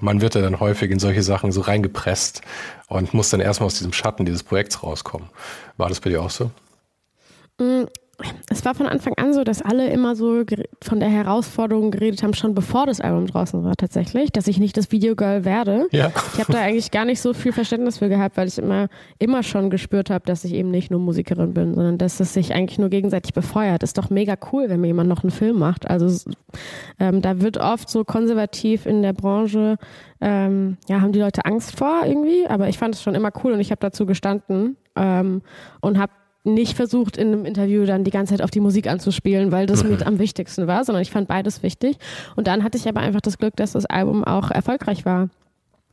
man 0.00 0.20
wird 0.20 0.34
ja 0.34 0.42
dann 0.42 0.60
häufig 0.60 0.90
in 0.90 0.98
solche 0.98 1.22
Sachen 1.22 1.52
so 1.52 1.60
reingepresst 1.60 2.42
und 2.88 3.14
muss 3.14 3.30
dann 3.30 3.40
erstmal 3.40 3.66
aus 3.66 3.78
diesem 3.78 3.92
Schatten 3.92 4.24
dieses 4.24 4.42
Projekts 4.42 4.82
rauskommen. 4.82 5.30
War 5.76 5.88
das 5.88 6.00
bei 6.00 6.10
dir 6.10 6.22
auch 6.22 6.30
so? 6.30 6.50
Es 8.48 8.64
war 8.64 8.74
von 8.74 8.86
Anfang 8.86 9.14
an 9.16 9.32
so, 9.32 9.44
dass 9.44 9.62
alle 9.62 9.90
immer 9.90 10.16
so 10.16 10.42
von 10.82 11.00
der 11.00 11.08
Herausforderung 11.08 11.90
geredet 11.90 12.22
haben, 12.22 12.34
schon 12.34 12.54
bevor 12.54 12.86
das 12.86 13.00
Album 13.00 13.26
draußen 13.26 13.64
war 13.64 13.74
tatsächlich, 13.76 14.30
dass 14.32 14.46
ich 14.46 14.58
nicht 14.58 14.76
das 14.76 14.92
Videogirl 14.92 15.44
werde. 15.44 15.86
Ja. 15.90 16.12
Ich 16.34 16.40
habe 16.40 16.52
da 16.52 16.60
eigentlich 16.60 16.90
gar 16.90 17.04
nicht 17.04 17.20
so 17.20 17.32
viel 17.34 17.52
Verständnis 17.52 17.98
für 17.98 18.08
gehabt, 18.08 18.36
weil 18.36 18.48
ich 18.48 18.58
immer, 18.58 18.88
immer 19.18 19.42
schon 19.42 19.70
gespürt 19.70 20.10
habe, 20.10 20.24
dass 20.26 20.44
ich 20.44 20.54
eben 20.54 20.70
nicht 20.70 20.90
nur 20.90 21.00
Musikerin 21.00 21.54
bin, 21.54 21.74
sondern 21.74 21.98
dass 21.98 22.20
es 22.20 22.34
sich 22.34 22.54
eigentlich 22.54 22.78
nur 22.78 22.88
gegenseitig 22.88 23.32
befeuert. 23.34 23.82
Ist 23.82 23.98
doch 23.98 24.10
mega 24.10 24.36
cool, 24.52 24.68
wenn 24.68 24.80
mir 24.80 24.88
jemand 24.88 25.08
noch 25.08 25.22
einen 25.22 25.30
Film 25.30 25.58
macht. 25.58 25.88
Also 25.88 26.30
ähm, 26.98 27.22
da 27.22 27.40
wird 27.40 27.58
oft 27.58 27.88
so 27.88 28.04
konservativ 28.04 28.86
in 28.86 29.02
der 29.02 29.12
Branche, 29.12 29.76
ähm, 30.20 30.76
ja, 30.88 31.00
haben 31.00 31.12
die 31.12 31.20
Leute 31.20 31.44
Angst 31.44 31.76
vor 31.76 32.02
irgendwie, 32.06 32.46
aber 32.46 32.68
ich 32.68 32.78
fand 32.78 32.94
es 32.94 33.02
schon 33.02 33.14
immer 33.14 33.30
cool 33.42 33.52
und 33.52 33.60
ich 33.60 33.70
habe 33.70 33.80
dazu 33.80 34.06
gestanden 34.06 34.76
ähm, 34.96 35.42
und 35.80 35.98
habe 35.98 36.12
nicht 36.44 36.74
versucht, 36.74 37.16
in 37.16 37.28
einem 37.28 37.44
Interview 37.44 37.84
dann 37.84 38.04
die 38.04 38.10
ganze 38.10 38.34
Zeit 38.34 38.42
auf 38.42 38.50
die 38.50 38.60
Musik 38.60 38.88
anzuspielen, 38.88 39.52
weil 39.52 39.66
das 39.66 39.84
mhm. 39.84 39.90
mit 39.90 40.06
am 40.06 40.18
wichtigsten 40.18 40.66
war, 40.66 40.84
sondern 40.84 41.02
ich 41.02 41.10
fand 41.10 41.28
beides 41.28 41.62
wichtig. 41.62 41.96
Und 42.36 42.46
dann 42.46 42.64
hatte 42.64 42.78
ich 42.78 42.88
aber 42.88 43.00
einfach 43.00 43.20
das 43.20 43.38
Glück, 43.38 43.56
dass 43.56 43.72
das 43.72 43.86
Album 43.86 44.24
auch 44.24 44.50
erfolgreich 44.50 45.04
war. 45.04 45.28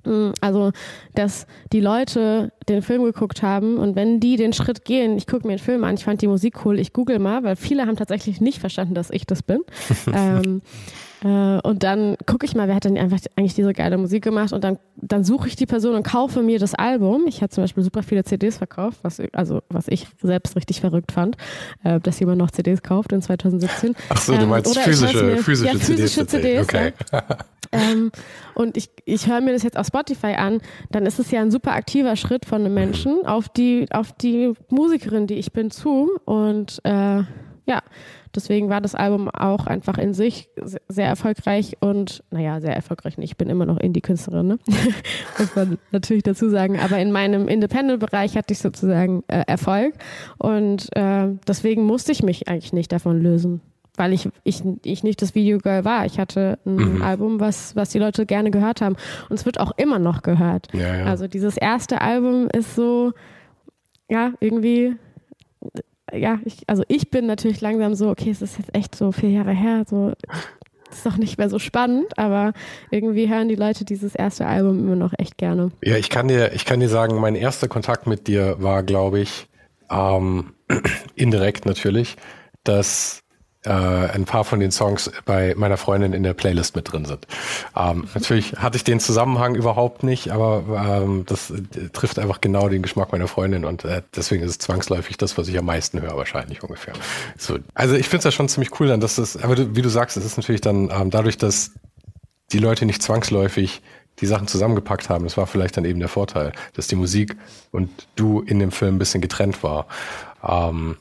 Mm, 0.06 0.32
also, 0.42 0.72
dass 1.14 1.46
die 1.72 1.82
Leute 1.82 2.52
den 2.68 2.82
Film 2.82 3.04
geguckt 3.04 3.44
haben 3.44 3.78
und 3.78 3.96
wenn 3.96 4.20
die 4.20 4.38
den 4.38 4.54
Schritt 4.54 4.86
gehen, 4.86 5.18
ich 5.18 5.28
gucke 5.28 5.46
mir 5.46 5.58
den 5.58 5.64
Film 5.64 5.84
an, 5.84 5.96
ich 5.96 6.04
fand 6.04 6.22
die 6.22 6.28
Musik 6.28 6.66
cool, 6.66 6.80
ich 6.80 6.94
google 6.94 7.20
mal, 7.20 7.44
weil 7.44 7.56
viele 7.56 7.86
haben 7.86 7.96
tatsächlich 7.96 8.42
nicht 8.42 8.60
verstanden, 8.60 8.96
dass 8.96 9.10
ich 9.12 9.26
das 9.26 9.44
bin. 9.44 9.62
ähm, 10.14 10.62
äh, 11.24 11.60
und 11.62 11.84
dann 11.84 12.16
gucke 12.26 12.46
ich 12.46 12.56
mal, 12.56 12.68
wer 12.68 12.76
hat 12.76 12.86
denn 12.86 12.98
einfach 12.98 13.20
eigentlich 13.36 13.54
diese 13.54 13.74
geile 13.74 13.98
Musik 13.98 14.24
gemacht 14.24 14.54
und 14.54 14.64
dann, 14.64 14.80
dann 14.96 15.24
suche 15.24 15.48
ich 15.48 15.56
die 15.56 15.66
Person 15.66 15.96
und 15.96 16.04
kaufe 16.04 16.42
mir 16.42 16.60
das 16.60 16.76
Album. 16.76 17.26
Ich 17.28 17.42
hatte 17.42 17.56
zum 17.56 17.64
Beispiel 17.64 17.84
super 17.84 18.04
viele 18.04 18.24
CDs 18.24 18.58
verkauft, 18.58 19.00
was, 19.02 19.22
also, 19.34 19.62
was 19.70 19.88
ich 19.90 20.08
selbst 20.22 20.56
richtig 20.56 20.80
verrückt 20.80 21.12
fand, 21.12 21.36
äh, 21.84 22.00
dass 22.00 22.20
jemand 22.20 22.38
noch 22.38 22.52
CDs 22.52 22.82
kauft 22.82 23.12
in 23.12 23.22
2017. 23.22 23.96
Ach 24.10 24.18
so, 24.18 24.34
du 24.34 24.44
ähm, 24.44 24.50
meinst 24.50 24.76
ähm, 24.76 24.84
physische, 24.84 25.24
mir, 25.24 25.38
physische, 25.38 25.74
ja, 25.74 25.80
physische 25.80 26.28
CDs. 26.28 26.30
CDs 26.30 26.64
okay. 26.64 26.94
Ja. 27.12 27.24
ähm, 27.74 28.12
und 28.56 28.78
ich, 28.78 28.90
ich 29.04 29.28
höre 29.28 29.42
mir 29.42 29.52
das 29.52 29.64
jetzt 29.64 29.78
auf 29.78 29.88
Spotify 29.88 30.36
an, 30.36 30.62
dann 30.92 31.06
ist 31.06 31.20
es 31.20 31.32
ja 31.32 31.42
ein 31.42 31.52
super 31.52 31.74
aktiver 31.74 32.16
Schritt 32.16 32.46
von 32.46 32.62
einem 32.62 32.74
Menschen 32.74 33.26
auf 33.26 33.50
die, 33.50 33.88
auf 33.92 34.14
die 34.14 34.54
Musikerin, 34.70 35.28
die 35.28 35.36
ich 35.36 35.52
bin, 35.52 35.70
zu. 35.70 36.10
Und 36.24 36.80
äh, 36.86 37.24
ja, 37.70 37.84
Deswegen 38.36 38.70
war 38.70 38.82
das 38.82 38.96
Album 38.96 39.30
auch 39.30 39.66
einfach 39.66 39.98
in 39.98 40.14
sich 40.14 40.50
sehr 40.88 41.08
erfolgreich 41.08 41.78
und, 41.80 42.24
naja, 42.32 42.62
sehr 42.62 42.76
erfolgreich 42.76 43.18
nicht. 43.18 43.32
Ich 43.32 43.38
bin 43.38 43.50
immer 43.50 43.66
noch 43.66 43.78
Indie-Künstlerin, 43.78 44.48
ne? 44.48 44.60
muss 45.38 45.56
man 45.56 45.78
natürlich 45.92 46.24
dazu 46.24 46.50
sagen. 46.50 46.80
Aber 46.80 47.00
in 47.00 47.12
meinem 47.12 47.48
Independent-Bereich 47.48 48.38
hatte 48.38 48.54
ich 48.54 48.60
sozusagen 48.60 49.24
äh, 49.28 49.44
Erfolg 49.48 49.96
und 50.38 50.96
äh, 50.96 51.30
deswegen 51.48 51.86
musste 51.86 52.12
ich 52.12 52.24
mich 52.24 52.48
eigentlich 52.48 52.74
nicht 52.74 52.92
davon 52.92 53.22
lösen 53.22 53.62
weil 54.00 54.14
ich, 54.14 54.30
ich, 54.46 54.64
ich 54.86 55.04
nicht 55.04 55.22
das 55.22 55.36
Videogirl 55.36 55.84
war. 55.84 56.06
Ich 56.06 56.20
hatte 56.20 56.58
ein 56.66 56.96
mhm. 56.96 57.02
Album, 57.02 57.42
was, 57.42 57.76
was 57.76 57.90
die 57.90 58.00
Leute 58.00 58.26
gerne 58.26 58.50
gehört 58.50 58.80
haben. 58.80 58.96
Und 59.28 59.36
es 59.36 59.46
wird 59.46 59.60
auch 59.60 59.74
immer 59.76 60.00
noch 60.00 60.22
gehört. 60.22 60.70
Ja, 60.74 60.96
ja. 60.96 61.04
Also 61.04 61.28
dieses 61.28 61.58
erste 61.58 62.00
Album 62.00 62.48
ist 62.48 62.76
so, 62.76 63.12
ja, 64.10 64.32
irgendwie 64.40 64.96
ja, 66.14 66.40
ich, 66.46 66.58
also 66.68 66.84
ich 66.88 67.10
bin 67.10 67.26
natürlich 67.26 67.62
langsam 67.62 67.96
so, 67.96 68.10
okay, 68.10 68.30
es 68.30 68.42
ist 68.42 68.58
jetzt 68.58 68.74
echt 68.76 68.96
so 68.96 69.12
vier 69.12 69.30
Jahre 69.30 69.52
her, 69.52 69.84
so 69.88 70.14
ist 70.92 71.06
doch 71.06 71.18
nicht 71.18 71.38
mehr 71.38 71.50
so 71.50 71.60
spannend, 71.60 72.18
aber 72.18 72.54
irgendwie 72.92 73.30
hören 73.30 73.48
die 73.48 73.56
Leute 73.56 73.86
dieses 73.86 74.16
erste 74.16 74.46
Album 74.46 74.80
immer 74.80 74.96
noch 74.96 75.14
echt 75.18 75.38
gerne. 75.38 75.72
Ja, 75.84 75.98
ich 75.98 76.10
kann 76.10 76.28
dir, 76.28 76.54
ich 76.54 76.66
kann 76.66 76.80
dir 76.80 76.90
sagen, 76.90 77.20
mein 77.20 77.36
erster 77.36 77.68
Kontakt 77.68 78.08
mit 78.08 78.28
dir 78.28 78.58
war, 78.60 78.84
glaube 78.84 79.20
ich, 79.20 79.48
ähm, 79.90 80.54
indirekt 81.16 81.66
natürlich, 81.66 82.16
dass 82.64 83.22
äh, 83.66 83.72
ein 83.72 84.26
paar 84.26 84.46
von 84.46 84.60
den 84.60 84.72
Songs 84.72 85.12
bei 85.26 85.54
meiner 85.56 85.78
Freundin 85.78 86.14
in 86.14 86.24
der 86.24 86.34
Playlist 86.34 86.76
mit 86.76 86.92
drin 86.92 87.06
sind. 87.06 87.28
Ähm, 87.76 88.08
natürlich 88.14 88.54
hatte 88.54 88.78
ich 88.78 88.84
den 88.84 89.00
Zusammenhang 89.00 89.56
überhaupt 89.56 90.04
nicht, 90.04 90.32
aber 90.32 90.64
ähm, 91.04 91.26
das 91.26 91.52
äh, 91.52 91.90
trifft 91.92 92.20
einfach 92.20 92.40
genau 92.42 92.70
den 92.70 92.82
Geschmack 92.82 93.12
meiner 93.12 93.28
Freundin 93.28 93.66
und 93.66 93.84
äh, 93.84 94.02
deswegen 94.16 94.44
ist 94.44 94.52
es 94.52 94.58
zwangsläufig 94.60 95.18
das, 95.18 95.38
was 95.38 95.48
ich 95.48 95.58
am 95.58 95.66
meisten 95.66 96.02
höre, 96.02 96.16
wahrscheinlich 96.16 96.64
ungefähr. 96.64 96.94
So, 97.38 97.60
also 97.74 97.96
ich 97.96 98.08
finde 98.08 98.20
es 98.20 98.24
ja 98.26 98.32
schon 98.32 98.48
ziemlich 98.48 98.80
cool 98.80 98.88
dann, 98.88 99.02
dass 99.02 99.16
das, 99.16 99.36
aber 99.36 99.56
du, 99.56 99.76
wie 99.76 99.82
du 99.82 99.90
sagst, 99.90 100.16
es 100.16 100.26
ist 100.26 100.38
natürlich 100.38 100.62
dann 100.62 100.90
ähm, 100.90 101.10
dadurch, 101.10 101.38
dass 101.38 101.72
die 102.52 102.60
Leute 102.60 102.86
nicht 102.86 103.04
zwangsläufig 103.04 103.82
die 104.22 104.26
Sachen 104.26 104.48
zusammengepackt 104.48 105.10
haben. 105.10 105.24
Das 105.24 105.38
war 105.38 105.48
vielleicht 105.48 105.78
dann 105.78 105.86
eben 105.86 106.00
der 106.00 106.10
Vorteil, 106.10 106.52
dass 106.74 106.88
die 106.88 106.96
Musik 106.96 107.36
und 107.72 107.90
du 108.16 108.42
in 108.42 108.60
dem 108.60 108.72
Film 108.72 108.96
ein 108.96 109.00
bisschen 109.00 109.22
getrennt 109.22 109.64
war. 109.64 109.88
Ähm, 110.44 110.98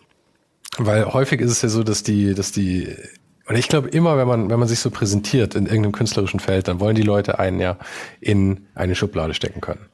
weil 0.79 1.13
häufig 1.13 1.41
ist 1.41 1.51
es 1.51 1.63
ja 1.63 1.69
so, 1.69 1.83
dass 1.83 2.03
die, 2.03 2.35
dass 2.35 2.53
die, 2.53 2.95
und 3.47 3.57
ich 3.57 3.69
glaube 3.69 3.89
immer, 3.89 4.17
wenn 4.17 4.29
man, 4.29 4.51
wenn 4.51 4.59
man 4.59 4.69
sich 4.69 4.81
so 4.81 4.91
präsentiert 4.91 5.55
in 5.55 5.67
irgendeinem 5.67 5.93
künstlerischen 5.93 6.41
Feld, 6.41 6.69
dann 6.69 6.81
wollen 6.81 6.97
die 6.97 7.03
Leute 7.03 7.39
einen 7.39 7.61
ja 7.61 7.79
in 8.21 8.67
eine 8.75 8.95
Schublade 8.95 9.35
stecken 9.35 9.61
können. 9.61 9.87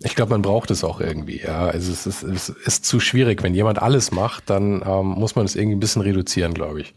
Ich 0.00 0.14
glaube, 0.14 0.30
man 0.30 0.42
braucht 0.42 0.70
es 0.70 0.84
auch 0.84 1.00
irgendwie. 1.00 1.40
Ja, 1.40 1.66
also 1.66 1.90
es 1.90 2.06
ist, 2.06 2.22
es 2.22 2.50
ist 2.50 2.84
zu 2.84 3.00
schwierig, 3.00 3.42
wenn 3.42 3.54
jemand 3.54 3.80
alles 3.80 4.12
macht, 4.12 4.50
dann 4.50 4.82
ähm, 4.86 5.06
muss 5.06 5.36
man 5.36 5.46
es 5.46 5.56
irgendwie 5.56 5.76
ein 5.76 5.80
bisschen 5.80 6.02
reduzieren, 6.02 6.52
glaube 6.52 6.82
ich. 6.82 6.94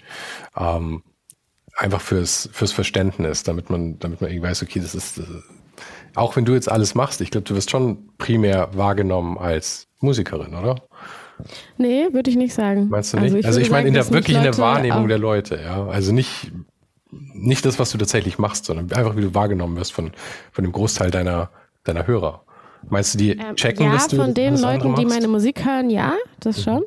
Ähm, 0.58 1.04
einfach 1.78 2.02
fürs 2.02 2.50
fürs 2.52 2.74
Verständnis, 2.74 3.44
damit 3.44 3.70
man 3.70 4.00
damit 4.00 4.20
man 4.20 4.30
irgendwie 4.30 4.50
weiß, 4.50 4.64
okay, 4.64 4.80
das 4.82 4.96
ist, 4.96 5.18
das 5.18 5.30
ist 5.30 5.44
auch 6.16 6.36
wenn 6.36 6.46
du 6.46 6.54
jetzt 6.54 6.72
alles 6.72 6.96
machst, 6.96 7.22
ich 7.22 7.32
glaube, 7.32 7.46
du 7.46 7.56
wirst 7.56 7.72
schon 7.72 8.10
primär 8.18 8.70
wahrgenommen 8.74 9.38
als 9.38 9.88
Musikerin, 10.00 10.54
oder? 10.56 10.76
Nee, 11.78 12.08
würde 12.12 12.30
ich 12.30 12.36
nicht 12.36 12.54
sagen. 12.54 12.90
Meinst 12.90 13.14
du 13.14 13.18
nicht? 13.18 13.26
Also 13.26 13.38
ich, 13.38 13.46
also 13.46 13.60
ich 13.60 13.72
meine 13.72 13.88
in 13.88 13.94
der 13.94 14.10
wirklich 14.10 14.38
in 14.38 14.44
der 14.44 14.58
Wahrnehmung 14.58 15.08
der 15.08 15.18
Leute, 15.18 15.60
ja. 15.64 15.88
Also 15.88 16.12
nicht, 16.12 16.52
nicht 17.12 17.66
das, 17.66 17.80
was 17.80 17.92
du 17.92 17.98
tatsächlich 17.98 18.38
machst, 18.38 18.66
sondern 18.66 18.92
einfach 18.92 19.16
wie 19.16 19.22
du 19.22 19.34
wahrgenommen 19.34 19.78
wirst 19.78 19.94
von, 19.94 20.12
von 20.52 20.64
dem 20.64 20.72
Großteil 20.72 21.12
deiner, 21.12 21.50
deiner 21.84 22.08
Hörer. 22.08 22.44
Meinst 22.88 23.14
du, 23.14 23.18
die 23.18 23.32
ähm, 23.32 23.56
checken, 23.56 23.86
ja, 23.86 23.94
dass 23.94 24.08
du 24.08 24.18
Ja, 24.18 24.24
von 24.24 24.34
den 24.34 24.58
Leuten, 24.58 24.96
die 24.96 25.06
meine 25.06 25.28
Musik 25.28 25.66
hören, 25.66 25.90
ja, 25.90 26.14
das 26.40 26.58
mhm. 26.60 26.62
schon. 26.62 26.84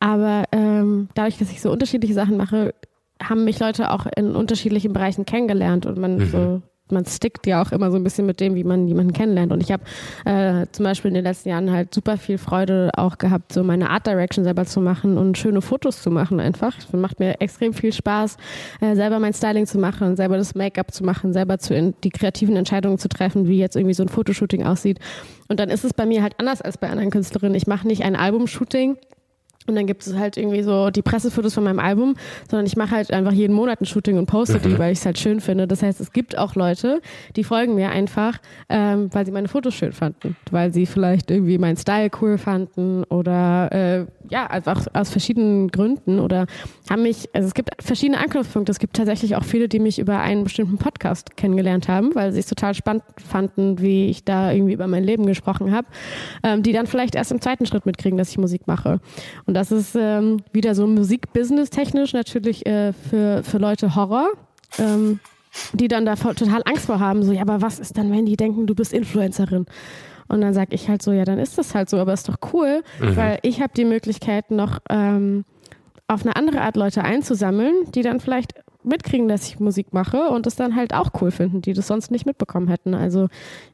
Aber 0.00 0.44
ähm, 0.52 1.08
dadurch, 1.14 1.38
dass 1.38 1.50
ich 1.50 1.62
so 1.62 1.70
unterschiedliche 1.70 2.14
Sachen 2.14 2.36
mache, 2.36 2.74
haben 3.22 3.44
mich 3.44 3.58
Leute 3.58 3.90
auch 3.90 4.06
in 4.16 4.36
unterschiedlichen 4.36 4.92
Bereichen 4.92 5.24
kennengelernt 5.24 5.86
und 5.86 5.98
man 5.98 6.16
mhm. 6.16 6.30
so 6.30 6.62
man 6.90 7.06
stickt 7.06 7.46
ja 7.46 7.62
auch 7.62 7.72
immer 7.72 7.90
so 7.90 7.96
ein 7.96 8.04
bisschen 8.04 8.26
mit 8.26 8.40
dem, 8.40 8.54
wie 8.54 8.64
man 8.64 8.86
jemanden 8.86 9.12
kennenlernt. 9.12 9.52
Und 9.52 9.62
ich 9.62 9.72
habe 9.72 9.84
äh, 10.26 10.66
zum 10.72 10.84
Beispiel 10.84 11.08
in 11.08 11.14
den 11.14 11.24
letzten 11.24 11.48
Jahren 11.48 11.70
halt 11.70 11.94
super 11.94 12.18
viel 12.18 12.36
Freude 12.36 12.90
auch 12.96 13.16
gehabt, 13.16 13.52
so 13.52 13.64
meine 13.64 13.88
Art 13.88 14.06
Direction 14.06 14.44
selber 14.44 14.66
zu 14.66 14.80
machen 14.80 15.16
und 15.16 15.38
schöne 15.38 15.62
Fotos 15.62 16.02
zu 16.02 16.10
machen 16.10 16.40
einfach. 16.40 16.76
Es 16.78 16.92
macht 16.92 17.20
mir 17.20 17.40
extrem 17.40 17.72
viel 17.72 17.92
Spaß, 17.92 18.36
äh, 18.80 18.94
selber 18.94 19.18
mein 19.18 19.32
Styling 19.32 19.66
zu 19.66 19.78
machen, 19.78 20.16
selber 20.16 20.36
das 20.36 20.54
Make-up 20.54 20.92
zu 20.92 21.04
machen, 21.04 21.32
selber 21.32 21.58
zu 21.58 21.74
in, 21.74 21.94
die 22.04 22.10
kreativen 22.10 22.56
Entscheidungen 22.56 22.98
zu 22.98 23.08
treffen, 23.08 23.48
wie 23.48 23.58
jetzt 23.58 23.76
irgendwie 23.76 23.94
so 23.94 24.02
ein 24.02 24.08
Fotoshooting 24.08 24.64
aussieht. 24.64 24.98
Und 25.48 25.60
dann 25.60 25.70
ist 25.70 25.84
es 25.84 25.94
bei 25.94 26.04
mir 26.04 26.22
halt 26.22 26.34
anders 26.38 26.60
als 26.60 26.76
bei 26.76 26.90
anderen 26.90 27.10
Künstlerinnen. 27.10 27.54
Ich 27.54 27.66
mache 27.66 27.86
nicht 27.86 28.04
ein 28.04 28.16
Albumshooting 28.16 28.96
und 29.66 29.76
dann 29.76 29.86
gibt 29.86 30.06
es 30.06 30.14
halt 30.14 30.36
irgendwie 30.36 30.62
so 30.62 30.90
die 30.90 31.02
Pressefotos 31.02 31.54
von 31.54 31.64
meinem 31.64 31.78
Album, 31.78 32.16
sondern 32.50 32.66
ich 32.66 32.76
mache 32.76 32.90
halt 32.92 33.12
einfach 33.12 33.32
jeden 33.32 33.54
Monat 33.54 33.80
ein 33.80 33.86
Shooting 33.86 34.18
und 34.18 34.26
poste 34.26 34.58
mhm. 34.58 34.62
die, 34.62 34.78
weil 34.78 34.92
ich 34.92 34.98
es 34.98 35.06
halt 35.06 35.18
schön 35.18 35.40
finde. 35.40 35.66
Das 35.66 35.82
heißt, 35.82 36.00
es 36.00 36.12
gibt 36.12 36.36
auch 36.36 36.54
Leute, 36.54 37.00
die 37.36 37.44
folgen 37.44 37.74
mir 37.74 37.90
einfach, 37.90 38.38
ähm, 38.68 39.08
weil 39.12 39.24
sie 39.24 39.32
meine 39.32 39.48
Fotos 39.48 39.74
schön 39.74 39.92
fanden, 39.92 40.36
weil 40.50 40.72
sie 40.72 40.86
vielleicht 40.86 41.30
irgendwie 41.30 41.58
meinen 41.58 41.76
Style 41.76 42.10
cool 42.20 42.38
fanden 42.38 43.04
oder 43.04 43.72
äh, 43.72 44.06
ja, 44.30 44.46
einfach 44.46 44.86
aus 44.92 45.10
verschiedenen 45.10 45.68
Gründen 45.68 46.18
oder 46.18 46.46
haben 46.90 47.02
mich, 47.02 47.28
also 47.32 47.48
es 47.48 47.54
gibt 47.54 47.70
verschiedene 47.82 48.18
Anknüpfpunkte. 48.18 48.72
Es 48.72 48.78
gibt 48.78 48.96
tatsächlich 48.96 49.36
auch 49.36 49.44
viele, 49.44 49.68
die 49.68 49.78
mich 49.78 49.98
über 49.98 50.20
einen 50.20 50.44
bestimmten 50.44 50.78
Podcast 50.78 51.36
kennengelernt 51.36 51.88
haben, 51.88 52.14
weil 52.14 52.32
sie 52.32 52.40
es 52.40 52.46
total 52.46 52.74
spannend 52.74 53.04
fanden, 53.16 53.80
wie 53.80 54.08
ich 54.08 54.24
da 54.24 54.52
irgendwie 54.52 54.72
über 54.72 54.86
mein 54.86 55.04
Leben 55.04 55.26
gesprochen 55.26 55.72
habe, 55.74 55.86
ähm, 56.42 56.62
die 56.62 56.72
dann 56.72 56.86
vielleicht 56.86 57.14
erst 57.14 57.32
im 57.32 57.40
zweiten 57.40 57.66
Schritt 57.66 57.86
mitkriegen, 57.86 58.18
dass 58.18 58.30
ich 58.30 58.38
Musik 58.38 58.66
mache. 58.66 59.00
Und 59.46 59.53
und 59.54 59.58
das 59.60 59.70
ist 59.70 59.94
ähm, 59.94 60.42
wieder 60.52 60.74
so 60.74 60.84
Musikbusiness 60.84 61.70
technisch 61.70 62.12
natürlich 62.12 62.66
äh, 62.66 62.92
für, 62.92 63.44
für 63.44 63.58
Leute 63.58 63.94
Horror. 63.94 64.30
Ähm, 64.78 65.20
die 65.72 65.86
dann 65.86 66.04
da 66.04 66.16
total 66.16 66.62
Angst 66.64 66.86
vor 66.86 66.98
haben, 66.98 67.22
so, 67.22 67.30
ja, 67.30 67.42
aber 67.42 67.62
was 67.62 67.78
ist 67.78 67.96
dann, 67.96 68.10
wenn 68.10 68.26
die 68.26 68.36
denken, 68.36 68.66
du 68.66 68.74
bist 68.74 68.92
Influencerin? 68.92 69.66
Und 70.26 70.40
dann 70.40 70.52
sage 70.52 70.74
ich 70.74 70.88
halt 70.88 71.00
so, 71.02 71.12
ja, 71.12 71.24
dann 71.24 71.38
ist 71.38 71.56
das 71.56 71.72
halt 71.72 71.88
so, 71.88 71.98
aber 71.98 72.12
ist 72.12 72.28
doch 72.28 72.38
cool, 72.52 72.82
mhm. 72.98 73.16
weil 73.16 73.38
ich 73.42 73.60
habe 73.60 73.72
die 73.76 73.84
Möglichkeit 73.84 74.50
noch 74.50 74.80
ähm, 74.90 75.44
auf 76.08 76.22
eine 76.22 76.34
andere 76.34 76.60
Art 76.62 76.74
Leute 76.74 77.04
einzusammeln, 77.04 77.72
die 77.94 78.02
dann 78.02 78.18
vielleicht 78.18 78.54
mitkriegen, 78.82 79.28
dass 79.28 79.46
ich 79.46 79.60
Musik 79.60 79.92
mache 79.92 80.30
und 80.30 80.46
das 80.46 80.56
dann 80.56 80.74
halt 80.74 80.92
auch 80.92 81.10
cool 81.20 81.30
finden, 81.30 81.62
die 81.62 81.74
das 81.74 81.86
sonst 81.86 82.10
nicht 82.10 82.26
mitbekommen 82.26 82.66
hätten. 82.66 82.92
Also 82.92 83.28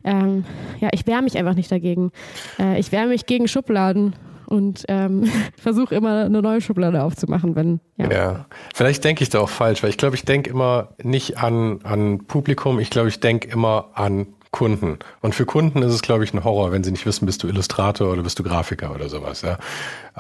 ähm, 0.05 0.45
ja, 0.81 0.91
ich 0.93 1.07
wehre 1.07 1.23
mich 1.23 1.39
einfach 1.39 1.55
nicht 1.55 1.73
dagegen. 1.73 2.13
Äh, 2.59 2.79
ich 2.79 2.93
wehre 2.93 3.07
mich 3.07 3.25
gegen 3.25 3.49
Schubladen 3.49 4.15
und 4.51 4.85
ähm, 4.89 5.31
versuche 5.57 5.95
immer 5.95 6.25
eine 6.25 6.43
neue 6.43 6.61
Schublade 6.61 7.03
aufzumachen, 7.03 7.55
wenn. 7.55 7.81
Ja, 7.97 8.11
ja. 8.11 8.47
vielleicht 8.75 9.05
denke 9.05 9.23
ich 9.23 9.31
da 9.31 9.41
auch 9.41 9.49
falsch, 9.49 9.83
weil 9.83 9.91
ich 9.91 9.97
glaube, 9.97 10.17
ich 10.17 10.25
denke 10.25 10.51
immer 10.51 10.89
nicht 11.03 11.39
an, 11.39 11.81
an 11.85 12.27
Publikum, 12.27 12.81
ich 12.81 12.91
glaube, 12.91 13.09
ich 13.09 13.21
denke 13.21 13.49
immer 13.49 13.91
an 13.95 14.27
Kunden. 14.51 14.99
Und 15.21 15.35
für 15.35 15.47
Kunden 15.47 15.83
ist 15.83 15.95
es, 15.95 16.03
glaube 16.03 16.25
ich, 16.25 16.35
ein 16.35 16.43
Horror, 16.43 16.73
wenn 16.73 16.83
sie 16.83 16.91
nicht 16.91 17.07
wissen, 17.07 17.25
bist 17.27 17.43
du 17.43 17.49
Illustrator 17.49 18.11
oder 18.13 18.23
bist 18.23 18.39
du 18.39 18.43
Grafiker 18.43 18.93
oder 18.93 19.09
sowas. 19.09 19.43
Ja. 19.43 19.59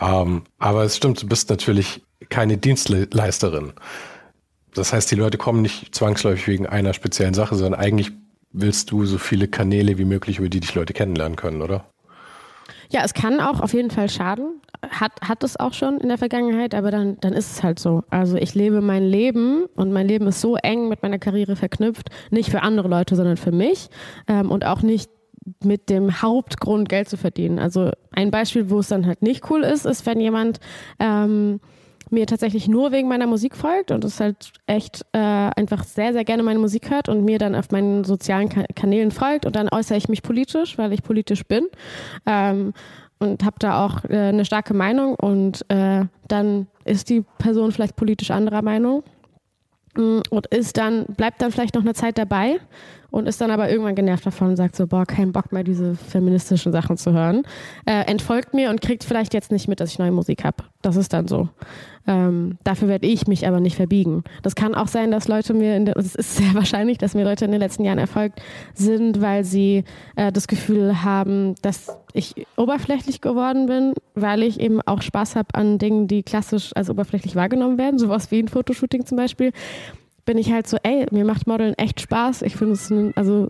Ähm, 0.01 0.43
aber 0.59 0.85
es 0.85 0.97
stimmt, 0.97 1.20
du 1.20 1.26
bist 1.26 1.51
natürlich 1.51 2.03
keine 2.28 2.57
Dienstleisterin. 2.57 3.72
Das 4.72 4.93
heißt, 4.93 5.11
die 5.11 5.16
Leute 5.16 5.37
kommen 5.37 5.62
nicht 5.62 5.93
zwangsläufig 5.95 6.47
wegen 6.47 6.66
einer 6.66 6.95
speziellen 6.95 7.35
Sache, 7.35 7.57
sondern 7.57 7.81
eigentlich 7.81 8.12
willst 8.53 8.93
du 8.93 9.05
so 9.05 9.18
viele 9.18 9.49
Kanäle 9.49 9.99
wie 9.99 10.05
möglich, 10.05 10.39
über 10.39 10.49
die 10.49 10.61
dich 10.61 10.74
Leute 10.74 10.93
kennenlernen 10.93 11.37
können, 11.37 11.62
oder? 11.62 11.87
Ja, 12.90 13.02
es 13.04 13.14
kann 13.14 13.40
auch 13.40 13.60
auf 13.60 13.72
jeden 13.72 13.90
Fall 13.90 14.08
schaden. 14.08 14.60
Hat, 14.88 15.12
hat 15.22 15.44
es 15.44 15.58
auch 15.58 15.74
schon 15.74 15.98
in 15.98 16.08
der 16.08 16.18
Vergangenheit, 16.18 16.74
aber 16.74 16.90
dann, 16.90 17.18
dann 17.20 17.32
ist 17.34 17.52
es 17.52 17.62
halt 17.62 17.78
so. 17.78 18.02
Also 18.10 18.36
ich 18.36 18.54
lebe 18.54 18.80
mein 18.80 19.02
Leben 19.02 19.66
und 19.76 19.92
mein 19.92 20.08
Leben 20.08 20.26
ist 20.26 20.40
so 20.40 20.56
eng 20.56 20.88
mit 20.88 21.02
meiner 21.02 21.18
Karriere 21.18 21.56
verknüpft, 21.56 22.08
nicht 22.30 22.50
für 22.50 22.62
andere 22.62 22.88
Leute, 22.88 23.14
sondern 23.14 23.36
für 23.36 23.52
mich 23.52 23.88
ähm, 24.26 24.50
und 24.50 24.64
auch 24.64 24.82
nicht 24.82 25.10
mit 25.62 25.90
dem 25.90 26.22
Hauptgrund 26.22 26.88
Geld 26.88 27.08
zu 27.08 27.16
verdienen. 27.16 27.58
Also 27.58 27.90
ein 28.12 28.30
Beispiel, 28.30 28.70
wo 28.70 28.78
es 28.78 28.88
dann 28.88 29.06
halt 29.06 29.22
nicht 29.22 29.50
cool 29.50 29.62
ist, 29.62 29.86
ist, 29.86 30.06
wenn 30.06 30.20
jemand 30.20 30.60
ähm, 30.98 31.60
mir 32.12 32.26
tatsächlich 32.26 32.68
nur 32.68 32.92
wegen 32.92 33.08
meiner 33.08 33.26
Musik 33.26 33.56
folgt 33.56 33.90
und 33.90 34.04
es 34.04 34.20
halt 34.20 34.52
echt 34.66 35.02
äh, 35.12 35.18
einfach 35.18 35.84
sehr, 35.84 36.12
sehr 36.12 36.24
gerne 36.24 36.42
meine 36.42 36.58
Musik 36.58 36.90
hört 36.90 37.08
und 37.08 37.24
mir 37.24 37.38
dann 37.38 37.54
auf 37.54 37.70
meinen 37.70 38.04
sozialen 38.04 38.48
Ka 38.48 38.64
Kanälen 38.74 39.11
folgt 39.11 39.46
und 39.46 39.56
dann 39.56 39.68
äußere 39.68 39.98
ich 39.98 40.08
mich 40.08 40.22
politisch, 40.22 40.78
weil 40.78 40.92
ich 40.92 41.02
politisch 41.02 41.44
bin. 41.44 41.66
Ähm, 42.26 42.72
und 43.20 43.44
habe 43.44 43.56
da 43.58 43.84
auch 43.84 44.04
äh, 44.04 44.16
eine 44.16 44.44
starke 44.44 44.72
Meinung 44.72 45.14
und 45.14 45.64
äh, 45.68 46.04
dann 46.26 46.66
ist 46.84 47.11
die 47.11 47.22
Person 47.38 47.70
vielleicht 47.70 47.94
politisch 47.94 48.30
anderer 48.30 48.62
Meinung 48.62 49.02
mm, 49.94 50.20
und 50.30 50.46
ist 50.46 50.78
dann 50.78 51.04
bleibt 51.04 51.42
dann 51.42 51.52
vielleicht 51.52 51.74
noch 51.74 51.82
eine 51.82 51.92
Zeit 51.94 52.16
dabei 52.16 52.61
und 53.11 53.26
ist 53.26 53.40
dann 53.40 53.50
aber 53.50 53.70
irgendwann 53.70 53.94
genervt 53.94 54.26
davon 54.26 54.48
und 54.48 54.56
sagt 54.56 54.76
so, 54.76 54.86
boah, 54.86 55.06
kein 55.06 55.32
Bock 55.32 55.52
mehr, 55.52 55.64
diese 55.64 55.94
feministischen 55.94 56.72
Sachen 56.72 56.96
zu 56.96 57.12
hören. 57.12 57.42
Äh, 57.86 58.02
entfolgt 58.06 58.54
mir 58.54 58.70
und 58.70 58.80
kriegt 58.80 59.04
vielleicht 59.04 59.34
jetzt 59.34 59.52
nicht 59.52 59.68
mit, 59.68 59.80
dass 59.80 59.90
ich 59.90 59.98
neue 59.98 60.12
Musik 60.12 60.44
habe. 60.44 60.64
Das 60.82 60.96
ist 60.96 61.12
dann 61.12 61.28
so. 61.28 61.48
Ähm, 62.06 62.58
dafür 62.64 62.88
werde 62.88 63.06
ich 63.06 63.26
mich 63.26 63.46
aber 63.46 63.61
nicht 63.61 63.76
verbiegen. 63.76 64.24
Das 64.42 64.54
kann 64.54 64.74
auch 64.74 64.88
sein, 64.88 65.11
dass 65.11 65.28
Leute 65.28 65.52
mir, 65.52 65.76
in 65.76 65.86
es 65.88 66.14
ist 66.14 66.36
sehr 66.36 66.54
wahrscheinlich, 66.54 66.98
dass 66.98 67.14
mir 67.14 67.24
Leute 67.24 67.44
in 67.44 67.50
den 67.50 67.61
letzten 67.61 67.84
Jahren 67.84 67.98
erfolgt 67.98 68.40
sind, 68.74 69.20
weil 69.20 69.44
sie 69.44 69.84
äh, 70.16 70.32
das 70.32 70.48
Gefühl 70.48 71.02
haben, 71.02 71.54
dass 71.62 71.96
ich 72.12 72.46
oberflächlich 72.56 73.20
geworden 73.20 73.66
bin, 73.66 73.92
weil 74.14 74.42
ich 74.42 74.61
eben 74.61 74.80
auch 74.82 75.02
Spaß 75.02 75.36
habe 75.36 75.54
an 75.54 75.78
Dingen, 75.78 76.08
die 76.08 76.22
klassisch 76.22 76.72
als 76.74 76.90
oberflächlich 76.90 77.36
wahrgenommen 77.36 77.78
werden, 77.78 77.98
sowas 77.98 78.30
wie 78.30 78.42
ein 78.42 78.48
Fotoshooting 78.48 79.06
zum 79.06 79.16
Beispiel 79.16 79.52
bin 80.24 80.38
ich 80.38 80.52
halt 80.52 80.66
so, 80.66 80.76
ey, 80.82 81.06
mir 81.10 81.24
macht 81.24 81.46
Modeln 81.46 81.74
echt 81.74 82.00
Spaß. 82.00 82.42
Ich 82.42 82.56
finde 82.56 82.74
es, 82.74 82.92
also 83.16 83.48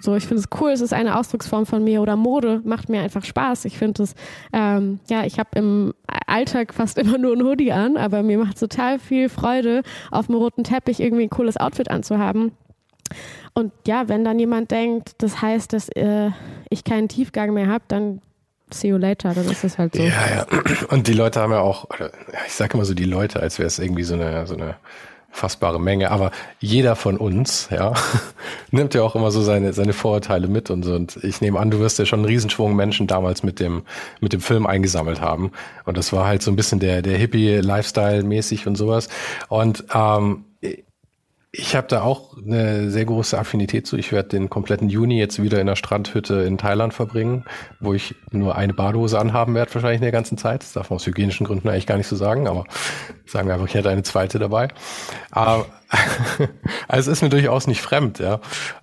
so, 0.00 0.16
ich 0.16 0.26
finde 0.26 0.42
es 0.42 0.60
cool, 0.60 0.70
es 0.70 0.80
ist 0.80 0.92
eine 0.92 1.16
Ausdrucksform 1.16 1.66
von 1.66 1.84
mir 1.84 2.02
oder 2.02 2.16
Mode 2.16 2.60
macht 2.64 2.88
mir 2.88 3.02
einfach 3.02 3.24
Spaß. 3.24 3.64
Ich 3.66 3.78
finde 3.78 4.02
es, 4.02 4.14
ähm, 4.52 4.98
ja, 5.08 5.24
ich 5.24 5.38
habe 5.38 5.50
im 5.54 5.94
Alltag 6.26 6.74
fast 6.74 6.98
immer 6.98 7.18
nur 7.18 7.34
ein 7.34 7.42
Hoodie 7.42 7.72
an, 7.72 7.96
aber 7.96 8.22
mir 8.22 8.38
macht 8.38 8.58
total 8.58 8.98
viel 8.98 9.28
Freude, 9.28 9.82
auf 10.10 10.26
dem 10.26 10.34
roten 10.34 10.64
Teppich 10.64 11.00
irgendwie 11.00 11.24
ein 11.24 11.30
cooles 11.30 11.56
Outfit 11.56 11.90
anzuhaben. 11.90 12.52
Und 13.54 13.72
ja, 13.86 14.08
wenn 14.08 14.24
dann 14.24 14.38
jemand 14.38 14.70
denkt, 14.70 15.12
das 15.18 15.42
heißt, 15.42 15.72
dass 15.72 15.88
äh, 15.90 16.30
ich 16.70 16.84
keinen 16.84 17.08
Tiefgang 17.08 17.52
mehr 17.52 17.68
habe, 17.68 17.84
dann 17.88 18.22
see 18.70 18.88
you 18.88 18.96
later, 18.96 19.34
dann 19.34 19.48
ist 19.48 19.62
das 19.62 19.78
halt 19.78 19.94
so. 19.94 20.02
Ja, 20.02 20.12
ja. 20.34 20.46
Und 20.88 21.06
die 21.06 21.12
Leute 21.12 21.40
haben 21.40 21.52
ja 21.52 21.60
auch, 21.60 21.86
ich 22.46 22.54
sage 22.54 22.74
immer 22.74 22.86
so 22.86 22.94
die 22.94 23.04
Leute, 23.04 23.40
als 23.40 23.58
wäre 23.58 23.66
es 23.66 23.78
irgendwie 23.78 24.02
so 24.02 24.14
eine, 24.14 24.46
so 24.46 24.54
eine 24.54 24.76
fassbare 25.32 25.80
Menge, 25.80 26.10
aber 26.10 26.30
jeder 26.60 26.94
von 26.94 27.16
uns, 27.16 27.68
ja, 27.70 27.94
nimmt 28.70 28.94
ja 28.94 29.02
auch 29.02 29.16
immer 29.16 29.30
so 29.30 29.42
seine, 29.42 29.72
seine 29.72 29.94
Vorurteile 29.94 30.46
mit 30.46 30.70
und 30.70 30.84
so. 30.84 30.94
Und 30.94 31.18
ich 31.24 31.40
nehme 31.40 31.58
an, 31.58 31.70
du 31.70 31.80
wirst 31.80 31.98
ja 31.98 32.04
schon 32.04 32.20
einen 32.20 32.26
Riesenschwung 32.26 32.76
Menschen 32.76 33.06
damals 33.06 33.42
mit 33.42 33.58
dem, 33.58 33.82
mit 34.20 34.32
dem 34.32 34.40
Film 34.40 34.66
eingesammelt 34.66 35.20
haben. 35.20 35.50
Und 35.84 35.96
das 35.96 36.12
war 36.12 36.26
halt 36.26 36.42
so 36.42 36.50
ein 36.50 36.56
bisschen 36.56 36.78
der, 36.78 37.02
der 37.02 37.16
Hippie-Lifestyle 37.16 38.22
mäßig 38.22 38.66
und 38.66 38.76
sowas. 38.76 39.08
Und 39.48 39.84
ähm, 39.94 40.44
ich 41.54 41.76
habe 41.76 41.86
da 41.86 42.00
auch 42.00 42.34
eine 42.38 42.90
sehr 42.90 43.04
große 43.04 43.38
Affinität 43.38 43.86
zu. 43.86 43.98
Ich 43.98 44.10
werde 44.10 44.30
den 44.30 44.48
kompletten 44.48 44.88
Juni 44.88 45.18
jetzt 45.18 45.42
wieder 45.42 45.60
in 45.60 45.66
der 45.66 45.76
Strandhütte 45.76 46.36
in 46.36 46.56
Thailand 46.56 46.94
verbringen, 46.94 47.44
wo 47.78 47.92
ich 47.92 48.14
nur 48.30 48.56
eine 48.56 48.72
Badehose 48.72 49.18
anhaben 49.18 49.54
werde, 49.54 49.74
wahrscheinlich 49.74 50.00
in 50.00 50.04
der 50.04 50.12
ganzen 50.12 50.38
Zeit. 50.38 50.62
Das 50.62 50.72
darf 50.72 50.88
man 50.88 50.96
aus 50.96 51.06
hygienischen 51.06 51.46
Gründen 51.46 51.68
eigentlich 51.68 51.86
gar 51.86 51.98
nicht 51.98 52.06
so 52.06 52.16
sagen, 52.16 52.48
aber 52.48 52.64
sagen 53.26 53.48
wir 53.48 53.54
einfach, 53.54 53.66
ich 53.66 53.74
hätte 53.74 53.90
eine 53.90 54.02
zweite 54.02 54.38
dabei. 54.38 54.68
Aber, 55.30 55.66
also 56.88 57.10
es 57.10 57.18
ist 57.18 57.22
mir 57.22 57.28
durchaus 57.28 57.66
nicht 57.66 57.82
fremd, 57.82 58.18
ja. 58.18 58.40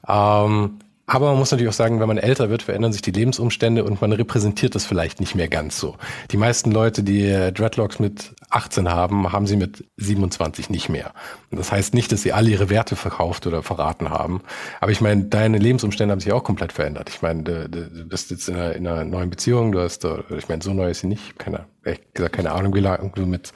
Ähm, 0.07 0.77
aber 1.09 1.29
man 1.29 1.39
muss 1.39 1.49
natürlich 1.49 1.69
auch 1.69 1.73
sagen, 1.73 1.99
wenn 1.99 2.07
man 2.07 2.19
älter 2.19 2.51
wird, 2.51 2.61
verändern 2.61 2.93
sich 2.93 3.01
die 3.01 3.09
Lebensumstände 3.09 3.83
und 3.83 3.99
man 3.99 4.11
repräsentiert 4.11 4.75
das 4.75 4.85
vielleicht 4.85 5.19
nicht 5.19 5.33
mehr 5.33 5.47
ganz 5.47 5.79
so. 5.79 5.95
Die 6.29 6.37
meisten 6.37 6.71
Leute, 6.71 7.01
die 7.01 7.51
Dreadlocks 7.51 7.97
mit 7.97 8.35
18 8.51 8.87
haben, 8.87 9.31
haben 9.31 9.47
sie 9.47 9.55
mit 9.55 9.85
27 9.97 10.69
nicht 10.69 10.87
mehr. 10.87 11.13
Und 11.49 11.57
das 11.57 11.71
heißt 11.71 11.95
nicht, 11.95 12.11
dass 12.11 12.21
sie 12.21 12.31
alle 12.31 12.51
ihre 12.51 12.69
Werte 12.69 12.95
verkauft 12.95 13.47
oder 13.47 13.63
verraten 13.63 14.11
haben. 14.11 14.43
Aber 14.81 14.91
ich 14.91 15.01
meine, 15.01 15.23
deine 15.23 15.57
Lebensumstände 15.57 16.11
haben 16.11 16.19
sich 16.19 16.31
auch 16.31 16.43
komplett 16.43 16.73
verändert. 16.73 17.09
Ich 17.09 17.23
meine, 17.23 17.41
du, 17.41 18.05
bist 18.05 18.29
jetzt 18.29 18.47
in 18.47 18.55
einer, 18.55 18.75
in 18.75 18.85
einer, 18.85 19.03
neuen 19.03 19.31
Beziehung, 19.31 19.71
du 19.71 19.79
hast, 19.79 20.05
ich 20.05 20.47
meine, 20.47 20.61
so 20.61 20.75
neu 20.75 20.91
ist 20.91 20.99
sie 20.99 21.07
nicht. 21.07 21.39
Keine, 21.39 21.65
ehrlich 21.83 22.01
gesagt, 22.13 22.35
keine 22.35 22.51
Ahnung, 22.51 22.75
wie 22.75 22.81
lange 22.81 23.11
du 23.15 23.25
mit 23.25 23.51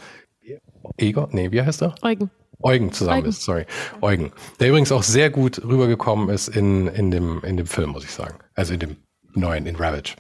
Egor? 0.97 1.29
Nee, 1.31 1.51
wie 1.51 1.61
heißt 1.61 1.83
er? 1.83 1.93
Eugen. 2.01 2.31
Eugen 2.63 2.91
zusammen 2.91 3.19
Eugen. 3.19 3.29
ist, 3.29 3.43
sorry. 3.43 3.65
Eugen. 4.01 4.31
Der 4.59 4.69
übrigens 4.69 4.91
auch 4.91 5.03
sehr 5.03 5.29
gut 5.29 5.63
rübergekommen 5.63 6.29
ist 6.29 6.47
in, 6.47 6.87
in, 6.87 7.11
dem, 7.11 7.43
in 7.43 7.57
dem 7.57 7.67
Film, 7.67 7.91
muss 7.91 8.03
ich 8.03 8.11
sagen. 8.11 8.35
Also 8.55 8.73
in 8.73 8.79
dem 8.79 8.97
neuen, 9.33 9.65
in 9.65 9.75
Ravage. 9.75 10.15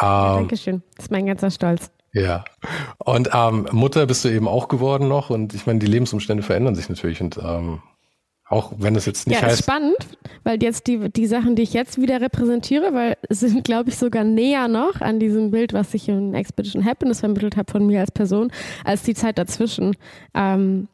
Ähm, 0.00 0.36
Dankeschön. 0.48 0.82
Das 0.96 1.06
ist 1.06 1.10
mein 1.10 1.26
ganzer 1.26 1.50
Stolz. 1.50 1.90
Ja. 2.12 2.44
Und 2.98 3.30
ähm, 3.32 3.68
Mutter 3.72 4.06
bist 4.06 4.24
du 4.24 4.28
eben 4.28 4.48
auch 4.48 4.68
geworden 4.68 5.08
noch 5.08 5.30
und 5.30 5.54
ich 5.54 5.66
meine, 5.66 5.78
die 5.78 5.86
Lebensumstände 5.86 6.42
verändern 6.42 6.74
sich 6.74 6.88
natürlich 6.88 7.20
und 7.20 7.38
ähm, 7.38 7.80
auch 8.48 8.72
wenn 8.78 8.96
es 8.96 9.04
jetzt 9.04 9.26
nicht 9.26 9.40
ja, 9.40 9.46
heißt. 9.46 9.60
Ist 9.60 9.66
spannend, 9.66 9.96
weil 10.42 10.62
jetzt 10.62 10.86
die, 10.86 11.10
die 11.10 11.26
Sachen, 11.26 11.54
die 11.54 11.62
ich 11.62 11.74
jetzt 11.74 12.00
wieder 12.00 12.20
repräsentiere, 12.20 12.94
weil 12.94 13.16
sind, 13.28 13.64
glaube 13.64 13.90
ich, 13.90 13.98
sogar 13.98 14.24
näher 14.24 14.68
noch 14.68 15.00
an 15.00 15.20
diesem 15.20 15.50
Bild, 15.50 15.74
was 15.74 15.92
ich 15.92 16.08
in 16.08 16.34
Expedition 16.34 16.84
Happiness 16.84 17.20
vermittelt 17.20 17.56
habe 17.56 17.70
von 17.70 17.86
mir 17.86 18.00
als 18.00 18.10
Person, 18.10 18.50
als 18.84 19.02
die 19.02 19.14
Zeit 19.14 19.36
dazwischen. 19.38 19.96
Ähm, 20.34 20.88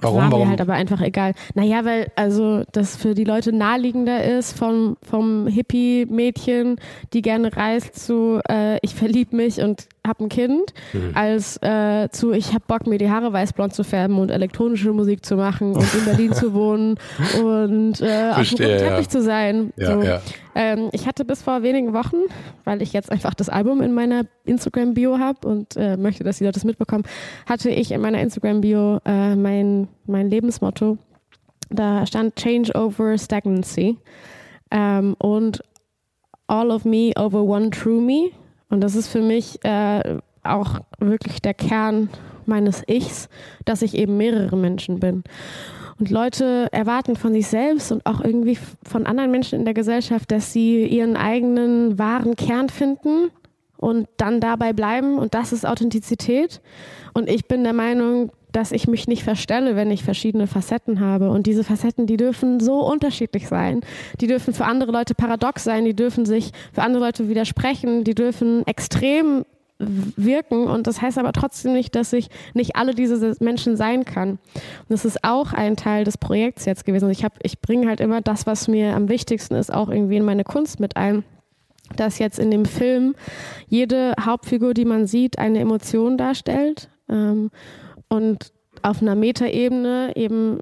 Warum? 0.00 0.18
War 0.18 0.26
mir 0.26 0.32
Warum? 0.32 0.48
halt 0.50 0.60
aber 0.60 0.74
einfach 0.74 1.00
egal. 1.00 1.32
Naja, 1.54 1.84
weil 1.84 2.10
also 2.16 2.64
das 2.72 2.96
für 2.96 3.14
die 3.14 3.24
Leute 3.24 3.52
naheliegender 3.52 4.24
ist, 4.24 4.56
vom, 4.56 4.96
vom 5.02 5.46
Hippie-Mädchen, 5.46 6.76
die 7.12 7.22
gerne 7.22 7.56
reist, 7.56 7.94
zu 7.96 8.40
äh, 8.48 8.78
ich 8.82 8.94
verlieb 8.94 9.32
mich 9.32 9.60
und 9.60 9.88
habe 10.06 10.24
ein 10.24 10.28
Kind, 10.28 10.72
mhm. 10.92 11.10
als 11.14 11.56
äh, 11.62 12.08
zu 12.10 12.32
ich 12.32 12.54
habe 12.54 12.64
Bock, 12.66 12.86
mir 12.86 12.98
die 12.98 13.10
Haare 13.10 13.32
weißblond 13.32 13.74
zu 13.74 13.84
färben 13.84 14.18
und 14.18 14.30
elektronische 14.30 14.92
Musik 14.92 15.24
zu 15.24 15.36
machen 15.36 15.74
und 15.74 15.94
in 15.94 16.04
Berlin 16.04 16.32
zu 16.32 16.54
wohnen 16.54 16.98
und 17.42 18.00
äh, 18.00 18.32
auf 18.34 18.48
dem 18.48 18.56
Teppich 18.56 19.06
ja. 19.06 19.08
zu 19.08 19.22
sein. 19.22 19.72
Ja, 19.76 19.94
so. 19.94 20.02
ja. 20.02 20.20
Ähm, 20.54 20.88
ich 20.92 21.06
hatte 21.06 21.24
bis 21.24 21.42
vor 21.42 21.62
wenigen 21.62 21.92
Wochen, 21.92 22.16
weil 22.64 22.80
ich 22.80 22.94
jetzt 22.94 23.12
einfach 23.12 23.34
das 23.34 23.48
Album 23.48 23.82
in 23.82 23.92
meiner 23.92 24.22
Instagram-Bio 24.44 25.18
habe 25.18 25.46
und 25.46 25.76
äh, 25.76 25.98
möchte, 25.98 26.24
dass 26.24 26.38
die 26.38 26.44
Leute 26.44 26.54
das 26.54 26.64
mitbekommen, 26.64 27.04
hatte 27.46 27.68
ich 27.68 27.92
in 27.92 28.00
meiner 28.00 28.20
Instagram-Bio 28.20 29.00
äh, 29.04 29.36
mein, 29.36 29.88
mein 30.06 30.30
Lebensmotto. 30.30 30.96
Da 31.68 32.06
stand 32.06 32.36
Change 32.36 32.72
over 32.74 33.18
Stagnancy 33.18 33.98
ähm, 34.70 35.14
und 35.18 35.62
All 36.46 36.70
of 36.70 36.84
Me 36.84 37.12
over 37.16 37.42
One 37.42 37.70
True 37.70 38.00
Me. 38.00 38.30
Und 38.68 38.80
das 38.80 38.94
ist 38.94 39.08
für 39.08 39.22
mich 39.22 39.64
äh, 39.64 40.18
auch 40.42 40.80
wirklich 40.98 41.40
der 41.42 41.54
Kern 41.54 42.08
meines 42.46 42.82
Ichs, 42.86 43.28
dass 43.64 43.82
ich 43.82 43.94
eben 43.96 44.16
mehrere 44.16 44.56
Menschen 44.56 45.00
bin. 45.00 45.24
Und 45.98 46.10
Leute 46.10 46.68
erwarten 46.72 47.16
von 47.16 47.32
sich 47.32 47.46
selbst 47.46 47.90
und 47.90 48.04
auch 48.04 48.20
irgendwie 48.20 48.58
von 48.82 49.06
anderen 49.06 49.30
Menschen 49.30 49.58
in 49.58 49.64
der 49.64 49.74
Gesellschaft, 49.74 50.30
dass 50.30 50.52
sie 50.52 50.84
ihren 50.84 51.16
eigenen 51.16 51.98
wahren 51.98 52.36
Kern 52.36 52.68
finden 52.68 53.30
und 53.78 54.06
dann 54.18 54.40
dabei 54.40 54.72
bleiben. 54.72 55.18
Und 55.18 55.34
das 55.34 55.52
ist 55.52 55.66
Authentizität. 55.66 56.60
Und 57.14 57.30
ich 57.30 57.48
bin 57.48 57.64
der 57.64 57.72
Meinung, 57.72 58.30
dass 58.56 58.72
ich 58.72 58.88
mich 58.88 59.06
nicht 59.06 59.22
verstelle, 59.22 59.76
wenn 59.76 59.90
ich 59.90 60.02
verschiedene 60.02 60.46
Facetten 60.46 61.00
habe. 61.00 61.28
Und 61.28 61.46
diese 61.46 61.62
Facetten, 61.62 62.06
die 62.06 62.16
dürfen 62.16 62.58
so 62.58 62.80
unterschiedlich 62.90 63.48
sein. 63.48 63.82
Die 64.22 64.26
dürfen 64.26 64.54
für 64.54 64.64
andere 64.64 64.92
Leute 64.92 65.14
paradox 65.14 65.62
sein, 65.62 65.84
die 65.84 65.94
dürfen 65.94 66.24
sich 66.24 66.52
für 66.72 66.80
andere 66.80 67.04
Leute 67.04 67.28
widersprechen, 67.28 68.02
die 68.02 68.14
dürfen 68.14 68.66
extrem 68.66 69.44
wirken 69.78 70.68
und 70.68 70.86
das 70.86 71.02
heißt 71.02 71.18
aber 71.18 71.34
trotzdem 71.34 71.74
nicht, 71.74 71.94
dass 71.94 72.14
ich 72.14 72.30
nicht 72.54 72.76
alle 72.76 72.94
diese 72.94 73.36
Menschen 73.40 73.76
sein 73.76 74.06
kann. 74.06 74.30
Und 74.30 74.88
das 74.88 75.04
ist 75.04 75.22
auch 75.22 75.52
ein 75.52 75.76
Teil 75.76 76.04
des 76.04 76.16
Projekts 76.16 76.64
jetzt 76.64 76.86
gewesen. 76.86 77.10
Ich 77.10 77.26
ich 77.42 77.60
bringe 77.60 77.86
halt 77.86 78.00
immer 78.00 78.22
das, 78.22 78.46
was 78.46 78.68
mir 78.68 78.96
am 78.96 79.10
wichtigsten 79.10 79.54
ist, 79.54 79.70
auch 79.70 79.90
irgendwie 79.90 80.16
in 80.16 80.24
meine 80.24 80.44
Kunst 80.44 80.80
mit 80.80 80.96
ein. 80.96 81.24
Dass 81.96 82.18
jetzt 82.18 82.38
in 82.38 82.50
dem 82.50 82.64
Film 82.64 83.16
jede 83.68 84.14
Hauptfigur, 84.18 84.72
die 84.72 84.86
man 84.86 85.06
sieht, 85.06 85.38
eine 85.38 85.58
Emotion 85.58 86.16
darstellt 86.16 86.88
ähm, 87.10 87.50
und 88.08 88.52
auf 88.82 89.02
einer 89.02 89.14
Metaebene 89.14 90.12
eben 90.14 90.60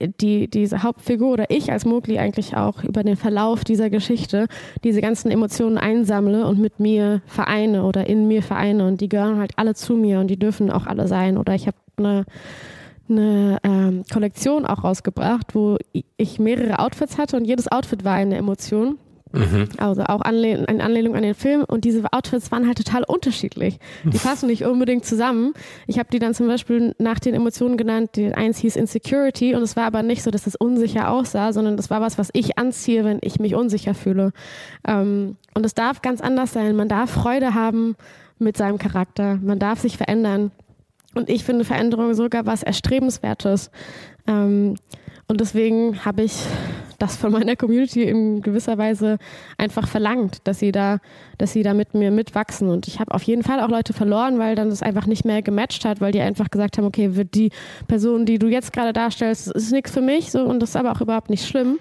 die, 0.00 0.48
diese 0.48 0.82
Hauptfigur 0.82 1.32
oder 1.32 1.50
ich 1.50 1.72
als 1.72 1.84
Mowgli 1.84 2.18
eigentlich 2.18 2.56
auch 2.56 2.84
über 2.84 3.02
den 3.02 3.16
Verlauf 3.16 3.64
dieser 3.64 3.90
Geschichte 3.90 4.46
diese 4.84 5.00
ganzen 5.00 5.30
Emotionen 5.30 5.76
einsammle 5.76 6.46
und 6.46 6.60
mit 6.60 6.78
mir 6.78 7.20
vereine 7.26 7.82
oder 7.82 8.06
in 8.06 8.28
mir 8.28 8.42
vereine 8.42 8.86
und 8.86 9.00
die 9.00 9.08
gehören 9.08 9.38
halt 9.38 9.52
alle 9.56 9.74
zu 9.74 9.94
mir 9.94 10.20
und 10.20 10.28
die 10.28 10.38
dürfen 10.38 10.70
auch 10.70 10.86
alle 10.86 11.08
sein. 11.08 11.36
Oder 11.36 11.54
ich 11.54 11.66
habe 11.66 11.76
eine, 11.96 12.24
eine 13.08 13.58
ähm, 13.64 14.04
Kollektion 14.12 14.66
auch 14.66 14.84
rausgebracht, 14.84 15.54
wo 15.54 15.78
ich 16.16 16.38
mehrere 16.38 16.78
Outfits 16.78 17.18
hatte 17.18 17.36
und 17.36 17.44
jedes 17.44 17.66
Outfit 17.66 18.04
war 18.04 18.14
eine 18.14 18.36
Emotion. 18.36 18.98
Mhm. 19.32 19.68
Also 19.76 20.02
auch 20.04 20.20
Anlehn 20.20 20.64
in 20.64 20.80
Anlehnung 20.80 21.16
an 21.16 21.22
den 21.22 21.34
Film. 21.34 21.64
Und 21.64 21.84
diese 21.84 22.02
Outfits 22.12 22.50
waren 22.50 22.66
halt 22.66 22.78
total 22.78 23.04
unterschiedlich. 23.04 23.78
Die 24.04 24.18
passen 24.22 24.46
nicht 24.46 24.64
unbedingt 24.64 25.04
zusammen. 25.04 25.54
Ich 25.86 25.98
habe 25.98 26.08
die 26.10 26.18
dann 26.18 26.34
zum 26.34 26.46
Beispiel 26.46 26.94
nach 26.98 27.18
den 27.18 27.34
Emotionen 27.34 27.76
genannt. 27.76 28.10
Die 28.16 28.32
eins 28.32 28.58
hieß 28.58 28.76
Insecurity 28.76 29.54
und 29.54 29.62
es 29.62 29.76
war 29.76 29.84
aber 29.84 30.02
nicht 30.02 30.22
so, 30.22 30.30
dass 30.30 30.46
es 30.46 30.56
unsicher 30.56 31.10
aussah, 31.10 31.52
sondern 31.52 31.76
das 31.76 31.90
war 31.90 32.00
was, 32.00 32.18
was 32.18 32.30
ich 32.32 32.58
anziehe, 32.58 33.04
wenn 33.04 33.18
ich 33.22 33.38
mich 33.38 33.54
unsicher 33.54 33.94
fühle. 33.94 34.32
Ähm, 34.86 35.36
und 35.54 35.66
es 35.66 35.74
darf 35.74 36.02
ganz 36.02 36.20
anders 36.20 36.52
sein. 36.52 36.76
Man 36.76 36.88
darf 36.88 37.10
Freude 37.10 37.54
haben 37.54 37.96
mit 38.38 38.56
seinem 38.56 38.78
Charakter. 38.78 39.38
Man 39.42 39.58
darf 39.58 39.80
sich 39.80 39.96
verändern. 39.96 40.52
Und 41.14 41.30
ich 41.30 41.44
finde 41.44 41.64
Veränderung 41.64 42.14
sogar 42.14 42.46
was 42.46 42.62
Erstrebenswertes. 42.62 43.70
Ähm, 44.26 44.76
und 45.26 45.40
deswegen 45.40 46.04
habe 46.04 46.22
ich 46.22 46.32
das 46.98 47.16
von 47.16 47.32
meiner 47.32 47.56
Community 47.56 48.02
in 48.02 48.42
gewisser 48.42 48.76
Weise 48.78 49.18
einfach 49.56 49.86
verlangt, 49.86 50.38
dass 50.44 50.58
sie 50.58 50.72
da, 50.72 50.98
dass 51.38 51.52
sie 51.52 51.62
da 51.62 51.74
mit 51.74 51.94
mir 51.94 52.10
mitwachsen. 52.10 52.68
Und 52.68 52.88
ich 52.88 53.00
habe 53.00 53.14
auf 53.14 53.22
jeden 53.22 53.42
Fall 53.42 53.60
auch 53.60 53.68
Leute 53.68 53.92
verloren, 53.92 54.38
weil 54.38 54.54
dann 54.54 54.70
das 54.70 54.82
einfach 54.82 55.06
nicht 55.06 55.24
mehr 55.24 55.42
gematcht 55.42 55.84
hat, 55.84 56.00
weil 56.00 56.12
die 56.12 56.20
einfach 56.20 56.50
gesagt 56.50 56.78
haben, 56.78 56.84
okay, 56.84 57.14
wird 57.14 57.34
die 57.34 57.50
Person, 57.86 58.26
die 58.26 58.38
du 58.38 58.48
jetzt 58.48 58.72
gerade 58.72 58.92
darstellst, 58.92 59.48
ist 59.52 59.72
nichts 59.72 59.92
für 59.92 60.00
mich, 60.00 60.30
so 60.30 60.42
und 60.42 60.60
das 60.60 60.70
ist 60.70 60.76
aber 60.76 60.92
auch 60.92 61.00
überhaupt 61.00 61.30
nicht 61.30 61.46
schlimm. 61.46 61.78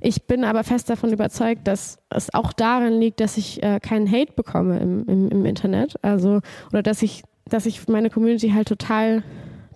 Ich 0.00 0.24
bin 0.24 0.44
aber 0.44 0.64
fest 0.64 0.90
davon 0.90 1.12
überzeugt, 1.12 1.66
dass 1.66 1.98
es 2.10 2.32
auch 2.34 2.52
darin 2.52 3.00
liegt, 3.00 3.20
dass 3.20 3.38
ich 3.38 3.62
äh, 3.62 3.80
keinen 3.80 4.10
Hate 4.10 4.32
bekomme 4.34 4.78
im, 4.78 5.04
im, 5.06 5.28
im 5.30 5.44
Internet. 5.46 5.94
Also, 6.02 6.40
oder 6.70 6.82
dass 6.82 7.00
ich, 7.00 7.22
dass 7.46 7.64
ich 7.64 7.88
meine 7.88 8.10
Community 8.10 8.50
halt 8.50 8.68
total 8.68 9.22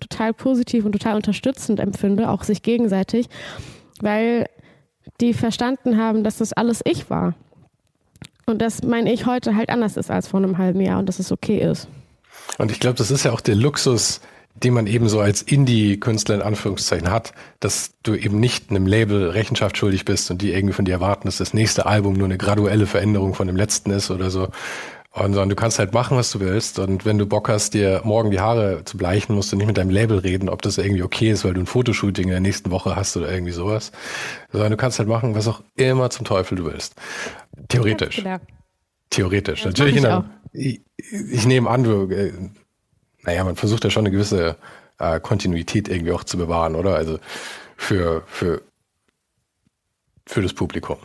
total 0.01 0.33
positiv 0.33 0.85
und 0.85 0.93
total 0.93 1.17
unterstützend 1.17 1.81
empfinde, 1.81 2.31
auch 2.31 2.45
sich 2.45 2.63
gegenseitig, 2.63 3.29
weil 4.01 4.47
die 5.21 5.35
verstanden 5.35 5.97
haben, 5.97 6.25
dass 6.25 6.39
das 6.39 6.53
alles 6.53 6.81
ich 6.85 7.11
war. 7.11 7.35
Und 8.47 8.63
dass 8.63 8.83
mein 8.83 9.07
Ich 9.07 9.27
heute 9.27 9.57
halt 9.57 9.69
anders 9.69 9.97
ist 9.97 10.11
als 10.11 10.29
vor 10.29 10.41
einem 10.41 10.57
halben 10.57 10.81
Jahr 10.81 10.99
und 10.99 11.07
dass 11.07 11.19
es 11.19 11.31
okay 11.31 11.59
ist. 11.59 11.89
Und 12.57 12.71
ich 12.71 12.81
glaube, 12.81 12.97
das 12.97 13.11
ist 13.11 13.25
ja 13.25 13.33
auch 13.33 13.43
der 13.43 13.57
Luxus, 13.57 14.21
den 14.55 14.75
man 14.75 14.87
eben 14.87 15.09
so 15.09 15.21
als 15.21 15.43
Indie-Künstler 15.43 16.37
in 16.37 16.43
Anführungszeichen 16.43 17.11
hat, 17.11 17.33
dass 17.61 17.93
du 18.03 18.15
eben 18.15 18.41
nicht 18.41 18.71
einem 18.71 18.87
Label 18.87 19.31
Rechenschaft 19.31 19.77
schuldig 19.77 20.05
bist 20.05 20.31
und 20.31 20.43
die 20.43 20.53
irgendwie 20.53 20.73
von 20.73 20.85
dir 20.85 20.93
erwarten, 20.93 21.29
dass 21.29 21.39
das 21.39 21.55
nächste 21.55 21.87
Album 21.87 22.15
nur 22.15 22.27
eine 22.27 22.39
graduelle 22.39 22.87
Veränderung 22.87 23.35
von 23.35 23.47
dem 23.47 23.57
letzten 23.57 23.91
ist 23.91 24.11
oder 24.11 24.31
so, 24.31 24.49
und 25.21 25.33
sondern 25.33 25.49
du 25.49 25.55
kannst 25.55 25.79
halt 25.79 25.93
machen, 25.93 26.17
was 26.17 26.31
du 26.31 26.41
willst. 26.41 26.79
Und 26.79 27.05
wenn 27.05 27.19
du 27.19 27.27
Bock 27.27 27.49
hast, 27.49 27.75
dir 27.75 28.01
morgen 28.05 28.31
die 28.31 28.41
Haare 28.41 28.83
zu 28.85 28.97
bleichen, 28.97 29.35
musst 29.35 29.53
du 29.53 29.57
nicht 29.57 29.67
mit 29.67 29.77
deinem 29.77 29.91
Label 29.91 30.19
reden, 30.19 30.49
ob 30.49 30.63
das 30.63 30.79
irgendwie 30.79 31.03
okay 31.03 31.31
ist, 31.31 31.45
weil 31.45 31.55
du 31.55 31.61
ein 31.61 31.67
Fotoshooting 31.67 32.25
in 32.25 32.31
der 32.31 32.41
nächsten 32.41 32.71
Woche 32.71 32.97
hast 32.97 33.17
oder 33.17 33.31
irgendwie 33.31 33.53
sowas. 33.53 33.93
Sondern 34.53 34.71
du 34.71 34.77
kannst 34.77 34.99
halt 34.99 35.09
machen, 35.09 35.35
was 35.35 35.49
auch 35.49 35.63
immer 35.77 36.11
zum 36.11 36.25
Teufel 36.25 36.57
du 36.57 36.65
willst. 36.65 36.95
Theoretisch. 37.69 38.23
Theoretisch. 39.11 39.63
Ja, 39.63 39.67
Natürlich, 39.69 40.05
ich, 40.53 40.81
ich, 40.97 41.33
ich, 41.33 41.47
nehme 41.47 41.71
an, 41.71 41.85
du, 41.85 42.11
äh, 42.11 42.33
naja, 43.23 43.45
man 43.45 43.57
versucht 43.57 43.85
ja 43.85 43.91
schon 43.91 44.03
eine 44.03 44.11
gewisse 44.11 44.57
äh, 44.99 45.21
Kontinuität 45.21 45.89
irgendwie 45.89 46.13
auch 46.13 46.25
zu 46.25 46.37
bewahren, 46.37 46.75
oder? 46.75 46.95
Also 46.95 47.19
für, 47.77 48.23
für, 48.27 48.63
für 50.27 50.43
das 50.43 50.53
Publikum. 50.53 50.99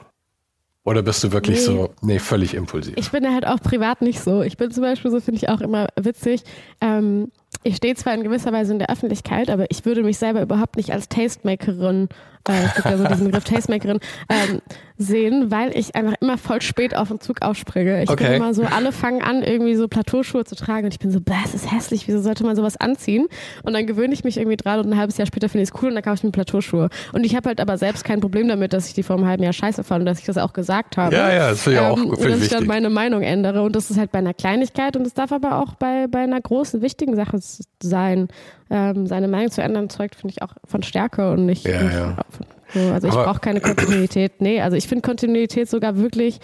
Oder 0.86 1.02
bist 1.02 1.24
du 1.24 1.32
wirklich 1.32 1.60
nee. 1.60 1.66
so, 1.66 1.94
nee, 2.02 2.20
völlig 2.20 2.54
impulsiv? 2.54 2.96
Ich 2.98 3.12
bin 3.12 3.32
halt 3.34 3.48
auch 3.48 3.60
privat 3.62 4.02
nicht 4.02 4.20
so. 4.20 4.42
Ich 4.42 4.58
bin 4.58 4.70
zum 4.70 4.84
Beispiel 4.84 5.12
so, 5.12 5.22
finde 5.22 5.38
ich 5.38 5.50
auch 5.50 5.62
immer 5.62 5.88
witzig. 5.96 6.44
Ähm, 6.82 7.32
ich 7.64 7.78
stehe 7.78 7.96
zwar 7.96 8.14
in 8.14 8.24
gewisser 8.24 8.52
Weise 8.52 8.74
in 8.74 8.80
der 8.80 8.90
Öffentlichkeit, 8.90 9.50
aber 9.50 9.72
ich 9.72 9.86
würde 9.86 10.04
mich 10.04 10.18
selber 10.18 10.42
überhaupt 10.42 10.76
nicht 10.76 10.92
als 10.92 11.08
Tastemakerin, 11.08 12.10
äh, 12.50 12.66
es 12.66 12.74
gibt 12.76 12.86
ja 12.86 12.98
so 12.98 13.06
diesen 13.06 13.28
Begriff 13.28 13.44
Tastemakerin, 13.46 14.00
ähm, 14.30 14.62
sehen, 14.98 15.50
weil 15.52 15.76
ich 15.76 15.96
einfach 15.96 16.16
immer 16.22 16.38
voll 16.38 16.62
spät 16.62 16.96
auf 16.96 17.08
den 17.08 17.20
Zug 17.20 17.42
aufspringe. 17.42 18.04
Ich 18.04 18.10
okay. 18.10 18.26
bin 18.26 18.34
immer 18.34 18.54
so, 18.54 18.64
alle 18.64 18.92
fangen 18.92 19.22
an, 19.22 19.42
irgendwie 19.42 19.76
so 19.76 19.88
Plateauschuhe 19.88 20.44
zu 20.44 20.56
tragen 20.56 20.86
und 20.86 20.94
ich 20.94 21.00
bin 21.00 21.12
so, 21.12 21.20
bäh, 21.20 21.34
es 21.44 21.54
ist 21.54 21.72
hässlich, 21.72 22.08
wieso 22.08 22.22
sollte 22.22 22.44
man 22.44 22.56
sowas 22.56 22.78
anziehen? 22.78 23.28
Und 23.64 23.74
dann 23.74 23.88
gewöhne 23.88 24.14
ich 24.14 24.24
mich 24.24 24.38
irgendwie 24.38 24.58
dran 24.58 24.80
und 24.80 24.92
ein 24.92 24.98
halbes 24.98 25.18
Jahr 25.18 25.26
später 25.26 25.50
finde 25.50 25.64
ich 25.64 25.70
es 25.70 25.82
cool 25.82 25.90
und 25.90 25.96
dann 25.96 26.04
kaufe 26.04 26.16
ich 26.16 26.24
mir 26.24 26.32
Plateauschuhe. 26.32 26.90
Und 27.12 27.26
ich 27.26 27.36
habe 27.36 27.50
halt 27.50 27.60
aber 27.60 27.78
selbst 27.78 28.04
kein 28.04 28.20
Problem 28.20 28.48
damit, 28.48 28.74
dass 28.74 28.88
ich 28.88 28.94
die 28.94 29.04
vor 29.04 29.18
einem 29.18 29.28
halben 29.28 29.44
Jahr 29.44 29.54
scheiße 29.54 29.84
fand 29.84 30.02
und 30.02 30.06
dass 30.06 30.20
ich 30.20 30.26
das 30.26 30.38
auch 30.38 30.54
gesagt 30.54 30.98
habe. 30.98 31.16
Ja, 31.16 31.34
ja, 31.34 31.50
das 31.50 31.64
finde 31.64 31.80
ich 31.80 31.86
auch 31.86 31.98
ähm, 31.98 32.10
Und 32.10 32.24
dass 32.24 32.42
ich 32.42 32.50
dann 32.50 32.66
meine 32.68 32.90
Meinung 32.90 33.22
ändere 33.22 33.64
und 33.64 33.76
das 33.76 33.90
ist 33.90 33.98
halt 33.98 34.12
bei 34.12 34.20
einer 34.20 34.34
Kleinigkeit 34.34 34.96
und 34.96 35.08
es 35.08 35.14
darf 35.14 35.32
aber 35.32 35.58
auch 35.58 35.76
bei, 35.76 36.08
bei 36.08 36.20
einer 36.20 36.40
großen, 36.40 36.82
wichtigen 36.82 37.16
Sache 37.16 37.40
sein. 37.82 38.28
Ähm, 38.70 39.06
seine 39.06 39.28
Meinung 39.28 39.52
zu 39.52 39.62
ändern 39.62 39.90
zeugt, 39.90 40.16
finde 40.16 40.34
ich, 40.36 40.42
auch 40.42 40.54
von 40.66 40.82
Stärke 40.82 41.32
und 41.32 41.46
nicht, 41.46 41.68
ja, 41.68 41.84
nicht 41.84 41.94
ja. 41.94 42.18
Von, 42.30 42.46
so, 42.74 42.80
also 42.92 43.08
ich 43.08 43.14
brauche 43.14 43.40
keine 43.40 43.62
Kontinuität. 43.62 44.42
Nee, 44.42 44.62
also 44.62 44.76
ich 44.76 44.88
finde 44.88 45.02
Kontinuität 45.02 45.70
sogar 45.70 45.98
wirklich, 45.98 46.40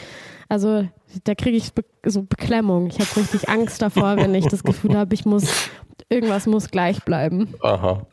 also 0.47 0.87
da 1.23 1.35
kriege 1.35 1.57
ich 1.57 1.73
be 1.73 1.83
so 2.05 2.23
Beklemmung. 2.23 2.87
Ich 2.87 2.99
habe 2.99 3.15
richtig 3.17 3.49
Angst 3.49 3.81
davor, 3.81 4.17
wenn 4.17 4.33
ich 4.35 4.47
das 4.47 4.63
Gefühl 4.63 4.95
habe, 4.95 5.13
ich 5.13 5.25
muss, 5.25 5.43
irgendwas 6.09 6.45
muss 6.45 6.69
gleich 6.69 7.03
bleiben. 7.03 7.53
Aha. 7.61 8.05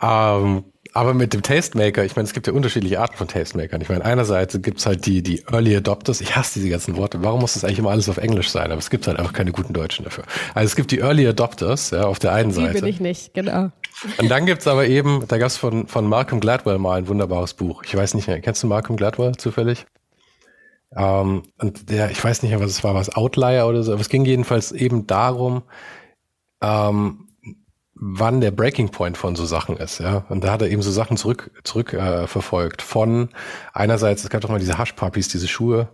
Ähm, 0.00 0.64
aber 0.94 1.14
mit 1.14 1.32
dem 1.32 1.42
Tastemaker, 1.42 2.04
ich 2.04 2.16
meine, 2.16 2.26
es 2.26 2.34
gibt 2.34 2.46
ja 2.46 2.52
unterschiedliche 2.52 3.00
Arten 3.00 3.16
von 3.16 3.26
Tastemakern. 3.26 3.80
Ich 3.80 3.88
meine, 3.88 4.04
einerseits 4.04 4.60
gibt's 4.60 4.84
halt 4.84 5.06
die, 5.06 5.22
die 5.22 5.42
Early 5.50 5.74
Adopters. 5.76 6.20
Ich 6.20 6.36
hasse 6.36 6.58
diese 6.58 6.68
ganzen 6.68 6.96
Worte. 6.96 7.22
Warum 7.22 7.40
muss 7.40 7.54
das 7.54 7.64
eigentlich 7.64 7.78
immer 7.78 7.90
alles 7.90 8.10
auf 8.10 8.18
Englisch 8.18 8.50
sein? 8.50 8.70
Aber 8.70 8.78
es 8.78 8.90
gibt 8.90 9.06
halt 9.06 9.18
einfach 9.18 9.32
keine 9.32 9.52
guten 9.52 9.72
Deutschen 9.72 10.04
dafür. 10.04 10.24
Also 10.54 10.66
es 10.66 10.76
gibt 10.76 10.90
die 10.90 10.98
Early 10.98 11.26
Adopters, 11.26 11.90
ja, 11.92 12.04
auf 12.04 12.18
der 12.18 12.34
einen 12.34 12.50
die 12.50 12.56
Seite. 12.56 12.74
Die 12.74 12.80
bin 12.80 12.90
ich 12.90 13.00
nicht, 13.00 13.32
genau. 13.32 13.70
Und 14.18 14.28
dann 14.28 14.46
gibt's 14.46 14.66
aber 14.66 14.86
eben, 14.86 15.26
da 15.28 15.38
gab's 15.38 15.56
von, 15.56 15.86
von 15.86 16.08
Malcolm 16.08 16.40
Gladwell 16.40 16.78
mal 16.78 16.98
ein 16.98 17.08
wunderbares 17.08 17.54
Buch. 17.54 17.82
Ich 17.84 17.96
weiß 17.96 18.14
nicht 18.14 18.26
mehr, 18.26 18.40
kennst 18.40 18.62
du 18.62 18.66
Malcolm 18.66 18.96
Gladwell 18.96 19.36
zufällig? 19.36 19.86
Ähm, 20.96 21.42
und 21.58 21.90
der, 21.90 22.10
ich 22.10 22.22
weiß 22.22 22.42
nicht 22.42 22.50
mehr, 22.50 22.60
was 22.60 22.70
es 22.70 22.84
war, 22.84 22.94
was 22.94 23.14
Outlier 23.14 23.66
oder 23.66 23.82
so, 23.82 23.92
aber 23.92 24.00
es 24.00 24.08
ging 24.08 24.24
jedenfalls 24.24 24.72
eben 24.72 25.06
darum, 25.06 25.62
ähm, 26.60 27.28
wann 27.94 28.40
der 28.40 28.50
Breaking 28.50 28.90
Point 28.90 29.16
von 29.16 29.36
so 29.36 29.46
Sachen 29.46 29.76
ist, 29.76 30.00
ja. 30.00 30.26
Und 30.28 30.44
da 30.44 30.52
hat 30.52 30.62
er 30.62 30.68
eben 30.68 30.82
so 30.82 30.90
Sachen 30.90 31.16
zurück, 31.16 31.50
zurück 31.64 31.92
äh, 31.92 32.26
verfolgt. 32.26 32.82
Von 32.82 33.28
einerseits, 33.72 34.24
es 34.24 34.30
gab 34.30 34.40
doch 34.40 34.48
mal 34.48 34.58
diese 34.58 34.78
Hush 34.78 34.92
Puppies, 34.92 35.28
diese 35.28 35.48
Schuhe. 35.48 35.88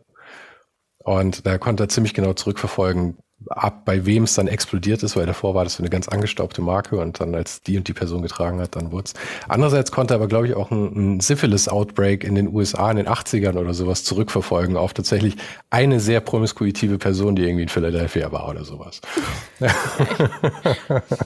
Und 0.98 1.46
da 1.46 1.58
konnte 1.58 1.84
er 1.84 1.88
ziemlich 1.88 2.14
genau 2.14 2.32
zurückverfolgen, 2.32 3.18
ab, 3.50 3.84
bei 3.84 4.04
wem 4.04 4.24
es 4.24 4.34
dann 4.34 4.48
explodiert 4.48 5.02
ist, 5.02 5.16
weil 5.16 5.26
davor 5.26 5.54
war 5.54 5.64
das 5.64 5.74
so 5.74 5.82
eine 5.82 5.90
ganz 5.90 6.08
angestaubte 6.08 6.60
Marke 6.60 6.96
und 6.96 7.20
dann 7.20 7.34
als 7.34 7.62
die 7.62 7.76
und 7.76 7.86
die 7.86 7.92
Person 7.92 8.22
getragen 8.22 8.60
hat, 8.60 8.76
dann 8.76 8.90
wurde. 8.92 9.10
Andererseits 9.48 9.92
konnte 9.92 10.14
aber, 10.14 10.26
glaube 10.26 10.48
ich, 10.48 10.54
auch 10.54 10.70
ein, 10.70 11.16
ein 11.16 11.20
Syphilis-Outbreak 11.20 12.24
in 12.24 12.34
den 12.34 12.52
USA 12.52 12.90
in 12.90 12.96
den 12.96 13.08
80ern 13.08 13.56
oder 13.56 13.74
sowas 13.74 14.04
zurückverfolgen 14.04 14.76
auf 14.76 14.92
tatsächlich 14.92 15.36
eine 15.70 16.00
sehr 16.00 16.20
promiskuitive 16.20 16.98
Person, 16.98 17.36
die 17.36 17.42
irgendwie 17.42 17.62
in 17.62 17.68
Philadelphia 17.68 18.32
war 18.32 18.48
oder 18.48 18.64
sowas. 18.64 19.00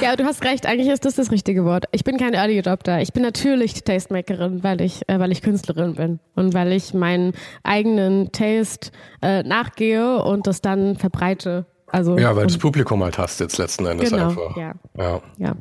Ja, 0.00 0.16
du 0.16 0.24
hast 0.24 0.42
recht. 0.44 0.66
Eigentlich 0.66 0.88
ist 0.88 1.04
das 1.04 1.16
das 1.16 1.30
richtige 1.30 1.64
Wort. 1.64 1.84
Ich 1.92 2.04
bin 2.04 2.16
kein 2.16 2.32
Early 2.32 2.58
Adopter. 2.58 3.00
Ich 3.00 3.12
bin 3.12 3.22
natürlich 3.22 3.84
Tastemakerin, 3.84 4.62
weil 4.64 4.80
ich, 4.80 5.06
äh, 5.08 5.18
weil 5.18 5.32
ich 5.32 5.42
Künstlerin 5.42 5.94
bin 5.94 6.18
und 6.34 6.54
weil 6.54 6.72
ich 6.72 6.94
meinen 6.94 7.32
eigenen 7.62 8.32
Taste 8.32 8.90
äh, 9.20 9.42
nachgehe 9.42 10.22
und 10.22 10.46
das 10.46 10.62
dann 10.62 10.96
verbreite. 10.96 11.66
Also, 11.92 12.16
ja, 12.16 12.36
weil 12.36 12.42
du 12.42 12.52
das 12.52 12.58
Publikum 12.58 13.02
halt 13.02 13.18
hast 13.18 13.40
jetzt 13.40 13.58
letzten 13.58 13.84
Endes 13.86 14.10
genau, 14.10 14.28
einfach. 14.28 14.56
Ja. 14.56 14.74
ja. 14.96 15.20
ja. 15.38 15.56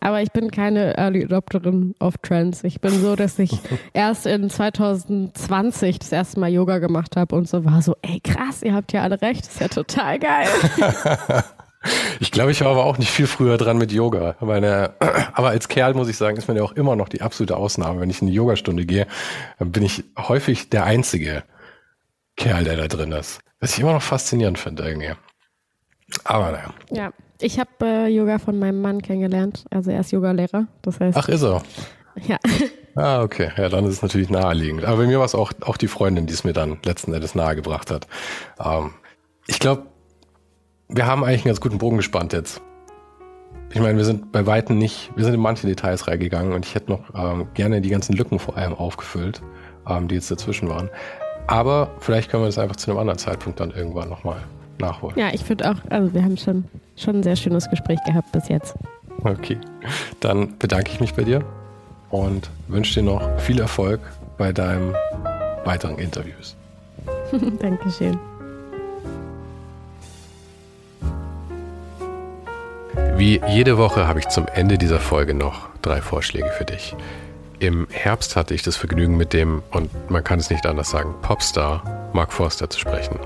Aber 0.00 0.20
ich 0.20 0.30
bin 0.30 0.50
keine 0.50 0.96
Early 0.98 1.24
Adopterin 1.24 1.94
of 2.00 2.18
Trends. 2.18 2.64
Ich 2.64 2.80
bin 2.80 2.90
so, 2.90 3.16
dass 3.16 3.38
ich 3.38 3.50
erst 3.94 4.26
in 4.26 4.50
2020 4.50 5.98
das 5.98 6.12
erste 6.12 6.38
Mal 6.38 6.52
Yoga 6.52 6.78
gemacht 6.78 7.16
habe 7.16 7.34
und 7.34 7.48
so 7.48 7.64
war 7.64 7.80
so, 7.82 7.96
ey 8.02 8.20
krass, 8.20 8.62
ihr 8.62 8.74
habt 8.74 8.92
ja 8.92 9.02
alle 9.02 9.20
recht, 9.22 9.46
das 9.46 9.54
ist 9.54 9.60
ja 9.60 9.68
total 9.68 10.18
geil. 10.18 10.48
Ich 12.20 12.30
glaube, 12.30 12.50
ich 12.50 12.60
war 12.60 12.68
aber 12.68 12.84
auch 12.84 12.98
nicht 12.98 13.10
viel 13.10 13.26
früher 13.26 13.56
dran 13.56 13.78
mit 13.78 13.90
Yoga. 13.92 14.36
Meine, 14.40 14.94
aber 15.32 15.48
als 15.48 15.68
Kerl 15.68 15.94
muss 15.94 16.08
ich 16.08 16.16
sagen, 16.16 16.36
ist 16.36 16.48
man 16.48 16.56
ja 16.56 16.62
auch 16.62 16.72
immer 16.72 16.96
noch 16.96 17.08
die 17.08 17.22
absolute 17.22 17.56
Ausnahme. 17.56 18.00
Wenn 18.00 18.10
ich 18.10 18.20
in 18.20 18.28
eine 18.28 18.36
Yogastunde 18.36 18.84
gehe, 18.84 19.06
bin 19.58 19.82
ich 19.82 20.04
häufig 20.18 20.68
der 20.68 20.84
einzige 20.84 21.42
Kerl, 22.36 22.64
der 22.64 22.76
da 22.76 22.88
drin 22.88 23.12
ist. 23.12 23.40
Was 23.60 23.72
ich 23.72 23.80
immer 23.80 23.92
noch 23.92 24.02
faszinierend 24.02 24.58
finde 24.58 24.84
irgendwie. 24.84 25.12
Aber 26.24 26.50
naja. 26.50 26.74
Ja, 26.90 27.12
ich 27.40 27.58
habe 27.58 27.70
äh, 27.82 28.08
Yoga 28.08 28.38
von 28.38 28.58
meinem 28.58 28.82
Mann 28.82 29.00
kennengelernt. 29.00 29.64
Also 29.70 29.90
er 29.90 30.00
ist 30.00 30.12
Yogalehrer. 30.12 30.66
Das 30.82 31.00
heißt. 31.00 31.16
Ach, 31.16 31.28
ist 31.28 31.42
er? 31.42 31.62
Ja. 32.26 32.38
Ah, 32.96 33.22
okay. 33.22 33.52
Ja, 33.56 33.68
dann 33.68 33.84
ist 33.84 33.94
es 33.94 34.02
natürlich 34.02 34.30
naheliegend. 34.30 34.84
Aber 34.84 34.98
bei 34.98 35.06
mir 35.06 35.20
war 35.20 35.24
es 35.24 35.36
auch, 35.36 35.52
auch 35.60 35.76
die 35.76 35.86
Freundin, 35.86 36.26
die 36.26 36.34
es 36.34 36.42
mir 36.42 36.52
dann 36.52 36.78
letzten 36.84 37.14
Endes 37.14 37.36
nahegebracht 37.36 37.88
hat. 37.88 38.08
Ähm, 38.58 38.94
ich 39.46 39.60
glaube, 39.60 39.86
wir 40.92 41.06
haben 41.06 41.24
eigentlich 41.24 41.42
einen 41.42 41.50
ganz 41.50 41.60
guten 41.60 41.78
Bogen 41.78 41.96
gespannt 41.96 42.32
jetzt. 42.32 42.60
Ich 43.72 43.80
meine, 43.80 43.96
wir 43.96 44.04
sind 44.04 44.32
bei 44.32 44.46
Weitem 44.46 44.78
nicht, 44.78 45.10
wir 45.14 45.24
sind 45.24 45.34
in 45.34 45.40
manche 45.40 45.66
Details 45.66 46.08
reingegangen 46.08 46.52
und 46.52 46.66
ich 46.66 46.74
hätte 46.74 46.90
noch 46.90 47.02
ähm, 47.14 47.46
gerne 47.54 47.80
die 47.80 47.88
ganzen 47.88 48.14
Lücken 48.14 48.40
vor 48.40 48.56
allem 48.56 48.74
aufgefüllt, 48.74 49.42
ähm, 49.88 50.08
die 50.08 50.16
jetzt 50.16 50.30
dazwischen 50.30 50.68
waren. 50.68 50.90
Aber 51.46 51.90
vielleicht 52.00 52.30
können 52.30 52.42
wir 52.42 52.48
das 52.48 52.58
einfach 52.58 52.76
zu 52.76 52.90
einem 52.90 52.98
anderen 52.98 53.18
Zeitpunkt 53.18 53.60
dann 53.60 53.70
irgendwann 53.70 54.08
nochmal 54.08 54.38
nachholen. 54.78 55.16
Ja, 55.16 55.28
ich 55.32 55.44
finde 55.44 55.70
auch, 55.70 55.76
also 55.88 56.12
wir 56.12 56.24
haben 56.24 56.36
schon, 56.36 56.64
schon 56.96 57.16
ein 57.16 57.22
sehr 57.22 57.36
schönes 57.36 57.70
Gespräch 57.70 57.98
gehabt 58.04 58.32
bis 58.32 58.48
jetzt. 58.48 58.74
Okay, 59.22 59.58
dann 60.20 60.56
bedanke 60.58 60.90
ich 60.90 61.00
mich 61.00 61.14
bei 61.14 61.22
dir 61.22 61.44
und 62.10 62.50
wünsche 62.66 62.94
dir 62.94 63.06
noch 63.06 63.38
viel 63.38 63.60
Erfolg 63.60 64.00
bei 64.36 64.52
deinen 64.52 64.94
weiteren 65.64 65.98
Interviews. 65.98 66.56
Dankeschön. 67.60 68.18
Wie 73.20 73.38
jede 73.48 73.76
Woche 73.76 74.08
habe 74.08 74.18
ich 74.18 74.28
zum 74.28 74.46
Ende 74.46 74.78
dieser 74.78 74.98
Folge 74.98 75.34
noch 75.34 75.68
drei 75.82 76.00
Vorschläge 76.00 76.48
für 76.56 76.64
dich. 76.64 76.96
Im 77.58 77.86
Herbst 77.90 78.34
hatte 78.34 78.54
ich 78.54 78.62
das 78.62 78.76
Vergnügen 78.76 79.18
mit 79.18 79.34
dem, 79.34 79.62
und 79.72 79.90
man 80.10 80.24
kann 80.24 80.38
es 80.38 80.48
nicht 80.48 80.64
anders 80.64 80.88
sagen, 80.88 81.14
Popstar 81.20 82.10
Mark 82.14 82.32
Forster 82.32 82.70
zu 82.70 82.80
sprechen. 82.80 83.18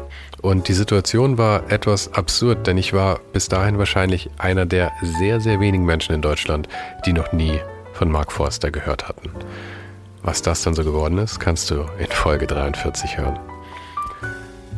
Und 0.43 0.67
die 0.67 0.73
Situation 0.73 1.39
war 1.39 1.71
etwas 1.71 2.13
absurd, 2.13 2.67
denn 2.67 2.77
ich 2.77 2.93
war 2.93 3.21
bis 3.33 3.47
dahin 3.47 3.79
wahrscheinlich 3.79 4.31
einer 4.37 4.67
der 4.67 4.91
sehr, 5.01 5.39
sehr 5.39 5.61
wenigen 5.61 5.85
Menschen 5.85 6.13
in 6.13 6.23
Deutschland, 6.23 6.69
die 7.07 7.13
noch 7.13 7.33
nie 7.33 7.61
von 7.93 8.11
Mark 8.11 8.33
Forster 8.33 8.73
gehört 8.73 9.07
hatten. 9.07 9.31
Was 10.25 10.43
das 10.43 10.63
dann 10.63 10.75
so 10.75 10.83
geworden 10.83 11.19
ist, 11.19 11.39
kannst 11.39 11.71
du 11.71 11.87
in 12.01 12.09
Folge 12.09 12.49
43 12.49 13.17
hören. 13.17 13.39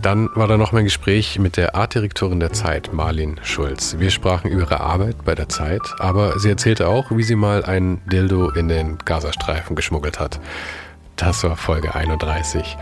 Dann 0.07 0.31
war 0.37 0.47
da 0.47 0.57
noch 0.57 0.71
mein 0.71 0.85
Gespräch 0.85 1.41
mit 1.41 1.57
der 1.57 1.75
Artdirektorin 1.75 2.39
der 2.39 2.53
Zeit, 2.53 2.93
Marlin 2.93 3.41
Schulz. 3.43 3.97
Wir 3.99 4.13
sprachen 4.13 4.49
über 4.49 4.61
ihre 4.61 4.79
Arbeit 4.79 5.25
bei 5.25 5.35
der 5.35 5.49
Zeit, 5.49 5.83
aber 5.99 6.39
sie 6.39 6.49
erzählte 6.49 6.87
auch, 6.87 7.11
wie 7.11 7.25
sie 7.25 7.35
mal 7.35 7.65
ein 7.65 8.01
Dildo 8.07 8.51
in 8.51 8.69
den 8.69 8.99
Gazastreifen 9.05 9.75
geschmuggelt 9.75 10.21
hat. 10.21 10.39
Das 11.17 11.43
war 11.43 11.57
Folge 11.57 11.97
31. 11.97 12.79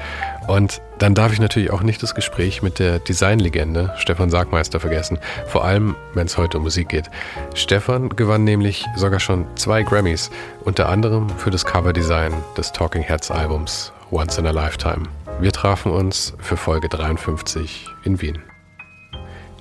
Und 0.49 0.83
dann 0.99 1.15
darf 1.15 1.33
ich 1.33 1.41
natürlich 1.41 1.71
auch 1.71 1.81
nicht 1.81 2.03
das 2.03 2.15
Gespräch 2.15 2.61
mit 2.61 2.79
der 2.79 2.99
Designlegende 2.99 3.95
Stefan 3.97 4.29
Sargmeister 4.29 4.79
vergessen, 4.79 5.19
vor 5.47 5.65
allem 5.65 5.97
wenn 6.13 6.27
es 6.27 6.37
heute 6.37 6.59
um 6.59 6.65
Musik 6.65 6.91
geht. 6.91 7.09
Stefan 7.55 8.11
gewann 8.11 8.45
nämlich 8.45 8.85
sogar 8.97 9.19
schon 9.19 9.47
zwei 9.57 9.83
Grammys, 9.83 10.31
unter 10.63 10.91
anderem 10.91 11.31
für 11.39 11.51
das 11.51 11.65
Coverdesign 11.65 12.35
des 12.59 12.71
Talking 12.73 13.01
Heads 13.01 13.31
Albums 13.31 13.95
Once 14.11 14.37
in 14.37 14.47
a 14.47 14.51
Lifetime. 14.51 15.09
Wir 15.41 15.53
trafen 15.53 15.93
uns 15.93 16.35
für 16.39 16.57
Folge 16.57 16.89
53 16.89 17.89
in 18.05 18.21
Wien. 18.23 18.39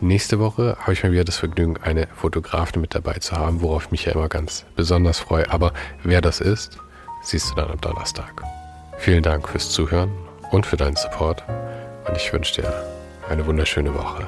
Nächste 0.02 0.40
Woche 0.40 0.78
habe 0.80 0.94
ich 0.94 1.04
mal 1.04 1.12
wieder 1.12 1.24
das 1.24 1.38
Vergnügen, 1.38 1.78
eine 1.82 2.08
Fotografin 2.16 2.82
mit 2.82 2.94
dabei 2.94 3.14
zu 3.16 3.36
haben, 3.36 3.62
worauf 3.62 3.86
ich 3.86 3.92
mich 3.92 4.06
ja 4.06 4.14
immer 4.14 4.30
ganz 4.30 4.66
besonders 4.76 5.20
freue. 5.20 5.50
Aber 5.52 5.74
wer 6.04 6.22
das 6.22 6.42
ist, 6.42 6.78
siehst 7.24 7.52
du 7.52 7.56
dann 7.56 7.72
am 7.72 7.82
Donnerstag. 7.82 8.44
Vielen 8.98 9.24
Dank 9.24 9.48
fürs 9.50 9.72
Zuhören 9.72 10.12
und 10.52 10.66
für 10.66 10.78
deinen 10.78 10.96
Support 10.96 11.44
und 12.08 12.18
ich 12.18 12.32
wünsche 12.32 12.62
dir 12.62 12.74
eine 13.30 13.46
wunderschöne 13.46 13.94
Woche. 13.96 14.28